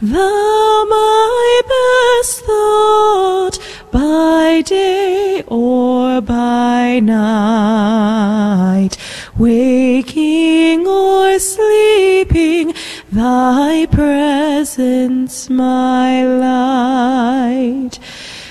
Thou 0.00 0.84
my 0.88 1.60
best 1.74 2.40
thought, 2.42 3.58
by 3.90 4.62
day 4.64 5.42
or 5.48 6.20
by 6.20 7.00
night, 7.00 8.96
waking 9.36 10.86
or 10.86 11.40
sleeping, 11.40 12.74
thy 13.10 13.86
presence 13.86 15.50
my 15.50 16.24
light. 16.24 17.98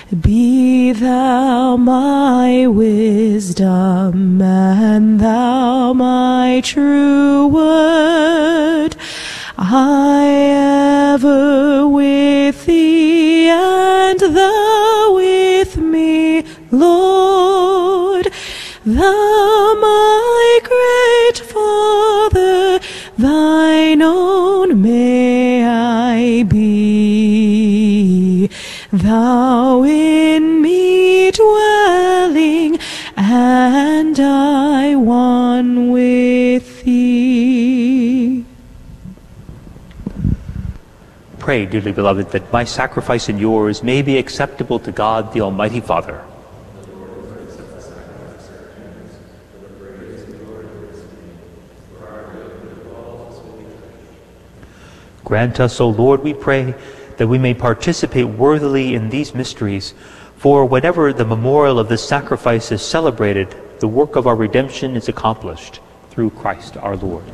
Be 0.10 0.94
thou 0.94 1.76
my 1.76 2.66
wisdom, 2.66 4.42
and 4.42 5.20
thou 5.20 5.92
my 5.92 6.62
true 6.64 7.48
word. 7.48 8.17
Dearly 41.70 41.92
beloved, 41.92 42.32
that 42.32 42.52
my 42.52 42.64
sacrifice 42.64 43.30
and 43.30 43.40
yours 43.40 43.84
may 43.84 44.02
be 44.02 44.18
acceptable 44.18 44.80
to 44.80 44.92
God 44.92 45.34
the 45.34 45.42
Almighty 45.42 45.82
Father. 45.82 46.24
Grant 55.24 55.60
us, 55.60 55.82
O 55.82 55.90
Lord, 55.90 56.24
we 56.24 56.34
pray, 56.34 56.74
that 57.18 57.28
we 57.28 57.38
may 57.38 57.54
participate 57.54 58.26
worthily 58.26 58.96
in 58.96 59.10
these 59.10 59.36
mysteries. 59.36 59.94
For 60.38 60.66
whenever 60.66 61.12
the 61.12 61.26
memorial 61.26 61.80
of 61.80 61.90
this 61.90 62.08
sacrifice 62.08 62.72
is 62.72 62.82
celebrated, 62.82 63.54
the 63.80 63.90
work 63.90 64.16
of 64.16 64.26
our 64.26 64.36
redemption 64.36 64.96
is 64.96 65.10
accomplished 65.10 65.82
through 66.12 66.30
Christ 66.30 66.78
our 66.78 66.96
Lord. 66.96 67.26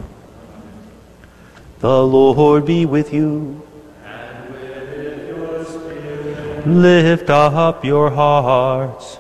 The 1.80 2.03
Lord 2.03 2.65
be 2.65 2.85
with 2.85 3.14
you. 3.14 3.61
Lift 6.65 7.30
up 7.30 7.84
your 7.84 8.10
hearts. 8.10 9.18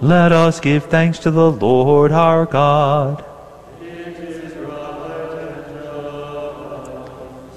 Let 0.00 0.32
us 0.32 0.60
give 0.60 0.86
thanks 0.86 1.18
to 1.20 1.30
the 1.30 1.50
Lord 1.52 2.12
our 2.12 2.46
God. 2.46 3.22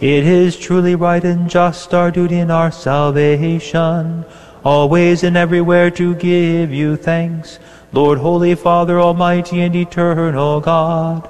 It 0.01 0.25
is 0.25 0.59
truly 0.59 0.95
right 0.95 1.23
and 1.23 1.49
just, 1.49 1.93
our 1.93 2.11
duty 2.11 2.39
and 2.39 2.51
our 2.51 2.69
salvation, 2.69 4.25
always 4.65 5.23
and 5.23 5.37
everywhere 5.37 5.89
to 5.91 6.13
give 6.15 6.73
you 6.73 6.97
thanks, 6.97 7.57
Lord, 7.93 8.19
Holy 8.19 8.53
Father, 8.55 8.99
Almighty 8.99 9.61
and 9.61 9.73
Eternal 9.73 10.59
God. 10.59 11.29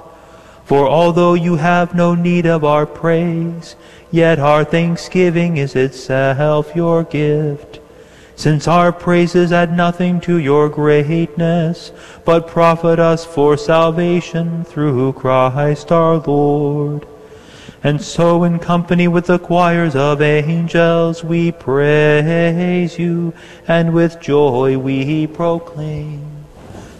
For 0.64 0.88
although 0.88 1.34
you 1.34 1.54
have 1.54 1.94
no 1.94 2.16
need 2.16 2.46
of 2.46 2.64
our 2.64 2.84
praise, 2.84 3.76
yet 4.14 4.38
our 4.38 4.62
thanksgiving 4.64 5.56
is 5.56 5.74
itself 5.74 6.76
your 6.76 7.02
gift. 7.02 7.80
Since 8.36 8.68
our 8.68 8.92
praises 8.92 9.50
add 9.50 9.76
nothing 9.76 10.20
to 10.20 10.38
your 10.38 10.68
greatness, 10.68 11.90
but 12.24 12.46
profit 12.46 13.00
us 13.00 13.24
for 13.24 13.56
salvation 13.56 14.62
through 14.62 15.14
Christ 15.14 15.90
our 15.90 16.18
Lord. 16.18 17.08
And 17.82 18.00
so, 18.00 18.44
in 18.44 18.60
company 18.60 19.08
with 19.08 19.26
the 19.26 19.40
choirs 19.40 19.96
of 19.96 20.22
angels, 20.22 21.24
we 21.24 21.50
praise 21.50 22.96
you, 22.96 23.34
and 23.66 23.92
with 23.92 24.20
joy 24.20 24.78
we 24.78 25.26
proclaim. 25.26 26.44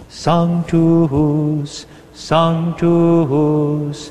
Sanctus, 0.08 1.86
Sanctus, 2.12 4.10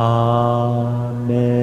Amen. 0.00 1.60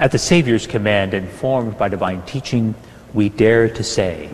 At 0.00 0.10
the 0.10 0.18
Savior's 0.18 0.66
command, 0.66 1.14
informed 1.14 1.78
by 1.78 1.88
divine 1.88 2.22
teaching, 2.22 2.74
we 3.14 3.28
dare 3.28 3.68
to 3.68 3.84
say, 3.84 4.28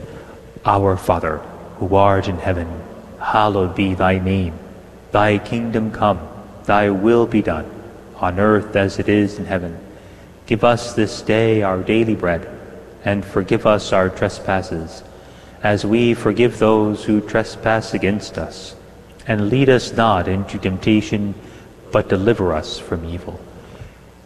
Our 0.65 0.97
Father, 0.97 1.37
who 1.77 1.95
art 1.95 2.29
in 2.29 2.39
heaven, 2.39 2.83
hallowed 3.21 3.75
be 3.75 3.93
thy 3.93 4.19
name. 4.19 4.59
Thy 5.11 5.37
kingdom 5.37 5.91
come, 5.91 6.27
thy 6.65 6.89
will 6.89 7.27
be 7.27 7.43
done, 7.43 7.71
on 8.17 8.41
earth 8.41 8.75
as 8.75 8.99
it 8.99 9.11
is 9.11 9.39
in 9.39 9.45
heaven. 9.45 9.79
Give 10.47 10.65
us 10.65 10.95
this 10.95 11.21
day 11.21 11.61
our 11.61 11.83
daily 11.83 12.15
bread, 12.15 12.49
and 13.05 13.23
forgive 13.23 13.67
us 13.67 13.93
our 13.93 14.09
trespasses, 14.09 15.03
as 15.63 15.87
we 15.87 16.15
forgive 16.15 16.59
those 16.59 17.05
who 17.05 17.21
trespass 17.21 17.95
against 17.95 18.37
us. 18.39 18.75
And 19.27 19.49
lead 19.49 19.69
us 19.69 19.93
not 19.93 20.27
into 20.27 20.59
temptation, 20.59 21.35
but 21.93 22.09
deliver 22.09 22.53
us 22.53 22.79
from 22.79 23.05
evil. 23.05 23.41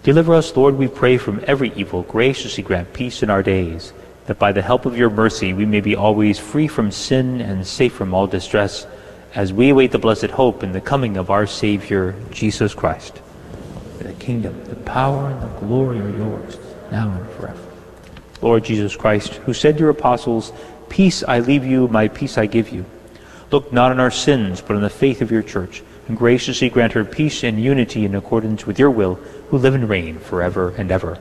Deliver 0.03 0.35
us, 0.35 0.57
Lord, 0.57 0.79
we 0.79 0.89
pray, 0.89 1.19
from 1.19 1.45
every 1.47 1.73
evil. 1.75 2.03
Graciously 2.05 2.63
grant 2.63 2.93
peace 2.93 3.23
in 3.23 3.29
our 3.29 3.43
days, 3.43 3.93
that 4.27 4.39
by 4.39 4.53
the 4.53 4.63
help 4.63 4.87
of 4.87 4.97
your 4.97 5.11
mercy 5.11 5.53
we 5.53 5.67
may 5.67 5.81
be 5.81 5.97
always 5.97 6.39
free 6.39 6.69
from 6.69 6.91
sin 6.91 7.41
and 7.41 7.67
safe 7.67 7.93
from 7.93 8.15
all 8.15 8.27
distress, 8.27 8.87
as 9.35 9.53
we 9.53 9.69
await 9.69 9.91
the 9.91 9.99
blessed 9.99 10.31
hope 10.31 10.63
and 10.63 10.75
the 10.75 10.81
coming 10.81 11.17
of 11.17 11.29
our 11.29 11.47
Savior, 11.47 12.15
Jesus 12.31 12.73
Christ. 12.73 13.21
The 13.99 14.13
kingdom, 14.15 14.65
the 14.65 14.77
power, 14.77 15.29
and 15.29 15.43
the 15.43 15.67
glory 15.67 15.99
are 15.99 16.17
yours, 16.17 16.59
now 16.91 17.11
and 17.11 17.29
forever. 17.33 17.61
Lord 18.41 18.65
Jesus 18.65 18.97
Christ, 18.97 19.35
who 19.35 19.53
said 19.53 19.75
to 19.75 19.81
your 19.81 19.91
apostles, 19.91 20.53
Peace 20.89 21.23
I 21.27 21.41
leave 21.41 21.65
you, 21.65 21.89
my 21.89 22.09
peace 22.09 22.39
I 22.39 22.47
give 22.47 22.71
you. 22.71 22.85
Look 23.51 23.73
not 23.73 23.91
on 23.91 24.01
our 24.01 24.11
sins, 24.11 24.61
but 24.61 24.77
on 24.77 24.83
the 24.83 24.91
faith 24.91 25.23
of 25.23 25.31
your 25.31 25.43
church, 25.43 25.83
and 26.09 26.17
graciously 26.17 26.69
grant 26.69 26.93
her 26.95 27.05
peace 27.05 27.45
and 27.45 27.63
unity 27.63 28.05
in 28.05 28.15
accordance 28.15 28.67
with 28.67 28.79
your 28.79 28.91
will, 28.91 29.15
who 29.51 29.59
live 29.59 29.75
and 29.75 29.89
reign 29.89 30.19
forever 30.19 30.75
and 30.77 30.91
ever. 30.91 31.19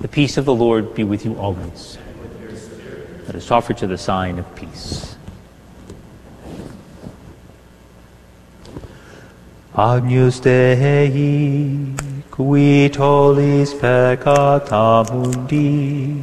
The 0.00 0.08
peace 0.08 0.36
of 0.36 0.44
the 0.44 0.54
Lord 0.54 0.94
be 0.94 1.04
with 1.04 1.24
you 1.24 1.36
always. 1.36 1.98
Let 3.26 3.36
us 3.36 3.50
offer 3.50 3.72
to 3.74 3.86
the 3.86 3.98
sign 3.98 4.38
of 4.38 4.56
peace. 4.56 5.16
Agnus 9.74 10.40
Dei, 10.40 11.94
qui 12.30 12.90
tollis 12.90 13.72
peccata 13.74 15.04
mundi, 15.10 16.22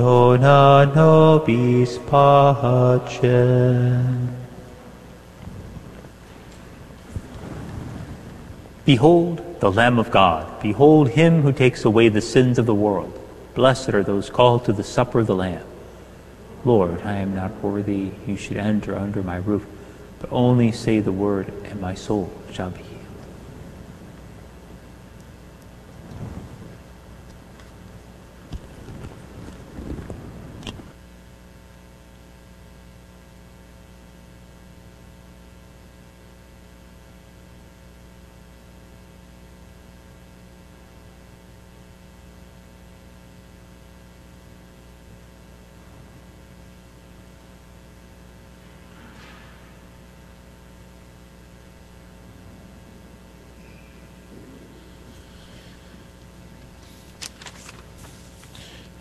dona 0.00 0.90
nobis 0.94 1.98
pacem. 1.98 3.20
Behold 8.86 9.60
the 9.60 9.70
Lamb 9.70 9.98
of 9.98 10.10
God. 10.10 10.62
Behold 10.62 11.10
him 11.10 11.42
who 11.42 11.52
takes 11.52 11.84
away 11.84 12.08
the 12.08 12.22
sins 12.22 12.58
of 12.58 12.64
the 12.64 12.74
world. 12.74 13.12
Blessed 13.54 13.90
are 13.90 14.02
those 14.02 14.30
called 14.30 14.64
to 14.64 14.72
the 14.72 14.82
supper 14.82 15.18
of 15.20 15.26
the 15.26 15.34
Lamb. 15.34 15.66
Lord, 16.64 17.02
I 17.02 17.16
am 17.16 17.34
not 17.34 17.62
worthy 17.62 18.12
you 18.26 18.38
should 18.38 18.56
enter 18.56 18.96
under 18.96 19.22
my 19.22 19.36
roof, 19.36 19.66
but 20.18 20.32
only 20.32 20.72
say 20.72 21.00
the 21.00 21.12
word, 21.12 21.52
and 21.64 21.78
my 21.78 21.94
soul 21.94 22.32
shall 22.50 22.70
be 22.70 22.78
healed. 22.78 22.90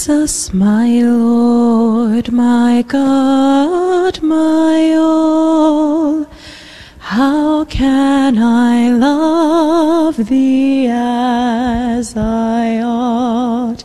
Jesus, 0.00 0.48
my 0.54 1.02
Lord, 1.02 2.32
my 2.32 2.82
God, 2.88 4.22
my 4.22 4.94
all. 4.96 6.26
How 7.00 7.66
can 7.66 8.38
I 8.38 8.92
love 8.92 10.16
thee 10.16 10.86
as 10.88 12.16
I 12.16 12.80
ought? 12.80 13.84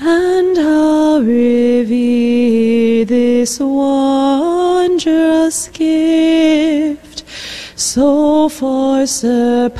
And 0.00 0.56
how 0.56 1.18
revere 1.18 3.04
this 3.04 3.60
wondrous 3.60 5.68
gift, 5.68 7.24
so 7.76 8.48
far 8.48 9.06
surpassing 9.06 9.76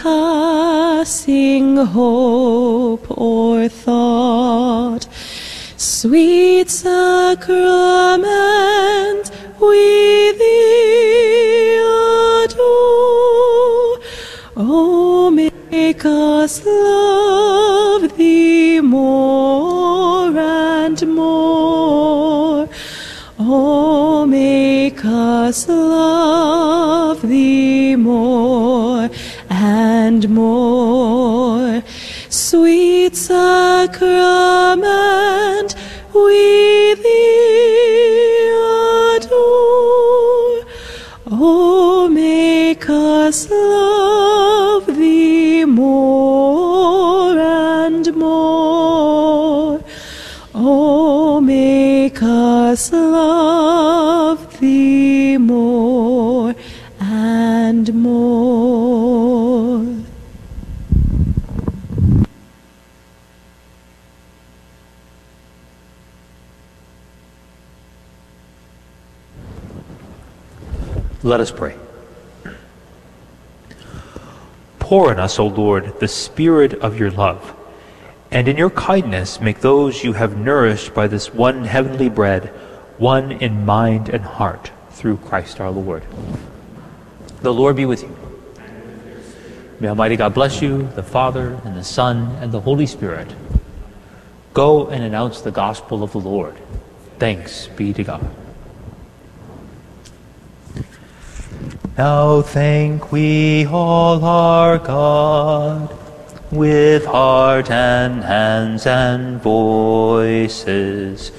hope 1.79 3.11
or 3.11 3.71
thought? 3.71 5.07
Sweet 6.05 6.69
sacrament, 6.69 7.57
we 9.59 10.33
thee 10.33 11.79
adore. 12.45 13.99
Oh, 14.55 15.31
make 15.31 16.05
us 16.05 16.63
love 16.67 18.19
thee 18.19 18.83
more 18.83 20.39
and 20.39 21.03
more. 21.09 22.69
Oh, 23.39 24.27
make 24.27 25.03
us 25.07 25.67
love 25.67 27.23
thee 27.23 27.97
more 27.97 29.09
and 29.49 30.29
more. 30.29 31.83
Sweet 32.29 33.17
sacrament, 33.17 34.75
we 36.15 36.95
thee. 36.95 37.45
Oh, 41.27 42.09
make 42.09 42.89
us 42.89 43.51
love 43.51 44.87
thee 44.87 45.65
more 45.65 47.39
and 47.39 48.15
more. 48.15 49.81
Oh, 50.55 51.41
make 51.41 52.23
us 52.23 52.93
love 52.93 54.61
thee 54.61 55.39
more 55.39 56.55
and 57.01 57.93
more. 57.95 58.64
Let 71.25 71.41
us 71.41 71.51
pray. 71.51 71.75
Pour 74.79 75.11
in 75.11 75.19
us, 75.19 75.39
O 75.39 75.47
Lord, 75.47 75.99
the 75.99 76.07
spirit 76.07 76.75
of 76.75 77.01
your 77.01 77.11
love, 77.11 77.57
and 78.31 78.47
in 78.47 78.59
your 78.59 78.69
kindness 78.69 79.41
make 79.41 79.61
those 79.61 80.05
you 80.05 80.13
have 80.13 80.37
nourished 80.37 80.93
by 80.93 81.07
this 81.07 81.33
one 81.33 81.65
heavenly 81.65 82.11
bread 82.11 82.49
one 82.99 83.33
in 83.33 83.65
mind 83.65 84.11
and 84.11 84.23
heart 84.23 84.71
through 84.91 85.17
Christ 85.17 85.63
our 85.63 85.71
Lord. 85.71 86.05
The 87.41 87.55
Lord 87.55 87.77
be 87.77 87.87
with 87.87 88.03
you. 88.03 88.15
May 89.81 89.89
Almighty 89.89 90.17
God 90.17 90.35
bless 90.35 90.61
you, 90.61 90.91
the 90.95 91.03
Father, 91.03 91.59
and 91.65 91.75
the 91.75 91.85
Son, 91.85 92.37
and 92.43 92.53
the 92.53 92.61
Holy 92.61 92.85
Spirit. 92.85 93.35
Go 94.53 94.89
and 94.89 95.03
announce 95.03 95.41
the 95.41 95.51
gospel 95.51 96.03
of 96.03 96.13
the 96.13 96.21
Lord. 96.21 96.55
Thanks 97.19 97.69
be 97.69 97.95
to 97.95 98.05
God. 98.05 98.44
Now 101.97 102.43
thank 102.43 103.13
we 103.13 103.67
all 103.67 104.25
our 104.25 104.79
God 104.79 105.97
with 106.51 107.07
heart 107.07 107.71
and 107.71 108.25
hands 108.25 108.85
and 108.85 109.41
voices, 109.41 111.31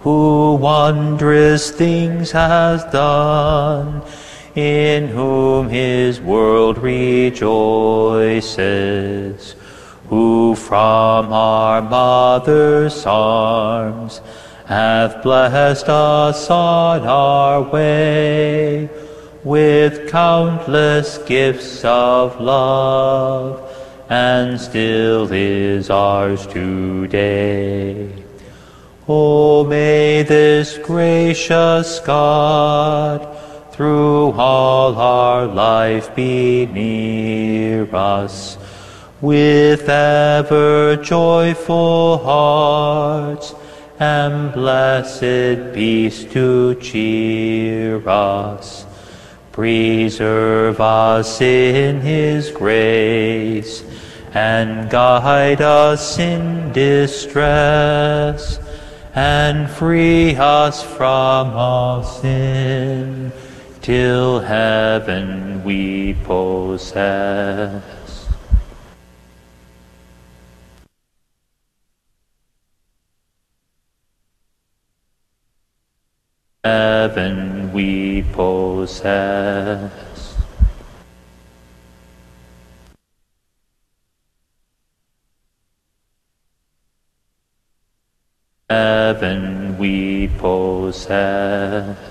who 0.00 0.54
wondrous 0.56 1.70
things 1.70 2.32
has 2.32 2.82
done, 2.86 4.02
in 4.56 5.06
whom 5.06 5.68
his 5.68 6.20
world 6.20 6.78
rejoices, 6.78 7.44
who 10.08 10.56
from 10.56 11.32
our 11.32 11.80
mother's 11.82 13.06
arms 13.06 14.20
hath 14.66 15.22
blessed 15.22 15.88
us 15.88 16.50
on 16.50 17.06
our 17.06 17.62
way 17.62 18.90
with 19.44 20.10
countless 20.10 21.18
gifts 21.18 21.84
of 21.84 22.40
love, 22.40 23.66
and 24.08 24.60
still 24.60 25.32
is 25.32 25.88
ours 25.88 26.46
today. 26.46 28.12
Oh, 29.08 29.64
may 29.64 30.22
this 30.24 30.78
gracious 30.78 32.00
God 32.00 33.26
through 33.72 34.32
all 34.32 34.94
our 34.96 35.46
life 35.46 36.14
be 36.14 36.66
near 36.66 37.88
us, 37.94 38.58
with 39.22 39.88
ever 39.88 40.96
joyful 40.96 42.18
hearts 42.18 43.54
and 43.98 44.52
blessed 44.52 45.74
peace 45.74 46.24
to 46.24 46.74
cheer 46.76 48.06
us. 48.08 48.86
Preserve 49.60 50.80
us 50.80 51.42
in 51.42 52.00
His 52.00 52.50
grace 52.50 53.84
and 54.32 54.88
guide 54.88 55.60
us 55.60 56.18
in 56.18 56.72
distress 56.72 58.58
and 59.14 59.68
free 59.68 60.34
us 60.34 60.82
from 60.82 61.50
all 61.50 62.02
sin 62.02 63.32
till 63.82 64.40
heaven 64.40 65.62
we 65.62 66.14
possess. 66.24 67.99
Heaven 76.62 77.72
we 77.72 78.20
possess. 78.34 79.90
Heaven 88.68 89.78
we 89.78 90.28
possess. 90.36 92.10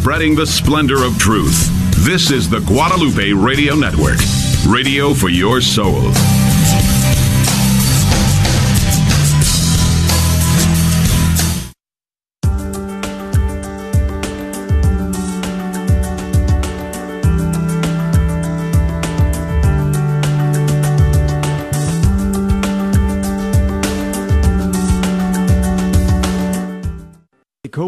Spreading 0.00 0.34
the 0.34 0.46
splendor 0.46 1.04
of 1.04 1.18
truth. 1.18 1.68
This 2.06 2.30
is 2.30 2.48
the 2.48 2.60
Guadalupe 2.60 3.34
Radio 3.34 3.74
Network, 3.74 4.16
radio 4.66 5.12
for 5.12 5.28
your 5.28 5.60
soul. 5.60 6.10